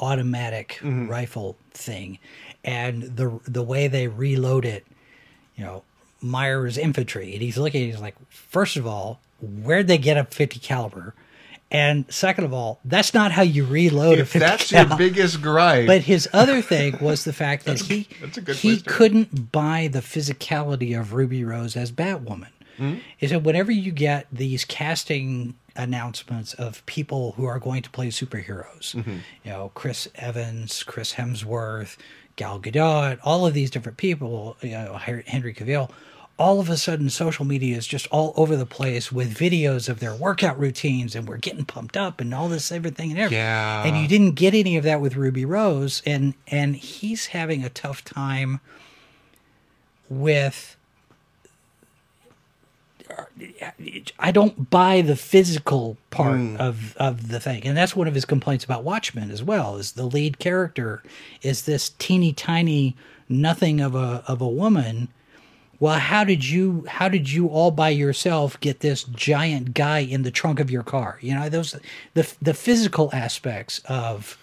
automatic 0.00 0.78
rifle 0.82 1.56
thing, 1.72 2.18
and 2.64 3.02
the 3.02 3.40
the 3.46 3.62
way 3.62 3.88
they 3.88 4.08
reload 4.08 4.64
it, 4.64 4.86
you 5.56 5.64
know, 5.64 5.82
Meyer 6.20 6.66
is 6.66 6.78
infantry, 6.78 7.32
and 7.32 7.42
he's 7.42 7.58
looking, 7.58 7.86
he's 7.86 8.00
like, 8.00 8.16
first 8.30 8.76
of 8.76 8.86
all, 8.86 9.20
where'd 9.40 9.86
they 9.86 9.98
get 9.98 10.16
a 10.16 10.24
50 10.24 10.58
caliber? 10.60 11.14
And 11.70 12.04
second 12.08 12.44
of 12.44 12.52
all, 12.52 12.78
that's 12.84 13.12
not 13.12 13.32
how 13.32 13.42
you 13.42 13.64
reload 13.64 14.18
a 14.18 14.22
If 14.22 14.28
50 14.30 14.38
that's 14.38 14.72
your 14.90 14.96
biggest 14.96 15.42
gripe, 15.42 15.86
But 15.86 16.02
his 16.02 16.28
other 16.32 16.62
thing 16.72 16.98
was 17.00 17.24
the 17.24 17.32
fact 17.32 17.64
that 17.64 17.80
he 17.80 18.08
a 18.22 18.52
he 18.52 18.80
couldn't 18.80 19.50
buy 19.50 19.88
the 19.90 19.98
physicality 19.98 20.98
of 20.98 21.12
Ruby 21.12 21.44
Rose 21.44 21.76
as 21.76 21.90
Batwoman. 21.90 22.48
Hmm? 22.76 22.96
He 23.16 23.26
said 23.26 23.44
whenever 23.44 23.72
you 23.72 23.90
get 23.90 24.26
these 24.30 24.64
casting 24.64 25.54
announcements 25.76 26.54
of 26.54 26.84
people 26.86 27.32
who 27.32 27.44
are 27.44 27.58
going 27.58 27.82
to 27.82 27.90
play 27.90 28.08
superheroes, 28.08 28.94
Mm-hmm. 28.94 29.10
you 29.44 29.50
know, 29.50 29.70
Chris 29.74 30.08
Evans, 30.14 30.82
Chris 30.82 31.14
Hemsworth, 31.14 31.96
Gal 32.36 32.60
Gadot, 32.60 33.18
all 33.22 33.46
of 33.46 33.54
these 33.54 33.70
different 33.70 33.98
people, 33.98 34.56
you 34.60 34.70
know, 34.72 34.94
Henry 34.96 35.54
Cavill, 35.54 35.90
all 36.38 36.60
of 36.60 36.68
a 36.68 36.76
sudden 36.76 37.08
social 37.08 37.46
media 37.46 37.74
is 37.78 37.86
just 37.86 38.06
all 38.08 38.34
over 38.36 38.56
the 38.56 38.66
place 38.66 39.10
with 39.10 39.34
videos 39.34 39.88
of 39.88 40.00
their 40.00 40.14
workout 40.14 40.58
routines 40.58 41.16
and 41.16 41.26
we're 41.26 41.38
getting 41.38 41.64
pumped 41.64 41.96
up 41.96 42.20
and 42.20 42.34
all 42.34 42.50
this 42.50 42.70
everything 42.70 43.10
and 43.10 43.18
everything. 43.18 43.38
Yeah. 43.42 43.84
And 43.84 43.96
you 43.96 44.06
didn't 44.06 44.32
get 44.32 44.52
any 44.52 44.76
of 44.76 44.84
that 44.84 45.00
with 45.00 45.16
Ruby 45.16 45.46
Rose 45.46 46.02
and 46.04 46.34
and 46.48 46.76
he's 46.76 47.26
having 47.28 47.64
a 47.64 47.70
tough 47.70 48.04
time 48.04 48.60
with 50.10 50.75
I 54.18 54.32
don't 54.32 54.70
buy 54.70 55.02
the 55.02 55.16
physical 55.16 55.96
part 56.10 56.40
of 56.58 56.96
of 56.96 57.28
the 57.28 57.40
thing, 57.40 57.64
and 57.64 57.76
that's 57.76 57.94
one 57.94 58.08
of 58.08 58.14
his 58.14 58.24
complaints 58.24 58.64
about 58.64 58.84
Watchmen 58.84 59.30
as 59.30 59.42
well. 59.42 59.76
Is 59.76 59.92
the 59.92 60.06
lead 60.06 60.38
character 60.38 61.02
is 61.42 61.62
this 61.62 61.90
teeny 61.98 62.32
tiny 62.32 62.96
nothing 63.28 63.80
of 63.80 63.94
a 63.94 64.24
of 64.26 64.40
a 64.40 64.48
woman? 64.48 65.08
Well, 65.78 65.98
how 65.98 66.24
did 66.24 66.48
you 66.48 66.86
how 66.88 67.08
did 67.08 67.30
you 67.30 67.48
all 67.48 67.70
by 67.70 67.90
yourself 67.90 68.58
get 68.60 68.80
this 68.80 69.04
giant 69.04 69.74
guy 69.74 69.98
in 70.00 70.22
the 70.22 70.30
trunk 70.30 70.58
of 70.58 70.70
your 70.70 70.82
car? 70.82 71.18
You 71.20 71.34
know 71.34 71.48
those 71.48 71.76
the 72.14 72.32
the 72.40 72.54
physical 72.54 73.10
aspects 73.12 73.80
of. 73.88 74.38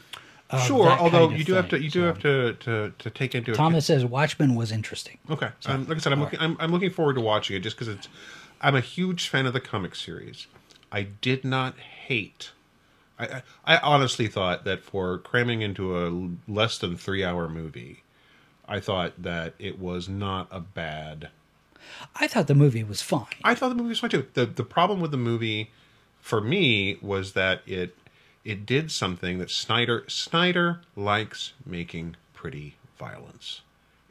sure. 0.68 0.92
Although 0.92 1.30
kind 1.30 1.34
of 1.34 1.40
you 1.40 1.44
do 1.44 1.54
have 1.54 1.70
to 1.70 1.82
you 1.82 1.90
do 1.90 2.02
So, 2.02 2.06
have 2.06 2.20
to, 2.20 2.54
to 2.54 2.94
to 3.00 3.10
take 3.10 3.34
into 3.34 3.52
account. 3.52 3.58
Thomas 3.58 3.88
says 3.88 4.06
Watchmen 4.06 4.54
was 4.54 4.72
interesting. 4.72 5.18
Okay. 5.30 5.50
um, 5.66 5.88
like 5.88 5.98
I 5.98 6.00
said, 6.00 6.14
I'm 6.14 6.20
looking, 6.20 6.40
I'm, 6.40 6.56
I'm 6.60 6.72
looking 6.72 6.92
forward 6.92 7.16
to 7.16 7.22
watching 7.22 7.58
it 7.58 7.62
just 7.62 7.76
because 7.76 7.88
it's. 7.88 8.08
I'm 8.64 8.76
a 8.76 8.82
huge 8.82 9.28
fan 9.28 9.46
of 9.46 9.52
the 9.52 9.60
comic 9.60 9.94
series. 9.94 10.48
I 10.90 11.04
did 11.04 11.44
not 11.44 11.78
hate. 11.78 12.52
I, 13.20 13.44
I, 13.66 13.78
honestly 13.78 14.28
thought 14.28 14.64
that 14.64 14.84
for 14.84 15.18
cramming 15.18 15.62
into 15.62 15.98
a 15.98 16.52
less 16.52 16.78
than 16.78 16.98
three 16.98 17.24
hour 17.24 17.48
movie, 17.50 18.04
I 18.68 18.80
thought 18.80 19.22
that 19.22 19.54
it 19.60 19.80
was 19.80 20.08
not 20.08 20.48
a 20.50 20.62
bad. 20.62 21.30
I 22.16 22.28
thought 22.28 22.48
the 22.48 22.56
movie 22.56 22.84
was 22.84 23.02
fine. 23.02 23.26
I 23.44 23.54
thought 23.54 23.70
the 23.70 23.76
movie 23.76 23.90
was 23.90 24.00
fine 24.00 24.10
too. 24.10 24.28
the 24.34 24.46
The 24.46 24.64
problem 24.64 25.02
with 25.02 25.12
the 25.12 25.18
movie, 25.18 25.72
for 26.22 26.42
me, 26.42 26.98
was 27.02 27.34
that 27.34 27.62
it 27.68 27.96
it 28.46 28.66
did 28.66 28.92
something 28.92 29.40
that 29.40 29.52
Snyder 29.52 30.06
Snyder 30.08 30.82
likes 30.96 31.54
making 31.66 32.16
pretty 32.34 32.76
violence. 32.98 33.62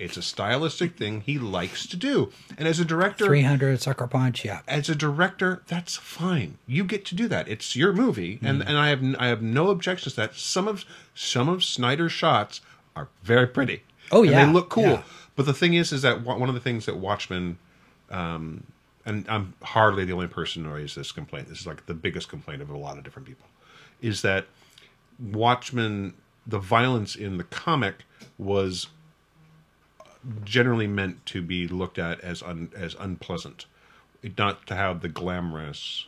It's 0.03 0.17
a 0.17 0.23
stylistic 0.23 0.97
thing 0.97 1.21
he 1.23 1.39
likes 1.39 1.87
to 1.87 1.97
do, 1.97 2.31
and 2.59 2.67
as 2.69 2.79
a 2.81 2.85
director, 2.85 3.25
Three 3.27 3.43
hundred 3.43 3.81
sucker 3.81 4.07
punch, 4.07 4.45
yeah. 4.45 4.61
as 4.69 4.89
a 4.89 4.95
director, 4.95 5.63
that's 5.67 5.97
fine. 5.97 6.59
You 6.67 6.85
get 6.85 7.05
to 7.07 7.15
do 7.15 7.29
that. 7.29 7.49
It's 7.49 7.75
your 7.77 7.93
movie, 7.93 8.39
and 8.43 8.61
Mm-hmm. 8.61 8.69
and 8.69 8.79
I 8.79 8.89
have 8.89 9.03
I 9.19 9.27
have 9.29 9.43
no 9.43 9.71
objections 9.71 10.15
to 10.15 10.21
that. 10.23 10.35
Some 10.35 10.67
of 10.69 10.85
some 11.15 11.49
of 11.49 11.63
Snyder's 11.65 12.13
shots 12.13 12.61
are 12.97 13.09
very 13.23 13.47
pretty. 13.47 13.83
Oh, 14.11 14.23
and 14.23 14.31
yeah, 14.31 14.45
they 14.47 14.53
look 14.53 14.69
cool. 14.69 14.85
yeah. 14.85 15.03
But 15.37 15.47
the 15.47 15.55
thing 15.55 15.75
is, 15.75 15.93
is 15.93 16.03
that 16.03 16.23
one 16.23 16.49
of 16.49 16.55
the 16.55 16.61
things 16.61 16.85
that 16.87 16.97
Watchmen, 16.99 17.57
um, 18.11 18.65
and 19.07 19.25
I'm 19.29 19.55
hardly 19.63 20.05
the 20.05 20.13
only 20.13 20.27
person 20.27 20.65
who 20.65 20.71
raised 20.73 20.95
this 20.97 21.11
complaint. 21.13 21.49
This 21.49 21.61
is 21.61 21.67
like 21.67 21.87
the 21.87 21.95
biggest 21.95 22.29
complaint 22.29 22.61
of 22.61 22.69
a 22.69 22.77
lot 22.77 22.99
of 22.99 23.05
different 23.05 23.27
people, 23.29 23.47
is 24.03 24.21
that 24.23 24.47
Watchmen, 25.19 26.15
the 26.47 26.59
violence 26.59 27.15
in 27.15 27.39
the 27.39 27.45
comic 27.45 28.05
was 28.39 28.89
generally 30.45 30.87
meant 30.87 31.25
to 31.27 31.43
be 31.43 31.67
looked 31.69 31.99
at 31.99 32.21
as 32.21 32.43
un, 32.43 32.71
as 32.77 32.95
unpleasant, 32.99 33.67
not 34.39 34.67
to 34.67 34.75
have 34.75 35.01
the 35.01 35.09
glamorous 35.09 36.07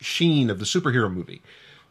sheen 0.00 0.50
of 0.50 0.58
the 0.58 0.64
superhero 0.64 1.12
movie. 1.12 1.42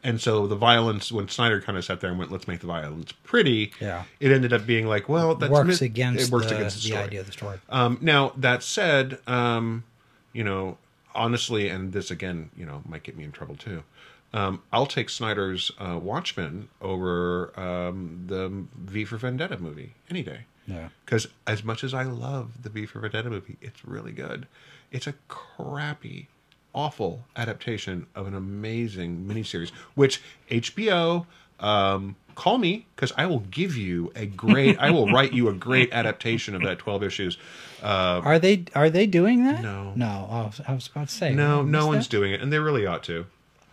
And 0.01 0.21
so 0.21 0.47
the 0.47 0.55
violence, 0.55 1.11
when 1.11 1.27
Snyder 1.27 1.59
kind 1.61 1.77
of 1.77 1.83
sat 1.83 1.99
there 1.99 2.09
and 2.09 2.17
went, 2.17 2.31
"Let's 2.31 2.47
make 2.47 2.61
the 2.61 2.67
violence 2.67 3.11
pretty," 3.23 3.73
Yeah. 3.81 4.05
it 4.21 4.31
ended 4.31 4.53
up 4.53 4.65
being 4.65 4.87
like, 4.87 5.09
"Well, 5.09 5.35
that's 5.35 5.51
works 5.51 5.81
against 5.81 6.27
it 6.27 6.31
works 6.31 6.47
the, 6.47 6.55
against 6.55 6.77
the, 6.77 6.81
the 6.83 6.87
story. 6.87 7.03
idea 7.03 7.19
of 7.19 7.25
the 7.25 7.31
story. 7.33 7.59
Um, 7.67 7.97
now 7.99 8.31
that 8.37 8.63
said, 8.63 9.19
um, 9.27 9.83
you 10.31 10.43
know, 10.45 10.77
honestly, 11.13 11.67
and 11.67 11.91
this 11.91 12.11
again, 12.11 12.49
you 12.55 12.65
know, 12.65 12.81
might 12.87 13.03
get 13.03 13.17
me 13.17 13.25
in 13.25 13.33
trouble 13.33 13.55
too. 13.57 13.83
Um, 14.31 14.61
I'll 14.71 14.85
take 14.85 15.09
Snyder's 15.09 15.71
uh, 15.79 15.99
Watchmen 16.01 16.69
over 16.81 17.51
um, 17.59 18.23
the 18.27 18.65
V 18.79 19.03
for 19.03 19.17
Vendetta 19.17 19.57
movie 19.57 19.95
any 20.09 20.21
day. 20.23 20.45
Yeah. 20.69 20.89
Because 21.05 21.27
as 21.47 21.63
much 21.63 21.83
as 21.83 21.93
I 21.93 22.03
love 22.03 22.61
the 22.63 22.69
V 22.69 22.85
for 22.85 22.99
Vendetta 22.99 23.29
movie, 23.29 23.57
it's 23.61 23.83
really 23.83 24.11
good. 24.11 24.47
It's 24.91 25.07
a 25.07 25.13
crappy, 25.27 26.27
awful 26.73 27.25
adaptation 27.35 28.05
of 28.15 28.27
an 28.27 28.35
amazing 28.35 29.25
miniseries, 29.27 29.71
which 29.95 30.21
HBO. 30.49 31.25
Um, 31.59 32.15
call 32.35 32.57
me 32.57 32.85
because 32.95 33.11
I 33.17 33.25
will 33.25 33.41
give 33.51 33.75
you 33.75 34.13
a 34.15 34.25
great. 34.25 34.77
I 34.79 34.91
will 34.91 35.11
write 35.11 35.33
you 35.33 35.49
a 35.49 35.53
great 35.53 35.91
adaptation 35.91 36.55
of 36.55 36.61
that 36.63 36.79
twelve 36.79 37.03
issues. 37.03 37.37
Uh, 37.83 38.21
Are 38.23 38.39
they 38.39 38.63
are 38.75 38.89
they 38.89 39.05
doing 39.07 39.43
that? 39.45 39.61
No. 39.61 39.91
no. 39.95 40.27
I 40.31 40.41
was, 40.43 40.61
I 40.67 40.73
was 40.73 40.87
about 40.87 41.09
to 41.09 41.15
say 41.15 41.33
no, 41.33 41.61
no 41.63 41.87
one's 41.87 42.07
that. 42.07 42.11
doing 42.11 42.31
it, 42.31 42.41
and 42.41 42.51
they 42.53 42.59
really 42.59 42.85
ought 42.85 43.03
to. 43.05 43.25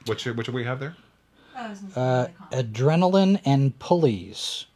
What's 0.06 0.24
your, 0.24 0.34
what 0.34 0.46
do 0.46 0.52
we 0.52 0.64
have 0.64 0.80
there? 0.80 0.96
I 1.56 1.68
was 1.68 1.82
in 1.82 1.90
Uh, 1.92 2.28
adrenaline 2.52 3.40
and 3.44 3.78
pulleys. 3.78 4.66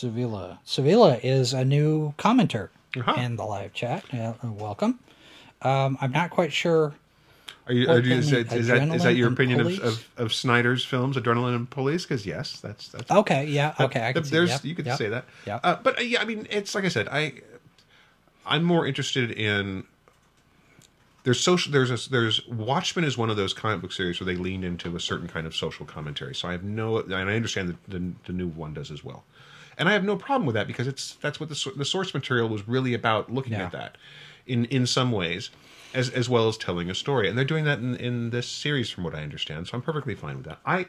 Sevilla. 0.00 0.58
Sevilla 0.64 1.18
is 1.22 1.52
a 1.52 1.64
new 1.64 2.14
commenter 2.18 2.70
Uh-huh. 2.96 3.14
in 3.20 3.36
the 3.36 3.44
live 3.44 3.74
chat. 3.74 4.04
Yeah, 4.12 4.34
uh, 4.42 4.50
welcome. 4.50 4.98
Um, 5.62 5.98
I'm 6.00 6.10
not 6.10 6.30
quite 6.30 6.52
sure. 6.52 6.94
Are 7.66 7.72
you, 7.74 7.88
are 7.88 8.00
you 8.00 8.14
is, 8.14 8.30
that, 8.30 8.50
is 8.52 8.66
that 8.68 8.82
is 8.94 9.02
that 9.02 9.14
your 9.14 9.30
opinion 9.30 9.60
of, 9.60 9.78
of, 9.80 10.08
of 10.16 10.32
Snyder's 10.32 10.84
films, 10.84 11.16
Adrenaline 11.16 11.54
and 11.54 11.68
Police? 11.70 12.04
Because 12.04 12.24
yes, 12.26 12.58
that's 12.60 12.88
that's 12.88 13.10
Okay, 13.10 13.44
yeah, 13.44 13.74
okay, 13.78 14.08
I 14.08 14.12
can 14.12 14.24
see. 14.24 14.30
there's 14.30 14.48
yep, 14.48 14.64
you 14.64 14.74
could 14.74 14.86
yep, 14.86 14.98
say 14.98 15.08
that. 15.10 15.26
Yep. 15.46 15.60
Uh, 15.62 15.76
but 15.82 15.98
uh, 15.98 16.02
yeah, 16.02 16.22
I 16.22 16.24
mean, 16.24 16.48
it's 16.50 16.74
like 16.74 16.84
I 16.84 16.88
said, 16.88 17.06
I 17.08 17.34
I'm 18.46 18.64
more 18.64 18.86
interested 18.86 19.30
in 19.30 19.84
there's 21.24 21.38
social 21.38 21.70
there's 21.70 21.90
a, 21.90 22.10
there's 22.10 22.48
Watchmen 22.48 23.04
is 23.04 23.18
one 23.18 23.28
of 23.30 23.36
those 23.36 23.52
comic 23.52 23.82
book 23.82 23.92
series 23.92 24.18
where 24.18 24.26
they 24.26 24.36
lean 24.40 24.64
into 24.64 24.96
a 24.96 25.00
certain 25.00 25.28
kind 25.28 25.46
of 25.46 25.54
social 25.54 25.84
commentary. 25.84 26.34
So 26.34 26.48
I 26.48 26.52
have 26.52 26.64
no 26.64 26.98
and 26.98 27.14
I 27.14 27.36
understand 27.36 27.68
that 27.68 27.76
the, 27.86 28.12
the 28.26 28.32
new 28.32 28.48
one 28.48 28.72
does 28.74 28.90
as 28.90 29.04
well. 29.04 29.24
And 29.80 29.88
I 29.88 29.92
have 29.94 30.04
no 30.04 30.14
problem 30.16 30.44
with 30.46 30.54
that 30.54 30.66
because 30.68 30.86
it's 30.86 31.14
that's 31.16 31.40
what 31.40 31.48
the 31.48 31.72
the 31.74 31.86
source 31.86 32.12
material 32.14 32.48
was 32.48 32.68
really 32.68 32.94
about 32.94 33.32
looking 33.32 33.54
Yeah. 33.54 33.64
at 33.64 33.72
that 33.72 33.96
in 34.46 34.66
in 34.66 34.86
some 34.86 35.10
ways 35.10 35.50
as 35.94 36.10
as 36.10 36.28
well 36.28 36.48
as 36.48 36.58
telling 36.58 36.90
a 36.90 36.94
story. 36.94 37.28
And 37.28 37.36
they're 37.36 37.46
doing 37.46 37.64
that 37.64 37.78
in 37.78 37.96
in 37.96 38.30
this 38.30 38.46
series 38.46 38.90
from 38.90 39.04
what 39.04 39.14
I 39.14 39.22
understand. 39.22 39.66
So 39.66 39.76
I'm 39.76 39.82
perfectly 39.82 40.14
fine 40.14 40.36
with 40.36 40.44
that. 40.46 40.60
I 40.66 40.86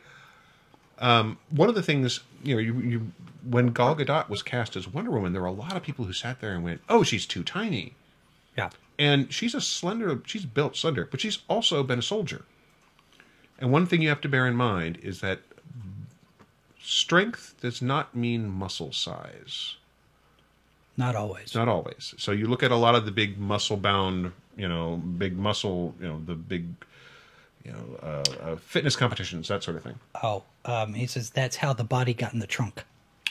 um, 1.00 1.40
one 1.50 1.70
of 1.70 1.76
the 1.76 1.82
things 1.82 2.20
you 2.44 2.54
know, 2.54 2.60
you, 2.62 2.80
you 2.80 3.12
when 3.50 3.68
Gal 3.68 3.96
Gadot 3.96 4.30
was 4.30 4.44
cast 4.44 4.76
as 4.76 4.88
Wonder 4.88 5.10
Woman, 5.12 5.32
there 5.34 5.42
were 5.42 5.48
a 5.48 5.52
lot 5.54 5.76
of 5.78 5.82
people 5.84 6.06
who 6.06 6.14
sat 6.14 6.42
there 6.42 6.54
and 6.54 6.64
went, 6.64 6.82
"Oh, 6.90 7.02
she's 7.02 7.26
too 7.26 7.44
tiny," 7.44 7.96
Yeah. 8.58 8.70
and 9.00 9.32
she's 9.34 9.56
a 9.56 9.62
slender, 9.62 10.22
she's 10.26 10.46
built 10.46 10.76
slender, 10.76 11.08
but 11.10 11.22
she's 11.22 11.40
also 11.48 11.82
been 11.82 12.00
a 12.00 12.04
soldier. 12.04 12.46
And 13.58 13.72
one 13.72 13.86
thing 13.86 14.02
you 14.02 14.10
have 14.10 14.22
to 14.22 14.30
bear 14.30 14.46
in 14.48 14.56
mind 14.56 14.98
is 15.02 15.22
that 15.22 15.42
strength 16.84 17.56
does 17.62 17.82
not 17.82 18.16
mean 18.16 18.50
muscle 18.50 18.92
size. 18.92 19.76
Not 20.98 21.16
always. 21.16 21.56
Not 21.56 21.68
always. 21.68 22.14
So 22.18 22.32
you 22.32 22.48
look 22.48 22.64
at 22.64 22.72
a 22.72 22.76
lot 22.76 22.96
of 22.96 23.06
the 23.06 23.12
big 23.12 23.38
muscle 23.38 23.78
bound, 23.78 24.34
you 24.58 24.68
know, 24.68 24.98
big 24.98 25.38
muscle, 25.38 25.96
you 26.02 26.08
know, 26.08 26.22
the 26.26 26.36
big, 26.36 26.66
you 27.64 27.72
know, 27.72 28.00
uh, 28.04 28.24
uh, 28.52 28.56
fitness 28.58 28.96
competitions, 28.96 29.48
that 29.48 29.64
sort 29.64 29.78
of 29.78 29.84
thing. 29.84 29.96
Oh, 30.22 30.44
um, 30.66 30.94
he 30.94 31.08
says 31.08 31.30
that's 31.30 31.56
how 31.58 31.74
the 31.74 31.84
body 31.86 32.14
got 32.14 32.34
in 32.34 32.40
the 32.40 32.48
trunk. 32.48 32.84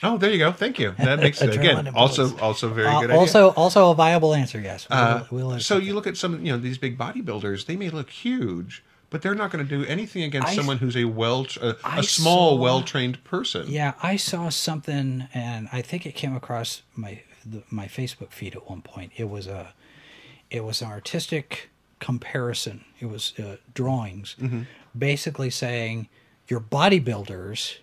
Oh, 0.03 0.17
there 0.17 0.31
you 0.31 0.39
go. 0.39 0.51
Thank 0.51 0.79
you. 0.79 0.95
That 0.97 1.19
makes 1.25 1.41
it 1.43 1.53
again 1.55 1.87
also 1.89 2.23
bullets. 2.25 2.41
also 2.41 2.69
very 2.69 2.87
Uh, 2.87 3.01
good. 3.01 3.09
idea. 3.11 3.19
also, 3.19 3.49
also 3.51 3.91
a 3.91 3.93
viable 3.95 4.33
answer. 4.33 4.59
Yes. 4.59 4.87
We'll, 4.89 4.99
Uh, 4.99 5.25
we'll 5.29 5.59
so 5.59 5.77
you 5.77 5.93
look 5.93 6.07
at 6.07 6.17
some, 6.17 6.43
you 6.43 6.51
know, 6.51 6.57
these 6.57 6.79
big 6.79 6.97
bodybuilders. 6.97 7.67
They 7.67 7.75
may 7.75 7.89
look 7.91 8.09
huge, 8.09 8.83
but 9.11 9.21
they're 9.21 9.35
not 9.35 9.51
going 9.51 9.63
to 9.65 9.77
do 9.77 9.85
anything 9.85 10.23
against 10.23 10.47
I- 10.47 10.55
someone 10.55 10.79
who's 10.79 10.97
a 10.97 11.05
well, 11.05 11.45
a 11.61 12.01
small, 12.01 12.55
saw- 12.57 12.61
well-trained 12.61 13.23
person. 13.23 13.69
Yeah, 13.69 13.93
I 14.01 14.15
saw 14.15 14.49
something, 14.49 15.27
and 15.33 15.69
I 15.71 15.83
think 15.83 16.05
it 16.07 16.15
came 16.15 16.35
across 16.35 16.81
my 16.95 17.21
the, 17.45 17.61
my 17.69 17.85
Facebook 17.87 18.31
feed 18.31 18.55
at 18.55 18.67
one 18.69 18.81
point. 18.81 19.11
It 19.17 19.29
was 19.29 19.45
a, 19.47 19.73
it 20.49 20.63
was 20.63 20.81
an 20.81 20.87
artistic 20.89 21.69
comparison. 21.99 22.83
It 22.99 23.05
was 23.07 23.33
uh, 23.39 23.57
drawings, 23.75 24.35
Mm-hmm. 24.41 24.61
basically 24.97 25.49
saying 25.51 26.07
your 26.47 26.59
bodybuilders, 26.59 27.77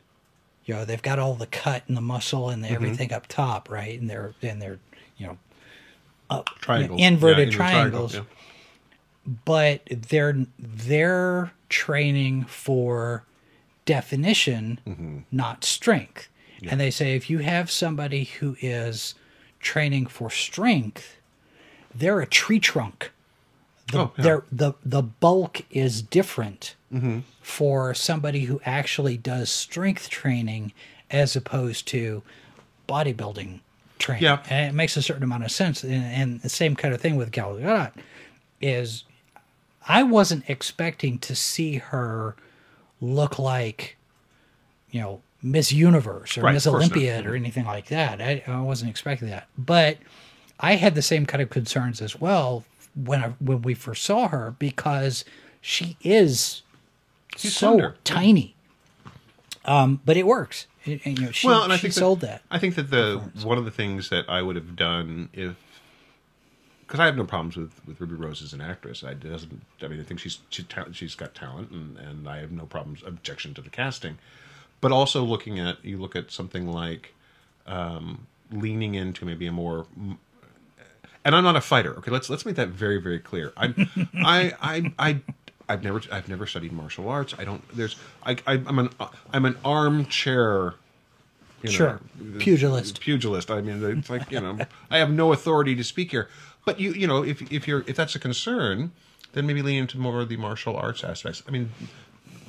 you 0.65 0.75
know, 0.75 0.85
they've 0.85 1.01
got 1.03 1.19
all 1.19 1.35
the 1.35 1.47
cut 1.47 1.83
and 1.89 1.97
the 1.97 2.01
muscle 2.03 2.51
and 2.51 2.63
the, 2.63 2.69
Mm-hmm. 2.69 2.75
everything 2.77 3.13
up 3.13 3.27
top, 3.29 3.71
right? 3.71 3.99
And 4.01 4.09
they're 4.11 4.35
and 4.43 4.61
they're 4.63 4.79
you 5.19 5.27
know 5.27 5.39
Triangles, 6.61 7.01
inverted 7.01 7.39
Yeah, 7.39 7.43
in 7.45 7.49
the 7.51 7.55
triangle, 7.57 8.09
triangles. 8.09 8.29
Yeah. 9.29 9.35
but 9.45 9.83
they're 9.91 10.47
they're 10.59 11.53
training 11.69 12.45
for 12.45 13.25
definition, 13.85 14.81
mm-hmm. 14.87 15.19
not 15.31 15.65
strength. 15.65 16.29
And 16.71 16.81
they 16.81 16.91
say 16.91 17.15
if 17.15 17.31
you 17.31 17.39
have 17.39 17.71
somebody 17.71 18.25
who 18.25 18.57
is 18.61 19.15
training 19.61 20.07
for 20.07 20.29
strength, 20.29 21.17
they're 21.95 22.21
a 22.21 22.27
tree 22.27 22.61
trunk. 22.61 23.13
The, 23.93 23.99
Oh, 23.99 24.13
yeah. 24.19 24.41
the 24.53 24.75
the 24.85 25.03
bulk 25.03 25.63
is 25.71 26.03
different 26.03 26.75
mm-hmm. 26.93 27.21
for 27.41 27.95
somebody 27.95 28.41
who 28.41 28.61
actually 28.65 29.17
does 29.17 29.51
strength 29.51 30.11
training 30.11 30.73
as 31.11 31.37
opposed 31.37 31.87
to 31.89 32.23
bodybuilding 32.89 33.61
training. 33.99 34.25
Yeah. 34.25 34.43
And 34.51 34.71
it 34.71 34.75
makes 34.75 34.97
a 34.97 35.03
certain 35.03 35.23
amount 35.23 35.45
of 35.45 35.51
sense. 35.51 35.83
And, 35.83 36.05
and 36.05 36.41
the 36.43 36.49
same 36.49 36.77
kind 36.77 36.93
of 36.93 37.01
thing 37.01 37.17
with 37.17 37.31
Gal 37.33 37.55
Gadot 37.55 37.93
is 38.61 39.05
I 39.89 40.03
wasn't 40.03 40.45
expecting 40.49 41.19
to 41.21 41.35
see 41.35 41.77
her 41.79 42.37
look 43.01 43.39
like, 43.39 43.97
you 44.91 45.01
know, 45.01 45.23
Miss 45.43 45.73
Universe 45.73 46.37
or 46.37 46.43
Right, 46.43 46.53
Miss 46.55 46.67
of 46.67 46.73
course 46.73 46.83
not. 46.85 46.93
Olympiad 46.93 47.27
or 47.27 47.35
anything 47.35 47.65
like 47.65 47.87
that. 47.87 48.21
I, 48.21 48.43
I 48.47 48.61
wasn't 48.61 48.91
expecting 48.91 49.31
that. 49.31 49.49
But 49.57 49.99
I 50.61 50.75
had 50.75 50.95
the 50.95 51.03
same 51.03 51.27
kind 51.27 51.41
of 51.43 51.49
concerns 51.51 52.03
as 52.03 52.21
well 52.21 52.65
when 52.95 53.23
I, 53.25 53.29
when 53.41 53.63
we 53.63 53.75
first 53.75 54.05
saw 54.05 54.29
her 54.29 54.55
because 54.59 55.25
she 55.61 55.97
is 56.03 56.63
She's 57.37 57.57
so 57.57 57.93
tiny. 58.05 58.57
Um, 59.65 60.01
but 60.05 60.17
it 60.17 60.27
works. 60.27 60.67
It- 60.85 61.01
and, 61.05 61.19
you 61.19 61.27
know, 61.27 61.31
she, 61.31 61.47
well, 61.47 61.63
and 61.63 61.73
I 61.73 61.77
think 61.77 61.95
sold 61.95 62.21
that, 62.21 62.27
that. 62.27 62.43
I 62.51 62.59
think 62.59 62.75
that 62.75 62.91
the 62.91 63.19
one 63.45 63.59
of 63.59 63.65
the 63.65 63.71
things 63.71 64.09
that 64.09 64.29
I 64.29 64.43
would 64.43 64.57
have 64.57 64.75
done 64.75 65.29
if 65.33 65.55
because 66.89 67.01
I 67.01 67.05
have 67.05 67.17
no 67.19 67.25
problems 67.25 67.55
with, 67.55 67.81
with 67.87 68.01
Ruby 68.01 68.15
Rose 68.15 68.43
as 68.43 68.55
an 68.55 68.63
actress. 68.63 69.05
I 69.05 69.13
doesn't. 69.13 69.61
I 69.83 69.89
mean, 69.89 70.01
I 70.01 70.03
think 70.03 70.21
she's 70.21 70.39
she's, 70.49 70.65
ta- 70.67 70.87
she's 70.93 71.15
got 71.15 71.35
talent, 71.35 71.71
and, 71.71 71.99
and 71.99 72.27
I 72.29 72.39
have 72.39 72.51
no 72.51 72.65
problems 72.65 73.03
objection 73.07 73.53
to 73.55 73.61
the 73.61 73.69
casting. 73.71 74.17
But 74.81 74.91
also 74.91 75.23
looking 75.23 75.59
at 75.61 75.85
you 75.85 75.99
look 75.99 76.17
at 76.17 76.31
something 76.31 76.67
like 76.67 77.15
um, 77.67 78.27
leaning 78.51 78.95
into 78.95 79.27
maybe 79.27 79.47
a 79.47 79.53
more 79.53 79.87
and 81.25 81.37
I'm 81.37 81.45
not 81.45 81.57
a 81.57 81.61
fighter. 81.61 81.95
Okay, 81.99 82.11
let's 82.11 82.31
let's 82.31 82.47
make 82.47 82.55
that 82.57 82.69
very 82.69 82.99
very 83.01 83.19
clear. 83.19 83.53
I'm 83.57 83.75
I 84.15 84.53
I 84.63 84.93
I 84.99 85.21
I've 85.69 85.85
never 85.85 86.01
I've 86.11 86.29
never 86.29 86.47
studied 86.47 86.73
martial 86.73 87.09
arts. 87.11 87.35
I 87.39 87.45
don't. 87.45 87.63
There's 87.77 87.97
I, 88.25 88.33
I 88.47 88.55
I'm 88.55 88.79
an 88.79 88.89
I'm 89.33 89.45
an 89.45 89.59
armchair. 89.65 90.75
You 91.63 91.71
know, 91.71 91.77
Sure. 91.77 92.01
Pugilist. 92.39 93.01
Pugilist. 93.01 93.51
I 93.51 93.61
mean, 93.61 93.83
it's 93.99 94.09
like 94.09 94.31
you 94.31 94.41
know, 94.41 94.59
I 94.91 94.99
have 94.99 95.11
no 95.11 95.33
authority 95.33 95.75
to 95.75 95.85
speak 95.85 96.13
here. 96.13 96.29
But 96.69 96.79
you 96.79 96.93
you 96.93 97.07
know, 97.07 97.25
if 97.25 97.51
if 97.51 97.67
you're 97.67 97.83
if 97.87 97.97
that's 97.97 98.15
a 98.15 98.19
concern, 98.19 98.93
then 99.33 99.47
maybe 99.47 99.63
lean 99.63 99.79
into 99.79 99.99
more 99.99 100.21
of 100.21 100.29
the 100.29 100.37
martial 100.37 100.77
arts 100.77 101.03
aspects. 101.03 101.43
I 101.49 101.51
mean, 101.51 101.71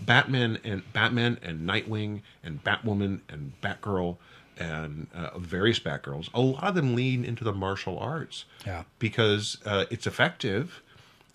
Batman 0.06 0.60
and 0.66 0.82
Batman 0.92 1.38
and 1.42 1.66
Nightwing 1.66 2.20
and 2.44 2.62
Batwoman 2.62 3.22
and 3.30 3.54
Batgirl 3.62 4.18
and 4.58 5.08
uh, 5.16 5.40
various 5.40 5.80
Batgirls, 5.80 6.28
a 6.34 6.42
lot 6.42 6.66
of 6.66 6.76
them 6.76 6.96
lean 6.96 7.24
into 7.24 7.46
the 7.46 7.54
martial 7.54 7.98
arts. 7.98 8.44
Yeah. 8.66 8.84
Because 9.00 9.58
uh, 9.66 9.86
it's 9.90 10.06
effective, 10.06 10.82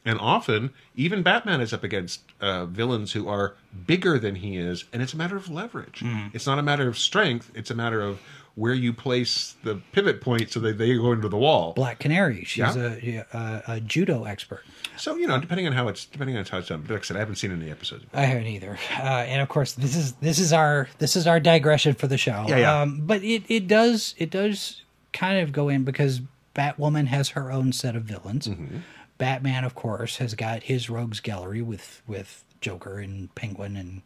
and 0.05 0.19
often 0.21 0.69
even 0.95 1.23
Batman 1.23 1.63
is 1.63 1.73
up 1.73 1.85
against 1.85 2.21
uh, 2.43 2.67
villains 2.67 3.13
who 3.13 3.27
are 3.29 3.55
bigger 3.87 4.19
than 4.19 4.35
he 4.35 4.59
is, 4.59 4.85
and 4.93 5.01
it's 5.01 5.15
a 5.15 5.17
matter 5.17 5.37
of 5.37 5.49
leverage. 5.49 6.05
It's 6.35 6.47
not 6.47 6.59
a 6.59 6.63
matter 6.63 6.87
of 6.87 6.99
strength. 6.99 7.51
It's 7.55 7.71
a 7.71 7.75
matter 7.75 8.03
of 8.03 8.21
where 8.57 8.75
you 8.75 8.93
place 8.93 9.57
the 9.65 9.77
pivot 9.93 10.21
point 10.21 10.51
so 10.53 10.61
that 10.61 10.79
they 10.79 10.95
go 10.97 11.11
into 11.13 11.29
the 11.29 11.37
wall. 11.37 11.73
Black 11.73 11.99
Canary. 11.99 12.45
She's 12.45 12.59
Yeah. 12.77 13.25
a, 13.33 13.37
a, 13.37 13.63
a 13.77 13.81
judo 13.81 14.25
expert. 14.25 14.65
So 14.97 15.17
you 15.17 15.27
know, 15.27 15.41
depending 15.41 15.67
on 15.67 15.73
how 15.73 15.89
it's 15.89 16.05
depending 16.07 16.37
on 16.37 16.45
how 16.45 16.59
it's 16.59 16.69
done. 16.69 16.83
But 16.83 16.91
like 16.95 17.01
I 17.01 17.05
said, 17.05 17.17
I 17.17 17.21
haven't 17.21 17.35
seen 17.37 17.51
any 17.53 17.71
episodes. 17.71 18.05
I 18.13 18.23
haven't 18.27 18.47
either. 18.47 18.79
Uh, 18.97 19.03
and 19.03 19.43
of 19.43 19.49
course, 19.49 19.73
this 19.73 19.97
is 19.97 20.13
this 20.15 20.39
is 20.39 20.53
our 20.53 20.89
this 20.99 21.17
is 21.17 21.27
our 21.27 21.41
digression 21.41 21.95
for 21.95 22.07
the 22.07 22.17
show. 22.19 22.45
Yeah, 22.49 22.59
yeah. 22.59 22.81
Um, 22.83 23.01
but 23.05 23.23
it, 23.25 23.43
it 23.49 23.67
does 23.67 24.15
it 24.19 24.31
does 24.31 24.83
kind 25.13 25.41
of 25.41 25.51
go 25.53 25.69
in 25.69 25.83
because 25.85 26.21
Batwoman 26.55 27.09
has 27.09 27.31
her 27.31 27.51
own 27.51 27.73
set 27.73 27.97
of 27.97 28.05
villains. 28.05 28.47
Mm-hmm. 28.47 28.79
Batman, 29.19 29.65
of 29.65 29.75
course, 29.75 30.17
has 30.19 30.35
got 30.35 30.65
his 30.65 30.89
rogues 30.89 31.19
gallery 31.19 31.63
with 31.63 32.03
with 32.07 32.45
Joker 32.61 32.99
and 32.99 33.35
Penguin 33.35 33.77
and 33.77 34.03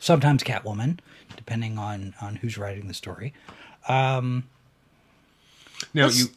sometimes 0.00 0.42
Catwoman, 0.42 0.98
depending 1.36 1.78
on 1.78 2.14
on 2.20 2.36
who's 2.36 2.58
writing 2.58 2.88
the 2.88 2.94
story. 2.94 3.32
Now 3.88 4.42
Let's- 5.94 6.18
you. 6.20 6.28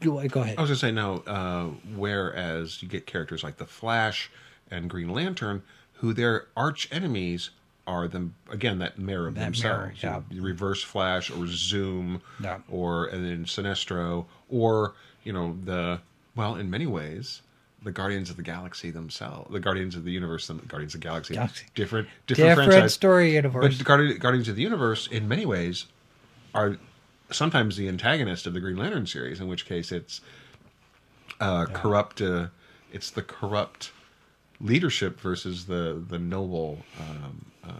Go, 0.00 0.18
ahead. 0.18 0.56
I 0.56 0.62
was 0.62 0.70
gonna 0.70 0.76
say 0.76 0.92
no. 0.92 1.18
Uh, 1.26 1.64
whereas 1.94 2.82
you 2.82 2.88
get 2.88 3.06
characters 3.06 3.44
like 3.44 3.58
the 3.58 3.66
Flash 3.66 4.30
and 4.70 4.88
Green 4.88 5.10
Lantern, 5.10 5.62
who 5.94 6.14
their 6.14 6.46
arch 6.56 6.88
enemies 6.90 7.50
are 7.86 8.08
them 8.08 8.34
again 8.50 8.78
that 8.78 8.98
mirror 8.98 9.28
of 9.28 9.34
That 9.34 9.60
mirror, 9.62 9.88
themselves. 9.88 10.02
yeah. 10.02 10.20
You 10.30 10.40
Reverse 10.42 10.82
Flash 10.82 11.30
or 11.30 11.46
Zoom, 11.46 12.22
Yeah. 12.42 12.60
or 12.70 13.06
and 13.08 13.24
then 13.26 13.44
Sinestro, 13.44 14.24
or 14.48 14.94
you 15.22 15.34
know 15.34 15.58
the 15.64 16.00
well, 16.34 16.54
in 16.56 16.70
many 16.70 16.86
ways, 16.86 17.42
the 17.82 17.92
Guardians 17.92 18.30
of 18.30 18.36
the 18.36 18.42
Galaxy 18.42 18.90
themselves, 18.90 19.52
the 19.52 19.60
Guardians 19.60 19.96
of 19.96 20.04
the 20.04 20.12
Universe, 20.12 20.46
the 20.46 20.54
Guardians 20.54 20.94
of 20.94 21.00
the 21.02 21.06
Galaxy, 21.06 21.34
Galaxy. 21.34 21.66
different 21.74 22.08
different, 22.26 22.48
Different 22.52 22.70
franchise. 22.70 22.94
story 22.94 23.28
But 23.32 23.34
universe. 23.34 23.76
the 23.78 23.84
Guardi- 23.84 24.18
Guardians 24.18 24.48
of 24.48 24.56
the 24.56 24.62
Universe, 24.62 25.08
in 25.08 25.28
many 25.28 25.44
ways, 25.44 25.86
are 26.54 26.78
sometimes 27.30 27.76
the 27.76 27.88
antagonist 27.88 28.46
of 28.46 28.54
the 28.54 28.60
Green 28.60 28.76
Lantern 28.76 29.06
series. 29.06 29.40
In 29.40 29.48
which 29.48 29.66
case, 29.66 29.92
it's 29.92 30.20
uh, 31.40 31.66
corrupt. 31.66 32.20
Uh, 32.20 32.48
it's 32.92 33.10
the 33.10 33.22
corrupt 33.22 33.92
leadership 34.60 35.20
versus 35.20 35.66
the 35.66 36.02
the 36.08 36.18
noble. 36.18 36.78
Um, 36.98 37.46
uh, 37.64 37.70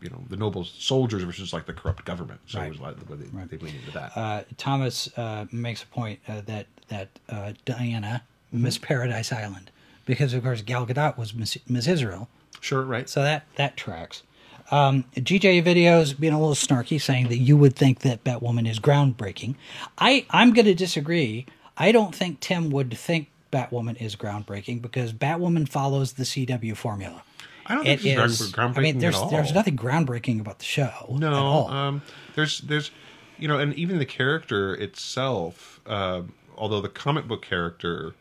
you 0.00 0.10
know 0.10 0.22
the 0.28 0.36
noble 0.36 0.64
soldiers 0.64 1.22
versus 1.22 1.52
like 1.54 1.64
the 1.66 1.72
corrupt 1.72 2.04
government. 2.04 2.40
So 2.46 2.58
Right. 2.58 2.66
it 2.66 2.70
was 2.72 2.80
like 2.80 2.98
the 2.98 3.10
way 3.10 3.18
they, 3.22 3.56
they 3.56 3.64
lean 3.64 3.74
into 3.76 3.90
that. 3.92 4.12
uh, 4.16 4.42
Thomas 4.58 5.08
uh, 5.16 5.46
makes 5.50 5.82
a 5.82 5.86
point 5.86 6.20
uh, 6.28 6.42
that 6.42 6.66
that 6.88 7.08
uh, 7.28 7.52
Diana 7.64 8.22
Mm-hmm. 8.52 8.64
Miss 8.64 8.78
Paradise 8.78 9.32
Island 9.32 9.70
because 10.06 10.32
of 10.34 10.42
course 10.44 10.60
Gal 10.62 10.86
Gadot 10.86 11.16
was 11.18 11.34
Miss, 11.34 11.56
Miss 11.68 11.88
Israel, 11.88 12.28
sure, 12.60 12.82
right? 12.82 13.08
so 13.08 13.20
that 13.22 13.46
that 13.56 13.76
tracks. 13.76 14.22
Um, 14.70 15.04
GJ 15.14 15.62
videos 15.64 16.18
being 16.18 16.32
a 16.32 16.40
little 16.40 16.54
snarky, 16.54 17.00
saying 17.00 17.28
that 17.28 17.36
you 17.38 17.56
would 17.56 17.76
think 17.76 18.00
that 18.00 18.24
Batwoman 18.24 18.68
is 18.68 18.80
groundbreaking. 18.80 19.54
I 19.98 20.24
I'm 20.30 20.52
going 20.52 20.64
to 20.66 20.74
disagree. 20.74 21.46
I 21.76 21.92
don't 21.92 22.14
think 22.14 22.40
Tim 22.40 22.70
would 22.70 22.96
think 22.96 23.28
Batwoman 23.52 24.00
is 24.00 24.16
groundbreaking 24.16 24.80
because 24.82 25.12
Batwoman 25.12 25.68
follows 25.68 26.14
the 26.14 26.24
CW 26.24 26.76
formula. 26.76 27.22
I 27.66 27.74
don't 27.74 27.84
think 27.84 28.04
It 28.04 28.18
it's 28.18 28.40
is. 28.40 28.50
ground- 28.52 28.74
groundbreaking 28.74 28.78
I 28.78 28.82
mean, 28.82 28.98
there's 28.98 29.14
at 29.16 29.20
all. 29.22 29.30
there's 29.30 29.52
nothing 29.54 29.76
groundbreaking 29.76 30.40
about 30.40 30.58
the 30.58 30.64
show. 30.64 31.16
No, 31.18 31.26
at 31.28 31.32
all. 31.34 31.68
um, 31.70 32.02
there's 32.34 32.60
there's 32.60 32.90
you 33.38 33.48
know, 33.48 33.58
and 33.58 33.74
even 33.74 33.98
the 33.98 34.06
character 34.06 34.74
itself, 34.74 35.80
uh, 35.86 36.22
although 36.56 36.80
the 36.80 36.88
comic 36.88 37.26
book 37.26 37.42
character, 37.42 38.14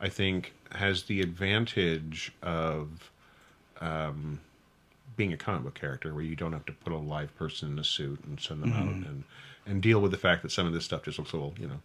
I 0.00 0.08
think, 0.08 0.52
has 0.72 1.04
the 1.04 1.20
advantage 1.20 2.32
of 2.42 3.10
um, 3.80 4.40
being 5.20 5.34
a 5.34 5.36
comic 5.36 5.62
book 5.62 5.74
character, 5.74 6.14
where 6.14 6.24
you 6.24 6.34
don't 6.34 6.54
have 6.54 6.64
to 6.64 6.72
put 6.72 6.94
a 6.94 6.96
live 6.96 7.36
person 7.36 7.70
in 7.70 7.78
a 7.78 7.84
suit 7.84 8.18
and 8.24 8.40
send 8.40 8.62
them 8.62 8.72
out 8.72 8.84
and 8.84 9.24
and 9.66 9.82
deal 9.82 10.00
with 10.00 10.12
the 10.12 10.16
fact 10.16 10.40
that 10.40 10.50
some 10.50 10.66
of 10.66 10.72
this 10.72 10.82
stuff 10.82 11.02
just 11.02 11.18
looks 11.18 11.34
a 11.34 11.36
little, 11.36 11.52
you 11.60 11.68
know. 11.68 11.78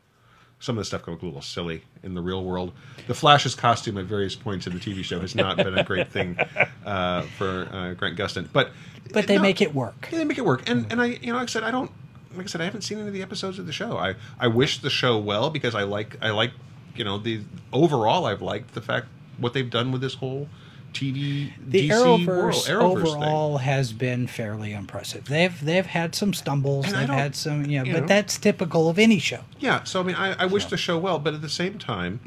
Some 0.62 0.78
of 0.78 0.80
this 0.80 0.88
stuff 0.88 1.04
can 1.04 1.12
look 1.12 1.22
a 1.22 1.26
little 1.26 1.42
silly 1.42 1.84
in 2.02 2.14
the 2.14 2.22
real 2.22 2.46
world. 2.46 2.72
The 3.08 3.14
Flash's 3.14 3.54
costume 3.54 3.98
at 3.98 4.06
various 4.06 4.36
points 4.36 4.68
in 4.68 4.74
the 4.74 4.80
TV 4.80 5.04
show 5.04 5.20
has 5.20 5.36
not 5.36 5.58
been 5.58 5.78
a 5.78 5.84
great 5.84 6.10
thing 6.10 6.38
uh, 6.86 7.24
for 7.38 7.68
uh, 7.74 7.94
Grant 7.96 8.18
Gustin, 8.18 8.48
but 8.54 8.72
but 9.12 9.28
they 9.28 9.36
no, 9.36 9.42
make 9.42 9.62
it 9.62 9.76
work. 9.76 10.08
yeah, 10.14 10.20
they 10.20 10.24
make 10.24 10.38
it 10.38 10.46
work. 10.46 10.70
And 10.70 10.90
and 10.90 11.02
I 11.02 11.08
you 11.08 11.34
know 11.34 11.40
like 11.40 11.50
I 11.50 11.52
said 11.52 11.64
I 11.64 11.72
don't 11.72 11.92
like 12.38 12.46
I 12.46 12.48
said 12.48 12.62
I 12.62 12.64
haven't 12.64 12.84
seen 12.84 13.00
any 13.00 13.10
of 13.10 13.14
the 13.14 13.22
episodes 13.22 13.60
of 13.60 13.66
the 13.66 13.74
show. 13.74 13.98
I 13.98 14.16
I 14.40 14.48
wish 14.48 14.80
the 14.80 14.90
show 14.90 15.18
well 15.18 15.50
because 15.50 15.76
I 15.76 15.84
like 15.84 16.16
I 16.22 16.30
like 16.30 16.52
you 16.96 17.04
know 17.04 17.18
the 17.18 17.42
overall 17.74 18.26
I've 18.26 18.42
liked 18.42 18.76
the 18.76 18.82
fact 18.82 19.08
what 19.38 19.52
they've 19.52 19.70
done 19.70 19.92
with 19.92 20.00
this 20.00 20.14
whole 20.14 20.48
TV 20.96 21.52
the 21.68 21.90
DC 21.90 21.92
Arrowverse, 21.94 22.26
world, 22.28 22.54
Arrowverse 22.56 23.04
thing. 23.04 23.14
overall 23.24 23.58
has 23.60 23.94
been 23.94 24.26
fairly 24.28 24.74
impressive. 24.74 25.26
They've 25.26 25.64
they've 25.64 25.86
had 25.86 26.16
some 26.16 26.34
stumbles, 26.34 26.86
And 26.86 26.96
they've 26.96 27.10
had 27.10 27.36
some, 27.36 27.66
you 27.66 27.80
know, 27.80 27.84
you 27.86 27.94
but 27.94 28.02
know. 28.02 28.08
that's 28.08 28.38
typical 28.38 28.90
of 28.90 28.98
any 28.98 29.20
show. 29.20 29.42
Yeah, 29.60 29.84
so 29.84 30.00
I 30.00 30.04
mean, 30.04 30.16
I, 30.16 30.44
I 30.44 30.46
wish 30.46 30.66
the 30.66 30.78
show 30.78 30.98
well, 30.98 31.20
but 31.20 31.34
at 31.34 31.42
the 31.42 31.50
same 31.50 31.78
time, 31.78 32.20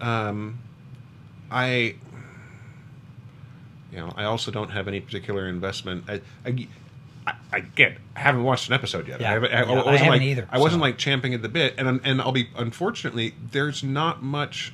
um, 0.00 0.58
I, 1.50 1.96
you 3.92 3.98
know, 3.98 4.12
I 4.16 4.24
also 4.24 4.50
don't 4.50 4.70
have 4.70 4.88
any 4.88 5.00
particular 5.00 5.46
investment. 5.48 6.04
I, 6.08 6.20
I, 6.46 6.68
I, 7.26 7.34
I 7.52 7.60
get, 7.60 7.98
I 8.16 8.20
haven't 8.20 8.42
watched 8.44 8.68
an 8.68 8.74
episode 8.74 9.06
yet. 9.06 9.20
Yeah. 9.20 9.30
I, 9.30 9.32
haven't, 9.34 9.52
I, 9.52 9.60
Yeah, 9.60 9.64
I 9.64 9.74
wasn't 9.74 9.96
haven't 9.96 10.08
like, 10.08 10.22
either, 10.22 10.48
I 10.50 10.58
wasn't 10.58 10.80
so. 10.80 10.84
like 10.84 10.98
champing 10.98 11.34
at 11.34 11.42
the 11.42 11.48
bit, 11.48 11.74
and 11.78 11.86
I'm- 11.86 12.00
and 12.04 12.20
I'll 12.20 12.32
be 12.32 12.48
unfortunately, 12.56 13.34
there's 13.50 13.82
not 13.84 14.22
much 14.22 14.72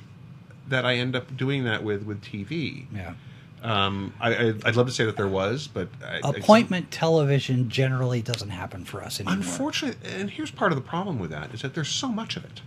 that 0.67 0.85
I 0.85 0.95
end 0.95 1.15
up 1.15 1.35
doing 1.35 1.63
that 1.65 1.83
with 1.83 2.03
with 2.03 2.21
TV. 2.21 2.85
Yeah. 2.93 3.13
Um, 3.61 4.13
I, 4.19 4.33
I 4.33 4.53
I'd 4.65 4.75
love 4.75 4.87
to 4.87 4.93
say 4.93 5.05
that 5.05 5.17
there 5.17 5.27
was, 5.27 5.67
but 5.67 5.89
I, 6.03 6.21
I- 6.23 6.29
Appointment 6.29 6.91
television 6.91 7.69
generally 7.69 8.21
doesn't 8.21 8.49
happen 8.49 8.85
for 8.85 9.03
us 9.03 9.19
anymore. 9.19 9.35
Unfortunately, 9.37 10.09
and 10.11 10.29
here's 10.29 10.51
part 10.51 10.71
of 10.71 10.77
the 10.77 10.83
problem 10.83 11.19
with 11.19 11.31
that 11.31 11.53
is 11.53 11.61
that 11.61 11.73
there's 11.73 11.89
so 11.89 12.07
much 12.07 12.37
of 12.37 12.45
it. 12.45 12.61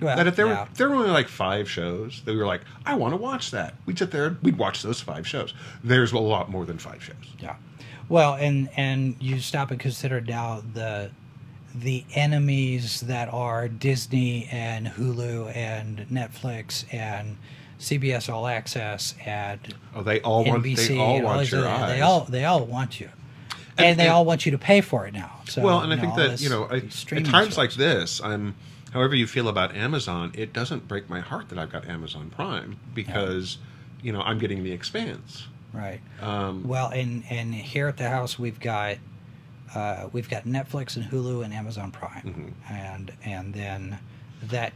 Well, 0.00 0.14
that 0.14 0.26
if 0.26 0.36
there 0.36 0.46
yeah. 0.46 0.64
were 0.64 0.68
there 0.74 0.88
were 0.90 0.96
only 0.96 1.10
like 1.10 1.28
five 1.28 1.70
shows 1.70 2.20
that 2.24 2.32
we 2.32 2.38
were 2.38 2.46
like, 2.46 2.60
I 2.84 2.94
want 2.94 3.12
to 3.12 3.16
watch 3.16 3.50
that. 3.52 3.74
We'd 3.86 3.98
sit 3.98 4.10
there, 4.10 4.36
we'd 4.42 4.58
watch 4.58 4.82
those 4.82 5.00
five 5.00 5.26
shows. 5.26 5.54
There's 5.82 6.12
a 6.12 6.18
lot 6.18 6.50
more 6.50 6.66
than 6.66 6.78
five 6.78 7.02
shows. 7.02 7.16
Yeah. 7.38 7.56
Well, 8.08 8.34
and 8.34 8.68
and 8.76 9.16
you 9.18 9.40
stop 9.40 9.70
and 9.70 9.80
consider 9.80 10.20
now 10.20 10.62
the 10.74 11.10
the 11.74 12.04
enemies 12.14 13.00
that 13.02 13.32
are 13.32 13.68
Disney 13.68 14.48
and 14.50 14.86
Hulu 14.86 15.54
and 15.54 16.06
Netflix 16.10 16.84
and 16.92 17.36
CBS 17.78 18.32
All 18.32 18.46
Access 18.46 19.14
and 19.24 19.58
Oh, 19.94 20.02
they 20.02 20.20
all 20.22 20.44
want 20.44 20.62
NBC. 20.64 20.88
they 20.88 20.98
all 20.98 21.20
want 21.22 21.40
these 21.40 21.52
your 21.52 21.68
eyes. 21.68 21.88
They 21.92 22.00
all 22.00 22.20
they 22.24 22.44
all 22.44 22.64
want 22.64 23.00
you, 23.00 23.08
and, 23.76 23.86
And- 23.86 23.98
they 23.98 24.04
and- 24.04 24.12
all 24.12 24.24
want 24.24 24.46
you 24.46 24.52
to 24.52 24.58
pay 24.58 24.80
for 24.80 25.06
it 25.06 25.12
now. 25.14 25.40
So 25.48 25.62
well, 25.62 25.80
and 25.80 25.92
I 25.92 25.96
think 25.96 26.14
that 26.16 26.40
you 26.40 26.48
know, 26.48 26.64
I, 26.64 26.76
at 27.16 27.24
times 27.26 27.56
like 27.58 27.72
this, 27.74 28.20
I'm. 28.22 28.54
However 28.92 29.14
you 29.14 29.26
feel 29.26 29.48
about 29.48 29.76
Amazon, 29.76 30.30
it 30.34 30.54
doesn't 30.54 30.88
break 30.88 31.10
my 31.10 31.20
heart 31.20 31.50
that 31.50 31.58
I've 31.58 31.70
got 31.70 31.86
Amazon 31.86 32.30
Prime 32.30 32.78
because, 32.94 33.58
you 34.00 34.10
know, 34.10 34.22
I'm 34.22 34.38
getting 34.38 34.62
The 34.64 34.72
Expanse. 34.72 35.48
Right. 35.74 36.00
Um, 36.22 36.66
Well, 36.66 36.88
and 36.88 37.22
and 37.28 37.54
here 37.54 37.88
at 37.88 37.98
the 37.98 38.08
house 38.08 38.38
we've 38.38 38.58
got 38.58 38.96
uh, 39.74 40.08
we've 40.12 40.30
got 40.30 40.44
Netflix 40.44 40.96
and 40.96 41.04
Hulu 41.04 41.44
and 41.44 41.52
Amazon 41.52 41.90
Prime, 41.90 42.22
Mm-hmm. 42.22 42.72
and 42.72 43.12
and 43.24 43.52
then 43.52 43.98
that 44.44 44.72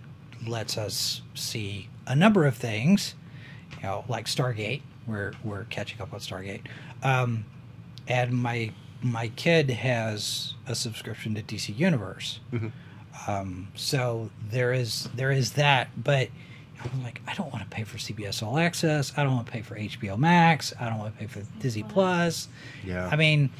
lets 0.47 0.76
us 0.78 1.22
see 1.34 1.88
a 2.07 2.14
number 2.14 2.47
of 2.47 2.57
things, 2.57 3.14
you 3.76 3.82
know, 3.82 4.05
like 4.09 4.26
Stargate. 4.26 4.82
We're 5.07 5.32
we're 5.43 5.64
catching 5.64 6.01
up 6.01 6.12
on 6.12 6.20
Stargate, 6.20 6.62
um, 7.03 7.45
and 8.07 8.32
my 8.32 8.72
my 9.03 9.28
kid 9.28 9.70
has 9.70 10.55
a 10.66 10.74
subscription 10.74 11.34
to 11.34 11.43
DC 11.43 11.76
Universe. 11.76 12.41
Mm-hmm. 12.53 12.68
Um, 13.28 13.68
so 13.74 14.30
there 14.51 14.72
is 14.72 15.09
there 15.14 15.30
is 15.30 15.53
that, 15.53 15.88
but 15.97 16.28
I'm 16.82 17.03
like, 17.03 17.20
I 17.26 17.34
don't 17.34 17.53
want 17.53 17.68
to 17.68 17.70
pay 17.70 17.84
for 17.84 17.99
CBS 17.99 18.43
All 18.43 18.59
Access. 18.59 19.12
I 19.16 19.24
don't 19.24 19.34
want 19.34 19.47
to 19.47 19.53
pay 19.53 19.62
for 19.62 19.76
HBO 19.76 20.18
Max. 20.18 20.72
I 20.80 20.88
don't 20.88 20.99
want 20.99 21.14
to 21.14 21.18
pay 21.18 21.26
for 21.26 21.41
Disney 21.61 21.82
Plus. 21.82 22.49
Yeah. 22.84 23.09
I 23.11 23.16
mean, 23.16 23.51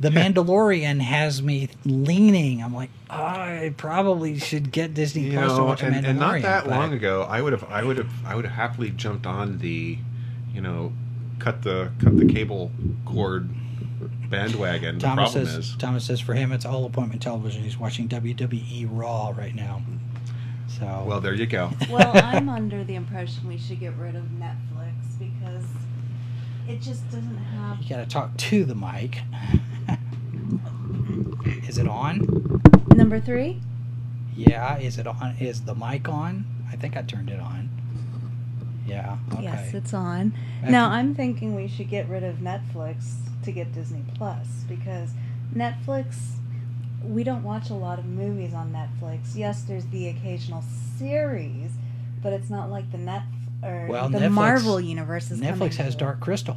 The 0.00 0.08
Mandalorian 0.08 1.00
has 1.00 1.42
me 1.42 1.68
leaning. 1.84 2.62
I'm 2.62 2.74
like, 2.74 2.90
I 3.10 3.74
probably 3.76 4.38
should 4.38 4.72
get 4.72 4.94
Disney 4.94 5.24
you 5.24 5.32
Plus 5.32 5.56
to 5.56 5.62
watch 5.62 5.82
and, 5.82 5.94
Mandalorian. 5.94 6.08
and 6.08 6.18
not 6.18 6.42
that 6.42 6.64
but- 6.64 6.70
long 6.70 6.92
ago, 6.94 7.22
I 7.28 7.42
would 7.42 7.52
have, 7.52 7.64
I 7.64 7.84
would 7.84 7.98
have, 7.98 8.10
I 8.24 8.34
would 8.34 8.46
have 8.46 8.54
happily 8.54 8.90
jumped 8.90 9.26
on 9.26 9.58
the, 9.58 9.98
you 10.54 10.60
know, 10.62 10.92
cut 11.38 11.62
the 11.62 11.90
cut 12.02 12.16
the 12.16 12.26
cable 12.26 12.70
cord 13.04 13.48
bandwagon. 14.30 14.98
The 14.98 15.06
Thomas 15.06 15.32
problem 15.32 15.46
says, 15.46 15.56
is, 15.56 15.76
Thomas 15.76 16.04
says 16.04 16.20
for 16.20 16.34
him 16.34 16.52
it's 16.52 16.64
all 16.64 16.84
appointment 16.86 17.20
television. 17.22 17.62
He's 17.62 17.78
watching 17.78 18.08
WWE 18.08 18.88
Raw 18.90 19.34
right 19.36 19.54
now. 19.54 19.82
So 20.78 21.04
well, 21.06 21.20
there 21.20 21.34
you 21.34 21.46
go. 21.46 21.70
Well, 21.90 22.12
I'm 22.14 22.48
under 22.48 22.84
the 22.84 22.94
impression 22.94 23.48
we 23.48 23.58
should 23.58 23.80
get 23.80 23.94
rid 23.96 24.14
of 24.14 24.22
Netflix 24.24 24.56
because 24.60 24.69
it 26.70 26.80
just 26.80 27.04
doesn't 27.10 27.36
have. 27.36 27.80
you 27.80 27.88
got 27.88 27.98
to 27.98 28.06
talk 28.06 28.36
to 28.36 28.64
the 28.64 28.74
mic. 28.74 29.20
is 31.68 31.78
it 31.78 31.88
on? 31.88 32.62
Number 32.94 33.20
three? 33.20 33.60
Yeah. 34.36 34.78
Is 34.78 34.98
it 34.98 35.06
on? 35.06 35.36
Is 35.40 35.62
the 35.62 35.74
mic 35.74 36.08
on? 36.08 36.44
I 36.70 36.76
think 36.76 36.96
I 36.96 37.02
turned 37.02 37.30
it 37.30 37.40
on. 37.40 37.68
Yeah. 38.86 39.18
Okay. 39.32 39.42
Yes, 39.44 39.74
it's 39.74 39.94
on. 39.94 40.30
Back 40.62 40.70
Now, 40.70 40.90
I'm 40.90 41.14
thinking 41.14 41.54
we 41.54 41.68
should 41.68 41.88
get 41.88 42.08
rid 42.08 42.24
of 42.24 42.36
Netflix 42.36 43.14
to 43.44 43.52
get 43.52 43.72
Disney 43.72 44.04
Plus 44.14 44.64
because 44.68 45.10
Netflix, 45.54 46.36
we 47.04 47.22
don't 47.24 47.42
watch 47.42 47.70
a 47.70 47.74
lot 47.74 47.98
of 47.98 48.04
movies 48.04 48.52
on 48.54 48.72
Netflix. 48.72 49.36
Yes, 49.36 49.62
there's 49.62 49.86
the 49.86 50.08
occasional 50.08 50.64
series, 50.98 51.70
but 52.22 52.32
it's 52.32 52.50
not 52.50 52.70
like 52.70 52.90
the 52.90 52.98
Net 52.98 53.22
or 53.62 53.86
Well, 53.88 54.08
the 54.08 54.18
Netflix- 54.18 54.30
Marvel 54.32 54.80
universe 54.80 55.30
is 55.30 55.40
Netflix 55.40 55.76
has. 55.76 55.94
Dark 55.94 56.20
Crystal, 56.20 56.56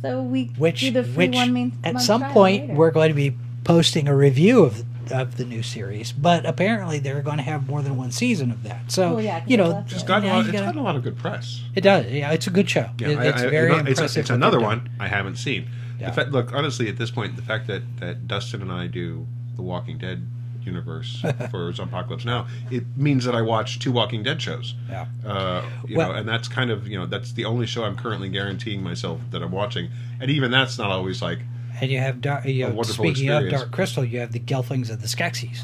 So 0.00 0.22
we 0.22 0.46
which 0.58 0.80
do 0.80 0.90
the 0.90 1.04
free 1.04 1.28
which 1.28 1.34
one 1.36 1.52
mean 1.52 1.72
at 1.84 2.00
some 2.00 2.20
trial 2.22 2.32
point 2.32 2.62
later. 2.62 2.74
we're 2.74 2.90
going 2.90 3.08
to 3.10 3.14
be 3.14 3.36
posting 3.64 4.08
a 4.08 4.16
review 4.16 4.62
of 4.64 4.84
of 5.10 5.36
the 5.36 5.44
new 5.44 5.62
series. 5.62 6.10
But 6.12 6.46
apparently 6.46 6.98
they're 7.00 7.20
going 7.22 7.36
to 7.36 7.42
have 7.42 7.68
more 7.68 7.82
than 7.82 7.96
one 7.96 8.12
season 8.12 8.50
of 8.50 8.62
that. 8.62 8.90
So 8.90 9.14
Well, 9.14 9.20
yeah, 9.24 9.40
'cause 9.40 9.50
you 9.50 9.56
know, 9.56 9.84
It's 9.90 10.00
it. 10.02 10.06
gotten, 10.06 10.24
a 10.24 10.28
now 10.28 10.34
lot, 10.36 10.38
you 10.38 10.42
it's 10.44 10.52
gotta- 10.52 10.64
gotten 10.66 10.80
a 10.80 10.84
lot 10.84 10.96
of 10.96 11.02
good 11.02 11.18
press. 11.18 11.60
It 11.74 11.82
does. 11.82 12.06
Yeah, 12.10 12.30
it's 12.30 12.46
a 12.46 12.50
good 12.50 12.70
show. 12.70 12.88
Yeah, 12.98 13.08
It- 13.08 13.18
I- 13.18 13.24
it's 13.26 13.42
I- 13.42 13.50
very 13.50 13.72
it's, 13.72 13.88
impressive. 13.90 14.20
it's 14.20 14.30
another 14.30 14.60
one. 14.60 14.88
I 15.00 15.08
haven't 15.08 15.36
seen. 15.36 15.66
Yeah. 16.00 16.06
The 16.10 16.12
fact, 16.14 16.30
look, 16.30 16.52
honestly, 16.54 16.88
at 16.88 16.96
this 16.98 17.10
point, 17.10 17.34
the 17.36 17.42
fact 17.42 17.66
that, 17.66 17.82
that 17.98 18.26
Dustin 18.28 18.62
and 18.62 18.72
I 18.72 18.86
do 18.86 19.26
the 19.56 19.62
Walking 19.62 19.98
Dead 19.98 20.22
universe 20.64 21.22
for 21.50 21.68
Apocalypse 21.70 22.24
Now, 22.24 22.46
it 22.70 22.84
means 22.96 23.24
that 23.24 23.34
I 23.34 23.42
watch 23.42 23.78
two 23.78 23.92
Walking 23.92 24.22
Dead 24.22 24.40
shows. 24.40 24.74
Yeah. 24.88 25.06
Uh, 25.24 25.62
you 25.86 25.96
Well- 25.96 26.12
know, 26.12 26.14
and 26.18 26.28
that's 26.28 26.48
kind 26.48 26.70
of 26.70 26.86
you 26.88 26.98
know 26.98 27.06
that's 27.06 27.32
the 27.32 27.44
only 27.44 27.66
show 27.66 27.84
I'm 27.84 27.96
currently 27.96 28.28
guaranteeing 28.28 28.82
myself 28.82 29.20
that 29.30 29.42
I'm 29.42 29.52
watching, 29.52 29.90
and 30.20 30.30
even 30.30 30.50
that's 30.50 30.78
not 30.78 30.90
always 30.90 31.20
like 31.22 31.40
And 31.80 31.90
you 31.90 31.98
have, 31.98 32.20
Dar- 32.20 32.46
you 32.46 32.68
know, 32.68 32.82
speaking 32.82 33.28
of. 33.30 33.48
Dark 33.50 33.70
Crystal, 33.72 34.04
you 34.04 34.20
have 34.20 34.32
the 34.32 34.40
Gelflings 34.40 34.90
of 34.90 35.00
the 35.00 35.08
Skeksis, 35.08 35.62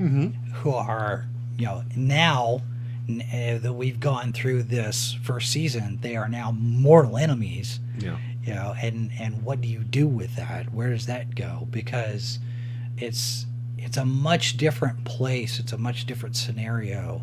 Mm-hmm. 0.00 0.52
who 0.54 0.72
are, 0.74 1.26
you 1.56 1.66
know, 1.66 1.84
now 1.96 2.60
uh, 3.08 3.58
that 3.58 3.72
we've 3.72 4.00
gone 4.00 4.32
through 4.32 4.62
this 4.64 5.16
first 5.22 5.50
season, 5.52 5.98
they 6.02 6.16
are 6.16 6.28
now 6.28 6.50
mortal 6.52 7.16
enemies. 7.16 7.80
yeah. 7.98 8.18
You 8.42 8.54
know, 8.54 8.74
and 8.80 9.10
and 9.18 9.42
what 9.42 9.60
do 9.60 9.66
you 9.66 9.80
do 9.80 10.06
with 10.06 10.36
that? 10.36 10.72
Where 10.72 10.90
does 10.90 11.06
that 11.06 11.34
go? 11.34 11.66
Because 11.68 12.38
it's 12.96 13.44
it's 13.78 13.96
a 13.96 14.04
much 14.04 14.56
different 14.56 15.04
place. 15.04 15.58
It's 15.58 15.72
a 15.72 15.78
much 15.78 16.06
different 16.06 16.36
scenario 16.36 17.22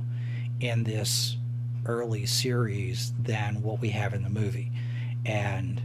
in 0.60 0.84
this 0.84 1.38
early 1.86 2.26
series 2.26 3.12
than 3.20 3.62
what 3.62 3.82
we 3.82 3.90
have 3.90 4.14
in 4.14 4.24
the 4.24 4.30
movie, 4.30 4.72
and 5.26 5.82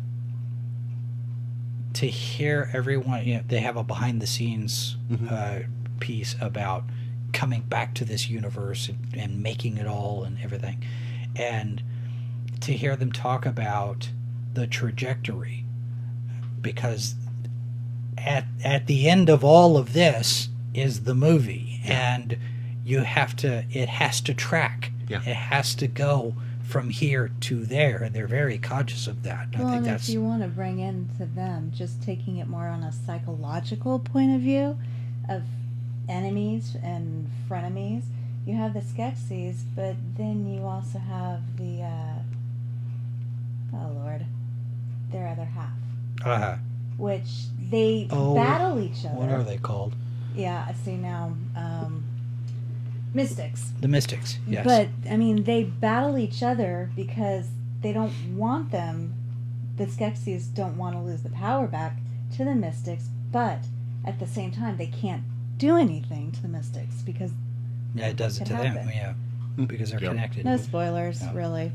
to 1.94 2.06
hear 2.06 2.70
everyone, 2.72 3.24
you 3.24 3.34
know, 3.36 3.42
they 3.48 3.58
have 3.58 3.76
a 3.76 3.82
behind 3.82 4.22
the 4.22 4.26
scenes 4.26 4.96
uh, 5.28 5.60
piece 5.98 6.36
about 6.40 6.84
coming 7.32 7.62
back 7.62 7.94
to 7.94 8.04
this 8.04 8.30
universe 8.30 8.88
and, 8.88 8.98
and 9.14 9.42
making 9.42 9.76
it 9.78 9.86
all 9.86 10.22
and 10.22 10.38
everything, 10.40 10.84
and 11.34 11.82
to 12.60 12.72
hear 12.72 12.94
them 12.94 13.10
talk 13.10 13.44
about 13.44 14.10
the 14.54 14.66
trajectory, 14.66 15.64
because 16.60 17.16
at 18.16 18.44
at 18.64 18.86
the 18.86 19.08
end 19.08 19.28
of 19.28 19.42
all 19.42 19.76
of 19.76 19.92
this 19.92 20.48
is 20.80 21.02
the 21.04 21.14
movie, 21.14 21.80
and 21.84 22.36
you 22.84 23.00
have 23.00 23.36
to 23.36 23.64
it 23.70 23.88
has 23.88 24.20
to 24.22 24.34
track, 24.34 24.92
Yeah. 25.08 25.18
it 25.20 25.34
has 25.36 25.74
to 25.76 25.86
go 25.86 26.34
from 26.62 26.90
here 26.90 27.30
to 27.40 27.64
there, 27.64 28.02
and 28.02 28.14
they're 28.14 28.26
very 28.26 28.58
conscious 28.58 29.06
of 29.06 29.22
that. 29.22 29.48
I 29.54 29.58
Well, 29.58 29.68
think 29.68 29.76
and 29.78 29.86
that's 29.86 30.08
if 30.08 30.14
you 30.14 30.22
want 30.22 30.42
to 30.42 30.48
bring 30.48 30.78
into 30.80 31.24
them, 31.24 31.72
just 31.74 32.02
taking 32.02 32.36
it 32.36 32.46
more 32.48 32.66
on 32.68 32.82
a 32.82 32.92
psychological 32.92 33.98
point 33.98 34.34
of 34.34 34.42
view 34.42 34.78
of 35.28 35.42
enemies 36.08 36.76
and 36.82 37.30
frenemies, 37.48 38.02
you 38.46 38.54
have 38.54 38.74
the 38.74 38.80
Skeksis, 38.80 39.62
but 39.74 39.96
then 40.16 40.46
you 40.52 40.62
also 40.62 40.98
have 40.98 41.40
the, 41.56 41.82
uh, 41.82 42.18
oh 43.74 43.92
lord, 43.94 44.24
their 45.10 45.26
other 45.28 45.44
half, 45.44 45.72
uh, 46.24 46.56
which 46.96 47.44
they 47.70 48.08
Oh, 48.10 48.34
battle 48.34 48.78
each 48.80 49.04
other. 49.04 49.14
what 49.14 49.30
are 49.30 49.42
they 49.42 49.56
called? 49.58 49.94
Yeah, 50.38 50.64
I 50.68 50.72
see 50.72 50.96
now. 50.96 51.34
Um, 51.56 52.04
mystics. 53.14 53.72
The 53.80 53.88
Mystics. 53.88 54.38
Yes. 54.46 54.64
But 54.64 54.88
I 55.10 55.16
mean, 55.16 55.44
they 55.44 55.64
battle 55.64 56.16
each 56.18 56.42
other 56.42 56.90
because 56.94 57.46
they 57.82 57.92
don't 57.92 58.12
want 58.36 58.70
them. 58.70 59.14
The 59.76 59.86
Skeksis 59.86 60.52
don't 60.54 60.76
want 60.76 60.96
to 60.96 61.00
lose 61.02 61.22
the 61.22 61.28
power 61.30 61.66
back 61.66 61.98
to 62.36 62.44
the 62.44 62.54
Mystics, 62.54 63.08
but 63.32 63.60
at 64.04 64.18
the 64.18 64.26
same 64.26 64.50
time, 64.50 64.76
they 64.76 64.86
can't 64.86 65.22
do 65.56 65.76
anything 65.76 66.32
to 66.32 66.42
the 66.42 66.48
Mystics 66.48 67.02
because 67.02 67.32
yeah, 67.94 68.08
it 68.08 68.16
does 68.16 68.40
it 68.40 68.44
to 68.46 68.54
can 68.54 68.74
them. 68.74 68.88
Yeah, 68.94 69.14
because 69.66 69.90
they're 69.90 70.00
Yep. 70.02 70.10
connected. 70.12 70.44
no 70.44 70.56
spoilers, 70.56 71.20
Yeah. 71.22 71.32
really. 71.34 71.72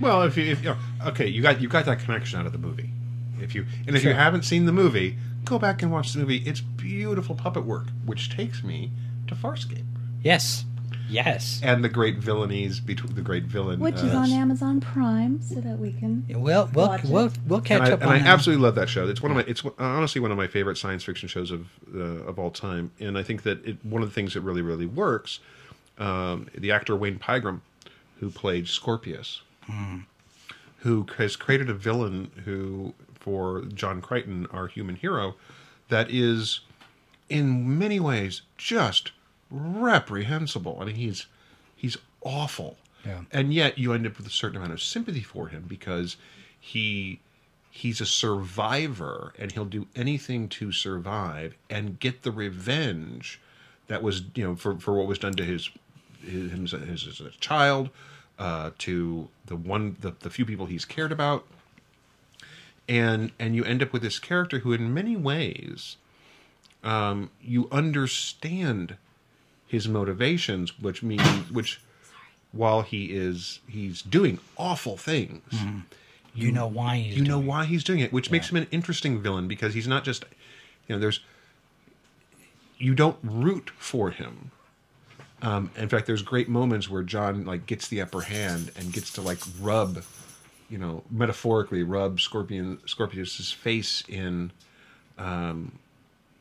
Well, 0.00 0.22
if 0.22 0.36
you, 0.36 0.44
if, 0.44 0.62
you 0.62 0.70
know, 0.70 0.76
okay, 1.06 1.28
you 1.28 1.42
got 1.42 1.60
you 1.60 1.68
got 1.68 1.84
that 1.86 1.98
connection 2.00 2.40
out 2.40 2.46
of 2.46 2.52
the 2.52 2.58
movie. 2.58 2.90
If 3.40 3.54
you 3.54 3.66
and 3.86 3.94
if 3.96 4.02
Sure. 4.02 4.12
you 4.12 4.16
haven't 4.16 4.44
seen 4.44 4.66
the 4.66 4.72
movie, 4.72 5.16
go 5.44 5.58
back 5.58 5.82
and 5.82 5.90
watch 5.92 6.12
the 6.12 6.20
movie. 6.20 6.38
It's 6.38 6.60
beautiful 6.60 7.34
puppet 7.34 7.64
work, 7.64 7.86
which 8.04 8.34
takes 8.34 8.62
me 8.62 8.90
to 9.28 9.34
Farscape 9.34 9.84
Yes. 10.22 10.64
Yes. 11.08 11.60
and 11.62 11.84
the 11.84 11.90
great 11.90 12.20
villainies 12.20 12.84
between 12.84 13.14
the 13.14 13.20
great 13.20 13.44
villain, 13.44 13.80
Which 13.80 13.96
is 13.96 14.14
uh, 14.14 14.18
on 14.18 14.30
Amazon 14.30 14.80
Prime, 14.80 15.42
so 15.42 15.56
that 15.56 15.78
we 15.78 15.92
can. 15.92 16.24
We'll 16.30 16.70
we'll 16.72 16.88
Watch 16.88 17.04
we'll, 17.04 17.30
we'll 17.46 17.60
catch 17.60 17.80
and 17.82 17.88
I, 17.88 17.92
up 17.92 18.00
and 18.00 18.10
I 18.10 18.18
that. 18.20 18.26
absolutely 18.28 18.62
love 18.62 18.76
that 18.76 18.88
show. 18.88 19.06
It's 19.06 19.20
one 19.20 19.30
of 19.30 19.36
my 19.36 19.44
it's 19.46 19.62
honestly 19.78 20.22
one 20.22 20.30
of 20.30 20.38
my 20.38 20.46
favorite 20.46 20.78
science 20.78 21.04
fiction 21.04 21.28
shows 21.28 21.50
of 21.50 21.66
uh, 21.94 21.98
of 21.98 22.38
all 22.38 22.50
time. 22.50 22.92
And 22.98 23.18
I 23.18 23.22
think 23.22 23.42
that 23.42 23.62
it, 23.66 23.84
one 23.84 24.02
of 24.02 24.08
the 24.08 24.14
things 24.14 24.32
that 24.34 24.40
really 24.40 24.62
really 24.62 24.86
works, 24.86 25.40
um, 25.98 26.48
the 26.56 26.72
actor 26.72 26.96
Wayne 26.96 27.18
Pygram, 27.18 27.60
who 28.20 28.30
played 28.30 28.66
Scorpius, 28.68 29.42
who 30.78 31.06
has 31.18 31.36
created 31.36 31.68
a 31.68 31.74
villain 31.74 32.30
who 32.46 32.94
for 33.22 33.62
John 33.62 34.00
Crichton, 34.00 34.46
our 34.50 34.66
human 34.66 34.96
hero, 34.96 35.36
that 35.88 36.10
is 36.10 36.60
in 37.28 37.78
many 37.78 38.00
ways 38.00 38.42
just 38.56 39.12
reprehensible. 39.50 40.78
I 40.80 40.86
mean, 40.86 40.96
he's 40.96 41.26
he's 41.76 41.96
awful. 42.22 42.76
Yeah. 43.06 43.22
And 43.30 43.52
yet 43.52 43.78
you 43.78 43.92
end 43.92 44.06
up 44.06 44.16
with 44.16 44.26
a 44.26 44.30
certain 44.30 44.56
amount 44.56 44.72
of 44.72 44.82
sympathy 44.82 45.22
for 45.22 45.48
him 45.48 45.64
because 45.68 46.16
he 46.58 47.20
he's 47.70 48.00
a 48.00 48.06
survivor 48.06 49.32
and 49.38 49.52
he'll 49.52 49.64
do 49.64 49.86
anything 49.96 50.48
to 50.48 50.72
survive 50.72 51.54
and 51.70 51.98
get 51.98 52.22
the 52.22 52.30
revenge 52.30 53.40
that 53.88 54.02
was 54.02 54.22
you 54.34 54.44
know 54.44 54.56
for, 54.56 54.78
for 54.78 54.94
what 54.94 55.06
was 55.06 55.18
done 55.18 55.32
to 55.32 55.44
his 55.44 55.70
his, 56.24 56.52
his, 56.72 57.06
as 57.06 57.20
a 57.20 57.30
child 57.40 57.90
uh, 58.38 58.70
to 58.78 59.28
the 59.46 59.56
one 59.56 59.96
the, 60.00 60.12
the 60.20 60.30
few 60.30 60.44
people 60.44 60.66
he's 60.66 60.84
cared 60.84 61.12
about 61.12 61.46
and 62.88 63.32
and 63.38 63.54
you 63.56 63.64
end 63.64 63.82
up 63.82 63.92
with 63.92 64.02
this 64.02 64.18
character 64.18 64.60
who 64.60 64.72
in 64.72 64.92
many 64.92 65.16
ways 65.16 65.96
um, 66.84 67.30
you 67.40 67.68
understand 67.70 68.96
his 69.66 69.88
motivations 69.88 70.78
which 70.80 71.02
means 71.02 71.22
which 71.50 71.80
while 72.52 72.82
he 72.82 73.06
is 73.06 73.60
he's 73.68 74.02
doing 74.02 74.38
awful 74.56 74.96
things 74.96 75.42
You 76.34 76.50
know 76.52 76.66
why 76.66 76.96
he's 76.96 77.16
you 77.18 77.24
know 77.24 77.40
it. 77.40 77.44
why 77.46 77.64
he's 77.66 77.84
doing 77.84 78.00
it, 78.00 78.12
which 78.12 78.30
makes 78.30 78.50
him 78.50 78.56
an 78.56 78.66
interesting 78.70 79.20
villain 79.22 79.48
because 79.48 79.74
he's 79.74 79.86
not 79.86 80.02
just, 80.02 80.24
you 80.88 80.94
know, 80.94 80.98
there's, 80.98 81.20
you 82.78 82.94
don't 82.94 83.18
root 83.22 83.70
for 83.78 84.10
him. 84.10 84.50
Um, 85.42 85.70
in 85.76 85.90
fact, 85.90 86.06
there's 86.06 86.22
great 86.22 86.48
moments 86.48 86.88
where 86.88 87.02
John 87.02 87.44
like 87.44 87.66
gets 87.66 87.86
the 87.86 88.00
upper 88.00 88.22
hand 88.22 88.70
and 88.76 88.92
gets 88.92 89.12
to 89.14 89.20
like 89.20 89.40
rub, 89.60 90.04
you 90.72 90.78
know, 90.78 91.02
metaphorically 91.10 91.82
rub 91.82 92.18
Scorpion 92.18 92.78
Scorpius's 92.86 93.52
face 93.52 94.02
in, 94.08 94.52
um, 95.18 95.78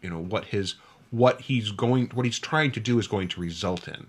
you 0.01 0.09
know, 0.09 0.19
what 0.19 0.45
his 0.45 0.75
what 1.11 1.41
he's 1.41 1.71
going 1.71 2.07
what 2.13 2.25
he's 2.25 2.39
trying 2.39 2.71
to 2.71 2.79
do 2.79 2.97
is 2.97 3.07
going 3.07 3.27
to 3.27 3.41
result 3.41 3.89
in, 3.89 4.07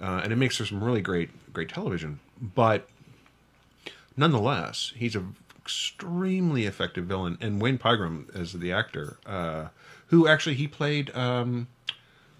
uh, 0.00 0.20
and 0.22 0.30
it 0.30 0.36
makes 0.36 0.58
for 0.58 0.66
some 0.66 0.84
really 0.84 1.00
great 1.00 1.30
great 1.54 1.70
television, 1.70 2.20
but 2.38 2.86
nonetheless, 4.14 4.92
he's 4.94 5.16
an 5.16 5.36
extremely 5.58 6.66
effective 6.66 7.06
villain. 7.06 7.38
And 7.40 7.62
Wayne 7.62 7.78
Pygram 7.78 8.28
as 8.38 8.52
the 8.52 8.72
actor, 8.72 9.16
uh, 9.24 9.68
who 10.08 10.28
actually 10.28 10.56
he 10.56 10.68
played 10.68 11.16
um, 11.16 11.68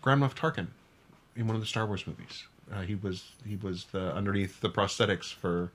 Grand 0.03 0.20
Moff 0.20 0.35
Tarkin 0.35 0.66
in 1.35 1.47
one 1.47 1.57
of 1.57 1.62
the 1.62 1.66
Star 1.66 1.87
Wars 1.87 2.07
movies. 2.07 2.45
Uh, 2.70 2.82
he 2.82 2.95
was 2.95 3.24
he 3.47 3.57
was 3.57 3.87
the, 3.93 4.14
underneath 4.14 4.61
the 4.61 4.68
prosthetics 4.68 5.32
for 5.32 5.70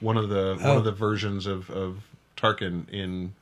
one 0.00 0.16
of 0.16 0.28
the 0.28 0.56
one 0.60 0.66
Oh. 0.66 0.78
of 0.78 0.84
the 0.84 0.92
versions 0.92 1.46
of, 1.46 1.70
of 1.70 1.98
Tarkin 2.36 2.88
in. 2.90 3.34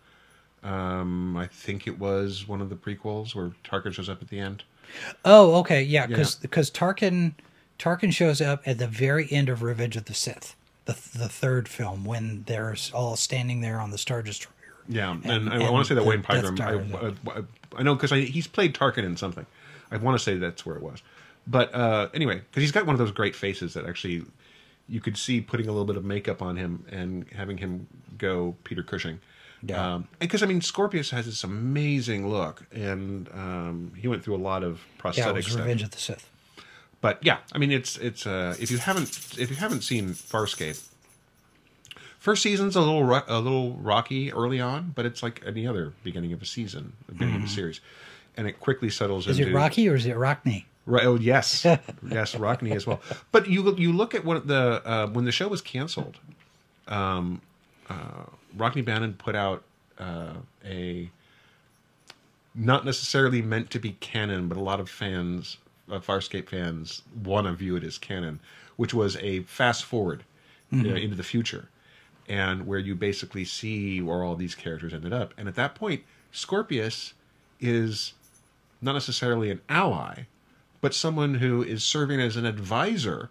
Um, 0.65 1.37
I 1.37 1.49
think 1.49 1.89
it 1.89 1.99
was 1.99 2.47
one 2.47 2.61
of 2.61 2.69
the 2.71 2.77
prequels 2.77 3.35
where 3.35 3.51
Tarkin 3.65 3.93
shows 3.93 4.09
up 4.09 4.23
at 4.23 4.29
the 4.29 4.39
end. 4.39 4.63
Oh, 5.25 5.57
okay, 5.57 5.83
yeah, 5.83 6.07
Yeah. 6.09 6.25
because 6.41 6.71
Tarkin 6.71 7.33
Tarkin 7.81 8.13
shows 8.13 8.41
up 8.41 8.63
at 8.65 8.79
the 8.79 8.87
very 8.87 9.27
end 9.33 9.49
of 9.49 9.63
Revenge 9.63 9.97
of 9.97 10.05
the 10.05 10.15
Sith, 10.15 10.55
the 10.85 10.93
the 11.19 11.29
third 11.29 11.69
film 11.69 12.05
when 12.05 12.45
they're 12.47 12.77
all 12.95 13.17
standing 13.17 13.61
there 13.61 13.81
on 13.81 13.91
the 13.91 13.99
Star 13.99 14.23
Destroyer. 14.23 14.55
Yeah, 14.89 15.11
and, 15.13 15.49
And- 15.49 15.53
I 15.65 15.71
want 15.71 15.85
to 15.87 15.89
say 15.89 15.95
that 15.97 16.05
Wayne 16.07 16.23
Pygram. 16.23 16.61
I, 16.61 17.41
I, 17.41 17.43
I 17.79 17.83
know 17.83 17.95
because 17.97 18.11
he's 18.11 18.47
played 18.47 18.75
Tarkin 18.75 19.05
in 19.05 19.17
something. 19.17 19.47
I 19.91 19.97
want 19.97 20.17
to 20.17 20.23
say 20.23 20.37
that's 20.37 20.65
where 20.65 20.77
it 20.77 20.83
was. 20.83 21.03
But 21.47 21.75
uh, 21.75 22.09
anyway, 22.15 22.37
because 22.37 22.63
he's 22.63 22.73
got 22.73 22.87
one 22.87 22.95
of 22.95 22.99
those 23.01 23.11
great 23.11 23.35
faces 23.35 23.75
that 23.75 23.85
actually 23.87 24.25
you 24.89 25.01
could 25.01 25.17
see 25.17 25.41
putting 25.41 25.67
a 25.69 25.73
little 25.73 25.87
bit 25.87 25.97
of 25.97 26.05
makeup 26.05 26.43
on 26.43 26.57
him 26.57 26.85
and 26.91 27.27
having 27.35 27.59
him 27.59 27.87
go 28.19 28.57
Peter 28.65 28.83
Cushing. 28.83 29.21
Yeah. 29.65 29.95
Um, 29.95 30.09
because 30.19 30.43
I 30.43 30.47
mean, 30.47 30.61
Scorpius 30.61 31.11
has 31.11 31.27
this 31.27 31.45
amazing 31.45 32.29
look, 32.29 32.65
and 32.73 33.29
um, 33.33 33.93
he 33.97 34.09
went 34.09 34.25
through 34.25 34.35
a 34.35 34.43
lot 34.43 34.65
of 34.65 34.81
prosthetics. 34.99 35.17
Yeah, 35.17 35.31
it 35.31 35.35
was 35.35 35.47
stuff. 35.47 35.59
Revenge 35.61 35.83
of 35.83 35.91
the 35.93 35.99
Sith. 35.99 36.29
But 37.01 37.19
yeah, 37.23 37.39
I 37.53 37.59
mean, 37.59 37.71
it's 37.71 37.97
it's 37.99 38.27
uh, 38.27 38.57
if 38.61 38.71
you 38.71 38.79
haven't 38.79 39.09
if 39.39 39.51
you 39.51 39.57
haven't 39.57 39.83
seen 39.83 40.11
Farscape, 40.11 40.81
first 42.19 42.43
season's 42.43 42.77
a 42.77 42.81
little 42.81 43.05
ro- 43.05 43.23
a 43.27 43.41
little 43.41 43.75
rocky 43.75 44.33
early 44.33 44.61
on, 44.61 44.93
but 44.95 45.07
it's 45.07 45.23
like 45.23 45.43
any 45.47 45.67
other 45.67 45.93
beginning 46.05 46.33
of 46.33 46.43
a 46.43 46.47
season, 46.47 46.93
beginning 47.09 47.37
of 47.37 47.45
a 47.45 47.49
series, 47.49 47.81
and 48.37 48.47
it 48.49 48.59
quickly 48.61 48.91
settles 48.91 49.25
Mm-hmm. 49.25 49.31
Is 49.33 49.39
into 49.41 49.51
it 49.51 49.55
Rocky 49.55 49.89
or 49.89 49.95
is 49.95 50.07
it 50.07 50.17
Rockne? 50.17 50.65
Right. 50.85 51.05
Oh, 51.05 51.15
yes, 51.17 51.65
yes, 52.09 52.35
Rockne 52.35 52.75
as 52.75 52.87
well. 52.87 53.01
But 53.31 53.49
you 53.49 53.75
you 53.77 53.93
look 53.93 54.15
at 54.15 54.25
what 54.25 54.47
the 54.47 54.83
uh, 54.85 55.07
when 55.09 55.25
the 55.25 55.33
show 55.33 55.49
was 55.49 55.61
canceled, 55.61 56.19
um, 56.89 57.41
uh, 57.89 58.25
Rockne 58.57 58.81
O'Bannon 58.81 59.15
put 59.15 59.37
out 59.37 59.63
uh, 59.99 60.35
a 60.65 61.09
not 62.55 62.85
necessarily 62.85 63.43
meant 63.43 63.71
to 63.71 63.79
be 63.79 63.93
canon, 63.93 64.49
but 64.49 64.59
a 64.59 64.61
lot 64.61 64.81
of 64.81 64.91
fans, 64.91 65.57
uh, 65.91 65.99
Farscape 65.99 66.49
fans, 66.49 67.03
want 67.25 67.47
to 67.47 67.53
view 67.55 67.77
it 67.77 67.85
as 67.85 67.97
canon, 67.97 68.41
which 68.77 68.93
was 68.93 69.17
a 69.17 69.41
fast 69.45 69.85
forward 69.85 70.25
uh, 70.75 70.77
into 70.79 71.17
the 71.17 71.23
future, 71.23 71.69
and 72.29 72.67
where 72.67 72.79
you 72.79 72.95
basically 72.95 73.45
see 73.45 74.01
where 74.03 74.23
all 74.23 74.37
these 74.37 74.55
characters 74.55 74.93
ended 74.93 75.13
up. 75.13 75.33
And 75.39 75.49
at 75.49 75.55
that 75.55 75.75
point, 75.75 76.03
Scorpius 76.31 77.15
is 77.61 78.15
not 78.81 78.93
necessarily 78.93 79.51
an 79.51 79.61
ally, 79.69 80.25
but 80.83 80.93
someone 80.93 81.35
who 81.37 81.63
is 81.63 81.83
serving 81.83 82.21
as 82.21 82.37
an 82.37 82.45
advisor 82.45 83.31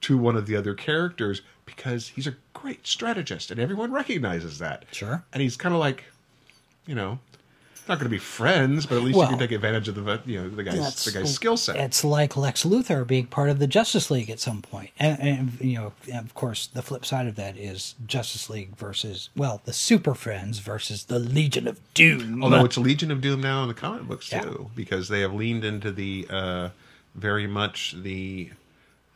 to 0.00 0.18
one 0.18 0.34
of 0.34 0.46
the 0.46 0.56
other 0.56 0.74
characters 0.74 1.42
because 1.64 2.08
he's 2.08 2.26
a 2.26 2.34
great 2.54 2.86
strategist 2.86 3.52
and 3.52 3.60
everyone 3.60 3.92
recognizes 3.92 4.58
that. 4.58 4.86
Sure. 4.90 5.24
And 5.32 5.40
he's 5.40 5.56
kind 5.56 5.74
of 5.74 5.80
like, 5.80 6.04
you 6.86 6.96
know, 6.96 7.20
not 7.88 7.98
going 7.98 8.06
to 8.06 8.10
be 8.10 8.18
friends, 8.18 8.86
but 8.86 8.96
at 8.98 9.02
least 9.02 9.16
Well, 9.16 9.26
you 9.26 9.36
can 9.36 9.38
take 9.38 9.52
advantage 9.52 9.88
of 9.88 9.94
the 9.94 10.20
you 10.26 10.42
know 10.42 10.48
the 10.48 10.62
guy's 10.62 11.04
the 11.04 11.12
guy's 11.12 11.34
skill 11.34 11.56
set. 11.56 11.76
It's 11.76 12.04
like 12.04 12.36
Lex 12.36 12.64
Luthor 12.64 13.06
being 13.06 13.26
part 13.26 13.50
of 13.50 13.58
the 13.58 13.66
Justice 13.66 14.10
League 14.10 14.30
at 14.30 14.40
some. 14.40 14.62
And, 14.98 15.20
and 15.20 15.60
you 15.60 15.78
know, 15.78 15.92
and 16.12 16.26
of 16.26 16.34
course, 16.34 16.66
the 16.66 16.82
flip 16.82 17.06
side 17.06 17.26
of 17.26 17.36
that 17.36 17.56
is 17.56 17.94
Justice 18.06 18.50
League 18.50 18.76
versus 18.76 19.30
well, 19.36 19.62
the 19.64 19.72
Super 19.72 20.14
Friends 20.14 20.58
versus 20.58 21.04
the 21.04 21.18
Legion 21.18 21.66
of 21.66 21.80
Doom. 21.94 22.42
Although 22.42 22.64
it's 22.64 22.76
Legion 22.76 23.10
of 23.10 23.20
Doom 23.20 23.40
now 23.40 23.62
in 23.62 23.68
the 23.68 23.74
comic 23.74 24.02
books 24.02 24.30
Yeah. 24.30 24.42
too, 24.42 24.70
because 24.74 25.08
they 25.08 25.20
have 25.20 25.32
leaned 25.32 25.64
into 25.64 25.90
the 25.90 26.26
uh, 26.28 26.68
very 27.14 27.46
much 27.46 27.94
the 28.02 28.50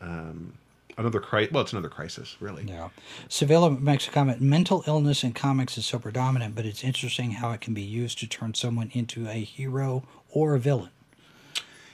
um, 0.01 0.55
another 1.03 1.21
crisis. 1.21 1.53
Well, 1.53 1.63
it's 1.63 1.73
another 1.73 1.89
crisis, 1.89 2.37
really. 2.41 2.65
Yeah. 2.65 2.89
Sevilla 3.29 3.71
makes 3.71 4.09
a 4.09 4.11
comment 4.11 4.41
mental 4.41 4.85
illness 4.87 5.23
in 5.23 5.33
comics 5.33 5.77
is 5.77 5.87
so 5.87 5.99
predominant, 5.99 6.55
but 6.55 6.65
it's 6.65 6.83
interesting 6.83 7.33
how 7.33 7.53
it 7.53 7.61
can 7.61 7.75
be 7.75 7.83
used 7.83 8.19
to 8.21 8.27
turn 8.27 8.55
someone 8.55 8.91
into 8.93 9.29
a 9.29 9.45
hero 9.45 10.05
or 10.31 10.55
a 10.55 10.59
villain. 10.59 10.91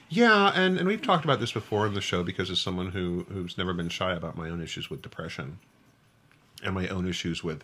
Yeah, 0.09 0.51
and, 0.55 0.77
and 0.77 0.87
we've 0.87 1.01
talked 1.01 1.23
about 1.23 1.39
this 1.39 1.51
before 1.51 1.85
in 1.85 1.93
the 1.93 2.01
show 2.01 2.23
because 2.23 2.49
as 2.49 2.59
someone 2.59 2.87
who 2.91 3.27
who's 3.29 3.57
never 3.57 3.73
been 3.73 3.89
shy 3.89 4.13
about 4.13 4.35
my 4.35 4.49
own 4.49 4.61
issues 4.61 4.89
with 4.89 5.03
depression 5.03 5.59
and 6.63 6.73
my 6.73 6.87
own 6.87 7.07
issues 7.07 7.43
with 7.43 7.63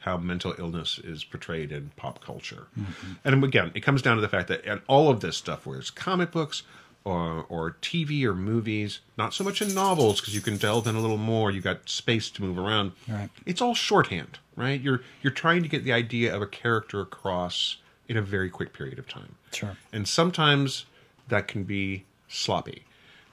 how 0.00 0.16
mental 0.16 0.54
illness 0.58 0.98
is 0.98 1.22
portrayed 1.22 1.70
in 1.70 1.92
pop 1.96 2.24
culture. 2.24 2.66
Mm-hmm. 2.78 3.12
And 3.24 3.44
again, 3.44 3.70
it 3.74 3.80
comes 3.80 4.02
down 4.02 4.16
to 4.16 4.22
the 4.22 4.28
fact 4.28 4.48
that 4.48 4.64
and 4.64 4.80
all 4.88 5.10
of 5.10 5.20
this 5.20 5.36
stuff, 5.36 5.66
whether 5.66 5.78
it's 5.78 5.90
comic 5.90 6.32
books 6.32 6.62
or 7.04 7.46
or 7.48 7.76
TV 7.82 8.24
or 8.24 8.34
movies, 8.34 9.00
not 9.16 9.34
so 9.34 9.44
much 9.44 9.60
in 9.60 9.74
novels 9.74 10.20
because 10.20 10.34
you 10.34 10.40
can 10.40 10.56
delve 10.56 10.86
in 10.86 10.94
a 10.94 11.00
little 11.00 11.16
more. 11.16 11.50
You 11.50 11.60
got 11.60 11.88
space 11.88 12.30
to 12.30 12.42
move 12.42 12.58
around. 12.58 12.92
Right. 13.08 13.30
It's 13.46 13.60
all 13.60 13.74
shorthand, 13.74 14.38
right? 14.56 14.80
You're 14.80 15.02
you're 15.22 15.32
trying 15.32 15.62
to 15.62 15.68
get 15.68 15.84
the 15.84 15.92
idea 15.92 16.34
of 16.34 16.42
a 16.42 16.46
character 16.46 17.00
across 17.00 17.78
in 18.08 18.16
a 18.16 18.22
very 18.22 18.50
quick 18.50 18.72
period 18.72 18.98
of 18.98 19.08
time. 19.08 19.36
Sure. 19.52 19.76
And 19.92 20.06
sometimes 20.06 20.86
that 21.28 21.48
can 21.48 21.64
be 21.64 22.04
sloppy. 22.28 22.84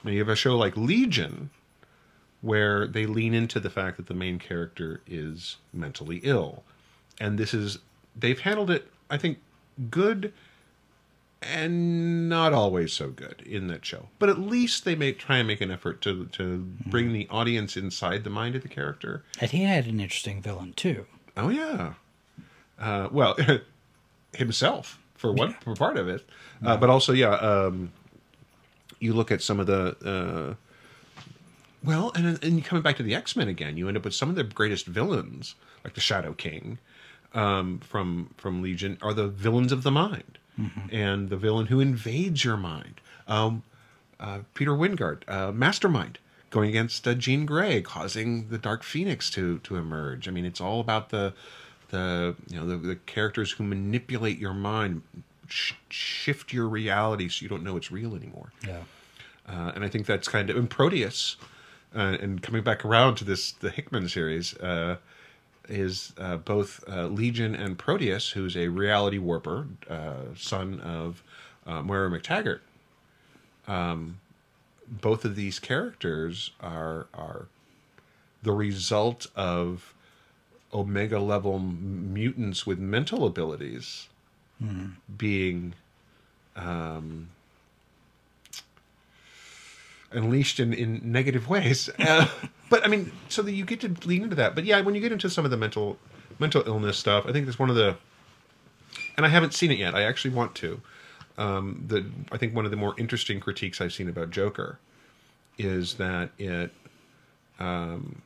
Now 0.02 0.12
you 0.12 0.18
have 0.20 0.28
a 0.28 0.36
show 0.36 0.56
like 0.56 0.76
Legion 0.76 1.50
where 2.40 2.86
they 2.86 3.04
lean 3.04 3.34
into 3.34 3.60
the 3.60 3.68
fact 3.68 3.98
that 3.98 4.06
the 4.06 4.14
main 4.14 4.38
character 4.38 5.02
is 5.06 5.56
mentally 5.72 6.20
ill. 6.22 6.62
And 7.20 7.38
this 7.38 7.52
is 7.52 7.78
they've 8.16 8.40
handled 8.40 8.70
it 8.70 8.90
I 9.10 9.18
think 9.18 9.38
good 9.90 10.32
and 11.42 12.28
not 12.28 12.52
always 12.52 12.92
so 12.92 13.08
good 13.08 13.42
in 13.46 13.68
that 13.68 13.84
show. 13.84 14.08
But 14.18 14.28
at 14.28 14.38
least 14.38 14.84
they 14.84 14.94
make 14.94 15.18
try 15.18 15.38
and 15.38 15.46
make 15.48 15.60
an 15.60 15.70
effort 15.70 16.00
to 16.02 16.26
to 16.26 16.58
bring 16.86 17.12
the 17.12 17.26
audience 17.30 17.76
inside 17.76 18.24
the 18.24 18.30
mind 18.30 18.54
of 18.54 18.62
the 18.62 18.68
character. 18.68 19.24
And 19.40 19.50
he 19.50 19.64
had 19.64 19.86
an 19.86 20.00
interesting 20.00 20.42
villain 20.42 20.74
too. 20.74 21.06
Oh 21.36 21.48
yeah. 21.48 21.94
Uh, 22.78 23.08
well, 23.10 23.36
himself 24.34 24.98
for 25.14 25.32
one 25.32 25.54
for 25.60 25.74
part 25.74 25.96
of 25.96 26.08
it, 26.08 26.26
uh, 26.64 26.76
but 26.76 26.90
also 26.90 27.12
yeah. 27.12 27.34
Um, 27.34 27.92
you 28.98 29.14
look 29.14 29.30
at 29.30 29.40
some 29.40 29.58
of 29.58 29.66
the 29.66 29.96
uh, 30.04 30.54
well, 31.82 32.12
and 32.14 32.42
and 32.44 32.64
coming 32.64 32.82
back 32.82 32.96
to 32.96 33.02
the 33.02 33.14
X 33.14 33.34
Men 33.36 33.48
again, 33.48 33.76
you 33.76 33.88
end 33.88 33.96
up 33.96 34.04
with 34.04 34.14
some 34.14 34.28
of 34.28 34.36
the 34.36 34.44
greatest 34.44 34.86
villains, 34.86 35.54
like 35.84 35.94
the 35.94 36.00
Shadow 36.00 36.32
King 36.34 36.78
um, 37.34 37.78
from 37.80 38.34
from 38.36 38.62
Legion, 38.62 38.98
are 39.02 39.14
the 39.14 39.28
villains 39.28 39.72
of 39.72 39.82
the 39.82 39.90
mind, 39.90 40.38
and 40.92 41.28
the 41.30 41.36
villain 41.36 41.66
who 41.66 41.80
invades 41.80 42.44
your 42.44 42.56
mind. 42.56 43.00
Um, 43.26 43.62
uh, 44.18 44.40
Peter 44.54 44.72
Wyngarde, 44.72 45.22
uh, 45.28 45.50
Mastermind, 45.52 46.18
going 46.50 46.68
against 46.68 47.06
uh, 47.08 47.14
Jean 47.14 47.46
Grey, 47.46 47.80
causing 47.80 48.48
the 48.48 48.58
Dark 48.58 48.82
Phoenix 48.82 49.30
to 49.30 49.58
to 49.60 49.76
emerge. 49.76 50.28
I 50.28 50.30
mean, 50.30 50.44
it's 50.44 50.60
all 50.60 50.80
about 50.80 51.10
the 51.10 51.32
the 51.90 52.34
you 52.48 52.58
know 52.58 52.66
the, 52.66 52.76
the 52.76 52.96
characters 52.96 53.52
who 53.52 53.64
manipulate 53.64 54.38
your 54.38 54.54
mind, 54.54 55.02
sh- 55.48 55.72
shift 55.88 56.52
your 56.52 56.68
reality 56.68 57.28
so 57.28 57.42
you 57.42 57.48
don't 57.48 57.62
know 57.62 57.76
it's 57.76 57.90
real 57.90 58.14
anymore. 58.14 58.52
Yeah. 58.66 58.82
uh, 59.48 59.72
and 59.74 59.84
I 59.84 59.88
think 59.88 60.06
that's 60.06 60.28
kind 60.28 60.50
of 60.50 60.56
and 60.56 60.68
Proteus, 60.68 61.36
uh, 61.94 62.16
and 62.20 62.42
coming 62.42 62.62
back 62.62 62.84
around 62.84 63.16
to 63.16 63.24
this 63.24 63.52
the 63.52 63.70
Hickman 63.70 64.08
series 64.08 64.54
uh, 64.58 64.96
is 65.68 66.12
uh, 66.18 66.36
both 66.38 66.82
uh, 66.88 67.06
Legion 67.06 67.54
and 67.54 67.78
Proteus, 67.78 68.30
who's 68.30 68.56
a 68.56 68.68
reality 68.68 69.18
warper, 69.18 69.66
uh, 69.88 70.34
son 70.36 70.80
of 70.80 71.22
uh, 71.66 71.82
Moira 71.82 72.10
MacTaggert. 72.10 72.60
Um, 73.68 74.18
both 74.88 75.24
of 75.24 75.36
these 75.36 75.58
characters 75.60 76.50
are 76.60 77.06
are 77.14 77.46
the 78.42 78.52
result 78.52 79.26
of 79.36 79.94
omega 80.72 81.18
level 81.20 81.58
mutants 81.58 82.66
with 82.66 82.78
mental 82.78 83.26
abilities 83.26 84.08
being 85.16 85.74
um, 86.56 87.28
unleashed 90.12 90.58
in, 90.60 90.72
in 90.72 91.00
negative 91.04 91.48
ways. 91.48 91.88
Uh, 91.98 92.26
but 92.68 92.84
I 92.84 92.88
mean, 92.88 93.10
so 93.28 93.42
that 93.42 93.52
you 93.52 93.64
get 93.64 93.80
to 93.80 93.88
lean 94.06 94.22
into 94.22 94.36
that. 94.36 94.54
But 94.54 94.64
yeah, 94.64 94.80
when 94.80 94.94
you 94.94 95.00
get 95.00 95.10
into 95.12 95.28
some 95.28 95.44
of 95.44 95.50
the 95.50 95.56
mental 95.56 95.98
mental 96.38 96.62
illness 96.66 96.96
stuff, 96.98 97.26
I 97.26 97.32
think 97.32 97.46
that's 97.46 97.58
one 97.58 97.68
of 97.70 97.76
the, 97.76 97.96
and 99.16 99.26
I 99.26 99.28
haven't 99.28 99.54
seen 99.54 99.70
it 99.72 99.78
yet. 99.78 99.94
I 99.94 100.02
actually 100.02 100.32
want 100.34 100.54
to. 100.56 100.80
Um, 101.36 101.84
the 101.86 102.04
I 102.32 102.36
think 102.38 102.54
one 102.54 102.64
of 102.64 102.70
the 102.70 102.76
more 102.76 102.94
interesting 102.98 103.40
critiques 103.40 103.80
I've 103.80 103.92
seen 103.92 104.08
about 104.08 104.30
Joker 104.30 104.78
is 105.58 105.94
that 105.94 106.30
it 106.38 106.70
um, 107.58 108.22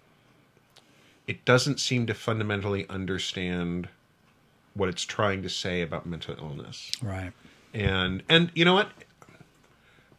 it 1.26 1.44
doesn't 1.44 1.80
seem 1.80 2.06
to 2.06 2.14
fundamentally 2.14 2.86
understand 2.88 3.88
what 4.74 4.88
it's 4.88 5.04
trying 5.04 5.42
to 5.42 5.48
say 5.48 5.80
about 5.82 6.04
mental 6.06 6.36
illness 6.38 6.90
Right. 7.00 7.32
and 7.72 8.22
and 8.28 8.50
you 8.54 8.64
know 8.64 8.74
what 8.74 8.88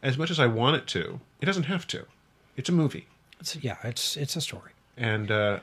as 0.02 0.16
much 0.18 0.30
as 0.30 0.38
i 0.40 0.46
want 0.46 0.76
it 0.76 0.86
to 0.86 1.20
it 1.40 1.46
doesn't 1.46 1.64
have 1.64 1.86
to 1.86 2.04
it's 2.56 2.68
a 2.68 2.72
movie 2.72 3.06
It's, 3.40 3.56
yeah, 3.56 3.76
it's 3.84 4.16
it's 4.16 4.36
a 4.36 4.40
story. 4.40 4.72
and 4.96 5.30
uh 5.30 5.60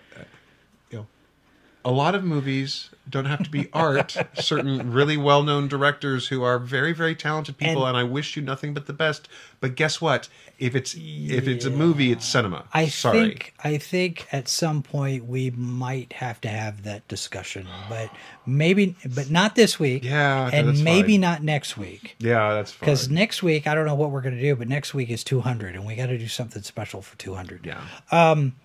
a 1.85 1.91
lot 1.91 2.15
of 2.15 2.23
movies 2.23 2.89
don't 3.09 3.25
have 3.25 3.43
to 3.43 3.49
be 3.49 3.67
art 3.73 4.15
certain 4.35 4.91
really 4.93 5.17
well-known 5.17 5.67
directors 5.67 6.27
who 6.29 6.41
are 6.41 6.57
very 6.57 6.93
very 6.93 7.13
talented 7.15 7.57
people 7.57 7.85
and, 7.85 7.97
And- 7.97 8.07
i 8.07 8.09
wish 8.09 8.37
you 8.37 8.41
nothing 8.41 8.73
but 8.73 8.85
the 8.85 8.93
best 8.93 9.27
but 9.59 9.75
guess 9.75 9.99
what 9.99 10.29
if 10.57 10.75
it's 10.75 10.95
if 10.97 11.47
it's 11.47 11.65
a 11.65 11.69
movie 11.69 12.11
it's 12.13 12.25
cinema 12.25 12.63
I 12.73 12.87
sorry 12.87 13.19
think 13.29 13.53
I 13.63 13.77
think 13.77 14.27
at 14.31 14.47
some 14.47 14.81
point 14.83 15.25
we 15.25 15.51
might 15.51 16.13
have 16.13 16.39
to 16.41 16.47
have 16.47 16.83
that 16.83 17.05
discussion, 17.07 17.67
but 17.89 18.09
maybe, 18.45 18.95
but 19.15 19.29
not 19.31 19.55
this 19.55 19.79
week. 19.79 20.03
Yeah, 20.03 20.49
and 20.53 20.83
maybe 20.83 21.13
fine. 21.13 21.21
not 21.21 21.43
next 21.43 21.77
week. 21.77 22.15
yeah 22.19 22.53
that's 22.53 22.71
fine 22.71 22.79
Because 22.85 23.09
next 23.09 23.41
week, 23.43 23.67
I 23.67 23.73
don't 23.75 23.85
know 23.85 23.95
what 23.95 24.11
we're 24.11 24.21
going 24.21 24.35
to 24.35 24.41
do, 24.41 24.55
but 24.55 24.67
next 24.69 24.93
week 24.93 25.09
is 25.09 25.23
200, 25.23 25.75
and 25.75 25.85
we 25.85 25.95
got 25.95 26.05
to 26.07 26.17
do 26.17 26.27
something 26.27 26.61
special 26.61 27.01
for 27.01 27.17
200. 27.17 27.65
yeah 27.65 27.81
um, 28.11 28.55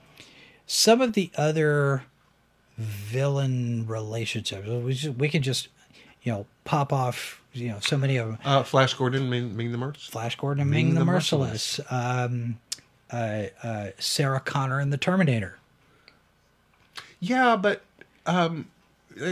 Some 0.66 1.00
of 1.00 1.14
the 1.14 1.30
other 1.36 2.04
villain 2.78 3.86
relationships, 3.86 4.66
we, 4.68 4.94
just, 4.94 5.18
we 5.18 5.28
can 5.28 5.42
just, 5.42 5.68
you 6.22 6.32
know, 6.32 6.46
pop 6.64 6.92
off, 6.92 7.42
you 7.52 7.68
know, 7.68 7.78
so 7.80 7.96
many 7.98 8.16
of 8.16 8.28
them. 8.28 8.38
uh 8.44 8.62
flash 8.62 8.94
gordon 8.94 9.28
Ming, 9.28 9.56
Ming 9.56 9.72
the 9.72 9.78
Mercs. 9.78 10.08
Flash 10.08 10.36
Gordon 10.36 10.62
and 10.62 10.70
Ming, 10.70 10.94
the, 10.94 11.04
Merciless, 11.04 11.80
um, 11.90 12.58
uh, 13.12 13.44
uh, 13.62 13.88
Sarah 13.98 14.40
Connor 14.40 14.78
and 14.80 14.92
the 14.92 14.98
Terminator. 14.98 15.58
yeah 17.20 17.56
but 17.56 17.82
um 18.26 18.68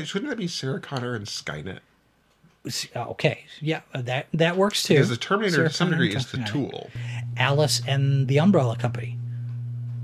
shouldn't 0.04 0.28
that 0.30 0.38
be 0.38 0.48
sarah 0.48 0.80
connor 0.80 1.14
and 1.14 1.26
skynet 1.26 1.78
uh, 2.96 3.10
Okay, 3.10 3.44
yeah, 3.60 3.82
that 3.94 4.26
that 4.34 4.56
works 4.56 4.82
too. 4.82 4.94
Because 4.94 5.08
the 5.10 5.16
Terminator, 5.16 5.54
Sarah 5.54 5.68
to 5.68 5.74
some 5.74 5.88
Connor 5.90 6.02
degree, 6.02 6.16
is 6.16 6.32
the 6.32 6.38
tool. 6.38 6.90
Alice 7.36 7.80
and 7.86 8.26
the 8.26 8.40
Umbrella 8.40 8.76
Company, 8.76 9.16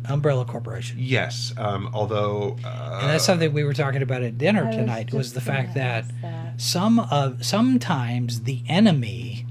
Umbrella 0.09 0.45
Corporation, 0.45 0.97
Yes, 1.01 1.53
um, 1.57 1.91
although 1.93 2.57
uh, 2.65 2.99
and 3.03 3.11
that's 3.11 3.25
something 3.25 3.53
we 3.53 3.65
were 3.65 3.75
talking 3.75 4.03
about 4.03 4.23
at 4.23 4.37
dinner 4.39 4.67
I 4.67 4.71
tonight. 4.73 5.13
Was 5.13 5.27
just 5.29 5.35
the 5.35 5.41
fact 5.41 5.75
that, 5.75 6.05
that. 6.23 6.61
some 6.61 6.99
of 6.99 7.45
sometimes 7.45 8.41
the 8.43 8.63
enemy 8.69 9.47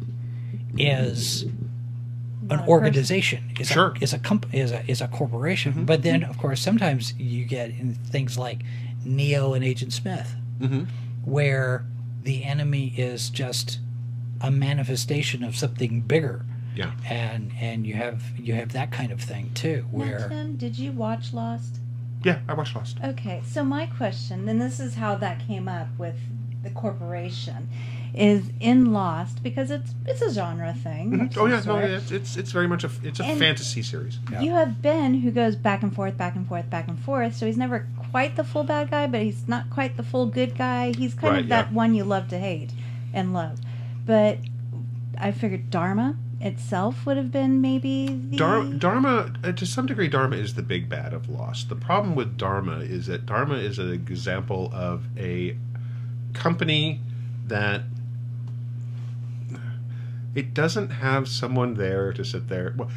is 0.77 1.45
Not 2.43 2.61
an 2.63 2.67
organization, 2.67 3.51
is 3.59 3.67
Sure. 3.69 3.93
a 3.99 4.03
is 4.03 4.13
a 4.13 4.19
comp- 4.19 4.53
is 4.53 4.71
a 4.71 4.89
is 4.89 5.01
a 5.01 5.07
corporation. 5.07 5.85
But 5.85 6.03
then, 6.03 6.23
of 6.23 6.37
course, 6.37 6.61
sometimes 6.61 7.13
you 7.17 7.45
get 7.45 7.69
in 7.69 7.93
things 7.93 8.37
like 8.37 8.61
Neo 9.05 9.53
and 9.53 9.63
Agent 9.63 9.93
Smith, 9.93 10.35
where 11.23 11.85
the 12.23 12.43
enemy 12.43 12.93
is 12.97 13.29
just 13.29 13.79
a 14.41 14.51
manifestation 14.51 15.43
of 15.43 15.55
something 15.55 16.01
bigger. 16.01 16.45
Yeah, 16.75 16.91
and 17.09 17.51
and 17.59 17.85
you 17.85 17.93
have 17.95 18.23
you 18.37 18.53
have 18.55 18.71
that 18.73 18.91
kind 18.91 19.11
of 19.11 19.19
thing 19.21 19.51
too 19.53 19.85
Now, 19.91 19.97
where 19.99 20.29
Tim, 20.29 20.55
did 20.57 20.77
you 20.79 20.91
watch 20.91 21.33
Lost? 21.33 21.77
yeah, 22.23 22.39
I 22.47 22.53
watched 22.53 22.75
Lost. 22.75 22.97
Okay, 23.03 23.41
so 23.45 23.63
my 23.63 23.85
question, 23.87 24.47
and 24.49 24.61
this 24.61 24.79
is 24.79 24.95
how 24.95 25.15
that 25.15 25.39
came 25.47 25.67
up 25.67 25.87
with 25.97 26.15
the 26.63 26.69
corporation, 26.69 27.67
is 28.13 28.51
in 28.59 28.93
Lost 28.93 29.41
because 29.41 29.71
it's 29.71 29.95
it's 30.05 30.21
a 30.21 30.31
genre 30.31 30.73
thing. 30.73 31.11
Mm-hmm. 31.11 31.21
of 31.21 31.29
Oh 31.29 31.41
some 31.41 31.49
yeah, 31.49 31.55
no, 31.57 31.61
sort. 31.61 31.83
it's 31.85 32.11
it's 32.11 32.37
it's 32.37 32.51
very 32.51 32.67
much 32.67 32.83
a 32.83 32.91
it's 33.03 33.19
a 33.19 33.23
And- 33.25 33.39
fantasy 33.39 33.81
series. 33.81 34.19
You 34.39 34.51
have 34.51 34.81
Ben 34.81 35.15
who 35.21 35.31
goes 35.31 35.55
back 35.55 35.81
and 35.83 35.93
forth, 35.95 36.17
back 36.17 36.35
and 36.35 36.47
forth, 36.47 36.69
back 36.69 36.87
and 36.87 36.99
forth. 36.99 37.35
So 37.35 37.45
he's 37.47 37.57
never 37.57 37.87
quite 38.11 38.35
the 38.35 38.43
full 38.43 38.63
bad 38.63 38.91
guy, 38.91 39.07
but 39.07 39.21
he's 39.21 39.47
not 39.47 39.69
quite 39.71 39.97
the 39.97 40.03
full 40.03 40.27
good 40.27 40.55
guy. 40.57 40.93
He's 40.95 41.13
kind 41.15 41.33
Right, 41.33 41.43
of 41.43 41.49
that 41.49 41.67
yeah. 41.69 41.73
one 41.75 41.95
you 41.95 42.03
love 42.03 42.27
to 42.29 42.37
hate 42.37 42.71
and 43.13 43.33
love. 43.33 43.59
But 44.05 44.37
I 45.17 45.31
figured 45.31 45.69
Dharma 45.71 46.15
itself 46.41 47.05
would 47.05 47.17
have 47.17 47.31
been 47.31 47.61
maybe 47.61 48.07
the 48.07 48.37
Dar- 48.37 48.63
Dharma, 48.65 49.33
uh, 49.43 49.51
to 49.51 49.65
some 49.65 49.85
degree, 49.85 50.07
Dharma 50.07 50.35
is 50.35 50.55
the 50.55 50.61
big 50.61 50.89
bad 50.89 51.13
of 51.13 51.29
Lost. 51.29 51.69
The 51.69 51.75
problem 51.75 52.15
with 52.15 52.37
Dharma 52.37 52.79
is 52.79 53.07
that 53.07 53.25
Dharma 53.25 53.55
is 53.55 53.79
an 53.79 53.91
example 53.91 54.69
of 54.73 55.05
a 55.17 55.57
company 56.33 56.99
that 57.47 57.83
it 60.33 60.53
doesn't 60.53 60.89
have 60.89 61.27
someone 61.27 61.75
there 61.75 62.13
to 62.13 62.23
sit 62.23 62.47
there. 62.47 62.73
Well, 62.77 62.89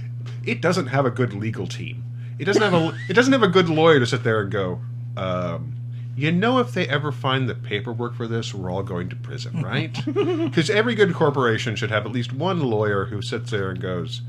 it 0.45 0.61
doesn't 0.61 0.87
have 0.87 1.05
a 1.05 1.11
good 1.11 1.35
legal 1.35 1.67
team. 1.67 2.05
It 2.39 2.45
doesn't 2.45 2.63
have 2.63 2.75
a. 2.75 2.97
It 3.09 3.15
doesn't 3.15 3.33
have 3.33 3.43
a 3.43 3.49
good 3.49 3.69
lawyer 3.69 4.01
to 4.01 4.07
sit 4.07 4.25
there 4.25 4.41
and 4.41 4.51
go. 4.51 4.81
Um, 5.17 5.75
you 6.17 6.31
know, 6.33 6.59
if 6.61 6.73
they 6.73 6.87
ever 6.89 7.11
find 7.13 7.49
the 7.49 7.55
paperwork 7.55 8.15
for 8.15 8.27
this, 8.29 8.55
we're 8.55 8.71
all 8.71 8.83
going 8.83 9.09
to 9.09 9.17
prison, 9.17 9.63
right? 9.63 9.93
Because 10.07 10.71
every 10.71 10.95
good 10.95 11.13
corporation 11.15 11.75
should 11.77 11.91
have 11.91 12.07
at 12.07 12.13
least 12.13 12.33
one 12.33 12.61
lawyer 12.61 13.07
who 13.07 13.21
sits 13.23 13.51
there 13.51 13.71
and 13.71 13.81
goes, 13.81 14.23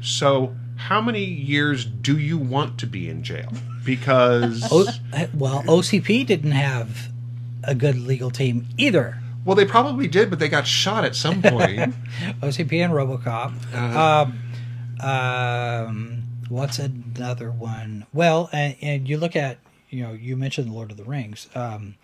so, 0.00 0.54
how 0.76 1.00
many 1.00 1.24
years 1.24 1.84
do 1.84 2.16
you 2.18 2.38
want 2.38 2.78
to 2.78 2.86
be 2.86 3.08
in 3.08 3.24
jail? 3.24 3.52
Because 3.84 4.68
o- 4.70 4.86
well 5.34 5.62
ocp 5.64 6.26
didn't 6.26 6.52
have 6.52 7.08
a 7.64 7.74
good 7.74 7.96
legal 7.98 8.30
team 8.30 8.66
either 8.76 9.18
well, 9.44 9.54
they 9.56 9.64
probably 9.64 10.06
did, 10.08 10.28
but 10.28 10.40
they 10.40 10.48
got 10.48 10.66
shot 10.66 11.04
at 11.06 11.16
some 11.16 11.40
point. 11.40 11.78
ocp 12.42 12.72
and 12.84 12.92
robocop 12.92 13.52
Uh-huh. 13.74 14.26
um, 15.00 15.08
um, 15.08 16.22
what's 16.48 16.78
another 16.78 17.50
one 17.50 18.06
well 18.12 18.48
and, 18.52 18.76
and 18.82 19.08
you 19.08 19.16
look 19.18 19.34
at 19.36 19.58
you 19.90 20.02
know 20.02 20.12
you 20.12 20.36
mentioned 20.36 20.68
the 20.68 20.72
lord 20.72 20.90
of 20.90 20.96
the 20.96 21.04
rings 21.04 21.48
um, 21.54 21.94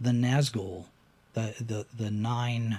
the 0.00 0.10
nazgul 0.10 0.86
the 1.34 1.54
the 1.60 1.86
the 1.96 2.10
nine 2.10 2.74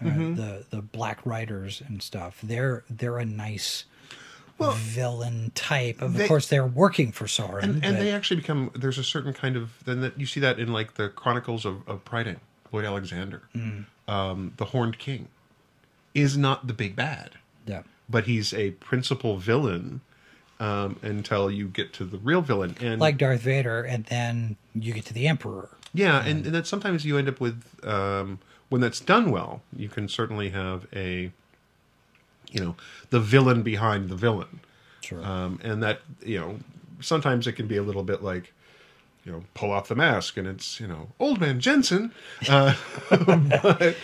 uh, 0.00 0.04
Mm-hmm. 0.04 0.34
the 0.34 0.64
the 0.70 0.82
black 0.82 1.24
riders 1.24 1.80
and 1.86 2.02
stuff 2.02 2.38
they're 2.42 2.82
they're 2.90 3.18
a 3.18 3.24
nice 3.24 3.84
Well, 4.58 4.72
villain 4.72 5.52
type. 5.54 6.02
Of, 6.02 6.14
they- 6.14 6.24
of 6.24 6.28
course 6.28 6.48
they're 6.48 6.66
working 6.66 7.12
for 7.12 7.26
sauron 7.26 7.62
and, 7.62 7.84
and 7.84 7.96
they 7.98 8.10
actually 8.10 8.38
become 8.40 8.70
there's 8.74 8.98
a 8.98 9.04
certain 9.04 9.32
kind 9.32 9.56
of 9.56 9.70
then 9.84 10.00
that 10.00 10.18
you 10.18 10.26
see 10.26 10.40
that 10.40 10.58
in 10.58 10.72
like 10.72 10.94
the 10.94 11.08
chronicles 11.10 11.64
of, 11.64 11.88
of 11.88 12.04
Prydain, 12.04 12.38
Lloyd 12.72 12.84
Alexander, 12.84 13.42
um, 14.08 14.52
the 14.56 14.66
Horned 14.66 14.98
King, 14.98 15.28
is 16.12 16.36
not 16.36 16.66
the 16.66 16.74
big 16.74 16.96
bad, 16.96 17.30
yeah. 17.64 17.82
But 18.08 18.24
he's 18.26 18.52
a 18.52 18.72
principal 18.72 19.36
villain 19.38 20.00
um, 20.60 20.98
until 21.02 21.50
you 21.50 21.68
get 21.68 21.92
to 21.94 22.04
the 22.04 22.18
real 22.18 22.40
villain. 22.40 22.76
And 22.80 23.00
like 23.00 23.18
Darth 23.18 23.40
Vader, 23.40 23.82
and 23.82 24.04
then 24.06 24.56
you 24.74 24.92
get 24.92 25.04
to 25.06 25.14
the 25.14 25.26
Emperor. 25.28 25.68
Yeah, 25.92 26.24
and, 26.24 26.44
and 26.46 26.54
that 26.54 26.66
sometimes 26.66 27.04
you 27.04 27.16
end 27.18 27.28
up 27.28 27.40
with 27.40 27.62
um, 27.84 28.38
when 28.68 28.80
that's 28.80 29.00
done 29.00 29.30
well, 29.30 29.62
you 29.76 29.88
can 29.88 30.08
certainly 30.08 30.50
have 30.50 30.86
a 30.92 31.30
you 32.50 32.60
know 32.60 32.76
the 33.10 33.20
villain 33.20 33.62
behind 33.62 34.08
the 34.08 34.16
villain, 34.16 34.60
Sure. 35.00 35.24
um, 35.24 35.60
and 35.62 35.82
that 35.82 36.00
you 36.24 36.38
know 36.40 36.58
sometimes 37.00 37.46
it 37.46 37.52
can 37.52 37.66
be 37.68 37.76
a 37.76 37.82
little 37.82 38.02
bit 38.02 38.22
like 38.22 38.52
you 39.24 39.32
know 39.32 39.44
pull 39.54 39.70
off 39.70 39.88
the 39.88 39.94
mask 39.94 40.36
and 40.36 40.46
it's 40.48 40.80
you 40.80 40.86
know 40.88 41.08
old 41.20 41.40
man 41.40 41.60
Jensen, 41.60 42.12
uh, 42.48 42.74
but 43.10 43.96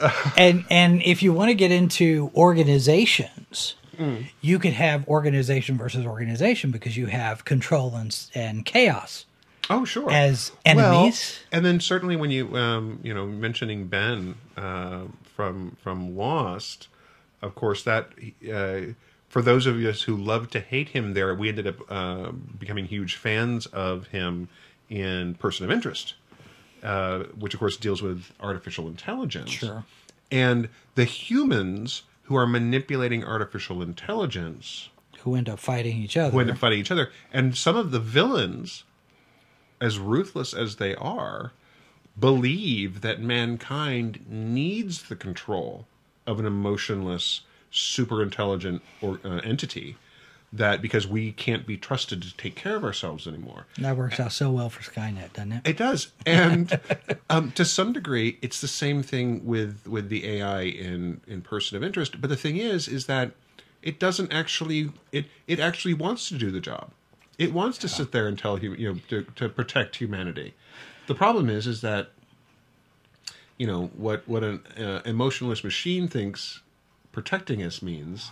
and 0.38 0.64
and 0.70 1.02
if 1.02 1.22
you 1.22 1.32
want 1.32 1.50
to 1.50 1.54
get 1.54 1.70
into 1.70 2.30
organizations, 2.34 3.74
Mm. 3.98 4.26
you 4.40 4.58
could 4.58 4.72
have 4.74 5.06
organization 5.08 5.76
versus 5.78 6.04
organization 6.06 6.70
because 6.70 6.96
you 6.96 7.06
have 7.06 7.44
control 7.44 7.94
and 7.94 8.16
and 8.34 8.64
chaos 8.64 9.26
oh 9.70 9.84
sure 9.84 10.10
as 10.10 10.52
Well, 10.66 11.00
enemies. 11.00 11.38
and 11.52 11.64
then 11.64 11.80
certainly 11.80 12.16
when 12.16 12.30
you 12.30 12.56
um, 12.56 13.00
you 13.02 13.14
know 13.14 13.26
mentioning 13.26 13.86
Ben 13.86 14.34
uh, 14.56 15.02
from 15.34 15.76
from 15.82 16.16
Lost, 16.16 16.88
of 17.42 17.54
course 17.54 17.82
that 17.84 18.10
uh, 18.52 18.92
for 19.28 19.42
those 19.42 19.66
of 19.66 19.76
us 19.78 20.02
who 20.02 20.16
love 20.16 20.50
to 20.50 20.60
hate 20.60 20.90
him, 20.90 21.14
there 21.14 21.34
we 21.34 21.48
ended 21.48 21.66
up 21.66 21.76
uh, 21.90 22.30
becoming 22.58 22.84
huge 22.86 23.16
fans 23.16 23.66
of 23.66 24.06
him 24.08 24.48
in 24.88 25.34
Person 25.34 25.64
of 25.64 25.70
Interest, 25.72 26.14
uh, 26.82 27.20
which 27.38 27.52
of 27.54 27.58
course 27.60 27.76
deals 27.76 28.00
with 28.02 28.30
artificial 28.40 28.86
intelligence. 28.86 29.50
Sure. 29.50 29.84
And 30.30 30.68
the 30.94 31.04
humans 31.04 32.02
who 32.24 32.36
are 32.36 32.46
manipulating 32.46 33.24
artificial 33.24 33.82
intelligence 33.82 34.88
Who 35.20 35.34
end 35.34 35.48
up 35.48 35.58
fighting 35.58 35.98
each 35.98 36.16
other. 36.16 36.30
who 36.30 36.40
end 36.40 36.50
up 36.50 36.58
fighting 36.58 36.78
each 36.80 36.90
other. 36.90 37.10
And 37.32 37.56
some 37.56 37.76
of 37.76 37.90
the 37.90 38.00
villains, 38.00 38.84
as 39.80 39.98
ruthless 39.98 40.52
as 40.54 40.76
they 40.76 40.94
are, 40.96 41.52
believe 42.18 43.00
that 43.00 43.20
mankind 43.20 44.24
needs 44.28 45.04
the 45.04 45.16
control 45.16 45.86
of 46.26 46.38
an 46.38 46.46
emotionless, 46.46 47.40
super 47.70 48.22
intelligent 48.22 48.82
or 49.00 49.18
uh, 49.24 49.38
entity. 49.44 49.96
That 50.56 50.80
because 50.80 51.06
we 51.06 51.32
can't 51.32 51.66
be 51.66 51.76
trusted 51.76 52.22
to 52.22 52.36
take 52.36 52.54
care 52.54 52.76
of 52.76 52.84
ourselves 52.84 53.26
anymore. 53.26 53.66
that 53.78 53.96
works 53.96 54.20
out 54.20 54.30
so 54.30 54.52
well 54.52 54.70
for 54.70 54.82
Skynet, 54.82 55.32
doesn't 55.32 55.52
it? 55.52 55.66
It 55.66 55.76
does, 55.76 56.12
and 56.24 56.80
um, 57.30 57.50
to 57.52 57.64
some 57.64 57.92
degree, 57.92 58.38
it's 58.40 58.60
the 58.60 58.68
same 58.68 59.02
thing 59.02 59.44
with 59.44 59.84
with 59.86 60.10
the 60.10 60.26
AI 60.28 60.62
in 60.62 61.20
in 61.26 61.42
Person 61.42 61.76
of 61.76 61.82
Interest. 61.82 62.20
But 62.20 62.30
the 62.30 62.36
thing 62.36 62.56
is, 62.56 62.86
is 62.86 63.06
that 63.06 63.32
it 63.82 63.98
doesn't 63.98 64.32
actually 64.32 64.92
it 65.12 65.26
it 65.46 65.58
actually 65.58 65.94
wants 65.94 66.28
to 66.28 66.38
do 66.38 66.50
the 66.50 66.60
job. 66.60 66.90
It 67.36 67.52
wants 67.52 67.78
to 67.78 67.88
sit 67.88 68.12
there 68.12 68.28
and 68.28 68.38
tell 68.38 68.58
you 68.60 68.74
you 68.74 68.92
know 68.92 69.00
to, 69.08 69.24
to 69.34 69.48
protect 69.48 69.96
humanity. 69.96 70.54
The 71.06 71.14
problem 71.14 71.50
is, 71.50 71.66
is 71.66 71.80
that 71.80 72.10
you 73.58 73.66
know 73.66 73.90
what 73.96 74.26
what 74.26 74.44
an 74.44 74.64
uh, 74.78 75.02
emotionless 75.04 75.64
machine 75.64 76.08
thinks 76.08 76.60
protecting 77.12 77.62
us 77.62 77.82
means. 77.82 78.30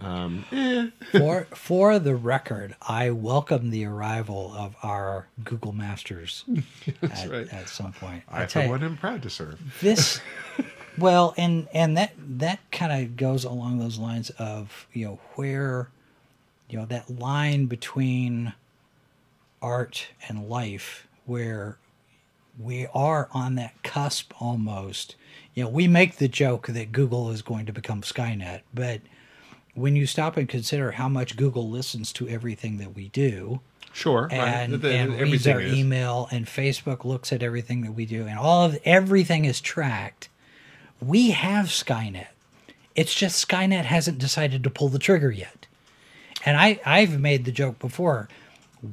Um, 0.00 0.44
eh. 0.52 0.90
for 1.18 1.46
for 1.54 1.98
the 1.98 2.14
record, 2.14 2.76
I 2.82 3.10
welcome 3.10 3.70
the 3.70 3.84
arrival 3.86 4.52
of 4.56 4.76
our 4.82 5.28
Google 5.42 5.72
Masters 5.72 6.44
at, 7.02 7.30
right. 7.30 7.48
at 7.52 7.68
some 7.68 7.92
point. 7.92 8.22
I, 8.28 8.46
tell 8.46 8.64
for 8.64 8.70
one, 8.70 8.84
am 8.84 8.96
proud 8.96 9.22
to 9.22 9.30
serve. 9.30 9.58
this 9.80 10.20
well 10.98 11.34
and 11.36 11.68
and 11.72 11.96
that 11.96 12.12
that 12.18 12.60
kind 12.70 12.92
of 12.92 13.16
goes 13.16 13.44
along 13.44 13.78
those 13.78 13.98
lines 13.98 14.30
of 14.38 14.86
you 14.92 15.06
know 15.06 15.18
where 15.34 15.88
you 16.68 16.78
know 16.78 16.86
that 16.86 17.08
line 17.10 17.66
between 17.66 18.52
art 19.62 20.08
and 20.28 20.48
life 20.48 21.06
where 21.24 21.78
we 22.58 22.86
are 22.94 23.28
on 23.32 23.54
that 23.56 23.82
cusp 23.82 24.32
almost 24.40 25.16
you 25.54 25.62
know 25.62 25.68
we 25.68 25.86
make 25.86 26.16
the 26.16 26.28
joke 26.28 26.66
that 26.68 26.92
google 26.92 27.30
is 27.30 27.42
going 27.42 27.66
to 27.66 27.72
become 27.72 28.00
skynet 28.00 28.60
but 28.72 29.00
when 29.76 29.94
you 29.94 30.06
stop 30.06 30.36
and 30.36 30.48
consider 30.48 30.92
how 30.92 31.08
much 31.08 31.36
google 31.36 31.68
listens 31.68 32.12
to 32.12 32.28
everything 32.28 32.78
that 32.78 32.94
we 32.94 33.08
do 33.08 33.60
Sure, 33.92 34.28
and, 34.30 34.72
right. 34.72 34.80
The- 34.82 34.92
and 34.94 35.18
reads 35.20 35.46
our 35.46 35.60
is. 35.60 35.72
email 35.72 36.28
and 36.30 36.46
facebook 36.46 37.04
looks 37.04 37.32
at 37.32 37.42
everything 37.42 37.80
that 37.82 37.92
we 37.92 38.04
do 38.04 38.26
and 38.26 38.38
all 38.38 38.64
of 38.64 38.78
everything 38.84 39.44
is 39.46 39.60
tracked 39.60 40.28
we 41.00 41.30
have 41.30 41.66
skynet 41.66 42.26
it's 42.94 43.14
just 43.14 43.46
skynet 43.46 43.84
hasn't 43.84 44.18
decided 44.18 44.62
to 44.64 44.70
pull 44.70 44.88
the 44.88 44.98
trigger 44.98 45.30
yet 45.30 45.66
and 46.44 46.56
I, 46.58 46.78
i've 46.84 47.18
made 47.20 47.44
the 47.44 47.52
joke 47.52 47.78
before 47.78 48.28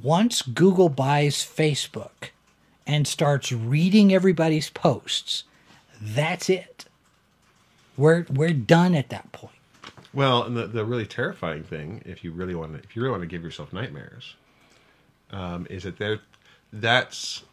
once 0.01 0.41
google 0.41 0.89
buys 0.89 1.35
facebook 1.37 2.29
and 2.87 3.05
starts 3.07 3.51
reading 3.51 4.13
everybody's 4.13 4.69
posts 4.69 5.43
that's 6.01 6.49
it 6.49 6.85
we're 7.97 8.25
we're 8.29 8.51
done 8.53 8.95
at 8.95 9.09
that 9.09 9.31
point 9.33 9.55
Well, 10.13 10.43
and 10.43 10.55
the, 10.55 10.67
the 10.67 10.85
really 10.85 11.05
terrifying 11.07 11.63
thing, 11.63 12.01
if 12.05 12.23
you 12.23 12.31
really 12.31 12.55
want 12.55 12.73
to, 12.73 12.79
if 12.83 12.95
you 12.95 13.01
really 13.01 13.11
want 13.11 13.23
to 13.23 13.27
give 13.27 13.43
yourself 13.43 13.73
nightmares, 13.73 14.35
um, 15.31 15.65
is 15.69 15.83
that 15.83 15.97
there, 15.97 16.19
that's 16.71 17.43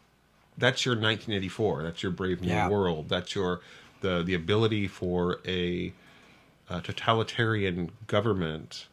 that's 0.57 0.85
your 0.85 0.93
1984. 0.95 1.83
That's 1.83 2.03
your 2.03 2.11
Brave 2.11 2.41
New 2.41 2.49
Yeah. 2.49 2.69
World. 2.69 3.09
That's 3.09 3.33
your 3.35 3.61
the 4.01 4.21
the 4.23 4.33
ability 4.35 4.87
for 4.87 5.39
a, 5.45 5.93
a 6.69 6.81
totalitarian 6.81 7.91
government 8.07 8.87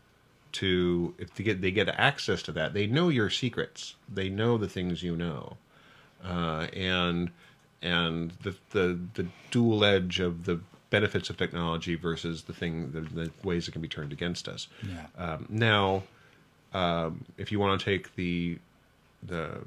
to 0.52 1.14
if 1.18 1.34
they 1.34 1.44
get 1.44 1.60
they 1.60 1.70
get 1.70 1.88
access 1.88 2.42
to 2.44 2.52
that. 2.52 2.72
They 2.74 2.86
know 2.86 3.08
your 3.10 3.28
secrets. 3.30 3.96
They 4.12 4.30
know 4.30 4.56
the 4.56 4.68
things 4.68 5.02
you 5.02 5.16
know, 5.16 5.58
uh, 6.24 6.68
and 6.72 7.30
and 7.82 8.32
the, 8.42 8.56
the 8.70 8.98
the 9.14 9.26
dual 9.50 9.84
edge 9.84 10.20
of 10.20 10.44
the 10.46 10.60
benefits 10.90 11.30
of 11.30 11.36
technology 11.36 11.94
versus 11.94 12.42
the 12.42 12.52
thing 12.52 12.92
the, 12.92 13.00
the 13.00 13.30
ways 13.42 13.68
it 13.68 13.72
can 13.72 13.82
be 13.82 13.88
turned 13.88 14.12
against 14.12 14.48
us. 14.48 14.68
Yeah. 14.82 15.06
Um, 15.16 15.46
now, 15.48 16.04
um, 16.72 17.24
if 17.36 17.52
you 17.52 17.58
want 17.58 17.80
to 17.80 17.84
take 17.84 18.14
the 18.16 18.58
the 19.22 19.58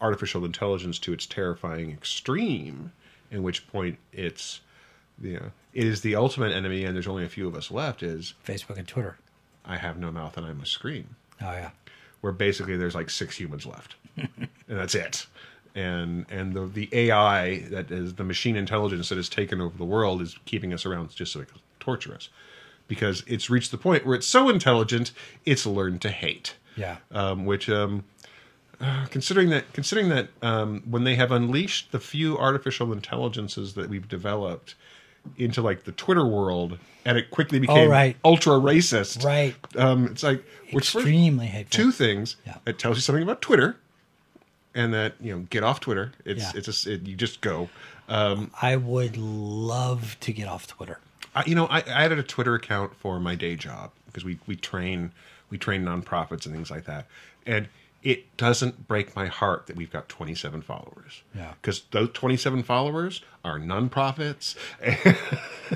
artificial 0.00 0.44
intelligence 0.44 0.98
to 1.00 1.12
its 1.12 1.26
terrifying 1.26 1.90
extreme, 1.90 2.92
in 3.30 3.42
which 3.42 3.66
point 3.68 3.98
it's 4.12 4.60
you 5.20 5.34
know 5.34 5.50
it 5.72 5.84
is 5.84 6.02
the 6.02 6.14
ultimate 6.14 6.52
enemy, 6.52 6.84
and 6.84 6.94
there's 6.94 7.08
only 7.08 7.24
a 7.24 7.28
few 7.28 7.48
of 7.48 7.54
us 7.54 7.70
left. 7.70 8.02
Is 8.02 8.34
facebook 8.46 8.78
and 8.78 8.86
twitter 8.86 9.18
I 9.64 9.76
have 9.76 9.98
no 9.98 10.10
mouth 10.10 10.36
and 10.36 10.46
I 10.46 10.52
must 10.52 10.72
scream 10.72 11.16
oh 11.40 11.52
yeah 11.52 11.70
where 12.20 12.32
basically 12.32 12.76
there's 12.76 12.94
like 12.94 13.10
six 13.10 13.38
humans 13.38 13.66
left, 13.66 13.96
and 14.16 14.48
that's 14.68 14.94
it. 14.94 15.26
And 15.74 16.26
and 16.30 16.54
the 16.54 16.66
the 16.66 16.88
AI 16.92 17.60
that 17.70 17.90
is 17.90 18.14
the 18.14 18.24
machine 18.24 18.56
intelligence 18.56 19.08
that 19.08 19.16
has 19.16 19.28
taken 19.28 19.60
over 19.60 19.76
the 19.76 19.84
world 19.84 20.20
is 20.22 20.36
keeping 20.44 20.72
us 20.72 20.84
around 20.84 21.14
just 21.14 21.32
so 21.32 21.40
it 21.40 21.48
can 21.48 21.60
torture 21.80 22.14
us, 22.14 22.28
because 22.88 23.22
it's 23.26 23.48
reached 23.48 23.70
the 23.70 23.78
point 23.78 24.04
where 24.06 24.16
it's 24.16 24.26
so 24.26 24.48
intelligent 24.48 25.12
it's 25.44 25.66
learned 25.66 26.02
to 26.02 26.10
hate. 26.10 26.56
yeah 26.76 26.96
Um, 27.10 27.44
which 27.44 27.68
um, 27.68 28.04
uh, 28.80 29.06
considering 29.10 29.50
that 29.50 29.72
considering 29.72 30.08
that 30.08 30.28
um, 30.42 30.82
when 30.88 31.04
they 31.04 31.16
have 31.16 31.32
unleashed 31.32 31.92
the 31.92 32.00
few 32.00 32.38
artificial 32.38 32.92
intelligences 32.92 33.74
that 33.74 33.88
we've 33.88 34.08
developed 34.08 34.74
into 35.36 35.60
like 35.60 35.84
the 35.84 35.92
Twitter 35.92 36.26
world, 36.26 36.78
and 37.04 37.18
it 37.18 37.30
quickly 37.30 37.58
became 37.58 37.90
right. 37.90 38.16
ultra 38.24 38.54
racist. 38.54 39.24
right 39.24 39.54
Um, 39.76 40.06
it's 40.06 40.22
like 40.22 40.44
which 40.72 40.94
extremely 40.94 41.46
hateful 41.46 41.84
two 41.84 41.92
things. 41.92 42.36
Yeah. 42.46 42.56
It 42.66 42.78
tells 42.78 42.96
you 42.96 43.00
something 43.02 43.22
about 43.22 43.42
Twitter, 43.42 43.76
and 44.74 44.92
that 44.94 45.14
you 45.20 45.32
know 45.34 45.46
get 45.50 45.62
off 45.62 45.80
Twitter. 45.80 46.12
It's 46.24 46.42
Yeah. 46.42 46.52
it's 46.54 46.86
a, 46.86 46.92
it, 46.94 47.06
you 47.06 47.16
just 47.16 47.40
go. 47.40 47.68
Um, 48.08 48.50
I 48.62 48.76
would 48.76 49.16
love 49.16 50.16
to 50.20 50.32
get 50.32 50.48
off 50.48 50.66
Twitter. 50.66 50.98
I, 51.34 51.44
you 51.46 51.54
know, 51.54 51.66
I, 51.66 51.78
I 51.80 52.04
added 52.04 52.18
a 52.18 52.22
Twitter 52.22 52.54
account 52.54 52.94
for 52.96 53.20
my 53.20 53.34
day 53.34 53.54
job 53.56 53.90
because 54.06 54.24
we 54.24 54.38
we 54.46 54.56
train 54.56 55.12
we 55.50 55.58
train 55.58 55.84
nonprofits 55.84 56.46
and 56.46 56.54
things 56.54 56.70
like 56.70 56.84
that, 56.86 57.06
and 57.46 57.68
it 58.02 58.36
doesn't 58.36 58.86
break 58.86 59.16
my 59.16 59.26
heart 59.26 59.66
that 59.66 59.74
we've 59.74 59.90
got 59.90 60.08
27 60.08 60.62
followers. 60.62 61.22
Yeah. 61.34 61.54
because 61.60 61.82
those 61.90 62.10
27 62.12 62.62
followers 62.62 63.22
are 63.44 63.58
nonprofits 63.58 64.54
and, 64.80 65.16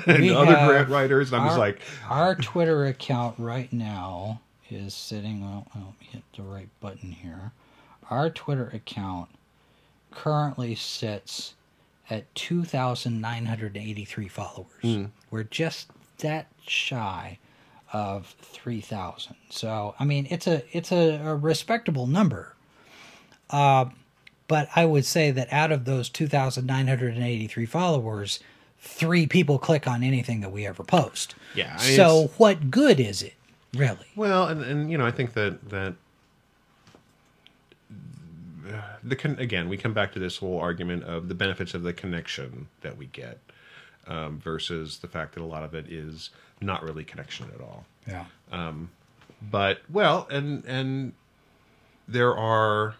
and 0.07 0.31
other 0.31 0.55
grant 0.67 0.89
writers. 0.89 1.33
And 1.33 1.43
I'm 1.43 1.49
just 1.49 1.59
like, 1.59 1.81
our 2.09 2.37
Twitter 2.37 2.87
account 2.87 3.35
right 3.39 3.73
now 3.73 4.41
is 4.71 4.95
sitting. 4.95 5.41
Well, 5.43 5.67
I'll 5.75 5.95
hit 5.99 6.23
the 6.37 6.43
right 6.45 6.69
button 6.81 7.11
here. 7.11 7.51
Our 8.13 8.29
Twitter 8.29 8.71
account 8.75 9.31
currently 10.11 10.75
sits 10.75 11.55
at 12.11 12.33
two 12.35 12.63
thousand 12.63 13.23
nine 13.23 13.47
hundred 13.47 13.75
eighty-three 13.75 14.29
followers. 14.29 14.83
Hmm. 14.83 15.05
We're 15.31 15.45
just 15.45 15.89
that 16.19 16.49
shy 16.67 17.39
of 17.91 18.37
three 18.41 18.83
thousand. 18.83 19.37
So 19.49 19.95
I 19.99 20.05
mean, 20.05 20.27
it's 20.29 20.47
a 20.47 20.63
it's 20.77 20.93
a, 20.93 21.23
a 21.25 21.35
respectable 21.35 22.07
number. 22.07 22.55
Uh, 23.49 23.87
but 24.47 24.69
I 24.77 24.85
would 24.85 25.07
say 25.07 25.31
that 25.31 25.51
out 25.51 25.73
of 25.73 25.87
those 25.87 26.11
two 26.11 26.27
thousand 26.27 26.67
nine 26.67 26.89
hundred 26.89 27.15
and 27.15 27.25
eighty-three 27.25 27.65
followers, 27.65 28.41
three 28.79 29.27
people 29.27 29.59
click 29.59 29.89
on 29.89 30.03
anything 30.03 30.41
that 30.41 30.53
we 30.53 30.67
ever 30.67 30.85
post. 30.85 31.35
Yeah, 31.55 31.79
I 31.79 31.87
mean, 31.87 31.97
so 31.97 32.31
what 32.37 32.71
good 32.71 33.01
is 33.01 33.23
it, 33.23 33.35
really? 33.73 34.07
Well, 34.17 34.49
and, 34.49 34.63
and 34.63 34.91
you 34.91 34.99
know, 34.99 35.07
I 35.07 35.13
think 35.13 35.33
that 35.33 35.71
that 35.71 35.95
the 39.03 39.17
con- 39.17 39.39
again, 39.39 39.69
we 39.69 39.77
come 39.77 39.93
back 39.93 40.13
to 40.13 40.19
this 40.19 40.39
whole 40.39 40.59
argument 40.59 41.05
of 41.05 41.29
the 41.29 41.35
benefits 41.35 41.75
of 41.75 41.83
the 41.83 41.93
connection 41.93 42.69
that 42.83 42.97
we 42.97 43.07
get 43.07 43.39
um, 44.07 44.39
versus 44.39 44.99
the 44.99 45.09
fact 45.09 45.35
that 45.35 45.43
a 45.43 45.47
lot 45.47 45.63
of 45.63 45.75
it 45.75 45.91
is 45.91 46.31
not 46.61 46.83
really 46.83 47.05
connection 47.05 47.47
at 47.55 47.61
all. 47.61 47.85
Yeah. 48.07 48.25
But 49.51 49.81
well, 49.91 50.29
and 50.31 50.65
and 50.67 51.15
there 52.07 52.37
are 52.37 52.95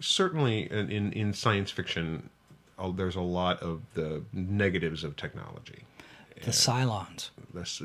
certainly 0.00 0.70
in 0.70 0.90
in, 0.90 1.12
in 1.12 1.32
science 1.32 1.70
fiction, 1.70 2.30
uh, 2.78 2.90
there's 2.90 3.16
a 3.16 3.20
lot 3.20 3.62
of 3.62 3.82
the 3.94 4.22
negatives 4.32 5.04
of 5.04 5.16
technology. 5.16 5.84
The 6.44 6.50
Cylons. 6.52 7.30
That's 7.52 7.82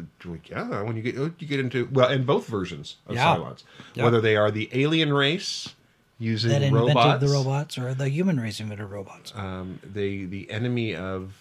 yeah. 0.49 0.81
When 0.83 0.95
you 0.95 1.01
get 1.01 1.15
you 1.15 1.47
get 1.47 1.59
into 1.59 1.89
well, 1.91 2.09
in 2.09 2.23
both 2.25 2.47
versions 2.47 2.97
of 3.07 3.15
Yeah. 3.15 3.35
Cylons, 3.35 3.63
Yeah. 3.95 4.03
whether 4.03 4.21
they 4.21 4.35
are 4.35 4.51
the 4.51 4.69
alien 4.73 5.11
race 5.13 5.73
using 6.19 6.51
That 6.51 6.61
invented 6.61 6.95
robots, 6.95 7.25
the 7.25 7.31
robots 7.31 7.77
or 7.77 7.93
the 7.93 8.07
human 8.09 8.39
race 8.39 8.59
invented 8.59 8.87
robots. 8.89 9.33
um, 9.35 9.79
the 9.83 10.25
the 10.25 10.49
enemy 10.51 10.95
of 10.95 11.33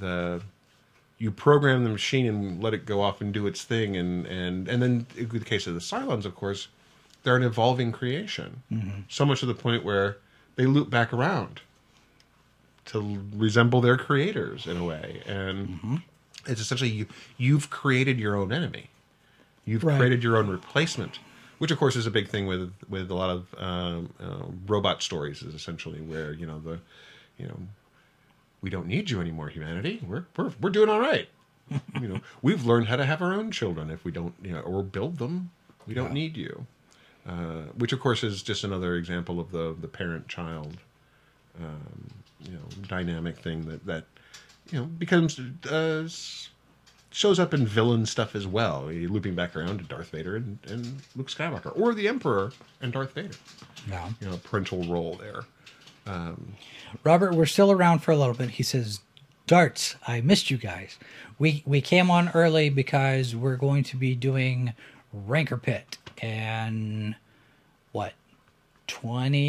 the 0.00 0.42
you 1.18 1.30
program 1.30 1.84
the 1.84 1.90
machine 1.90 2.26
and 2.26 2.62
let 2.62 2.72
it 2.74 2.86
go 2.86 3.00
off 3.02 3.20
and 3.20 3.32
do 3.32 3.46
its 3.46 3.64
thing, 3.64 3.96
and 3.96 4.26
and 4.26 4.68
and 4.68 4.82
then 4.82 5.06
in 5.16 5.28
the 5.28 5.40
case 5.40 5.66
of 5.66 5.74
the 5.74 5.80
Cylons, 5.80 6.24
of 6.24 6.34
course, 6.34 6.68
they're 7.22 7.36
an 7.36 7.42
evolving 7.42 7.90
creation. 7.92 8.62
So 9.08 9.24
much 9.24 9.40
to 9.40 9.46
the 9.46 9.54
point 9.54 9.82
where 9.84 10.18
they 10.56 10.66
loop 10.66 10.88
back 10.90 11.12
around 11.12 11.60
to 12.86 13.22
resemble 13.34 13.80
their 13.80 13.96
creators 13.96 14.66
in 14.66 14.76
a 14.76 14.84
way, 14.84 15.22
and 15.26 16.02
it's 16.46 16.60
essentially 16.60 16.90
you 16.90 17.06
you've 17.36 17.70
created 17.70 18.18
your 18.18 18.36
own 18.36 18.52
enemy. 18.52 18.90
You've 19.64 19.84
Right. 19.84 19.98
created 19.98 20.22
your 20.22 20.36
own 20.36 20.48
replacement, 20.48 21.18
which 21.58 21.70
of 21.70 21.78
course 21.78 21.96
is 21.96 22.06
a 22.06 22.10
big 22.10 22.28
thing 22.28 22.46
with 22.46 22.72
with 22.88 23.10
a 23.10 23.14
lot 23.14 23.30
of 23.30 23.54
um, 23.58 24.10
uh, 24.20 24.46
robot 24.66 25.02
stories. 25.02 25.42
Is 25.42 25.54
essentially 25.54 26.00
where 26.00 26.32
you 26.32 26.46
know 26.46 26.58
the 26.58 26.80
you 27.38 27.46
know 27.46 27.58
we 28.62 28.70
don't 28.70 28.86
need 28.86 29.10
you 29.10 29.20
anymore, 29.20 29.48
humanity. 29.48 30.00
We're 30.06 30.24
we're 30.36 30.52
we're 30.60 30.70
doing 30.70 30.88
all 30.88 31.00
right. 31.00 31.28
you 32.00 32.08
know, 32.08 32.20
we've 32.42 32.64
learned 32.66 32.88
how 32.88 32.96
to 32.96 33.04
have 33.06 33.22
our 33.22 33.32
own 33.32 33.50
children 33.52 33.90
if 33.90 34.04
we 34.04 34.10
don't, 34.10 34.34
you 34.42 34.52
know, 34.52 34.60
or 34.60 34.82
build 34.82 35.18
them. 35.18 35.50
We 35.86 35.94
don't 35.94 36.12
need 36.12 36.36
you. 36.36 36.66
Uh, 37.26 37.64
which 37.76 37.92
of 37.92 38.00
course 38.00 38.24
is 38.24 38.42
just 38.42 38.64
another 38.64 38.96
example 38.96 39.38
of 39.38 39.50
the 39.52 39.76
the 39.78 39.86
parent 39.88 40.26
child, 40.26 40.78
um, 41.60 42.10
you 42.44 42.52
know, 42.52 42.64
dynamic 42.88 43.38
thing 43.38 43.66
that 43.66 43.84
that 43.86 44.04
you 44.70 44.80
know 44.80 44.86
becomes 44.86 45.40
uh, 45.68 46.08
shows 47.10 47.38
up 47.38 47.54
in 47.54 47.66
villain 47.66 48.06
stuff 48.06 48.34
as 48.34 48.46
well. 48.46 48.84
Looping 48.84 49.34
back 49.34 49.56
around 49.56 49.78
to 49.78 49.84
Darth 49.84 50.10
Vader 50.10 50.36
and, 50.36 50.58
and 50.68 51.02
Luke 51.16 51.28
Skywalker, 51.28 51.78
or 51.78 51.94
the 51.94 52.08
Emperor 52.08 52.52
and 52.80 52.92
Darth 52.92 53.12
Vader. 53.12 53.34
Yeah. 53.88 54.10
You 54.20 54.30
know, 54.30 54.36
parental 54.38 54.82
role 54.84 55.14
there. 55.14 55.44
Robert, 57.04 57.34
we're 57.34 57.46
still 57.46 57.70
around 57.70 58.00
for 58.00 58.10
a 58.10 58.16
little 58.16 58.34
bit. 58.34 58.50
He 58.50 58.62
says, 58.62 59.00
"Darts, 59.46 59.96
I 60.06 60.20
missed 60.20 60.50
you 60.50 60.56
guys. 60.56 60.98
We 61.38 61.62
we 61.66 61.80
came 61.80 62.10
on 62.10 62.30
early 62.30 62.68
because 62.68 63.36
we're 63.36 63.56
going 63.56 63.84
to 63.84 63.96
be 63.96 64.14
doing 64.14 64.72
Ranker 65.12 65.56
Pit 65.56 65.98
and 66.20 67.14
what, 67.92 68.14
twenty? 68.86 69.40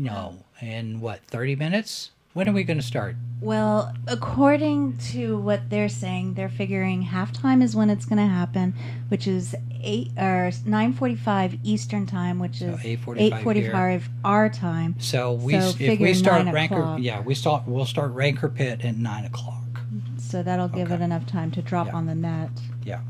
No, 0.00 0.44
in 0.60 1.00
what, 1.00 1.20
thirty 1.26 1.56
minutes? 1.56 2.10
When 2.38 2.48
are 2.48 2.52
we 2.52 2.62
going 2.62 2.76
to 2.78 2.84
start? 2.86 3.16
Well, 3.40 3.92
according 4.06 4.98
to 5.08 5.36
what 5.38 5.70
they're 5.70 5.88
saying, 5.88 6.34
they're 6.34 6.48
figuring 6.48 7.06
halftime 7.06 7.64
is 7.64 7.74
when 7.74 7.90
it's 7.90 8.04
going 8.04 8.18
to 8.20 8.32
happen, 8.32 8.74
which 9.08 9.26
is 9.26 9.56
eight 9.82 10.12
or 10.16 10.52
nine 10.64 10.92
forty-five 10.92 11.56
Eastern 11.64 12.06
time, 12.06 12.38
which 12.38 12.62
is 12.62 12.76
8:45 12.78 13.16
eight 13.18 13.42
forty-five 13.42 14.08
our 14.24 14.48
time. 14.48 14.94
So 15.00 15.32
we 15.32 15.54
So 15.54 15.72
if 15.80 15.98
we 15.98 16.14
start 16.14 16.46
Ranker, 16.46 16.76
o'clock. 16.76 17.00
yeah, 17.02 17.20
we 17.22 17.34
start 17.34 17.64
we'll 17.66 17.84
start 17.86 18.12
Ranker 18.12 18.48
Pit 18.48 18.84
at 18.84 18.96
nine 18.96 19.24
o'clock. 19.24 19.80
So 20.18 20.44
that'll 20.44 20.68
give 20.68 20.92
it 20.92 21.00
enough 21.00 21.26
time 21.26 21.50
to 21.50 21.60
drop 21.60 21.88
Yeah. 21.88 21.96
on 21.96 22.06
the 22.06 22.14
net. 22.14 22.50
Yeah. 22.84 23.00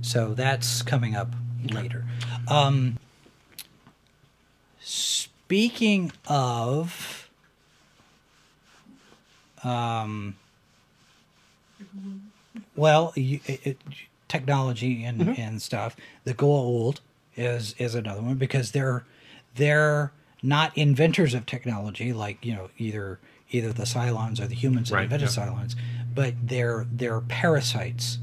So 0.00 0.32
that's 0.32 0.80
coming 0.80 1.14
up 1.14 1.34
later. 1.62 2.06
Um, 2.48 2.96
speaking 4.80 6.10
of, 6.26 7.21
um, 9.64 10.36
well, 12.76 13.12
you, 13.16 13.40
it, 13.46 13.60
it- 13.66 13.78
technology 14.28 15.04
and, 15.04 15.36
and 15.38 15.60
stuff. 15.60 15.94
The 16.24 16.32
Goa'uld 16.32 17.00
is 17.36 17.74
is 17.78 17.94
another 17.94 18.22
one 18.22 18.36
because 18.36 18.70
they're 18.72 19.04
they're 19.56 20.10
not 20.42 20.76
inventors 20.76 21.34
of 21.34 21.44
technology 21.44 22.12
like 22.14 22.42
you 22.44 22.54
know 22.54 22.70
either 22.78 23.18
either 23.50 23.72
the 23.74 23.82
Cylons 23.82 24.40
or 24.40 24.46
the 24.46 24.54
humans 24.54 24.88
that 24.88 24.96
Right, 24.96 25.02
invented 25.04 25.28
yeah. 25.36 25.44
Cylons, 25.46 25.74
but 26.14 26.32
they're 26.42 26.86
they're 26.90 27.20
parasites 27.20 28.18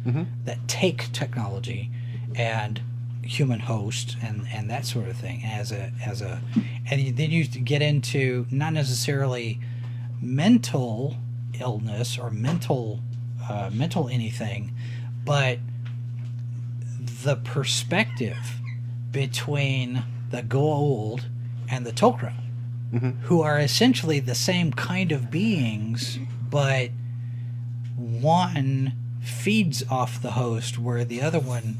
that 0.45 0.67
take 0.67 1.11
technology 1.13 1.91
and 2.35 2.81
human 3.23 3.59
host 3.59 4.17
and 4.23 4.47
and 4.51 4.67
that 4.71 4.85
sort 4.87 5.07
of 5.07 5.15
thing 5.15 5.43
as 5.45 5.71
a 5.71 5.91
as 6.03 6.23
a 6.23 6.41
and 6.89 7.15
then 7.17 7.29
you 7.29 7.45
get 7.45 7.83
into 7.83 8.47
not 8.49 8.73
necessarily 8.73 9.59
mental 10.19 11.17
illness 11.59 12.17
or 12.17 12.29
mental 12.29 12.99
uh, 13.49 13.69
mental 13.73 14.07
anything, 14.09 14.73
but 15.25 15.59
the 17.23 17.35
perspective 17.35 18.59
between 19.11 20.03
the 20.29 20.43
Goa'uld 20.43 21.23
and 21.69 21.85
the 21.85 21.91
Tok'ra, 21.91 22.33
who 23.23 23.41
are 23.41 23.59
essentially 23.59 24.19
the 24.19 24.35
same 24.35 24.71
kind 24.71 25.11
of 25.11 25.31
beings, 25.31 26.19
but 26.49 26.89
one 27.97 28.93
feeds 29.21 29.83
off 29.89 30.21
the 30.21 30.31
host, 30.31 30.77
where 30.79 31.03
the 31.03 31.21
other 31.21 31.39
one 31.39 31.77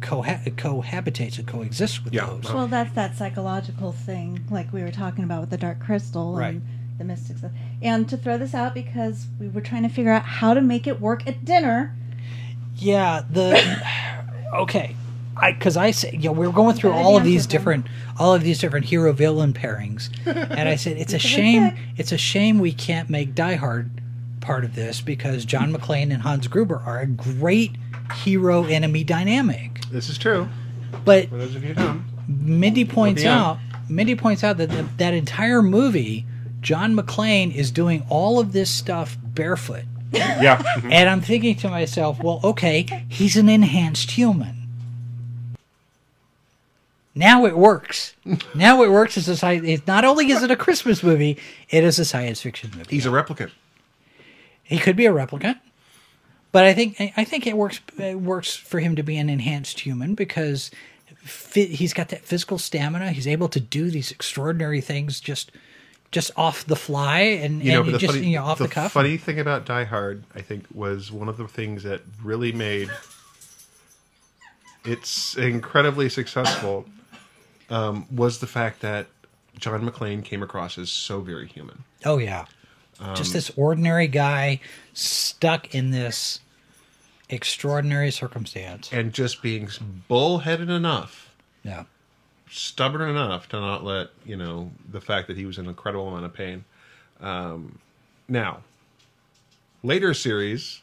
coha- 0.00 0.40
cohabitates 0.56 1.38
and 1.38 1.46
coexists 1.46 2.04
with 2.04 2.12
Yeah. 2.12 2.26
the 2.26 2.30
host. 2.32 2.54
Well, 2.54 2.66
that's 2.66 2.92
that 2.94 3.16
psychological 3.16 3.92
thing, 3.92 4.44
like 4.50 4.72
we 4.72 4.82
were 4.82 4.90
talking 4.90 5.24
about 5.24 5.40
with 5.40 5.50
the 5.50 5.56
Dark 5.56 5.80
Crystal 5.80 6.34
Right. 6.34 6.54
and 6.54 6.62
the 6.98 7.04
Mystic 7.04 7.38
stuff. 7.38 7.52
And 7.84 8.08
to 8.08 8.16
throw 8.16 8.38
this 8.38 8.54
out 8.54 8.74
because 8.74 9.26
we 9.38 9.46
were 9.48 9.60
trying 9.60 9.82
to 9.82 9.88
figure 9.90 10.10
out 10.10 10.24
how 10.24 10.54
to 10.54 10.60
make 10.60 10.86
it 10.86 11.00
work 11.00 11.26
at 11.26 11.44
dinner. 11.44 11.94
Yeah, 12.76 13.22
the 13.30 13.82
okay, 14.54 14.96
I 15.36 15.52
because 15.52 15.76
I 15.76 15.90
said 15.90 16.14
you 16.14 16.20
know 16.20 16.32
we 16.32 16.46
were 16.46 16.52
going 16.52 16.74
through 16.76 16.92
all 16.92 17.16
of 17.16 17.24
these 17.24 17.46
them. 17.46 17.50
different 17.50 17.86
all 18.18 18.34
of 18.34 18.42
these 18.42 18.58
different 18.58 18.86
hero 18.86 19.12
villain 19.12 19.52
pairings, 19.52 20.08
and 20.26 20.68
I 20.68 20.76
said 20.76 20.96
it's 20.96 21.12
a 21.12 21.18
shame 21.18 21.76
it's 21.96 22.10
a 22.10 22.18
shame 22.18 22.58
we 22.58 22.72
can't 22.72 23.10
make 23.10 23.34
Die 23.34 23.54
Hard 23.54 23.90
part 24.40 24.64
of 24.64 24.74
this 24.74 25.00
because 25.00 25.44
John 25.44 25.72
McClane 25.72 26.12
and 26.12 26.22
Hans 26.22 26.48
Gruber 26.48 26.82
are 26.84 27.00
a 27.00 27.06
great 27.06 27.72
hero 28.24 28.64
enemy 28.64 29.04
dynamic. 29.04 29.80
This 29.90 30.08
is 30.08 30.18
true. 30.18 30.48
But 31.04 31.28
For 31.28 31.36
those 31.36 31.54
of 31.54 31.62
you 31.62 31.74
who 31.74 31.74
don't. 31.74 32.04
Mindy 32.28 32.84
points 32.86 33.24
out 33.24 33.58
Mindy 33.88 34.14
points 34.14 34.42
out 34.42 34.56
that 34.56 34.70
the, 34.70 34.88
that 34.96 35.12
entire 35.12 35.62
movie 35.62 36.24
John 36.64 36.96
McClane 36.96 37.54
is 37.54 37.70
doing 37.70 38.04
all 38.08 38.40
of 38.40 38.52
this 38.52 38.70
stuff 38.70 39.16
barefoot. 39.22 39.84
Yeah. 40.12 40.58
Mm-hmm. 40.58 40.92
And 40.92 41.08
I'm 41.08 41.20
thinking 41.20 41.56
to 41.56 41.68
myself, 41.68 42.22
well, 42.22 42.40
okay, 42.42 43.04
he's 43.08 43.36
an 43.36 43.48
enhanced 43.48 44.12
human. 44.12 44.64
Now 47.14 47.46
it 47.46 47.56
works. 47.56 48.14
now 48.54 48.82
it 48.82 48.90
works 48.90 49.16
as 49.16 49.28
a 49.28 49.36
sci- 49.36 49.66
it 49.66 49.86
Not 49.86 50.04
only 50.04 50.30
is 50.30 50.42
it 50.42 50.50
a 50.50 50.56
Christmas 50.56 51.02
movie, 51.02 51.38
it 51.70 51.84
is 51.84 51.98
a 51.98 52.04
science 52.04 52.40
fiction 52.40 52.72
movie. 52.76 52.96
He's 52.96 53.06
a 53.06 53.10
replicant. 53.10 53.50
He 54.62 54.78
could 54.78 54.96
be 54.96 55.06
a 55.06 55.12
replicant, 55.12 55.60
but 56.50 56.64
I 56.64 56.72
think 56.72 56.96
I 57.18 57.24
think 57.24 57.46
it 57.46 57.54
works. 57.54 57.80
It 57.98 58.18
works 58.18 58.56
for 58.56 58.80
him 58.80 58.96
to 58.96 59.02
be 59.02 59.18
an 59.18 59.28
enhanced 59.28 59.80
human 59.80 60.14
because 60.14 60.70
he's 61.52 61.92
got 61.92 62.08
that 62.08 62.24
physical 62.24 62.56
stamina. 62.56 63.12
He's 63.12 63.26
able 63.26 63.48
to 63.50 63.60
do 63.60 63.90
these 63.90 64.10
extraordinary 64.10 64.80
things 64.80 65.20
just 65.20 65.52
just 66.14 66.30
off 66.36 66.64
the 66.64 66.76
fly 66.76 67.18
and, 67.20 67.62
You 67.62 67.72
know, 67.72 67.82
and 67.82 67.94
the 67.94 67.98
just 67.98 68.14
funny, 68.14 68.28
you 68.30 68.36
know 68.38 68.44
off 68.44 68.58
the, 68.58 68.68
cuff. 68.68 68.92
funny 68.92 69.16
thing 69.16 69.40
about 69.40 69.66
Die 69.66 69.84
Hard, 69.84 70.22
I 70.34 70.40
think, 70.40 70.64
was 70.72 71.10
one 71.12 71.28
of 71.28 71.36
the 71.36 71.48
things 71.48 71.82
that 71.82 72.00
really 72.22 72.52
made 72.52 72.88
it's 74.84 75.36
incredibly 75.36 76.08
successful. 76.08 76.86
Um, 77.70 78.06
was 78.14 78.38
the 78.40 78.46
fact 78.46 78.80
that 78.82 79.06
John 79.58 79.88
McClane 79.88 80.22
came 80.22 80.42
across 80.42 80.76
as 80.78 80.90
so 80.90 81.20
very 81.20 81.48
human. 81.48 81.82
Oh 82.04 82.18
yeah, 82.18 82.44
Um, 83.00 83.16
just 83.16 83.32
this 83.32 83.50
ordinary 83.56 84.06
guy 84.06 84.60
stuck 84.92 85.74
in 85.74 85.90
this 85.90 86.40
extraordinary 87.30 88.10
circumstance. 88.10 88.92
and 88.92 89.12
just 89.14 89.40
being 89.42 89.68
bullheaded 90.08 90.68
enough, 90.68 91.30
Yeah, 91.64 91.84
stubborn 92.50 93.08
enough 93.08 93.48
to 93.48 93.60
not 93.60 93.84
let 93.84 94.08
you 94.24 94.36
know 94.36 94.70
the 94.90 95.00
fact 95.00 95.26
that 95.28 95.36
he 95.36 95.46
was 95.46 95.58
in 95.58 95.64
an 95.64 95.70
incredible 95.70 96.08
amount 96.08 96.24
of 96.24 96.32
pain. 96.34 96.64
Um, 97.20 97.78
now, 98.28 98.60
later 99.82 100.14
series 100.14 100.80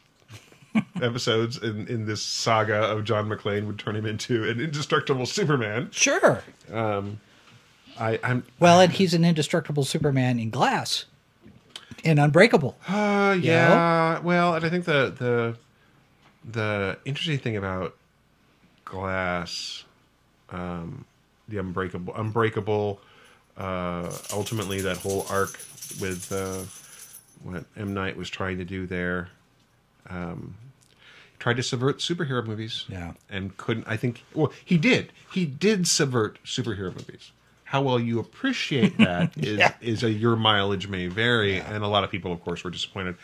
episodes 1.02 1.58
in, 1.58 1.88
in 1.88 2.06
this 2.06 2.22
saga 2.22 2.76
of 2.84 3.04
John 3.04 3.28
McClane 3.30 3.68
would 3.68 3.80
turn 3.80 3.96
him 3.96 4.06
into 4.06 4.48
an 4.50 4.60
indestructible 4.60 5.26
Superman. 5.26 5.90
sure. 5.92 6.44
I, 8.00 8.20
I'm 8.24 8.44
Well, 8.60 8.80
and 8.80 8.92
he's 8.92 9.14
an 9.14 9.26
indestructible 9.26 9.84
Superman 9.84 10.40
in 10.40 10.50
Glass, 10.50 11.06
and 12.04 12.20
Unbreakable. 12.20 12.78
uh, 12.88 13.38
yeah. 13.40 14.20
Well, 14.20 14.56
and 14.56 14.66
I 14.66 14.70
think 14.70 14.86
the 14.86 15.14
the 15.16 15.58
the 16.50 16.98
interesting 17.06 17.38
thing 17.38 17.58
about 17.58 17.96
Glass, 18.86 19.84
um, 20.50 21.06
the 21.52 21.58
Unbreakable, 21.60 22.16
Unbreakable, 22.16 23.00
uh, 23.58 24.12
ultimately 24.34 24.82
that 24.82 24.98
whole 24.98 25.26
arc 25.30 25.60
with 26.00 26.32
uh, 26.32 26.64
what 27.44 27.66
M 27.78 27.94
Night 27.94 28.18
was 28.18 28.30
trying 28.30 28.58
to 28.58 28.66
do 28.66 28.88
there, 28.88 29.30
um, 30.10 30.56
tried 31.40 31.58
to 31.58 31.64
subvert 31.64 32.00
superhero 32.00 32.46
movies. 32.46 32.86
Yeah. 32.88 33.14
and 33.30 33.56
couldn't. 33.58 33.88
I 33.88 33.98
think. 33.98 34.24
Well, 34.34 34.52
he 34.64 34.78
did. 34.78 35.12
He 35.32 35.46
did 35.46 35.88
subvert 35.88 36.40
superhero 36.46 36.96
movies. 36.96 37.32
How 37.66 37.82
well 37.82 38.00
you 38.00 38.20
appreciate 38.20 38.98
that 39.00 39.38
is 39.38 39.58
Yeah. 39.60 39.74
is 39.82 40.04
a 40.04 40.12
your 40.12 40.36
mileage 40.36 40.88
may 40.88 41.08
vary, 41.08 41.58
and 41.60 41.84
a 41.84 41.88
lot 41.88 42.04
of 42.04 42.12
people, 42.12 42.32
of 42.32 42.44
course, 42.44 42.64
were 42.64 42.70
disappointed. 42.72 43.16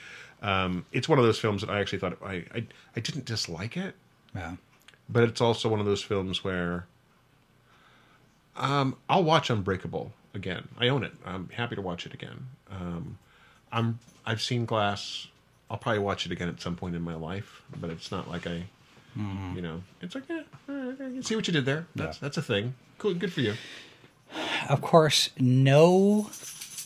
Um, 0.42 0.86
it's 0.92 1.10
one 1.10 1.18
of 1.20 1.26
those 1.26 1.40
films 1.40 1.62
that 1.62 1.70
I 1.72 1.80
actually 1.80 2.00
thought 2.00 2.18
I, 2.24 2.46
I 2.54 2.64
I 2.96 3.00
didn't 3.00 3.26
dislike 3.26 3.76
it, 3.76 3.96
Yeah. 4.36 4.56
but 5.10 5.24
it's 5.24 5.42
also 5.42 5.68
one 5.68 5.80
of 5.80 5.86
those 5.88 6.04
films 6.04 6.44
where 6.44 6.86
um, 8.58 8.96
I'll 9.10 9.24
watch 9.24 9.50
Unbreakable 9.50 10.12
again. 10.34 10.68
I 10.80 10.88
own 10.88 11.04
it. 11.04 11.14
I'm 11.26 11.50
happy 11.50 11.76
to 11.76 11.82
watch 11.82 12.06
it 12.06 12.14
again. 12.14 12.48
Um, 12.70 13.18
I'm 13.72 14.00
I've 14.26 14.42
seen 14.42 14.66
Glass. 14.66 15.28
I'll 15.70 15.78
probably 15.78 16.00
watch 16.00 16.26
it 16.26 16.32
again 16.32 16.48
at 16.50 16.62
some 16.62 16.76
point 16.76 16.96
in 16.96 17.02
my 17.02 17.16
life, 17.16 17.62
but 17.80 17.90
it's 17.90 18.12
not 18.12 18.30
like 18.30 18.48
I, 18.48 18.64
you 19.16 19.62
know, 19.62 19.84
it's 20.02 20.16
like 20.16 20.24
yeah, 20.30 20.44
right, 20.68 20.94
I 20.94 20.96
can 20.96 21.24
see 21.24 21.36
what 21.36 21.48
you 21.48 21.54
did 21.54 21.66
there. 21.66 21.88
That's 21.96 22.18
that's 22.20 22.38
a 22.38 22.42
thing. 22.42 22.76
Cool, 22.98 23.16
good 23.16 23.34
for 23.34 23.42
you. 23.42 23.56
Of 24.70 24.82
course, 24.82 25.30
no 25.40 26.30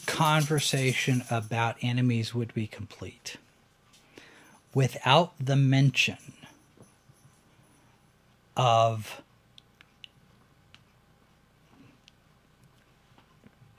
conversation 0.07 1.23
about 1.29 1.77
enemies 1.81 2.33
would 2.33 2.53
be 2.53 2.67
complete 2.67 3.37
without 4.73 5.33
the 5.39 5.55
mention 5.55 6.17
of 8.57 9.21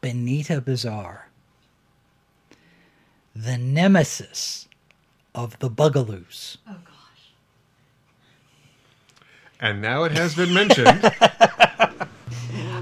Benita 0.02 0.60
Bizarre, 0.60 1.28
the 3.34 3.56
nemesis 3.56 4.68
of 5.34 5.58
the 5.60 5.70
Bugaloos. 5.70 6.58
Oh, 6.68 6.76
and 9.60 9.80
now 9.80 10.02
it 10.02 10.12
has 10.12 10.34
been 10.34 10.52
mentioned. 10.52 10.88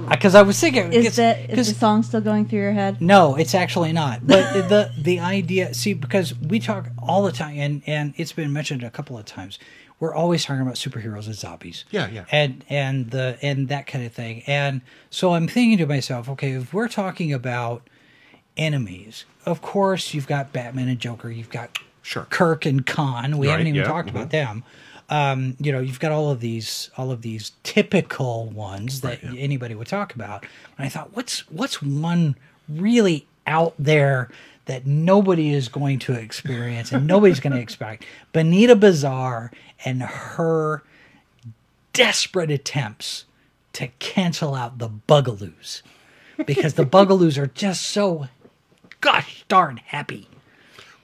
Because 0.08 0.34
I 0.34 0.42
was 0.42 0.58
thinking, 0.58 0.92
Is 0.92 1.06
it's- 1.06 1.16
that 1.16 1.50
is 1.50 1.56
'cause- 1.56 1.68
the 1.72 1.78
song 1.78 2.02
still 2.02 2.20
going 2.20 2.46
through 2.46 2.60
your 2.60 2.72
head? 2.72 3.00
No, 3.00 3.36
it's 3.36 3.54
actually 3.54 3.92
not. 3.92 4.26
But 4.26 4.52
the 4.68 4.90
the 4.98 5.20
idea, 5.20 5.72
see, 5.74 5.92
because 5.94 6.36
we 6.38 6.58
talk 6.60 6.88
all 6.98 7.22
the 7.22 7.32
time, 7.32 7.56
and 7.58 7.82
and 7.86 8.14
it's 8.16 8.32
been 8.32 8.52
mentioned 8.52 8.82
a 8.82 8.90
couple 8.90 9.16
of 9.18 9.24
times. 9.24 9.58
We're 10.00 10.14
always 10.14 10.44
talking 10.46 10.62
about 10.62 10.74
superheroes 10.76 11.26
and 11.26 11.34
zombies. 11.34 11.84
Yeah, 11.90 12.08
yeah. 12.10 12.24
And 12.32 12.64
and 12.70 13.10
the 13.10 13.36
and 13.42 13.68
that 13.68 13.86
kind 13.86 14.04
of 14.04 14.12
thing. 14.12 14.42
And 14.46 14.80
so 15.10 15.34
I'm 15.34 15.46
thinking 15.46 15.76
to 15.78 15.86
myself, 15.86 16.28
okay, 16.30 16.52
if 16.52 16.72
we're 16.72 16.88
talking 16.88 17.32
about 17.32 17.82
enemies, 18.56 19.24
of 19.46 19.62
course 19.62 20.14
you've 20.14 20.26
got 20.26 20.52
Batman 20.52 20.88
and 20.88 20.98
Joker, 20.98 21.30
you've 21.30 21.50
got 21.50 21.78
Sure. 22.02 22.26
Kirk 22.30 22.64
and 22.64 22.86
Khan. 22.86 23.36
We 23.36 23.46
Right, 23.46 23.52
haven't 23.52 23.66
even 23.68 23.80
yeah, 23.82 23.86
talked 23.86 24.08
about 24.08 24.30
mm-hmm. 24.30 24.58
them. 24.60 24.64
Um, 25.10 25.56
you 25.58 25.72
know, 25.72 25.80
you've 25.80 25.98
got 26.00 26.12
all 26.12 26.30
of 26.30 26.40
these 26.40 26.90
all 26.96 27.10
of 27.10 27.22
these 27.22 27.52
typical 27.64 28.46
ones 28.46 29.00
that 29.00 29.22
anybody 29.24 29.74
would 29.74 29.88
talk 29.88 30.14
about. 30.14 30.44
And 30.78 30.86
I 30.86 30.88
thought, 30.88 31.14
what's 31.16 31.40
what's 31.50 31.82
one 31.82 32.36
really 32.68 33.26
out 33.46 33.74
there 33.78 34.30
that 34.66 34.86
nobody 34.86 35.52
is 35.52 35.68
going 35.68 35.98
to 35.98 36.12
experience 36.12 36.92
and 36.92 37.06
nobody's 37.06 37.40
going 37.40 37.52
to 37.56 37.60
expect? 37.60 38.04
Benita 38.32 38.76
Bizarre 38.76 39.50
and 39.84 40.02
her 40.02 40.82
desperate 41.92 42.50
attempts 42.52 43.24
to 43.72 43.88
cancel 43.98 44.54
out 44.54 44.78
the 44.78 44.88
Bugaloos 44.88 45.82
because 46.46 46.74
the 46.74 46.84
Bugaloos 46.86 47.36
are 47.36 47.46
just 47.48 47.82
so 47.82 48.28
gosh 49.00 49.44
darn 49.48 49.78
happy. 49.78 50.28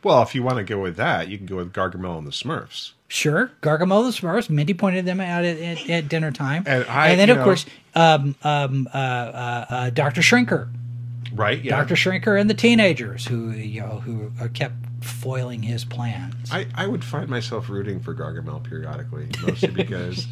well, 0.02 0.22
if 0.22 0.34
you 0.34 0.42
want 0.44 0.58
to 0.58 0.64
go 0.64 0.78
with 0.80 0.96
that, 0.96 1.28
you 1.28 1.36
can 1.36 1.46
go 1.46 1.56
with 1.56 1.72
Gargamel 1.72 2.18
and 2.18 2.26
the 2.26 2.30
Smurfs. 2.30 2.92
Sure, 3.08 3.50
Gargamel 3.62 4.04
the 4.04 4.26
Smurfs. 4.26 4.50
Mindy 4.50 4.74
pointed 4.74 5.04
them 5.06 5.20
out 5.20 5.44
at, 5.44 5.58
at, 5.58 5.88
at 5.90 6.08
dinner 6.08 6.32
time, 6.32 6.64
And 6.66 6.84
I- 6.86 7.14
then 7.14 7.30
of 7.30 7.36
know- 7.38 7.44
course, 7.44 7.64
um, 7.94 8.34
um, 8.42 8.88
uh, 8.92 8.96
uh, 8.96 9.66
uh, 9.68 9.90
Doctor 9.90 10.20
Shrinker, 10.22 10.68
Right? 11.32 11.62
Yeah. 11.62 11.76
Doctor 11.76 11.94
Shrinker, 11.94 12.40
and 12.40 12.48
the 12.50 12.54
teenagers 12.54 13.26
who 13.26 13.50
you 13.50 13.80
know 13.82 14.00
who 14.00 14.32
uh, 14.40 14.48
kept 14.48 14.74
foiling 15.02 15.62
his 15.62 15.84
plans. 15.84 16.50
I, 16.50 16.66
I 16.74 16.86
would 16.86 17.04
find 17.04 17.28
myself 17.28 17.68
rooting 17.68 18.00
for 18.00 18.14
Gargamel 18.14 18.64
periodically, 18.64 19.28
mostly 19.46 19.68
because 19.84 20.26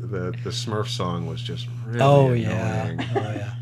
the 0.00 0.32
the 0.44 0.50
Smurf 0.50 0.86
song 0.88 1.26
was 1.26 1.42
just 1.42 1.66
really 1.86 2.00
oh 2.00 2.26
annoying. 2.28 2.42
yeah, 2.42 2.96
oh 3.16 3.32
yeah. 3.36 3.54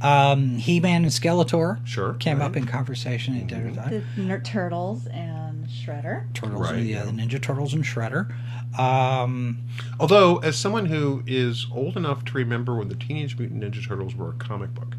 Um, 0.00 0.56
He-Man 0.56 1.02
and 1.02 1.10
Skeletor 1.12 1.84
Sure, 1.86 2.14
came 2.14 2.40
up 2.40 2.56
in 2.56 2.66
conversation 2.66 3.36
at 3.36 3.46
dinner 3.48 3.74
time. 3.74 4.04
The 4.16 4.22
Ner- 4.22 4.40
Turtles 4.40 5.06
and 5.08 5.47
Shredder. 5.68 6.32
Turtles, 6.34 6.60
Right, 6.70 6.78
yeah, 6.82 6.98
yeah. 6.98 7.04
the 7.04 7.12
Ninja 7.12 7.40
Turtles 7.40 7.74
and 7.74 7.84
Shredder. 7.84 8.32
Um, 8.78 9.58
Although, 10.00 10.38
as 10.38 10.56
someone 10.56 10.86
who 10.86 11.22
is 11.26 11.66
old 11.72 11.96
enough 11.96 12.24
to 12.26 12.32
remember 12.34 12.74
when 12.76 12.88
the 12.88 12.94
Teenage 12.94 13.38
Mutant 13.38 13.62
Ninja 13.62 13.86
Turtles 13.86 14.14
were 14.14 14.30
a 14.30 14.34
comic 14.34 14.74
book, 14.74 14.94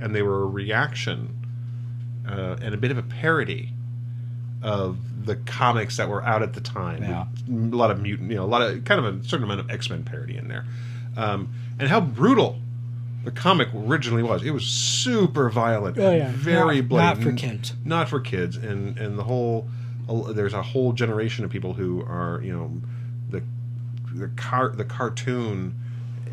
and 0.00 0.14
they 0.14 0.22
were 0.22 0.42
a 0.42 0.46
reaction 0.46 1.34
uh, 2.28 2.56
and 2.60 2.74
a 2.74 2.76
bit 2.76 2.90
of 2.90 2.98
a 2.98 3.02
parody 3.02 3.70
of 4.62 4.98
the 5.26 5.36
comics 5.36 5.96
that 5.96 6.08
were 6.08 6.22
out 6.24 6.42
at 6.42 6.52
the 6.54 6.60
time. 6.60 7.02
Yeah. 7.02 7.26
A 7.48 7.76
lot 7.76 7.90
of 7.90 8.00
mutant, 8.00 8.30
you 8.30 8.36
know, 8.36 8.44
a 8.44 8.46
lot 8.46 8.62
of 8.62 8.84
kind 8.84 9.04
of 9.04 9.20
a 9.20 9.24
certain 9.28 9.44
amount 9.44 9.60
of 9.60 9.70
X 9.70 9.90
Men 9.90 10.02
parody 10.04 10.36
in 10.36 10.48
there, 10.48 10.64
um, 11.16 11.52
and 11.78 11.88
how 11.88 12.00
brutal 12.00 12.58
the 13.24 13.30
comic 13.32 13.68
originally 13.74 14.22
was. 14.22 14.42
It 14.44 14.50
was 14.52 14.64
super 14.64 15.50
violent, 15.50 15.98
Oh, 15.98 16.14
yeah. 16.14 16.30
very 16.32 16.80
Not- 16.80 16.90
not 17.16 17.18
for 17.22 17.32
kids. 17.32 17.74
not 17.84 18.08
for 18.08 18.20
kids, 18.20 18.56
and 18.56 18.96
and 18.98 19.18
the 19.18 19.24
whole 19.24 19.68
there's 20.08 20.54
a 20.54 20.62
whole 20.62 20.92
generation 20.92 21.44
of 21.44 21.50
people 21.50 21.72
who 21.72 22.02
are 22.02 22.40
you 22.42 22.52
know 22.52 22.70
the 23.30 23.42
the 24.14 24.28
car 24.36 24.70
the 24.70 24.84
cartoon 24.84 25.74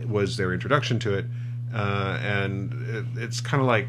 was 0.08 0.38
their 0.38 0.54
introduction 0.54 1.00
to 1.00 1.14
it, 1.14 1.26
uh, 1.74 2.20
and 2.22 2.74
it, 2.90 3.06
it's 3.16 3.42
kind 3.42 3.62
of 3.62 3.68
like 3.68 3.88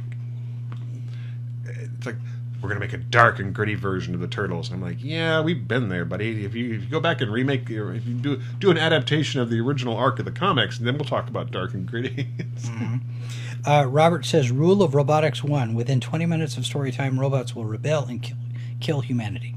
it's 1.66 2.06
like 2.06 2.16
we're 2.62 2.68
gonna 2.68 2.80
make 2.80 2.94
a 2.94 2.98
dark 2.98 3.38
and 3.40 3.54
gritty 3.54 3.74
version 3.74 4.14
of 4.14 4.20
the 4.20 4.26
turtles. 4.26 4.72
I'm 4.72 4.80
like, 4.80 4.96
yeah, 5.00 5.42
we've 5.42 5.68
been 5.68 5.90
there, 5.90 6.04
buddy. 6.06 6.44
If 6.46 6.54
you, 6.54 6.74
if 6.74 6.82
you 6.82 6.88
go 6.88 7.00
back 7.00 7.20
and 7.20 7.30
remake, 7.30 7.68
if 7.68 8.06
you 8.06 8.14
do 8.14 8.40
do 8.58 8.70
an 8.70 8.78
adaptation 8.78 9.40
of 9.40 9.50
the 9.50 9.60
original 9.60 9.96
arc 9.96 10.18
of 10.18 10.24
the 10.24 10.32
comics, 10.32 10.78
then 10.78 10.96
we'll 10.96 11.04
talk 11.04 11.28
about 11.28 11.50
dark 11.50 11.74
and 11.74 11.86
gritty. 11.86 12.28
Uh, 13.66 13.86
Robert 13.86 14.26
says, 14.26 14.50
"Rule 14.50 14.82
of 14.82 14.94
robotics 14.94 15.42
one: 15.42 15.72
Within 15.72 15.98
20 15.98 16.26
minutes 16.26 16.58
of 16.58 16.66
story 16.66 16.92
time, 16.92 17.18
robots 17.18 17.56
will 17.56 17.64
rebel 17.64 18.04
and 18.04 18.22
kill, 18.22 18.36
kill 18.78 19.00
humanity." 19.00 19.54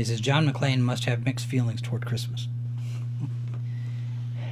He 0.00 0.04
says 0.04 0.18
John 0.18 0.48
McClane 0.50 0.78
must 0.80 1.04
have 1.04 1.26
mixed 1.26 1.44
feelings 1.44 1.82
toward 1.82 2.06
Christmas. 2.06 2.48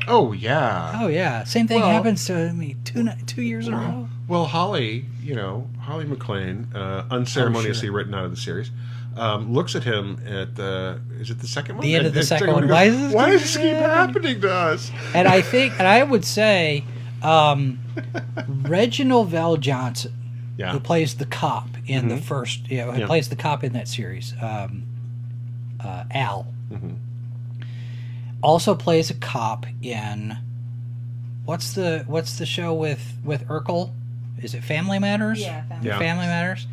oh 0.07 0.33
yeah. 0.33 0.99
Oh 1.01 1.09
yeah, 1.09 1.45
same 1.45 1.67
thing 1.67 1.81
Well- 1.81 1.91
happens 1.91 2.27
to 2.27 2.53
me 2.53 2.77
two 2.85 3.09
two 3.27 3.41
years 3.41 3.67
in 3.67 3.73
a 3.73 3.79
row. 3.79 4.09
Well, 4.27 4.45
Holly, 4.45 5.07
you 5.23 5.35
know, 5.35 5.71
Holly 5.81 6.05
McClane, 6.05 6.67
uh, 6.75 7.05
unceremoniously 7.11 7.89
Oh, 7.89 7.93
written 7.93 8.13
out 8.15 8.27
of 8.27 8.31
the 8.31 8.37
series, 8.37 8.71
um, 9.17 9.55
looks 9.55 9.75
at 9.75 9.85
him 9.85 10.21
at 10.27 10.55
the 10.55 11.01
is 11.19 11.31
it 11.31 11.39
the 11.39 11.47
second 11.49 11.77
one? 11.77 11.83
The 11.87 11.95
end 11.97 12.07
of 12.07 12.13
the 12.13 12.21
at 12.21 12.27
second 12.27 12.53
one. 12.53 12.65
and 12.65 12.71
Why 12.71 12.85
is 12.85 12.99
this 13.01 13.15
Why 13.15 13.31
does 13.31 13.41
this 13.41 13.57
keep 13.57 13.75
happening?" 13.75 14.43
to 14.43 14.53
us? 14.53 14.91
And 15.15 15.27
I 15.27 15.41
think, 15.53 15.73
and 15.79 15.89
I 15.89 16.03
would 16.03 16.27
say, 16.27 16.85
um, 17.23 17.79
Reginald 18.47 19.33
VelJohnson, 19.33 20.13
Yeah. 20.59 20.73
who 20.73 20.81
plays 20.81 21.15
the 21.15 21.25
cop 21.25 21.69
in 21.87 22.09
the 22.09 22.17
Mhm. 22.17 22.21
first, 22.23 22.71
you 22.71 22.77
know, 22.85 22.93
who 22.93 23.01
Yeah. 23.01 23.07
plays 23.07 23.31
the 23.31 23.37
cop 23.37 23.65
in 23.65 23.73
that 23.73 23.89
series, 23.89 24.35
um, 24.43 24.83
uh, 25.85 26.05
Al, 26.11 26.47
Mhm. 26.73 26.97
also 28.43 28.75
plays 28.75 29.11
a 29.11 29.15
cop 29.15 29.67
in 29.83 30.37
what's 31.45 31.73
the 31.73 32.05
what's 32.07 32.39
the 32.39 32.47
show 32.47 32.73
with 32.75 33.15
with 33.25 33.47
Urkel? 33.49 33.91
Is 34.43 34.55
it 34.55 34.63
Family 34.63 34.99
Matters? 34.99 35.41
Yeah, 35.41 35.63
Family 35.65 35.89
Yeah. 35.89 35.99
Family 35.99 36.27
Matters. 36.27 36.67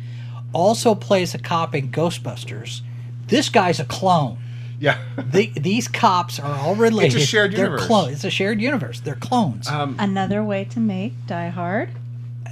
Also 0.52 0.94
plays 0.94 1.34
a 1.34 1.38
cop 1.38 1.74
in 1.74 1.90
Ghostbusters. 1.90 2.82
This 3.26 3.48
guy's 3.48 3.80
a 3.80 3.84
clone. 3.84 4.38
Yeah. 4.78 4.98
The, 5.16 5.50
these 5.56 5.88
cops 5.88 6.38
are 6.38 6.54
all 6.60 6.74
related. 6.76 7.20
shared 7.20 7.52
They're 7.52 7.64
universe. 7.66 7.86
clones. 7.86 8.12
It's 8.12 8.24
a 8.24 8.30
shared 8.30 8.60
universe. 8.60 9.00
They're 9.00 9.14
clones. 9.16 9.66
Um, 9.68 9.96
Another 9.98 10.44
way 10.44 10.64
to 10.66 10.78
make 10.80 11.14
Die 11.26 11.48
Hard. 11.48 11.90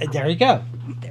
Uh, 0.01 0.07
there 0.11 0.27
you 0.27 0.35
go. 0.35 0.61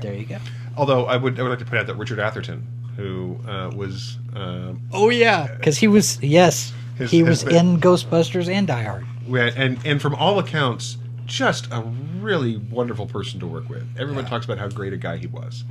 There 0.03 0.13
you 0.13 0.27
go. 0.27 0.39
although 0.77 1.07
I 1.07 1.17
would 1.17 1.39
I 1.39 1.43
would 1.43 1.49
like 1.51 1.59
to 1.61 1.65
point 1.65 1.79
out 1.79 1.87
that 1.87 1.95
Richard 1.97 2.19
Atherton, 2.21 2.67
who 2.97 3.39
uh, 3.47 3.71
was 3.75 4.19
uh, 4.35 4.73
Oh 4.93 5.11
yeah, 5.11 5.55
because 5.57 5.77
he 5.79 5.89
was 5.89 6.23
yes, 6.23 6.73
His- 6.97 7.11
he 7.11 7.19
his 7.19 7.29
was 7.29 7.45
bit- 7.45 7.55
in 7.55 7.81
Ghostbusters 7.81 8.49
and 8.49 8.67
Die 8.67 8.83
Hard. 8.83 9.05
had- 9.31 9.55
and 9.57 9.79
and 9.85 10.01
from 10.03 10.15
all 10.15 10.39
accounts, 10.39 10.97
just 11.27 11.67
a 11.71 11.81
really 12.21 12.57
wonderful 12.57 13.07
person 13.07 13.41
to 13.41 13.47
work 13.47 13.69
with. 13.69 13.85
Everyone 13.99 14.25
talks 14.27 14.45
about 14.45 14.59
how 14.59 14.69
great 14.69 14.93
a 14.93 14.97
guy 14.97 15.17
he 15.19 15.27
was. 15.27 15.65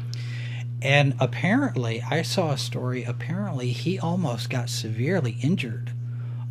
And 0.81 1.13
apparently, 1.19 2.01
I 2.01 2.23
saw 2.23 2.51
a 2.51 2.57
story. 2.57 3.03
Apparently, 3.05 3.69
he 3.71 3.97
almost 3.99 4.49
got 4.49 4.69
severely 4.69 5.37
injured 5.41 5.91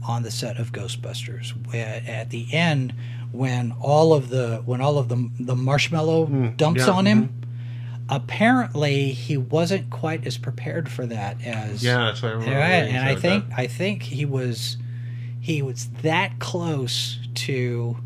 on 0.09 0.23
the 0.23 0.31
set 0.31 0.57
of 0.57 0.73
Ghostbusters. 0.73 1.51
Where 1.71 2.03
at 2.07 2.31
the 2.31 2.47
end, 2.53 2.95
when 3.31 3.73
all 3.79 4.15
of 4.15 4.31
the 4.31 4.63
when 4.65 4.81
all 4.81 4.97
of 4.99 5.09
the 5.09 5.29
the 5.39 5.55
marshmallow 5.55 6.27
dumps 6.57 6.83
Mm, 6.83 6.87
yeah, 6.87 6.93
on 6.93 7.07
him, 7.07 7.42
apparently 8.09 9.13
he 9.13 9.37
wasn't 9.37 9.91
quite 9.91 10.27
as 10.27 10.39
prepared 10.39 10.91
for 10.91 11.07
that 11.07 11.45
as 11.45 11.83
Yeah, 11.83 12.07
that's 12.07 12.23
what 12.23 12.31
I 12.31 12.35
remember. 12.35 12.57
Right, 12.57 12.69
and 12.69 12.99
I 12.99 13.15
think 13.15 13.49
that. 13.49 13.59
I 13.59 13.67
think 13.67 14.03
he 14.03 14.25
was 14.25 14.77
he 15.41 15.63
was 15.63 15.89
that 16.03 16.39
close 16.39 17.19
to 17.35 17.97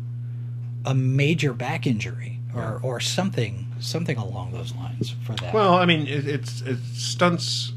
a 0.85 0.93
major 0.93 1.53
back 1.53 1.85
injury 1.85 2.39
or 2.55 2.79
or 2.81 2.99
something 2.99 3.67
something 3.79 4.17
along 4.17 4.51
those 4.51 4.73
lines 4.75 5.15
for 5.23 5.33
that. 5.35 5.53
Well, 5.53 5.75
I 5.75 5.85
mean, 5.85 6.07
it, 6.07 6.27
it's 6.27 6.61
it's 6.61 7.01
stunts. 7.01 7.73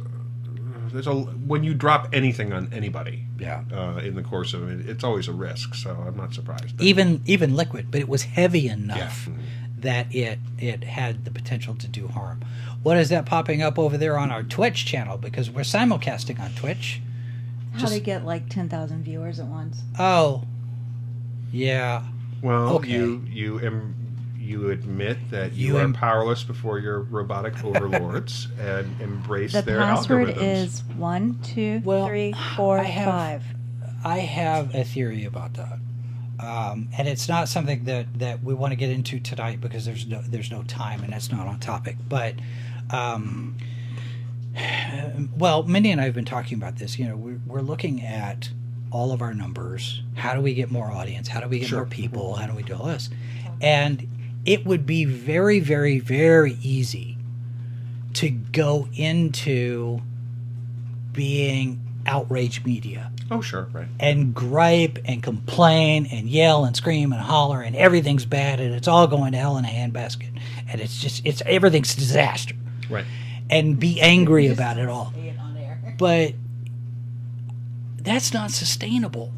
there's 0.93 1.07
a 1.07 1.15
when 1.15 1.65
you 1.65 1.75
drop 1.75 2.09
anything 2.13 2.53
on 2.53 2.73
anybody. 2.73 3.27
Yeah. 3.39 3.65
Uh, 3.73 4.01
in 4.03 4.17
the 4.17 4.23
course 4.23 4.53
of 4.53 4.69
it, 4.69 4.89
it's 4.89 5.03
always 5.03 5.27
a 5.27 5.33
risk. 5.33 5.75
So 5.75 5.91
I'm 6.07 6.17
not 6.17 6.35
surprised. 6.35 6.81
Even 6.81 7.23
even 7.27 7.57
liquid, 7.57 7.91
but 7.91 8.01
it 8.01 8.09
was 8.09 8.25
heavy 8.25 8.69
enough 8.69 9.29
Yeah. 9.29 9.35
That 9.83 10.15
it 10.15 10.39
it 10.59 10.85
had 10.85 11.25
the 11.25 11.31
potential 11.31 11.75
to 11.77 11.89
do 11.89 12.09
harm. 12.09 12.41
What 12.83 12.97
is 12.97 13.09
that 13.11 13.27
popping 13.27 13.63
up 13.63 13.79
over 13.79 13.97
there 13.99 14.19
on 14.19 14.31
our 14.31 14.43
Twitch 14.43 14.85
channel? 14.87 15.17
Because 15.19 15.51
we're 15.51 15.63
simulcasting 15.63 16.41
on 16.41 16.53
Twitch. 16.53 17.01
How 17.75 17.81
Just- 17.81 17.95
to 17.95 18.01
get 18.01 18.25
like 18.25 18.49
10,000 18.49 19.05
viewers 19.05 19.39
at 19.39 19.47
once. 19.47 19.83
Oh, 19.99 20.45
yeah. 21.53 22.03
Well, 22.43 22.77
Okay. 22.77 22.91
you 22.91 23.25
you 23.29 23.61
am 23.61 23.95
you 24.39 24.71
admit 24.71 25.19
that 25.31 25.53
you, 25.53 25.69
You 25.69 25.77
are 25.79 25.83
am- 25.83 25.93
powerless 25.93 26.43
before 26.43 26.79
your 26.81 27.01
robotic 27.03 27.63
overlords 27.65 28.49
and 28.59 29.01
embrace 29.01 29.53
The 29.53 29.63
their 29.63 29.79
password 29.79 30.29
algorithms. 30.29 30.43
is 30.65 30.83
one, 30.97 31.39
two, 31.43 31.83
Well, 31.85 32.07
three, 32.09 32.35
four, 32.57 32.79
I 32.81 32.85
have- 32.85 33.05
five. 33.09 33.43
I 34.03 34.19
have 34.21 34.75
a 34.75 34.83
theory 34.83 35.25
about 35.27 35.55
that, 35.55 35.79
um, 36.43 36.89
and 36.97 37.07
it's 37.09 37.29
not 37.29 37.49
something 37.49 37.85
that, 37.85 38.07
that 38.19 38.43
we 38.43 38.55
want 38.55 38.73
to 38.73 38.77
get 38.77 38.91
into 38.91 39.21
tonight 39.21 39.61
because 39.61 39.85
there's 39.85 40.07
no 40.07 40.23
there's 40.23 40.51
no 40.51 40.63
time 40.63 41.03
and 41.03 41.13
that's 41.13 41.31
not 41.31 41.47
on 41.47 41.61
topic. 41.61 41.97
But, 42.09 42.35
um, 42.91 43.57
well, 45.37 45.63
Mindy 45.65 45.91
and 45.91 46.01
I 46.01 46.05
have 46.05 46.15
been 46.15 46.25
talking 46.25 46.57
about 46.57 46.77
this. 46.77 46.99
You 46.99 47.09
know, 47.09 47.17
we're, 47.17 47.41
we're 47.47 47.61
looking 47.61 48.03
at 48.03 48.51
all 48.91 49.13
of 49.13 49.23
our 49.23 49.35
numbers. 49.35 50.03
How 50.15 50.35
do 50.35 50.41
we 50.41 50.55
get 50.55 50.71
more 50.71 50.91
audience? 50.91 51.29
How 51.29 51.41
do 51.41 51.49
we 51.49 51.61
get 51.61 51.69
Sure. 51.69 51.81
more 51.81 51.87
people? 51.87 52.35
How 52.35 52.47
do 52.47 52.55
we 52.55 52.63
do 52.63 52.75
all 52.75 52.87
this? 52.87 53.11
And 53.61 54.07
it 54.45 54.65
would 54.65 54.87
be 54.87 55.05
very, 55.05 55.61
very, 55.61 55.99
very 56.01 56.57
easy 56.63 57.19
to 58.15 58.31
go 58.31 58.89
into 58.95 60.01
being 61.13 61.81
outrage 62.07 62.65
media 62.65 63.13
Oh, 63.31 63.41
sure, 63.41 63.69
right. 63.73 63.87
and 64.01 64.35
gripe 64.35 64.99
and 65.05 65.23
complain 65.23 66.07
and 66.07 66.29
yell 66.29 66.65
and 66.65 66.75
scream 66.77 67.13
and 67.13 67.21
holler 67.23 67.63
and 67.63 67.77
everything's 67.77 68.25
bad 68.27 68.59
and 68.61 68.75
it's 68.75 68.89
all 68.89 69.07
going 69.07 69.33
to 69.33 69.39
hell 69.39 69.57
in 69.57 69.65
a 69.65 69.69
handbasket 69.69 70.31
and 70.69 70.81
it's 70.81 71.01
just 71.01 71.25
it's 71.25 71.41
everything's 71.47 71.95
disaster 71.95 72.55
Right. 72.89 73.05
and 73.49 73.79
be 73.79 74.01
angry 74.01 74.49
about 74.49 74.79
it 74.79 74.89
all 74.89 75.13
but 75.99 76.35
that's 77.99 78.33
not 78.33 78.51
sustainable 78.51 79.33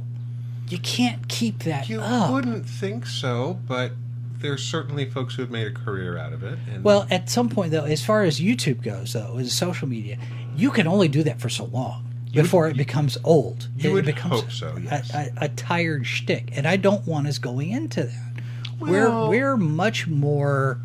you 0.69 0.79
can't 0.79 1.29
keep 1.29 1.61
that 1.65 1.89
You 1.89 2.01
up 2.01 2.31
wouldn't 2.33 2.65
think 2.67 3.05
so, 3.07 3.59
but 3.67 3.93
there's 4.39 4.65
certainly 4.65 5.09
folks 5.11 5.35
who 5.35 5.43
have 5.43 5.51
made 5.51 5.67
a 5.67 5.71
career 5.73 6.17
out 6.17 6.33
of 6.33 6.43
it. 6.43 6.59
And 6.73 6.83
well 6.83 7.07
at 7.11 7.29
some 7.29 7.49
point 7.49 7.73
though 7.73 7.85
as 7.85 8.05
far 8.05 8.23
as 8.23 8.41
youtube 8.41 8.83
goes 8.83 9.13
though 9.13 9.37
as 9.39 9.53
social 9.53 9.87
media 9.89 10.19
you 10.57 10.71
can 10.71 10.87
only 10.87 11.09
do 11.09 11.23
that 11.25 11.41
for 11.41 11.49
so 11.49 11.65
long 11.67 12.05
would- 12.35 12.43
before 12.45 12.69
it 12.69 12.77
becomes 12.77 13.19
old 13.25 13.69
you 13.77 13.91
it 13.91 13.93
would 13.93 14.05
becomes 14.07 14.41
hope 14.41 14.51
so, 14.51 14.75
a- 14.77 14.81
yes. 14.81 15.13
a, 15.15 15.33
a, 15.37 15.49
tired 15.49 16.07
shtick, 16.07 16.57
and 16.57 16.67
I 16.67 16.77
don't 16.77 17.07
want 17.07 17.27
us 17.27 17.39
going 17.39 17.71
into 17.71 18.05
that. 18.05 18.33
Well- 18.81 19.29
we're 19.29 19.55
we're 19.55 19.57
much 19.57 20.07
more 20.07 20.79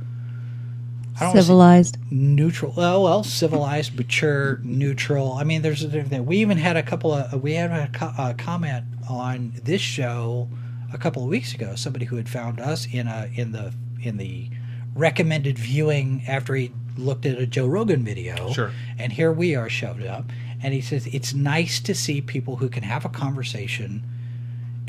I 1.16 1.22
don't 1.22 1.30
wanna 1.30 1.42
say 1.42 1.46
Civilized. 1.48 1.98
neutral. 2.12 2.74
Oh 2.78 3.02
well, 3.04 3.24
civilized, 3.24 3.96
mature, 3.96 4.60
neutral. 4.64 5.34
I 5.34 5.44
mean, 5.44 5.64
there's 5.64 5.82
a 5.84 5.88
different 5.88 6.10
thing. 6.10 6.26
We 6.28 6.38
even 6.38 6.58
had 6.60 6.78
a 6.78 6.84
couple 6.84 7.12
of 7.12 7.42
we 7.42 7.54
had 7.54 7.72
a, 7.72 7.90
co- 7.92 8.14
a 8.20 8.36
comment 8.36 8.86
on 9.10 9.54
this 9.64 9.82
show 9.82 10.48
a 10.94 10.98
couple 11.00 11.24
of 11.24 11.30
weeks 11.30 11.56
ago. 11.56 11.74
Somebody 11.76 12.06
who 12.06 12.18
had 12.18 12.30
found 12.30 12.60
us 12.60 12.86
in 12.92 13.08
a 13.08 13.32
in 13.34 13.52
the 13.52 13.74
in 14.00 14.18
the 14.18 14.50
recommended 14.94 15.58
viewing 15.58 16.22
after 16.28 16.54
he 16.54 16.72
looked 16.98 17.26
at 17.26 17.40
a 17.40 17.48
Joe 17.48 17.66
Rogan 17.66 18.04
video. 18.04 18.52
Sure. 18.52 18.72
And 19.00 19.12
here 19.14 19.32
we 19.32 19.56
are 19.56 19.70
showed 19.70 20.04
up, 20.06 20.26
and 20.62 20.74
he 20.74 20.82
says 20.82 21.08
it's 21.08 21.34
nice 21.34 21.80
to 21.82 21.94
see 21.96 22.22
people 22.22 22.58
who 22.58 22.70
can 22.70 22.84
have 22.84 23.06
a 23.06 23.10
conversation 23.10 24.04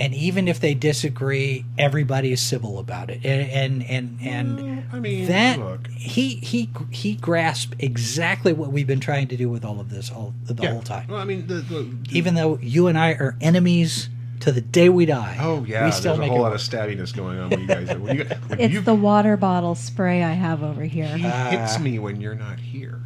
and 0.01 0.15
even 0.15 0.47
if 0.47 0.61
they 0.61 0.75
disagree, 0.75 1.65
everybody 1.77 2.31
is 2.31 2.41
civil 2.41 2.79
about 2.79 3.11
it. 3.11 3.25
And 3.25 3.51
and 3.51 3.83
and, 3.91 4.21
and 4.21 4.57
Well, 4.67 4.85
I 4.93 5.01
mean, 5.01 5.27
that 5.27 5.59
look. 5.59 5.89
he 5.89 6.37
he 6.37 6.71
he 6.91 7.15
grasped 7.15 7.75
exactly 7.81 8.53
what 8.53 8.71
we've 8.71 8.87
been 8.87 9.01
trying 9.01 9.29
to 9.29 9.37
do 9.37 9.49
with 9.49 9.65
all 9.65 9.81
of 9.81 9.91
this 9.91 10.11
all 10.11 10.35
the 10.45 10.55
yeah. 10.63 10.71
whole 10.71 10.83
time. 10.83 11.09
Well, 11.09 11.19
I 11.19 11.25
mean, 11.25 11.47
the, 11.47 11.55
the, 11.55 11.97
Even 12.11 12.35
though 12.35 12.59
you 12.63 12.87
and 12.87 12.97
I 12.97 13.11
are 13.13 13.37
enemies 13.41 14.09
to 14.41 14.53
the 14.53 14.61
day 14.61 14.89
we 14.89 15.05
die. 15.05 15.37
oh 15.41 15.65
yeah, 15.67 15.85
we 15.85 15.91
still 15.91 16.17
there's 16.17 16.29
a 16.29 16.31
whole 16.31 16.43
lot 16.43 16.53
work. 16.53 16.61
of 16.61 16.67
stabbiness 16.67 17.15
going 17.15 17.39
on 17.41 17.51
when 17.51 17.61
you 17.63 17.67
guys. 17.67 17.89
When 17.99 18.19
you, 18.19 18.25
when 18.47 18.61
It's 18.61 18.75
you 18.75 18.81
the 18.81 18.95
water 18.95 19.37
bottle 19.37 19.75
spray 19.75 20.23
I 20.23 20.33
have 20.33 20.63
over 20.63 20.83
he 20.85 21.03
here. 21.03 21.09
hits 21.17 21.77
uh, 21.77 21.81
me 21.81 21.99
when 21.99 22.21
you're 22.21 22.37
not 22.37 22.61
here. 22.61 23.01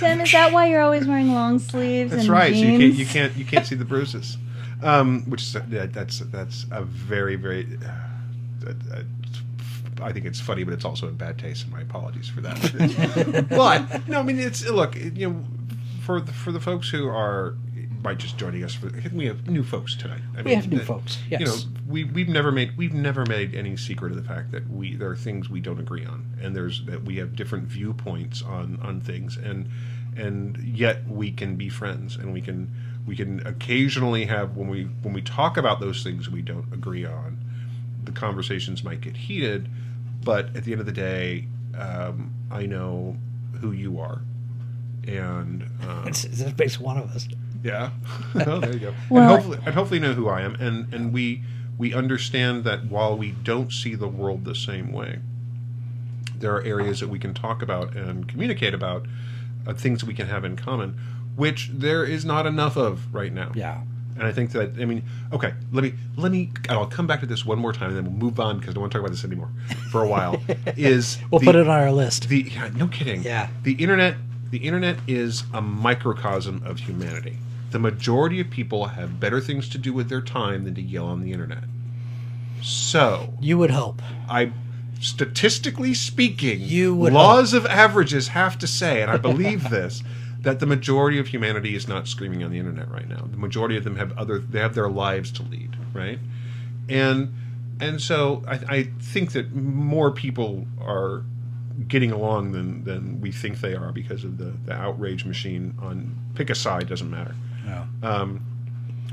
Tim, 0.00 0.20
is 0.20 0.32
that 0.32 0.52
why 0.52 0.66
you're 0.66 0.80
always 0.80 1.06
wearing 1.06 1.32
long 1.32 1.58
sleeves 1.58 2.10
That's 2.10 2.24
and 2.24 2.32
right. 2.32 2.54
So 2.54 2.60
you 2.60 2.78
can't 2.78 2.94
you 2.94 3.06
can't 3.06 3.36
you 3.36 3.44
can't 3.44 3.66
see 3.66 3.74
the 3.74 3.84
bruises, 3.84 4.38
um, 4.82 5.22
which 5.22 5.42
is 5.42 5.56
yeah, 5.70 5.86
that's 5.86 6.20
that's 6.20 6.66
a 6.70 6.82
very 6.82 7.36
very. 7.36 7.66
Uh, 8.66 8.70
uh, 8.92 9.02
I 10.02 10.12
think 10.12 10.24
it's 10.24 10.40
funny, 10.40 10.64
but 10.64 10.72
it's 10.72 10.84
also 10.84 11.08
in 11.08 11.16
bad 11.16 11.38
taste, 11.38 11.64
and 11.64 11.72
my 11.72 11.82
apologies 11.82 12.28
for 12.28 12.40
that. 12.40 13.46
but 13.50 14.08
no, 14.08 14.20
I 14.20 14.22
mean 14.22 14.38
it's 14.38 14.66
look 14.66 14.96
you 14.96 15.30
know 15.30 15.44
for 16.02 16.20
the, 16.20 16.32
for 16.32 16.52
the 16.52 16.60
folks 16.60 16.88
who 16.88 17.06
are 17.06 17.54
might 18.02 18.18
just 18.18 18.36
joining 18.38 18.64
us 18.64 18.74
for 18.74 18.88
I 18.88 19.00
think 19.00 19.14
we 19.14 19.26
have 19.26 19.48
new 19.48 19.62
folks 19.62 19.94
tonight. 19.96 20.22
I 20.36 20.42
We 20.42 20.54
have 20.54 20.68
new 20.70 20.78
that- 20.78 20.86
folks, 20.86 21.18
You 21.30 21.38
know, 21.40 21.56
we 21.86 22.04
we've 22.04 22.28
never 22.28 22.50
made 22.52 22.76
we've 22.76 22.94
never 22.94 23.26
made 23.26 23.54
any 23.54 23.76
secret 23.76 24.12
of 24.12 24.16
the 24.16 24.24
fact 24.28 24.52
that 24.52 24.68
we 24.70 24.96
there 24.96 25.10
are 25.10 25.16
things 25.16 25.48
we 25.50 25.60
don't 25.60 25.78
agree 25.80 26.04
on, 26.04 26.24
and 26.40 26.54
there's 26.56 26.84
that 26.86 27.04
we 27.04 27.16
have 27.16 27.36
different 27.36 27.66
viewpoints 27.68 28.42
on 28.42 28.78
on 28.82 29.00
things, 29.00 29.36
and 29.36 29.68
and 30.16 30.56
yet 30.58 31.06
we 31.08 31.30
can 31.30 31.56
be 31.56 31.68
friends, 31.68 32.16
and 32.16 32.32
we 32.32 32.40
can 32.40 32.70
we 33.06 33.16
can 33.16 33.46
occasionally 33.46 34.26
have 34.26 34.56
when 34.56 34.68
we 34.68 34.84
when 35.02 35.12
we 35.14 35.22
talk 35.22 35.56
about 35.56 35.80
those 35.80 36.02
things 36.02 36.28
we 36.30 36.42
don't 36.42 36.72
agree 36.72 37.04
on, 37.04 37.38
the 38.04 38.12
conversations 38.12 38.82
might 38.84 39.00
get 39.00 39.16
heated, 39.16 39.68
but 40.24 40.54
at 40.56 40.64
the 40.64 40.72
end 40.72 40.80
of 40.80 40.86
the 40.86 40.92
day, 40.92 41.46
um, 41.76 42.32
I 42.50 42.66
know 42.66 43.16
who 43.60 43.72
you 43.72 44.00
are, 44.00 44.22
and 45.06 45.64
um, 45.86 46.06
It's, 46.08 46.22
that 46.22 46.58
makes 46.58 46.78
one 46.80 46.96
of 46.96 47.10
us. 47.10 47.28
Yeah. 47.62 47.90
oh, 48.46 48.58
there 48.60 48.72
you 48.72 48.78
go. 48.78 48.94
Well- 49.08 49.22
and 49.22 49.30
hopefully, 49.42 49.58
and 49.66 49.74
hopefully 49.74 50.00
know 50.00 50.12
who 50.14 50.28
I 50.28 50.42
am, 50.42 50.54
and 50.56 50.92
and 50.94 51.12
we 51.12 51.42
we 51.78 51.94
understand 51.94 52.64
that 52.64 52.84
while 52.86 53.16
we 53.16 53.30
don't 53.32 53.72
see 53.72 53.94
the 53.94 54.08
world 54.08 54.44
the 54.44 54.54
same 54.54 54.92
way, 54.92 55.18
there 56.38 56.54
are 56.54 56.62
areas 56.62 57.00
that 57.00 57.08
we 57.08 57.18
can 57.18 57.32
talk 57.34 57.62
about 57.62 57.96
and 57.96 58.28
communicate 58.28 58.74
about, 58.74 59.06
uh, 59.66 59.72
things 59.74 60.00
that 60.00 60.06
we 60.06 60.14
can 60.14 60.26
have 60.26 60.44
in 60.44 60.56
common, 60.56 60.98
which 61.36 61.70
there 61.72 62.04
is 62.04 62.24
not 62.24 62.46
enough 62.46 62.76
of 62.76 63.14
right 63.14 63.32
now. 63.32 63.52
Yeah. 63.54 63.80
And 64.18 64.24
I 64.26 64.32
think 64.32 64.50
that 64.52 64.72
I 64.78 64.84
mean, 64.84 65.02
okay, 65.32 65.54
let 65.72 65.82
me 65.82 65.94
let 66.16 66.30
me. 66.30 66.50
and 66.68 66.72
I'll 66.78 66.86
come 66.86 67.06
back 67.06 67.20
to 67.20 67.26
this 67.26 67.46
one 67.46 67.58
more 67.58 67.72
time, 67.72 67.88
and 67.88 67.96
then 67.96 68.04
we'll 68.04 68.12
move 68.30 68.38
on 68.38 68.58
because 68.58 68.72
I 68.72 68.74
don't 68.74 68.82
want 68.82 68.92
to 68.92 68.98
talk 68.98 69.06
about 69.06 69.12
this 69.14 69.24
anymore 69.24 69.48
for 69.90 70.02
a 70.04 70.08
while. 70.08 70.42
is 70.76 71.16
We'll 71.30 71.38
the- 71.38 71.46
put 71.46 71.54
it 71.56 71.66
on 71.66 71.80
our 71.80 71.90
list. 71.92 72.28
the 72.28 72.42
yeah, 72.52 72.68
no 72.74 72.88
kidding. 72.88 73.22
Yeah. 73.22 73.48
The 73.62 73.72
internet 73.72 74.16
the 74.50 74.58
internet 74.58 74.98
is 75.06 75.44
a 75.54 75.62
microcosm 75.62 76.62
of 76.66 76.80
humanity. 76.80 77.38
The 77.70 77.78
majority 77.78 78.40
of 78.40 78.50
people 78.50 78.86
have 78.86 79.20
better 79.20 79.40
things 79.40 79.68
to 79.70 79.78
do 79.78 79.92
with 79.92 80.08
their 80.08 80.20
time 80.20 80.64
than 80.64 80.74
to 80.74 80.82
yell 80.82 81.06
on 81.06 81.20
the 81.20 81.32
internet. 81.32 81.64
So, 82.62 83.34
you 83.40 83.56
would 83.58 83.70
hope. 83.70 84.02
I 84.28 84.52
statistically 85.00 85.94
speaking, 85.94 86.60
You 86.60 86.94
would 86.94 87.12
laws 87.12 87.54
of 87.54 87.66
averages 87.66 88.28
have 88.28 88.58
to 88.58 88.66
say, 88.66 89.02
and 89.02 89.10
I 89.10 89.16
believe 89.28 89.70
this, 89.70 90.02
that 90.40 90.60
the 90.60 90.66
majority 90.66 91.18
of 91.18 91.28
humanity 91.28 91.74
is 91.74 91.88
not 91.88 92.06
screaming 92.06 92.44
on 92.44 92.50
the 92.50 92.58
internet 92.58 92.90
right 92.90 93.08
now. 93.08 93.26
The 93.30 93.36
majority 93.36 93.76
of 93.76 93.84
them 93.84 93.96
have 93.96 94.16
other 94.16 94.38
they 94.38 94.60
have 94.60 94.74
their 94.74 94.88
lives 94.88 95.32
to 95.32 95.42
lead, 95.42 95.76
right? 95.92 96.18
And 96.88 97.34
and 97.80 98.00
so 98.00 98.42
I, 98.46 98.54
I 98.68 98.82
think 99.00 99.32
that 99.32 99.52
more 99.54 100.10
people 100.10 100.66
are 100.80 101.24
getting 101.88 102.10
along 102.10 102.52
than 102.52 102.84
than 102.84 103.20
we 103.20 103.32
think 103.32 103.60
they 103.60 103.74
are 103.74 103.92
because 103.92 104.24
of 104.24 104.38
the 104.38 104.52
the 104.64 104.72
outrage 104.72 105.24
machine 105.24 105.74
on 105.80 106.16
pick 106.34 106.50
a 106.50 106.54
side 106.54 106.88
doesn't 106.88 107.10
matter. 107.10 107.34
No. 107.66 107.86
Um, 108.02 108.40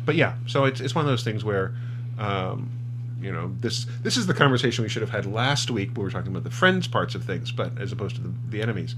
but 0.06 0.15
yeah, 0.15 0.36
so 0.48 0.65
it's 0.65 0.80
it's 0.80 0.95
one 0.95 1.03
of 1.06 1.10
those 1.10 1.24
things 1.24 1.44
where, 1.44 1.76
um, 2.18 2.69
you 3.22 3.32
know, 3.32 3.52
this 3.60 3.86
this 4.03 4.15
is 4.18 4.28
the 4.28 4.34
conversation 4.34 4.84
we 4.84 4.90
should 4.90 5.02
have 5.02 5.10
had 5.11 5.26
last 5.26 5.69
week. 5.72 5.91
We 5.98 6.03
were 6.03 6.11
talking 6.11 6.32
about 6.32 6.44
the 6.44 6.52
friends 6.52 6.88
parts 6.88 7.14
of 7.15 7.24
things, 7.26 7.52
but 7.52 7.78
as 7.80 7.91
opposed 7.91 8.15
to 8.15 8.22
the, 8.22 8.34
the 8.49 8.61
enemies. 8.61 8.95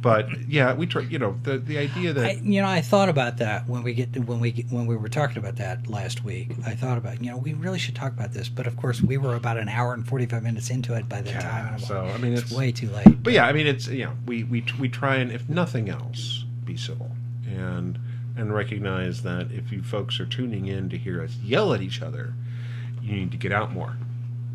But 0.00 0.28
yeah, 0.48 0.74
we 0.74 0.86
try. 0.86 1.02
You 1.02 1.18
know, 1.18 1.36
the 1.42 1.58
the 1.58 1.76
idea 1.78 2.12
that 2.12 2.24
I, 2.24 2.30
you 2.42 2.60
know, 2.60 2.68
I 2.68 2.80
thought 2.82 3.08
about 3.08 3.38
that 3.38 3.68
when 3.68 3.82
we 3.82 3.94
get 3.94 4.16
when 4.26 4.38
we 4.38 4.52
get, 4.52 4.70
when 4.70 4.86
we 4.86 4.96
were 4.96 5.08
talking 5.08 5.38
about 5.38 5.56
that 5.56 5.88
last 5.88 6.22
week. 6.24 6.52
I 6.64 6.74
thought 6.76 6.98
about 6.98 7.20
you 7.20 7.30
know 7.32 7.36
we 7.38 7.54
really 7.54 7.78
should 7.80 7.96
talk 7.96 8.12
about 8.12 8.32
this, 8.32 8.48
but 8.48 8.68
of 8.68 8.76
course 8.76 9.02
we 9.02 9.16
were 9.18 9.34
about 9.34 9.56
an 9.56 9.68
hour 9.68 9.92
and 9.94 10.06
forty 10.06 10.26
five 10.26 10.44
minutes 10.44 10.70
into 10.70 10.94
it 10.94 11.08
by 11.08 11.20
the 11.22 11.30
Yeah, 11.30 11.40
time. 11.40 11.78
so, 11.80 12.02
I 12.04 12.18
mean, 12.18 12.32
it's, 12.34 12.42
it's- 12.42 12.56
way 12.56 12.70
too 12.70 12.90
late. 12.90 13.22
but 13.24 13.32
yeah, 13.32 13.46
I 13.46 13.52
mean, 13.52 13.66
it's 13.66 13.88
you 13.88 14.04
know, 14.04 14.12
we 14.26 14.44
we 14.44 14.62
we 14.78 14.88
try 14.88 15.16
and 15.16 15.32
if 15.32 15.48
nothing 15.48 15.88
else, 15.88 16.44
be 16.64 16.76
civil 16.76 17.10
and 17.48 17.98
and 18.38 18.54
recognize 18.54 19.22
that 19.22 19.50
if 19.52 19.72
you 19.72 19.82
folks 19.82 20.18
are 20.20 20.26
tuning 20.26 20.66
in 20.66 20.88
to 20.90 20.96
hear 20.98 21.22
us 21.22 21.36
yell 21.42 21.74
at 21.74 21.82
each 21.82 22.00
other, 22.02 22.34
you 23.02 23.12
need 23.14 23.30
to 23.32 23.36
get 23.36 23.52
out 23.52 23.72
more. 23.72 23.96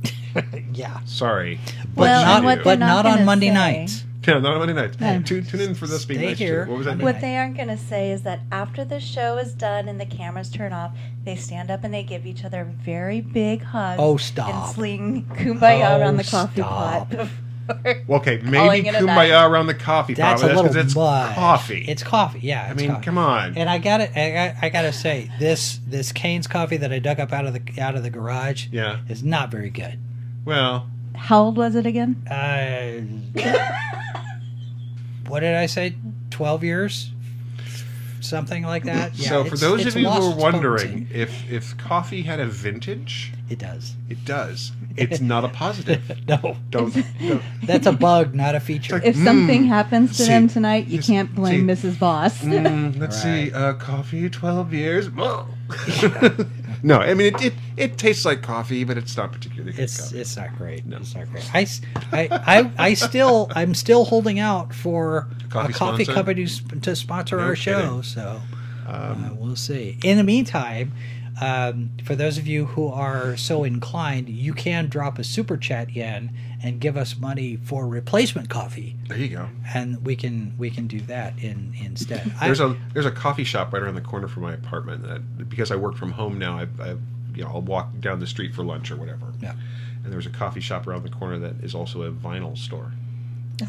yeah, 0.73 0.99
Sorry, 1.05 1.59
but 1.95 2.01
Well, 2.01 2.25
not 2.25 2.43
what 2.43 2.63
but 2.63 2.79
not, 2.79 3.05
not 3.05 3.19
on 3.19 3.25
Monday 3.25 3.47
say- 3.49 3.53
nights. 3.53 4.03
Yeah, 4.25 4.39
not 4.39 4.53
on 4.53 4.59
Monday 4.59 4.73
nights. 4.73 4.95
Yeah. 5.01 5.19
Tune, 5.21 5.43
tune 5.43 5.59
in 5.59 5.75
for 5.75 5.85
this 5.85 6.05
being 6.05 6.21
Stay 6.21 6.27
nice. 6.29 6.37
here. 6.37 6.65
What 6.65 6.77
was 6.77 6.85
that? 6.85 6.91
Monday? 6.91 7.03
What 7.03 7.19
they 7.19 7.35
aren't 7.35 7.57
going 7.57 7.67
to 7.67 7.77
say 7.77 8.09
is 8.09 8.21
that 8.21 8.39
after 8.53 8.85
the 8.85 9.01
show 9.01 9.37
is 9.37 9.53
done 9.53 9.89
and 9.89 9.99
the 9.99 10.05
cameras 10.05 10.49
turn 10.49 10.71
off, 10.71 10.95
they 11.25 11.35
stand 11.35 11.69
up 11.69 11.83
and 11.83 11.93
they 11.93 12.03
give 12.03 12.25
each 12.25 12.45
other 12.45 12.63
very 12.63 13.19
big 13.19 13.63
hugs. 13.63 13.99
Oh, 14.01 14.15
stop! 14.15 14.47
And 14.67 14.73
sling 14.75 15.25
kumbaya 15.25 15.91
Oh, 15.91 15.99
around 15.99 16.15
the 16.15 16.23
oh, 16.25 16.31
coffee 16.31 16.61
stop. 16.61 17.11
pot. 17.11 17.27
before 17.67 18.03
Well, 18.07 18.19
okay, 18.19 18.37
maybe 18.43 18.87
it 18.87 18.95
kumbaya 18.95 19.29
night. 19.29 19.45
around 19.45 19.67
the 19.67 19.73
coffee 19.73 20.13
That's 20.13 20.41
pot. 20.41 20.51
a 20.51 20.53
but 20.53 20.63
little 20.63 20.77
it's 20.77 20.95
much. 20.95 21.35
coffee. 21.35 21.85
It's 21.87 22.03
coffee. 22.03 22.39
Yeah. 22.39 22.67
I 22.69 22.73
mean, 22.73 22.89
coffee. 22.89 23.03
come 23.05 23.17
on. 23.17 23.57
And 23.57 23.69
I 23.69 23.77
got 23.77 24.01
it. 24.01 24.11
I, 24.15 24.55
I 24.61 24.69
gotta 24.69 24.91
say 24.93 25.31
this 25.39 25.79
this 25.87 26.11
Cane's 26.11 26.47
coffee 26.47 26.77
that 26.77 26.91
I 26.91 26.99
dug 26.99 27.19
up 27.19 27.31
out 27.31 27.45
of 27.45 27.53
the 27.53 27.81
out 27.81 27.95
of 27.95 28.03
the 28.03 28.09
garage 28.09 28.67
yeah. 28.71 28.99
is 29.07 29.23
not 29.23 29.49
very 29.51 29.69
good. 29.69 29.99
Well, 30.45 30.87
How 31.15 31.43
old 31.43 31.57
was 31.57 31.75
it 31.75 31.85
again? 31.85 32.15
Uh, 32.29 33.01
what 35.27 35.39
did 35.39 35.55
I 35.55 35.67
say? 35.67 35.95
Twelve 36.31 36.63
years, 36.63 37.11
something 38.23 38.63
like 38.63 38.83
that. 38.85 39.13
Yeah, 39.15 39.29
so 39.29 39.43
for 39.45 39.57
those 39.57 39.85
of 39.85 39.95
you 39.95 40.09
who 40.09 40.33
are 40.33 40.35
wondering 40.35 41.05
potency. 41.07 41.15
if 41.21 41.51
if 41.51 41.77
coffee 41.77 42.23
had 42.23 42.39
a 42.39 42.45
vintage, 42.47 43.33
it 43.49 43.59
does. 43.59 43.95
it 44.09 44.23
does. 44.25 44.71
It's 44.95 45.19
not 45.19 45.43
a 45.43 45.49
positive. 45.49 46.01
No, 46.27 46.55
Don't. 46.69 46.93
don't 46.93 47.41
that's 47.63 47.87
a 47.87 47.91
bug, 47.91 48.33
not 48.35 48.55
a 48.55 48.59
feature. 48.59 49.01
If 49.03 49.15
something 49.15 49.65
happens 49.65 50.17
to 50.17 50.23
See, 50.23 50.29
them 50.29 50.47
tonight, 50.47 50.87
you 50.87 51.01
can't 51.01 51.33
blame 51.35 51.67
see. 51.75 51.87
Mrs. 51.89 51.99
Boss. 51.99 52.39
Mm, 52.41 52.99
let's 52.99 53.21
see. 53.21 53.51
Uh, 53.51 53.73
coffee, 53.73 54.29
twelve 54.29 54.73
years. 54.73 55.09
no, 56.83 56.99
I 56.99 57.13
mean 57.15 57.33
it, 57.33 57.41
it. 57.41 57.53
It 57.77 57.97
tastes 57.97 58.25
like 58.25 58.41
coffee, 58.43 58.83
but 58.83 58.97
it's 58.97 59.17
not 59.17 59.31
particularly 59.31 59.71
good 59.71 59.83
It's 59.83 59.99
coffee. 59.99 60.19
it's 60.19 60.37
not 60.37 60.55
great. 60.57 60.85
No. 60.85 60.97
It's 60.97 61.15
not 61.15 61.29
great. 61.31 61.49
I, 61.55 61.65
I, 62.11 62.27
I, 62.59 62.71
I 62.77 62.93
still 62.93 63.49
I'm 63.55 63.73
still 63.73 64.05
holding 64.05 64.37
out 64.39 64.73
for 64.75 65.27
Coffee 65.49 65.71
a 65.73 65.75
coffee 65.75 66.03
sponsor? 66.03 66.13
company 66.13 66.45
to 66.45 66.79
to 66.81 66.95
sponsor 66.95 67.37
No 67.37 67.43
our 67.43 67.55
show. 67.55 67.77
kidding. 67.79 67.93
Um, 67.95 68.03
So 68.03 68.41
uh, 68.87 69.29
we'll 69.35 69.55
see. 69.55 69.97
In 70.03 70.17
the 70.17 70.23
meantime, 70.23 70.91
um, 71.41 71.91
for 72.03 72.15
those 72.15 72.37
of 72.37 72.45
you 72.45 72.65
who 72.65 72.87
are 72.89 73.35
so 73.37 73.63
inclined, 73.63 74.29
you 74.29 74.53
can 74.53 74.87
drop 74.89 75.17
a 75.17 75.23
super 75.23 75.57
chat 75.57 75.95
in 75.95 76.31
and 76.63 76.79
give 76.79 76.95
us 76.95 77.17
money 77.17 77.57
for 77.57 77.85
replacement 77.85 78.49
coffee, 78.49 78.95
there 79.09 79.17
you 79.17 79.27
go. 79.27 79.49
and 79.75 80.03
we 80.05 80.15
can 80.15 80.53
we 80.57 80.69
can 80.69 80.87
do 80.87 81.01
that 81.01 81.37
in 81.39 81.73
instead. 81.79 82.31
There's 82.41 82.61
a 82.61 82.75
there's 82.93 83.05
a 83.05 83.11
coffee 83.11 83.43
shop 83.43 83.73
right 83.73 83.83
around 83.83 83.95
the 83.95 84.01
corner 84.01 84.27
from 84.27 84.43
my 84.43 84.53
apartment 84.53 85.03
that 85.03 85.49
because 85.49 85.71
I 85.71 85.75
work 85.75 85.97
from 85.97 86.11
home 86.13 86.39
now, 86.39 86.57
I, 86.57 86.67
I 86.81 86.89
you 87.35 87.43
know 87.43 87.49
I'll 87.49 87.61
walk 87.61 87.89
down 87.99 88.19
the 88.19 88.27
street 88.27 88.53
for 88.55 88.63
lunch 88.63 88.89
or 88.91 88.95
whatever. 88.95 89.33
Yeah. 89.41 89.53
And 90.03 90.11
there's 90.11 90.25
a 90.25 90.29
coffee 90.31 90.59
shop 90.61 90.87
around 90.87 91.03
the 91.03 91.09
corner 91.09 91.37
that 91.39 91.63
is 91.63 91.75
also 91.75 92.03
a 92.03 92.11
vinyl 92.11 92.57
store. 92.57 92.91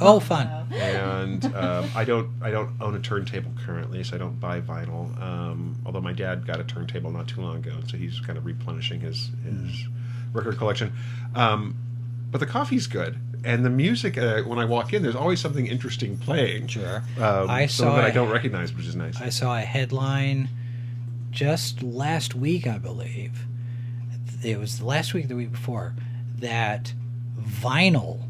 oh 0.00 0.18
fun. 0.20 0.48
and 0.72 1.44
um, 1.54 1.88
I 1.94 2.04
don't 2.04 2.30
I 2.40 2.50
don't 2.50 2.70
own 2.80 2.94
a 2.94 3.00
turntable 3.00 3.52
currently, 3.66 4.02
so 4.04 4.14
I 4.14 4.18
don't 4.18 4.38
buy 4.40 4.60
vinyl. 4.60 5.20
Um, 5.20 5.76
although 5.84 6.00
my 6.00 6.12
dad 6.12 6.46
got 6.46 6.60
a 6.60 6.64
turntable 6.64 7.10
not 7.10 7.28
too 7.28 7.40
long 7.40 7.56
ago, 7.56 7.72
so 7.88 7.96
he's 7.96 8.20
kind 8.20 8.38
of 8.38 8.46
replenishing 8.46 9.00
his 9.00 9.30
his 9.44 9.84
record 10.32 10.58
collection. 10.58 10.92
Um, 11.34 11.76
but 12.34 12.40
the 12.40 12.46
coffee's 12.46 12.88
good, 12.88 13.16
and 13.44 13.64
the 13.64 13.70
music 13.70 14.18
uh, 14.18 14.42
when 14.42 14.58
I 14.58 14.64
walk 14.64 14.92
in, 14.92 15.04
there's 15.04 15.14
always 15.14 15.40
something 15.40 15.68
interesting 15.68 16.18
playing. 16.18 16.66
Sure. 16.66 17.04
Um, 17.16 17.48
I 17.48 17.66
saw 17.66 17.94
that 17.94 18.04
I 18.04 18.10
don't 18.10 18.28
recognize, 18.28 18.74
which 18.74 18.86
is 18.86 18.96
nice. 18.96 19.20
I 19.20 19.28
saw 19.28 19.56
a 19.56 19.60
headline 19.60 20.48
just 21.30 21.80
last 21.80 22.34
week, 22.34 22.66
I 22.66 22.78
believe. 22.78 23.46
It 24.42 24.58
was 24.58 24.80
the 24.80 24.84
last 24.84 25.14
week, 25.14 25.28
the 25.28 25.36
week 25.36 25.52
before, 25.52 25.94
that 26.38 26.92
vinyl 27.38 28.24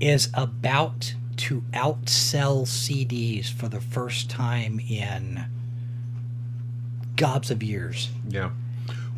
is 0.00 0.30
about 0.32 1.16
to 1.36 1.64
outsell 1.72 2.66
CDs 2.66 3.52
for 3.52 3.68
the 3.68 3.82
first 3.82 4.30
time 4.30 4.80
in 4.88 5.44
gobs 7.14 7.50
of 7.50 7.62
years. 7.62 8.08
yeah. 8.26 8.52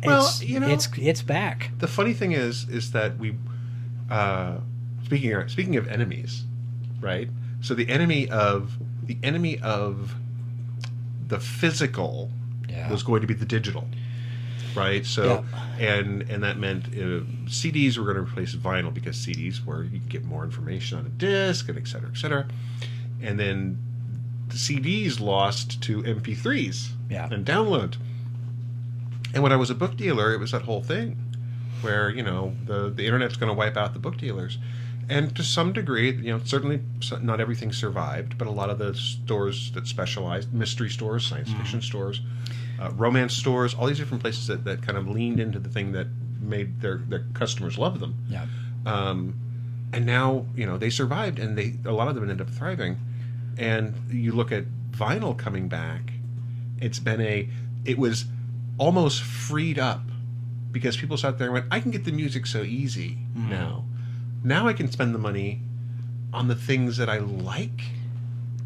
Well, 0.05 0.25
it's, 0.25 0.43
you 0.43 0.59
know, 0.59 0.67
it's 0.69 0.89
it's 0.97 1.21
back. 1.21 1.71
the 1.79 1.87
funny 1.87 2.13
thing 2.13 2.31
is 2.31 2.67
is 2.69 2.91
that 2.91 3.17
we 3.17 3.35
uh 4.09 4.57
speaking 5.05 5.33
of, 5.33 5.51
speaking 5.51 5.75
of 5.77 5.87
enemies 5.87 6.43
right 6.99 7.29
so 7.61 7.73
the 7.73 7.87
enemy 7.89 8.29
of 8.29 8.77
the 9.03 9.17
enemy 9.23 9.59
of 9.59 10.15
the 11.27 11.39
physical 11.39 12.29
Yeah. 12.69 12.89
was 12.91 13.03
going 13.03 13.21
to 13.21 13.27
be 13.27 13.33
the 13.33 13.45
digital 13.45 13.87
right 14.75 15.05
so 15.05 15.43
and 15.79 16.23
and 16.29 16.43
that 16.43 16.57
meant 16.57 16.85
uh, 16.87 17.23
cds 17.47 17.97
were 17.97 18.05
going 18.05 18.15
to 18.15 18.21
replace 18.23 18.55
vinyl 18.55 18.93
because 18.93 19.17
cds 19.25 19.63
were 19.65 19.83
you 19.83 19.99
could 19.99 20.09
get 20.09 20.23
more 20.25 20.43
information 20.45 20.97
on 20.97 21.05
a 21.05 21.09
disc 21.09 21.67
and 21.69 21.77
et 21.77 21.87
cetera 21.87 22.09
et 22.09 22.17
cetera 22.17 22.45
and 23.21 23.39
then 23.39 23.77
the 24.47 24.55
cds 24.55 25.19
lost 25.19 25.81
to 25.83 26.01
mp3s 26.03 26.89
Yeah. 27.09 27.27
and 27.31 27.45
download 27.45 27.95
and 29.33 29.43
when 29.43 29.51
i 29.51 29.55
was 29.55 29.69
a 29.69 29.75
book 29.75 29.95
dealer 29.97 30.33
it 30.33 30.39
was 30.39 30.51
that 30.51 30.63
whole 30.63 30.81
thing 30.83 31.17
where 31.81 32.09
you 32.09 32.23
know 32.23 32.53
the 32.65 32.89
the 32.89 33.05
internet's 33.05 33.35
going 33.37 33.49
to 33.49 33.53
wipe 33.57 33.77
out 33.77 33.93
the 33.93 33.99
book 33.99 34.17
dealers 34.17 34.57
and 35.09 35.35
to 35.35 35.43
some 35.43 35.73
degree 35.73 36.11
you 36.11 36.31
know 36.31 36.39
certainly 36.43 36.79
not 37.21 37.39
everything 37.41 37.71
survived 37.73 38.37
but 38.37 38.47
a 38.47 38.51
lot 38.51 38.69
of 38.69 38.77
the 38.77 38.93
stores 38.95 39.71
that 39.71 39.87
specialized 39.87 40.53
mystery 40.53 40.89
stores 40.89 41.25
science 41.25 41.49
Mm-hmm. 41.49 41.57
fiction 41.59 41.81
stores 41.81 42.21
uh, 42.79 42.91
romance 42.91 43.33
stores 43.35 43.73
all 43.73 43.87
these 43.87 43.97
different 43.97 44.21
places 44.21 44.47
that, 44.47 44.63
that 44.65 44.81
kind 44.81 44.97
of 44.97 45.07
leaned 45.07 45.39
into 45.39 45.59
the 45.59 45.69
thing 45.69 45.91
that 45.93 46.07
made 46.39 46.81
their 46.81 46.97
their 46.97 47.25
customers 47.33 47.77
love 47.77 47.99
them 47.99 48.15
Yeah. 48.29 48.45
um, 48.85 49.35
and 49.93 50.05
now 50.05 50.45
you 50.55 50.65
know 50.65 50.77
they 50.77 50.89
survived 50.89 51.37
and 51.39 51.57
they 51.57 51.75
a 51.85 51.91
lot 51.91 52.07
of 52.07 52.15
them 52.15 52.23
ended 52.23 52.41
up 52.41 52.49
thriving 52.53 52.97
and 53.57 53.93
you 54.09 54.31
look 54.31 54.51
at 54.51 54.65
vinyl 54.91 55.37
coming 55.37 55.67
back 55.67 56.13
it's 56.79 56.99
been 56.99 57.21
a 57.21 57.47
it 57.85 57.97
was 57.97 58.25
almost 58.81 59.21
freed 59.21 59.77
up 59.77 60.01
because 60.71 60.97
people 60.97 61.15
sat 61.15 61.37
there 61.37 61.47
and 61.47 61.53
went 61.53 61.65
i 61.69 61.79
can 61.79 61.91
get 61.91 62.03
the 62.03 62.11
music 62.11 62.47
so 62.47 62.63
easy 62.63 63.11
mm-hmm. 63.37 63.49
now 63.51 63.85
now 64.43 64.67
i 64.67 64.73
can 64.73 64.91
spend 64.91 65.13
the 65.13 65.19
money 65.19 65.61
on 66.33 66.47
the 66.47 66.55
things 66.55 66.97
that 66.97 67.07
i 67.07 67.19
like 67.19 67.81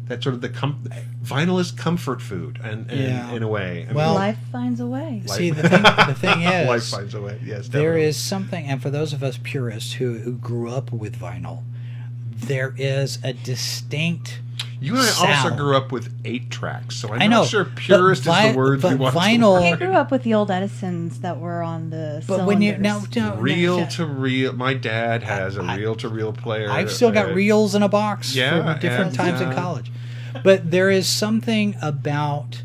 that 0.08 0.22
sort 0.22 0.34
of 0.34 0.40
the 0.40 0.48
com- 0.48 0.82
vinyl 1.22 1.60
is 1.60 1.70
comfort 1.70 2.22
food 2.22 2.58
and, 2.64 2.90
and 2.90 3.00
Yeah. 3.00 3.32
in 3.32 3.42
a 3.42 3.48
way 3.48 3.82
I 3.82 3.86
mean, 3.86 3.94
Well- 3.94 4.14
Life 4.14 4.38
finds 4.52 4.78
a 4.80 4.86
way. 4.86 5.22
Life- 5.26 5.36
See, 5.36 5.50
the 5.50 5.68
thing, 5.68 5.82
the 5.82 6.14
thing 6.14 6.42
is, 6.42 6.68
life 6.68 6.86
finds 6.86 7.12
a 7.14 7.20
way 7.20 7.40
yes 7.44 7.66
There 7.68 7.82
definitely. 7.90 8.04
is 8.04 8.16
something, 8.16 8.66
and 8.66 8.80
for 8.80 8.88
those 8.88 9.12
of 9.12 9.22
us 9.24 9.38
purists 9.42 9.94
who, 9.94 10.18
who 10.18 10.34
grew 10.34 10.70
up 10.70 10.92
with 10.92 11.18
vinyl, 11.18 11.64
there 12.30 12.72
is 12.78 13.18
a 13.24 13.32
distinct. 13.32 14.40
You 14.78 14.96
and 14.96 15.08
I 15.20 15.36
also 15.42 15.56
grew 15.56 15.74
up 15.76 15.90
with 15.90 16.12
eight 16.24 16.50
tracks, 16.50 16.96
so 16.96 17.12
I'm 17.12 17.22
I 17.22 17.26
know, 17.28 17.40
not 17.42 17.48
sure 17.48 17.64
purist 17.64 18.24
vi- 18.24 18.48
is 18.48 18.52
the 18.52 18.58
word 18.58 18.82
but 18.82 18.90
you 18.92 18.96
want. 18.98 19.14
to 19.14 19.20
vinyl- 19.20 19.72
I 19.72 19.76
grew 19.76 19.92
up 19.94 20.10
with 20.10 20.22
the 20.22 20.34
old 20.34 20.50
Edisons 20.50 21.20
that 21.20 21.40
were 21.40 21.62
on 21.62 21.90
the 21.90 22.22
But 22.26 22.44
when 22.46 22.60
you 22.60 22.72
cylinders. 22.72 23.16
now, 23.16 23.30
no, 23.30 23.34
no, 23.36 23.40
Reel 23.40 23.80
no, 23.80 23.86
to 23.86 24.06
reel. 24.06 24.52
My 24.52 24.74
dad 24.74 25.22
has 25.22 25.56
a 25.56 25.62
I- 25.62 25.76
reel 25.76 25.94
to 25.96 26.08
reel 26.08 26.32
player. 26.32 26.70
I've 26.70 26.90
still 26.92 27.10
got 27.10 27.34
reels 27.34 27.74
in 27.74 27.82
a 27.82 27.88
box 27.88 28.34
Yeah, 28.34 28.62
from 28.72 28.80
different 28.80 29.06
and, 29.08 29.14
times 29.16 29.40
in 29.40 29.48
uh, 29.48 29.54
college. 29.54 29.90
But 30.44 30.70
there 30.70 30.90
is 30.90 31.08
something 31.08 31.74
about 31.80 32.62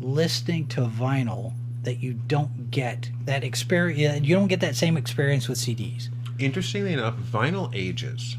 listening 0.00 0.66
to 0.68 0.80
vinyl 0.82 1.52
that 1.84 1.98
you 2.00 2.14
don't 2.14 2.70
get 2.72 3.10
that 3.24 3.44
experience. 3.44 4.26
You 4.26 4.34
don't 4.34 4.48
get 4.48 4.60
that 4.60 4.74
same 4.74 4.96
experience 4.96 5.48
with 5.48 5.58
CDs. 5.58 6.08
Interestingly 6.38 6.92
enough, 6.92 7.14
vinyl 7.16 7.70
ages. 7.74 8.36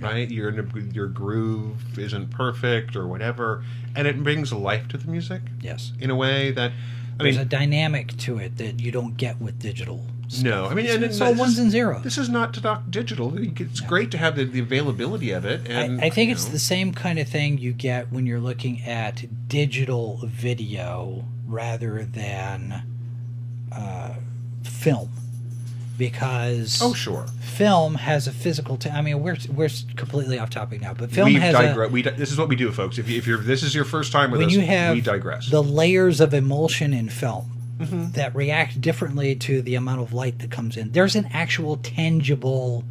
Right, 0.00 0.30
your 0.30 0.50
your 0.92 1.06
groove 1.08 1.98
isn't 1.98 2.30
perfect 2.30 2.96
or 2.96 3.06
whatever, 3.06 3.64
and 3.94 4.06
it 4.06 4.22
brings 4.22 4.52
life 4.52 4.88
to 4.88 4.96
the 4.96 5.08
music 5.08 5.42
Yes, 5.60 5.92
in 6.00 6.10
a 6.10 6.16
way 6.16 6.50
that. 6.52 6.72
I 7.18 7.24
there's 7.24 7.36
mean, 7.36 7.46
a 7.46 7.48
dynamic 7.48 8.16
to 8.18 8.38
it 8.38 8.56
that 8.56 8.80
you 8.80 8.90
don't 8.90 9.14
get 9.18 9.38
with 9.42 9.58
digital. 9.58 10.06
no, 10.42 10.66
I 10.68 10.72
mean, 10.74 10.86
and 10.86 11.04
It's 11.04 11.20
all 11.20 11.34
ones 11.34 11.58
and 11.58 11.70
zeros. 11.70 12.02
This 12.02 12.16
is 12.16 12.30
not 12.30 12.54
to 12.54 12.62
talk 12.62 12.84
digital. 12.88 13.34
It's 13.36 13.80
great 13.80 14.10
to 14.12 14.16
have 14.18 14.36
the, 14.36 14.44
the 14.44 14.60
availability 14.60 15.30
of 15.32 15.44
it, 15.44 15.68
and 15.68 16.00
I, 16.00 16.06
I 16.06 16.10
think 16.10 16.30
it's 16.32 16.46
know, 16.46 16.52
the 16.52 16.58
same 16.58 16.94
kind 16.94 17.18
of 17.18 17.28
thing 17.28 17.58
you 17.58 17.72
get 17.74 18.10
when 18.10 18.24
you're 18.24 18.40
looking 18.40 18.80
at 18.84 19.48
digital 19.48 20.20
video 20.24 21.26
rather 21.46 22.04
than 22.04 22.84
uh, 23.70 24.14
film, 24.62 25.10
because 26.00 26.80
Oh, 26.82 26.94
sure. 26.94 27.26
film 27.40 27.94
has 27.94 28.26
a 28.26 28.32
physical. 28.32 28.76
T- 28.76 28.90
I 28.90 29.02
mean, 29.02 29.20
we're 29.22 29.36
we're 29.54 29.68
completely 29.96 30.38
off 30.38 30.50
topic 30.50 30.80
now, 30.80 30.94
but 30.94 31.10
film 31.10 31.26
we 31.26 31.34
has 31.34 31.52
digress. 31.54 31.88
a 31.88 31.92
we 31.92 32.02
di- 32.02 32.10
this 32.10 32.32
is 32.32 32.38
what 32.38 32.48
we 32.48 32.56
do, 32.56 32.72
folks. 32.72 32.98
If, 32.98 33.08
you, 33.08 33.18
if 33.18 33.26
you're 33.26 33.38
this 33.38 33.62
is 33.62 33.74
your 33.74 33.84
first 33.84 34.10
time 34.10 34.30
with 34.32 34.40
when 34.40 34.48
us, 34.48 34.54
you 34.54 34.62
have 34.62 34.94
we 34.96 35.00
digress. 35.02 35.48
the 35.50 35.62
layers 35.62 36.20
of 36.20 36.34
emulsion 36.34 36.92
in 36.92 37.08
film. 37.08 37.52
Mm-hmm. 37.78 38.10
That 38.12 38.34
react 38.34 38.80
differently 38.80 39.34
to 39.36 39.62
the 39.62 39.74
amount 39.74 40.00
of 40.02 40.12
light 40.12 40.38
that 40.40 40.50
comes 40.50 40.76
in. 40.76 40.92
There's 40.92 41.16
an 41.16 41.28
actual 41.32 41.76
tangible 41.78 42.84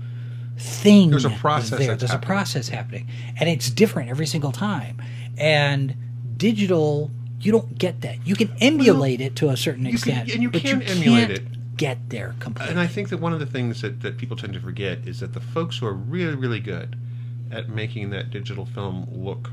thing. 0.58 1.10
There's 1.12 1.26
a 1.26 1.30
process 1.30 1.78
there. 1.80 1.96
There's 1.96 2.10
happening. 2.12 2.24
a 2.24 2.34
process 2.34 2.70
happening, 2.70 3.08
and 3.40 3.48
it's 3.50 3.70
different 3.70 4.10
every 4.10 4.26
single 4.26 4.52
time. 4.52 5.02
And 5.38 5.96
digital, 6.38 7.12
you 7.40 7.52
don't 7.52 7.78
get 7.78 8.02
that. 8.02 8.26
You 8.26 8.36
can 8.36 8.52
emulate 8.62 9.22
it 9.22 9.36
to 9.38 9.50
a 9.50 9.58
certain 9.58 9.86
you 9.86 9.92
can- 9.98 10.18
extent, 10.18 10.32
and 10.34 10.42
you 10.44 10.50
but 10.50 10.62
can 10.62 10.82
you 10.82 10.88
emulate 10.88 11.32
it. 11.32 11.44
Get 11.80 12.10
there 12.10 12.36
completely. 12.40 12.72
and 12.72 12.80
I 12.80 12.88
think 12.88 13.10
that 13.10 13.18
one 13.18 13.34
of 13.34 13.40
the 13.40 13.46
things 13.46 13.82
that, 13.82 14.02
that 14.02 14.18
people 14.18 14.36
tend 14.36 14.54
to 14.54 14.60
forget 14.60 15.00
is 15.08 15.22
that 15.22 15.34
the 15.34 15.40
folks 15.40 15.78
who 15.78 15.88
are 15.88 15.94
really, 15.94 16.36
really 16.36 16.60
good 16.60 16.98
at 17.52 17.70
making 17.70 18.10
that 18.12 18.30
digital 18.30 18.66
film 18.66 19.08
look 19.12 19.50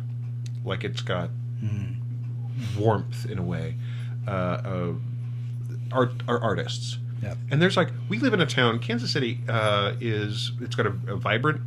like 0.65 0.85
it's 0.85 1.03
got 1.03 1.31
warmth 2.79 3.27
in 3.31 3.39
a 3.39 3.43
way. 3.43 3.75
Uh, 4.27 4.31
uh, 4.31 4.93
art, 5.93 6.13
are 6.27 6.41
artists. 6.41 6.99
Yep. 7.23 7.39
And 7.51 7.63
there's 7.63 7.77
like 7.77 7.89
we 8.09 8.19
live 8.19 8.35
in 8.35 8.41
a 8.41 8.47
town. 8.47 8.79
Kansas 8.79 9.11
City 9.11 9.41
uh, 9.49 9.95
is 10.01 10.53
it's 10.61 10.75
got 10.75 10.87
a, 10.87 10.95
a 11.09 11.17
vibrant 11.17 11.61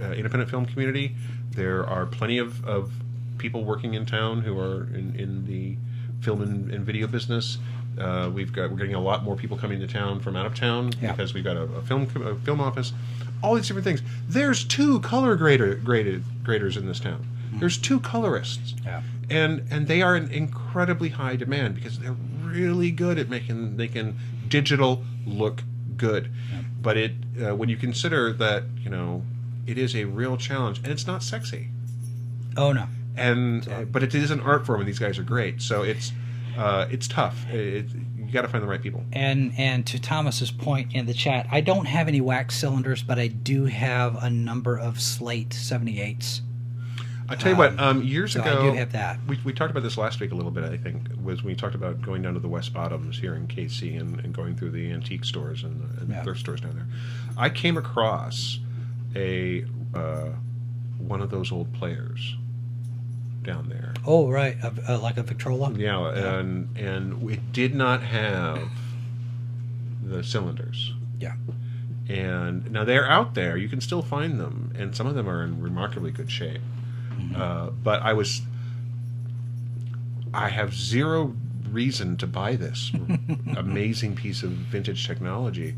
uh, 0.00 0.12
independent 0.12 0.50
film 0.50 0.66
community. 0.66 1.14
There 1.50 1.86
are 1.86 2.06
plenty 2.06 2.38
of, 2.38 2.64
of 2.64 2.92
people 3.38 3.64
working 3.64 3.94
in 3.94 4.04
town 4.06 4.42
who 4.42 4.58
are 4.58 4.84
in, 4.94 5.14
in 5.16 5.46
the 5.46 5.76
film 6.20 6.42
and, 6.42 6.70
and 6.70 6.84
video 6.84 7.06
business. 7.06 7.58
Uh, 7.98 8.30
we've 8.32 8.52
got 8.52 8.70
we're 8.70 8.76
getting 8.76 8.94
a 8.94 9.00
lot 9.00 9.22
more 9.22 9.36
people 9.36 9.56
coming 9.56 9.78
to 9.80 9.86
town 9.86 10.18
from 10.20 10.34
out 10.36 10.46
of 10.46 10.54
town 10.54 10.92
Yeah. 11.00 11.12
because 11.12 11.34
we've 11.34 11.44
got 11.44 11.56
a, 11.56 11.62
a 11.62 11.82
film 11.82 12.02
a 12.24 12.34
film 12.36 12.60
office. 12.60 12.92
All 13.42 13.54
these 13.54 13.66
different 13.66 13.84
things. 13.84 14.02
There's 14.28 14.64
two 14.64 15.00
color 15.00 15.34
grader 15.36 15.74
graded 15.74 16.24
graders 16.44 16.76
in 16.76 16.86
this 16.86 17.00
town. 17.00 17.26
There's 17.54 17.76
two 17.76 18.00
colorists 18.00 18.74
Yeah. 18.84 19.02
and 19.28 19.62
and 19.70 19.86
they 19.88 20.00
are 20.00 20.16
in 20.16 20.30
incredibly 20.30 21.10
high 21.10 21.36
demand 21.36 21.74
because 21.74 21.98
they're 21.98 22.16
really 22.42 22.90
good 22.90 23.18
at 23.18 23.28
making 23.28 23.76
making 23.76 24.16
digital 24.48 25.04
look 25.26 25.62
good. 25.96 26.30
But 26.80 26.96
it 26.96 27.12
uh, 27.44 27.54
when 27.54 27.68
you 27.68 27.76
consider 27.76 28.32
that 28.32 28.64
you 28.82 28.88
know 28.90 29.22
it 29.66 29.76
is 29.76 29.94
a 29.94 30.04
real 30.04 30.36
challenge 30.36 30.78
and 30.78 30.88
it's 30.88 31.06
not 31.06 31.22
sexy 31.22 31.68
Oh 32.56 32.72
no. 32.72 32.86
and 33.16 33.68
uh, 33.68 33.84
but 33.84 34.02
it 34.02 34.14
is 34.14 34.30
an 34.30 34.40
art 34.40 34.66
form 34.66 34.80
and 34.80 34.88
these 34.88 34.98
guys 34.98 35.18
are 35.18 35.22
great 35.22 35.62
so 35.62 35.82
it's 35.82 36.12
uh, 36.56 36.86
it's 36.90 37.08
tough 37.08 37.46
it, 37.50 37.86
you 38.16 38.30
got 38.32 38.42
to 38.42 38.48
find 38.48 38.62
the 38.62 38.68
right 38.68 38.82
people 38.82 39.04
And 39.12 39.52
and 39.58 39.86
to 39.86 40.00
Thomas's 40.00 40.50
point 40.50 40.94
in 40.94 41.06
the 41.06 41.14
chat, 41.14 41.46
I 41.50 41.60
don't 41.60 41.86
have 41.86 42.08
any 42.08 42.20
wax 42.20 42.56
cylinders, 42.56 43.02
but 43.02 43.18
I 43.18 43.28
do 43.28 43.64
have 43.66 44.22
a 44.22 44.30
number 44.30 44.78
of 44.78 45.00
slate 45.00 45.50
78s. 45.50 46.40
I 47.28 47.36
tell 47.36 47.52
you 47.52 47.56
what 47.56 47.78
um, 47.80 48.02
years 48.02 48.32
so 48.32 48.40
I 48.42 48.48
ago 48.48 48.70
do 48.72 48.76
have 48.76 48.92
that. 48.92 49.18
we, 49.26 49.38
we 49.44 49.52
talked 49.54 49.70
about 49.70 49.82
this 49.82 49.96
last 49.96 50.20
week 50.20 50.32
a 50.32 50.34
little 50.34 50.50
bit 50.50 50.64
I 50.64 50.76
think 50.76 51.08
was 51.22 51.42
when 51.42 51.52
we 51.52 51.56
talked 51.56 51.74
about 51.74 52.02
going 52.02 52.20
down 52.22 52.34
to 52.34 52.40
the 52.40 52.48
West 52.48 52.74
Bottoms 52.74 53.18
here 53.18 53.34
in 53.34 53.46
KC 53.46 53.98
and, 53.98 54.20
and 54.20 54.34
going 54.34 54.54
through 54.56 54.70
the 54.72 54.90
antique 54.92 55.24
stores 55.24 55.62
and, 55.64 55.80
the- 55.80 56.00
and 56.02 56.10
Yeah. 56.10 56.22
thrift 56.22 56.40
stores 56.40 56.60
down 56.60 56.74
there 56.74 56.86
I 57.38 57.48
came 57.48 57.76
across 57.78 58.58
a 59.16 59.64
uh, 59.94 60.30
one 60.98 61.20
of 61.22 61.30
those 61.30 61.52
old 61.52 61.72
players 61.74 62.36
down 63.42 63.68
there. 63.68 63.92
Oh 64.06 64.28
right, 64.30 64.56
uh, 64.62 64.98
like 65.00 65.16
a 65.16 65.22
Victrola. 65.22 65.72
yeah 65.74 66.36
and 66.38 66.76
and 66.76 67.30
it 67.30 67.52
did 67.52 67.74
not 67.74 68.02
have 68.02 68.68
the 70.04 70.22
cylinders. 70.22 70.92
Yeah. 71.18 71.34
and 72.08 72.70
now 72.72 72.84
they're 72.84 73.08
out 73.08 73.34
there. 73.34 73.56
You 73.56 73.68
can 73.68 73.80
still 73.80 74.02
find 74.02 74.38
them 74.40 74.72
and 74.78 74.94
some 74.96 75.06
of 75.06 75.14
them 75.14 75.28
are 75.28 75.42
in 75.44 75.60
remarkably 75.62 76.10
good 76.10 76.30
shape. 76.30 76.60
Uh, 77.36 77.70
but 77.70 78.02
i 78.02 78.12
was 78.12 78.42
i 80.34 80.48
have 80.48 80.74
zero 80.74 81.34
reason 81.70 82.16
to 82.16 82.26
buy 82.26 82.56
this 82.56 82.90
amazing 83.56 84.14
piece 84.16 84.42
of 84.42 84.50
vintage 84.50 85.06
technology. 85.06 85.74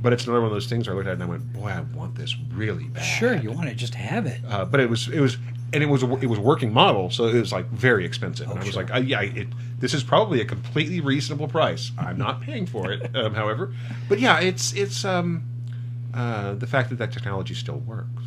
But 0.00 0.12
it's 0.12 0.24
another 0.24 0.40
one 0.40 0.48
of 0.48 0.54
those 0.54 0.66
things 0.66 0.86
where 0.86 0.94
i 0.94 0.96
looked 0.96 1.08
at 1.08 1.12
it 1.12 1.14
and 1.14 1.22
i 1.22 1.26
went 1.26 1.52
boy 1.52 1.68
i 1.68 1.80
want 1.96 2.14
this 2.14 2.34
really 2.52 2.84
bad. 2.84 3.02
Sure, 3.02 3.34
you 3.36 3.50
want 3.52 3.68
to 3.68 3.74
just 3.74 3.94
have 3.94 4.26
it. 4.26 4.40
uh, 4.48 4.64
but 4.64 4.80
it 4.80 4.88
was 4.88 5.08
it 5.08 5.20
was 5.20 5.36
and 5.74 5.82
it 5.82 5.86
was 5.86 6.02
a, 6.02 6.10
it 6.18 6.26
was 6.26 6.38
working 6.38 6.72
model 6.72 7.10
so 7.10 7.26
it 7.26 7.34
was 7.38 7.52
like 7.52 7.66
very 7.70 8.04
expensive 8.04 8.48
and 8.50 8.58
i 8.58 8.62
was 8.64 8.72
sure. 8.74 8.82
like 8.82 8.94
uh, 8.94 8.98
yeah 8.98 9.20
it, 9.20 9.48
this 9.78 9.92
is 9.92 10.02
probably 10.02 10.40
a 10.40 10.44
completely 10.44 11.00
reasonable 11.00 11.48
price 11.48 11.90
i'm 11.98 12.16
not 12.16 12.40
paying 12.40 12.64
for 12.66 12.92
it 12.92 13.14
um, 13.16 13.34
however 13.40 13.74
but 14.08 14.18
yeah 14.20 14.40
it's 14.40 14.72
it's 14.74 15.04
um 15.04 15.42
uh, 16.14 16.54
the 16.54 16.66
fact 16.66 16.90
that 16.90 16.96
that 16.96 17.10
technology 17.12 17.54
still 17.54 17.78
works 17.78 18.22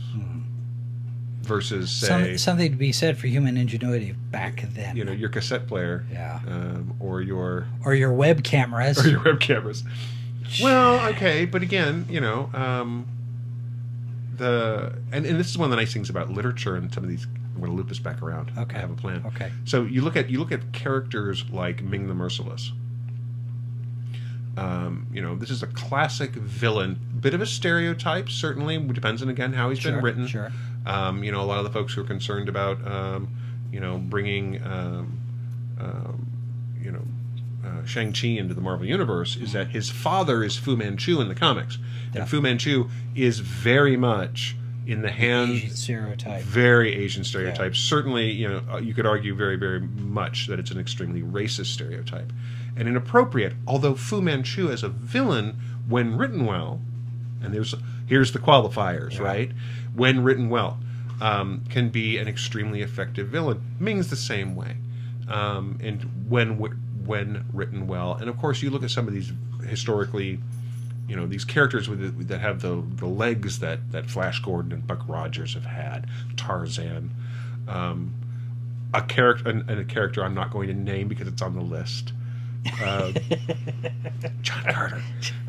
versus 1.41 1.89
say 1.89 2.07
Some, 2.07 2.37
something 2.37 2.71
to 2.71 2.77
be 2.77 2.91
said 2.91 3.17
for 3.17 3.27
human 3.27 3.57
ingenuity 3.57 4.11
back 4.11 4.65
then. 4.73 4.95
you 4.97 5.05
know 5.05 5.13
your 5.13 5.29
cassette 5.29 5.67
player 5.67 6.05
Yeah. 6.11 6.41
um, 6.47 6.93
or 6.99 7.21
your 7.21 7.67
or 7.85 7.95
your 7.95 8.11
web 8.11 8.43
cameras. 8.43 8.99
or 9.05 9.09
your 9.09 9.23
web 9.23 9.39
cameras. 9.39 9.83
Well, 10.61 11.07
okay, 11.09 11.45
but 11.45 11.61
again, 11.61 12.05
you 12.09 12.21
know, 12.21 12.49
um, 12.53 13.05
the 14.37 14.93
and, 15.11 15.25
and 15.25 15.39
this 15.39 15.49
is 15.49 15.57
one 15.57 15.65
of 15.65 15.71
the 15.71 15.75
nice 15.77 15.93
things 15.93 16.09
about 16.09 16.29
literature 16.29 16.75
and 16.75 16.93
some 16.93 17.03
of 17.03 17.09
these. 17.09 17.27
I'm 17.57 17.61
going 17.61 17.71
to 17.71 17.77
loop 17.77 17.89
this 17.89 17.97
back 17.97 18.21
around. 18.21 18.51
Okay. 18.55 18.75
I 18.77 18.79
have 18.79 18.91
a 18.91 18.95
plan. 18.95 19.23
Okay. 19.25 19.51
So 19.65 19.81
you 19.83 20.01
look 20.03 20.15
at 20.15 20.29
you 20.29 20.37
look 20.37 20.51
at 20.51 20.71
characters 20.73 21.43
like 21.49 21.81
Ming 21.81 22.07
the 22.07 22.13
Merciless. 22.13 22.71
Um, 24.55 25.07
you 25.13 25.21
know, 25.21 25.35
this 25.35 25.49
is 25.51 25.61
a 25.61 25.67
classic 25.67 26.31
villain, 26.31 26.99
bit 27.19 27.33
of 27.33 27.41
a 27.41 27.45
stereotype. 27.45 28.29
Certainly, 28.29 28.79
depends 28.87 29.21
on 29.21 29.29
again 29.29 29.53
how 29.53 29.69
he's 29.69 29.79
Sure, 29.79 29.91
been 29.93 30.03
written. 30.03 30.27
sure. 30.27 30.51
Um, 30.85 31.23
you 31.23 31.31
know, 31.31 31.41
a 31.41 31.45
lot 31.45 31.57
of 31.59 31.63
the 31.63 31.69
folks 31.71 31.93
who 31.93 32.01
are 32.01 32.05
concerned 32.05 32.47
about, 32.49 32.85
um, 32.87 33.27
you 33.71 33.79
know, 33.79 33.97
bringing, 33.97 34.63
um, 34.63 35.19
um, 35.79 36.27
you 36.81 36.91
know, 36.91 37.03
uh, 37.65 37.85
Shang 37.85 38.13
Chi 38.13 38.27
into 38.29 38.53
the 38.53 38.61
Marvel 38.61 38.85
universe 38.87 39.35
is 39.35 39.51
that 39.53 39.69
his 39.69 39.89
father 39.89 40.43
is 40.43 40.57
Fu 40.57 40.75
Manchu 40.77 41.19
in 41.21 41.27
the 41.27 41.35
comics, 41.35 41.77
Yeah. 42.13 42.21
and 42.21 42.29
Fu 42.29 42.39
Manchu 42.41 42.89
is 43.15 43.39
very 43.39 43.97
much 43.97 44.55
in 44.87 45.01
the 45.01 45.11
hands 45.11 45.57
Asian 45.63 45.75
stereotype. 45.75 46.41
very 46.43 46.95
Asian 46.95 47.23
stereotype. 47.23 47.75
Certainly, 47.75 48.31
you 48.31 48.47
know, 48.47 48.61
uh, 48.71 48.77
you 48.77 48.93
could 48.93 49.05
argue 49.05 49.35
very, 49.35 49.57
very 49.57 49.81
much 49.81 50.47
that 50.47 50.59
it's 50.59 50.71
an 50.71 50.79
extremely 50.79 51.21
racist 51.21 51.67
stereotype 51.67 52.31
and 52.75 52.87
inappropriate. 52.87 53.53
Although 53.67 53.95
Fu 53.95 54.21
Manchu 54.21 54.71
as 54.71 54.83
a 54.83 54.89
villain, 54.89 55.57
when 55.87 56.17
written 56.17 56.45
well, 56.45 56.79
and 57.43 57.53
there's 57.53 57.75
here's 58.07 58.31
the 58.31 58.39
qualifiers, 58.39 59.19
right? 59.19 59.51
When 59.93 60.23
written 60.23 60.49
well, 60.49 60.79
um, 61.21 61.63
can 61.69 61.89
be 61.89 62.17
an 62.17 62.27
extremely 62.27 62.81
effective 62.81 63.27
villain. 63.27 63.61
Ming's 63.79 64.09
the 64.09 64.15
same 64.15 64.55
way, 64.55 64.77
um, 65.27 65.79
and 65.83 66.29
when 66.29 66.57
when 67.05 67.45
written 67.53 67.87
well, 67.87 68.13
and 68.13 68.29
of 68.29 68.37
course 68.37 68.61
you 68.61 68.69
look 68.69 68.83
at 68.83 68.91
some 68.91 69.07
of 69.07 69.13
these 69.13 69.31
historically 69.67 70.39
you 71.07 71.15
know 71.15 71.25
these 71.27 71.45
characters 71.45 71.87
with 71.89 71.99
the, 71.99 72.23
that 72.25 72.39
have 72.41 72.61
the 72.61 72.83
the 72.95 73.07
legs 73.07 73.59
that 73.59 73.91
that 73.91 74.09
Flash 74.09 74.39
Gordon 74.41 74.71
and 74.73 74.85
Buck 74.87 75.01
Rogers 75.07 75.53
have 75.53 75.65
had, 75.65 76.07
Tarzan, 76.35 77.11
um, 77.67 78.13
a 78.93 79.01
character 79.01 79.49
and, 79.49 79.69
and 79.69 79.79
a 79.79 79.85
character 79.85 80.23
I'm 80.23 80.33
not 80.33 80.51
going 80.51 80.67
to 80.67 80.73
name 80.73 81.07
because 81.07 81.27
it's 81.27 81.41
on 81.41 81.55
the 81.55 81.61
list. 81.61 82.13
Uh, 82.81 83.13
John 84.41 84.63
Carter. 84.63 85.01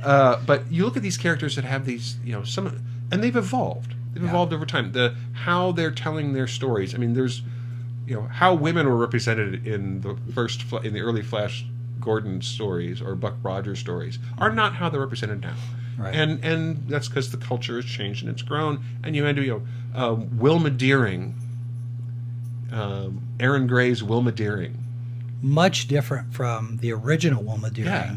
Uh, 0.02 0.40
but 0.46 0.70
you 0.70 0.84
look 0.84 0.96
at 0.96 1.02
these 1.02 1.16
characters 1.16 1.56
that 1.56 1.64
have 1.64 1.84
these, 1.84 2.16
you 2.24 2.32
know, 2.32 2.44
some, 2.44 2.80
and 3.10 3.22
they've 3.24 3.34
evolved. 3.34 3.94
They've 4.12 4.22
Yeah. 4.22 4.28
evolved 4.30 4.52
over 4.52 4.66
time. 4.66 4.92
The 4.92 5.14
how 5.32 5.72
they're 5.72 5.90
telling 5.90 6.32
their 6.32 6.46
stories. 6.46 6.94
I 6.94 6.98
mean, 6.98 7.14
there's, 7.14 7.42
you 8.06 8.14
know, 8.14 8.22
how 8.22 8.54
women 8.54 8.86
were 8.88 8.96
represented 8.96 9.66
in 9.66 10.00
the 10.02 10.16
first 10.32 10.64
in 10.84 10.92
the 10.92 11.00
early 11.00 11.22
Flash 11.22 11.64
Gordon 12.08 12.40
stories 12.40 13.02
or 13.02 13.14
Buck 13.14 13.34
Rogers 13.42 13.78
stories 13.78 14.18
are 14.38 14.50
not 14.50 14.72
how 14.76 14.88
they're 14.88 14.98
represented 15.00 15.42
now. 15.42 15.52
Right. 15.98 16.14
And 16.14 16.42
and 16.42 16.88
that's 16.88 17.06
because 17.08 17.30
the 17.30 17.36
culture 17.36 17.76
has 17.76 17.84
changed 17.84 18.22
and 18.24 18.30
it's 18.32 18.40
grown. 18.40 18.82
And 19.04 19.14
you 19.14 19.26
end 19.26 19.38
up, 19.38 19.44
you 19.44 19.62
know, 19.94 20.00
um, 20.02 20.38
Wilma 20.38 20.70
Deering, 20.70 21.34
um, 22.72 23.20
Erin 23.38 23.66
Gray's 23.66 24.02
Wilma 24.02 24.32
Deering. 24.32 24.78
Much 25.42 25.86
different 25.88 26.32
from 26.32 26.78
the 26.80 26.92
original 26.92 27.42
Wilma 27.42 27.70
Deering, 27.70 27.92
Yeah. 27.92 28.16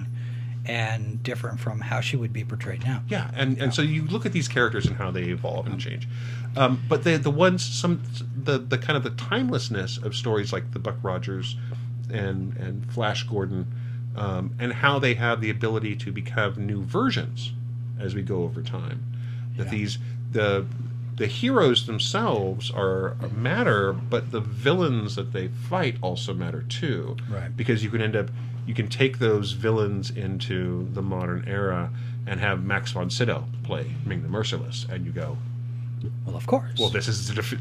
and 0.66 1.22
different 1.22 1.60
from 1.60 1.82
how 1.82 2.00
she 2.02 2.16
would 2.16 2.32
be 2.34 2.44
portrayed 2.46 2.84
now. 2.84 3.04
Yeah, 3.10 3.30
and, 3.36 3.62
and 3.62 3.74
so 3.74 3.82
you 3.82 4.06
look 4.08 4.26
at 4.26 4.32
these 4.32 4.48
characters 4.48 4.86
and 4.86 4.96
how 4.96 5.12
they 5.12 5.24
evolve 5.26 5.68
and 5.68 5.80
change. 5.80 6.08
Um, 6.56 6.82
but 6.90 7.04
the 7.04 7.18
the 7.18 7.32
ones 7.32 7.64
some 7.66 8.02
the 8.44 8.58
the 8.58 8.78
kind 8.78 8.96
of 8.98 9.04
the 9.04 9.12
timelessness 9.12 9.98
of 9.98 10.16
stories 10.16 10.52
like 10.54 10.72
the 10.72 10.80
Buck 10.80 10.98
Rogers 11.04 11.58
and 12.12 12.56
and 12.58 12.92
Flash 12.92 13.24
Gordon, 13.24 13.66
um, 14.16 14.54
and 14.60 14.74
how 14.74 15.00
they 15.00 15.14
have 15.16 15.42
the 15.42 15.50
ability 15.50 15.96
to 15.98 16.12
become 16.12 16.66
new 16.66 16.84
versions 16.84 17.54
as 18.00 18.14
we 18.16 18.22
go 18.22 18.44
over 18.44 18.62
time. 18.62 19.04
That 19.58 19.66
Yeah. 19.66 19.72
these 19.72 19.98
the 20.32 20.66
the 21.18 21.28
heroes 21.28 21.86
themselves 21.86 22.72
are 22.72 23.16
matter, 23.36 23.94
but 23.94 24.32
the 24.32 24.40
villains 24.40 25.16
that 25.16 25.34
they 25.34 25.50
fight 25.50 25.98
also 26.02 26.34
matter 26.34 26.64
too. 26.64 27.16
Right. 27.30 27.56
Because 27.56 27.84
you 27.84 27.90
can 27.90 28.02
end 28.02 28.16
up 28.16 28.30
you 28.66 28.74
can 28.74 28.88
take 28.88 29.20
those 29.20 29.52
villains 29.52 30.10
into 30.10 30.88
the 30.94 31.02
modern 31.02 31.44
era 31.48 31.90
and 32.26 32.40
have 32.40 32.64
Max 32.64 32.92
von 32.92 33.10
Sydow 33.10 33.46
play 33.64 33.96
Ming 34.06 34.22
the 34.22 34.30
Merciless, 34.30 34.86
and 34.90 35.06
you 35.06 35.12
go, 35.12 35.38
Well, 36.26 36.36
of 36.36 36.46
course. 36.48 36.80
well, 36.80 36.90
this 36.90 37.08
is 37.08 37.28
the 37.28 37.34
defi- 37.36 37.58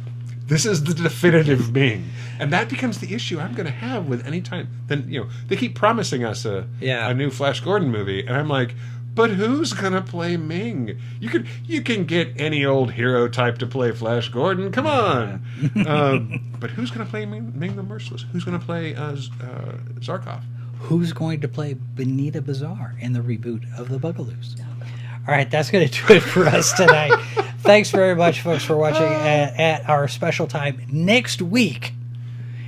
this 0.51 0.67
is 0.67 0.85
the 0.85 0.93
definitive 0.93 1.73
Ming, 1.73 2.11
and 2.39 2.53
that 2.53 2.69
becomes 2.69 2.99
the 2.99 3.15
issue 3.15 3.41
I'm 3.41 3.55
going 3.55 3.65
to 3.67 3.73
have 3.73 4.07
with 4.07 4.27
any 4.27 4.43
time. 4.43 4.69
Then 4.89 5.07
you 5.09 5.21
know 5.25 5.31
they 5.49 5.57
keep 5.57 5.75
promising 5.75 6.25
us 6.25 6.45
a 6.45 6.67
Yeah. 6.81 7.09
a 7.09 7.15
new 7.15 7.31
Flash 7.31 7.61
Gordon 7.61 7.91
movie, 7.91 8.27
and 8.27 8.37
I'm 8.37 8.49
like, 8.49 8.75
but 9.15 9.31
who's 9.31 9.73
going 9.73 9.93
to 9.95 10.03
play 10.03 10.37
Ming? 10.37 10.99
You 11.21 11.29
can 11.31 11.47
you 11.65 11.83
can 11.83 12.05
get 12.05 12.29
any 12.41 12.65
old 12.67 12.93
hero 12.93 13.27
type 13.29 13.59
to 13.59 13.67
play 13.67 13.93
Flash 13.93 14.29
Gordon. 14.29 14.71
Come 14.73 14.87
on, 14.87 15.43
um, 15.87 16.53
but 16.61 16.71
who's 16.71 16.91
going 16.91 17.05
to 17.07 17.11
play 17.11 17.25
Ming, 17.27 17.53
Ming 17.59 17.77
the 17.77 17.83
Merciless? 17.83 18.25
Who's 18.33 18.45
going 18.45 18.59
to 18.59 18.65
play 18.65 18.95
uh, 18.95 19.13
uh, 19.13 19.17
Zarkov? 20.01 20.43
Who's 20.81 21.13
going 21.13 21.41
to 21.43 21.49
play 21.49 21.75
Benita 21.75 22.41
Bizarre 22.41 22.95
in 23.01 23.13
the 23.13 23.21
reboot 23.21 23.63
of 23.79 23.89
the 23.91 23.99
Bugaloos? 23.99 24.59
All 25.29 25.35
right, 25.35 25.51
that's 25.51 25.71
going 25.71 25.87
to 25.89 26.07
do 26.07 26.15
it 26.15 26.21
for 26.21 26.47
us 26.47 26.73
tonight. 26.73 27.13
thanks 27.59 27.91
very 27.91 28.15
much, 28.17 28.41
folks, 28.41 28.65
for 28.65 28.77
watching 28.77 29.03
uh. 29.03 29.07
at, 29.07 29.61
at 29.61 29.89
our 29.89 30.09
special 30.09 30.47
time 30.47 30.83
next 30.91 31.43
week. 31.43 31.93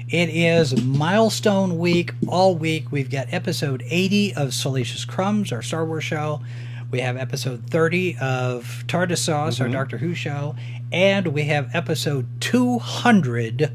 It 0.09 0.29
is 0.29 0.83
milestone 0.83 1.79
week 1.79 2.13
all 2.29 2.55
week. 2.55 2.93
We've 2.93 3.11
got 3.11 3.33
episode 3.33 3.83
80 3.87 4.35
of 4.35 4.53
Salacious 4.53 5.07
Crumbs, 5.07 5.51
our 5.51 5.63
Star 5.63 5.87
Wars 5.87 6.05
show. 6.05 6.43
We 6.91 7.01
have 7.01 7.17
episode 7.17 7.71
30 7.71 8.19
of 8.19 8.85
TARDIS 8.87 9.19
Sauce, 9.19 9.59
our 9.59 9.67
mm-hmm. 9.67 9.73
Doctor 9.73 9.97
Who 9.97 10.15
show. 10.15 10.55
And 10.93 11.29
we 11.29 11.45
have 11.45 11.75
episode 11.75 12.27
200 12.43 13.73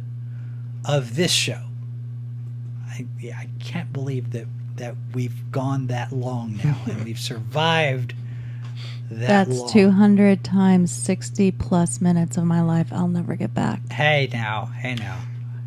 of 0.86 1.16
this 1.16 1.32
show. 1.32 1.64
I, 2.86 3.08
yeah, 3.20 3.40
I 3.40 3.50
can't 3.60 3.92
believe 3.92 4.34
that, 4.34 4.46
that 4.76 4.94
we've 5.16 5.52
gone 5.52 5.88
that 5.88 6.12
long 6.12 6.60
now 6.64 6.78
and 6.86 7.04
we've 7.04 7.18
survived 7.18 8.14
that 9.10 9.48
That's 9.48 9.60
long. 9.60 9.70
200 9.72 10.44
times 10.44 10.92
60 10.92 11.52
plus 11.52 12.02
minutes 12.02 12.38
of 12.38 12.44
my 12.46 12.62
life 12.62 12.88
I'll 12.92 13.08
never 13.08 13.36
get 13.36 13.54
back. 13.54 13.90
Hey 13.92 14.30
now, 14.34 14.66
hey 14.66 14.96
now. 14.96 15.20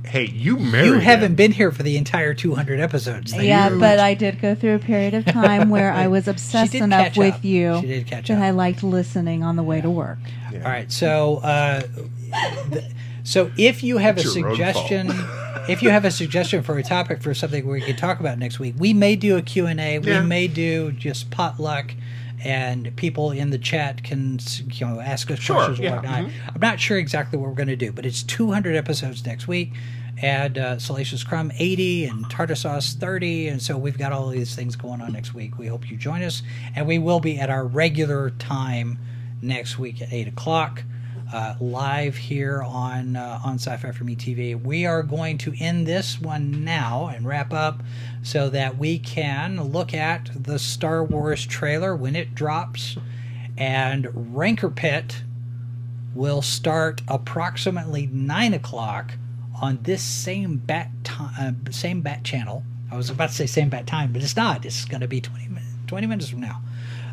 Hey, 0.05 0.27
you 0.27 0.59
married 0.59 0.87
You 0.87 0.95
haven't 0.95 1.27
him. 1.33 1.35
been 1.37 1.53
here 1.53 1.71
for 1.71 1.85
the 1.85 1.97
entire 1.97 2.35
200 2.35 2.81
episodes. 2.81 3.31
Thank 3.31 3.45
yeah, 3.45 3.71
you. 3.71 3.79
but 3.79 4.01
I 4.01 4.15
did 4.15 4.41
go 4.41 4.57
through 4.57 4.75
a 4.75 4.79
period 4.81 5.15
of 5.15 5.25
time 5.25 5.71
where 5.71 5.93
I 5.93 6.09
was 6.09 6.27
obsessed 6.29 6.73
did 6.73 6.83
enough 6.83 7.09
catch 7.09 7.17
with 7.17 7.35
up. 7.35 7.45
you 7.45 7.79
She 7.81 7.87
did 7.87 8.07
catch 8.09 8.27
that 8.29 8.39
up. 8.39 8.43
I 8.43 8.51
liked 8.51 8.83
listening 8.83 9.45
on 9.45 9.55
the 9.57 9.63
way 9.63 9.81
to 9.81 9.89
work. 9.91 10.19
All 10.53 10.59
right, 10.61 10.91
so 10.91 11.37
uh, 11.45 11.83
th- 12.73 12.85
so 13.23 13.53
if 13.57 13.85
you 13.85 13.99
have 13.99 14.17
a 14.17 14.21
It's 14.21 14.35
your 14.35 14.51
suggestion, 14.51 15.13
if 15.69 15.81
you 15.83 15.91
have 15.91 16.05
a 16.05 16.11
suggestion 16.11 16.63
for 16.65 16.77
a 16.79 16.83
topic 16.83 17.23
for 17.23 17.33
something 17.35 17.65
we 17.69 17.81
could 17.81 17.99
talk 17.99 18.19
about 18.19 18.39
next 18.39 18.59
week, 18.59 18.75
we 18.79 18.93
may 18.93 19.15
do 19.15 19.37
a 19.37 19.43
Q 19.43 19.67
and 19.67 19.79
A. 19.79 19.99
We 20.01 20.19
may 20.21 20.49
do 20.49 20.91
just 20.93 21.31
potluck. 21.31 21.95
And 22.43 22.95
people 22.97 23.33
in 23.33 23.51
the 23.51 23.59
chat 23.59 24.03
can, 24.03 24.39
you 24.73 24.87
know, 24.87 25.01
ask 25.01 25.31
us 25.31 25.39
Sure, 25.39 25.57
questions 25.57 25.79
yeah, 25.79 25.99
and 25.99 26.07
whatnot. 26.07 26.31
I'm 26.55 26.61
not 26.61 26.81
sure 26.81 26.97
exactly 26.97 27.39
what 27.39 27.49
we're 27.49 27.55
going 27.55 27.69
to 27.69 27.77
do, 27.77 27.93
but 27.93 28.07
it's 28.07 28.23
200 28.23 28.77
episodes 28.77 29.25
next 29.27 29.47
week. 29.47 29.73
Add 30.23 30.59
uh, 30.59 30.79
Salacious 30.79 31.25
Crumb 31.25 31.51
80 31.59 32.07
and 32.07 32.25
TARDIS 32.27 32.59
Sauce 32.59 32.95
30, 32.95 33.49
and 33.49 33.63
so 33.63 33.79
we've 33.79 33.97
got 33.97 34.13
all 34.13 34.29
these 34.29 34.55
things 34.55 34.77
going 34.77 35.01
on 35.01 35.13
next 35.13 35.33
week. 35.35 35.59
We 35.59 35.67
hope 35.67 35.91
you 35.91 35.97
join 35.97 36.23
us, 36.23 36.43
and 36.75 36.87
we 36.87 36.99
will 36.99 37.21
be 37.21 37.39
at 37.39 37.49
our 37.49 37.67
regular 37.67 38.31
time 38.31 38.99
next 39.43 39.79
week 39.79 40.03
at 40.03 40.13
8 40.13 40.29
o'clock 40.29 40.83
uh, 41.33 41.55
live 41.61 42.17
here 42.17 42.63
on 42.63 43.17
uh, 43.17 43.41
on 43.45 43.59
Sci-Fi 43.59 43.93
for 43.93 44.05
Me 44.05 44.17
TV. 44.17 44.61
We 44.61 44.87
are 44.87 45.03
going 45.03 45.39
to 45.39 45.55
end 45.59 45.87
this 45.87 46.21
one 46.21 46.65
now 46.65 47.11
and 47.15 47.27
wrap 47.27 47.53
up 47.53 47.83
so 48.23 48.49
that 48.51 48.79
we 48.79 48.99
can 48.99 49.63
look 49.63 49.95
at 49.95 50.31
the 50.35 50.59
Star 50.59 51.05
Wars 51.05 51.47
trailer 51.47 51.95
when 51.95 52.17
it 52.17 52.35
drops, 52.35 52.97
and 53.57 54.35
Rancor 54.35 54.71
Pit 54.71 55.23
will 56.15 56.43
start 56.43 57.03
approximately 57.07 58.07
nine 58.07 58.55
o'clock 58.55 59.13
on 59.61 59.79
this 59.83 60.03
same 60.03 60.57
bat 60.57 60.91
time, 61.05 61.63
uh, 61.67 61.71
same 61.71 62.01
bat 62.01 62.25
channel. 62.25 62.65
I 62.91 62.97
was 62.97 63.11
about 63.11 63.29
to 63.29 63.35
say 63.35 63.47
same 63.47 63.69
bat 63.69 63.87
time, 63.87 64.13
but 64.13 64.23
it's 64.23 64.37
not. 64.37 64.65
It's 64.65 64.85
going 64.85 65.01
to 65.01 65.09
be 65.09 65.21
20 65.21 65.49
20 65.87 66.07
minutes 66.07 66.29
from 66.29 66.41
now. 66.41 66.63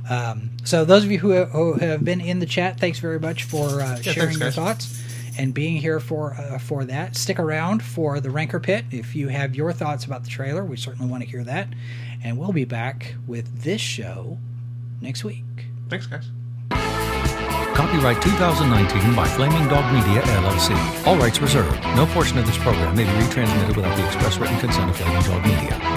Um, 0.10 0.52
so 0.64 0.86
those 0.86 1.04
of 1.04 1.12
you 1.12 1.20
who, 1.20 1.46
who 1.46 1.74
have 1.74 2.04
been 2.04 2.22
in 2.22 2.40
the 2.40 2.46
chat, 2.46 2.80
thanks 2.80 3.00
very 3.00 3.20
much 3.20 3.44
for 3.44 3.82
uh, 3.82 4.02
sharing 4.02 4.38
thanks, 4.38 4.40
your 4.40 4.52
thoughts 4.52 5.04
and 5.38 5.54
being 5.54 5.78
here 5.78 6.00
for 6.00 6.34
uh, 6.34 6.58
for 6.58 6.86
that. 6.86 7.16
Stick 7.16 7.40
around 7.40 7.84
for 7.84 8.20
the 8.20 8.30
Rancor 8.30 8.60
Pit 8.60 8.86
if 8.92 9.16
you 9.16 9.28
have 9.30 9.56
your 9.56 9.72
thoughts 9.72 10.06
about 10.06 10.24
the 10.24 10.30
trailer. 10.30 10.64
We 10.66 10.78
certainly 10.78 11.10
want 11.10 11.24
to 11.24 11.30
hear 11.30 11.44
that, 11.44 11.70
and 12.24 12.38
we'll 12.38 12.54
be 12.54 12.66
back 12.66 13.16
with 13.28 13.64
this 13.64 13.82
show 13.82 14.38
next 15.02 15.24
week. 15.24 15.44
Thanks, 15.90 16.08
guys. 16.08 16.30
Copyright 17.76 18.22
2019 18.24 19.16
by 19.16 19.28
Flaming 19.28 19.68
Dog 19.68 19.94
Media, 19.94 20.22
LLC. 20.22 21.06
All 21.06 21.16
rights 21.16 21.40
reserved. 21.40 21.80
No 21.96 22.08
portion 22.08 22.40
of 22.40 22.46
this 22.48 22.58
program 22.58 22.96
may 22.96 23.04
be 23.04 23.12
retransmitted 23.12 23.76
without 23.76 23.96
the 23.96 24.06
express 24.06 24.38
written 24.40 24.58
consent 24.60 24.90
of 24.90 24.98
Flaming 24.98 25.22
Dog 25.22 25.44
Media. 25.44 25.97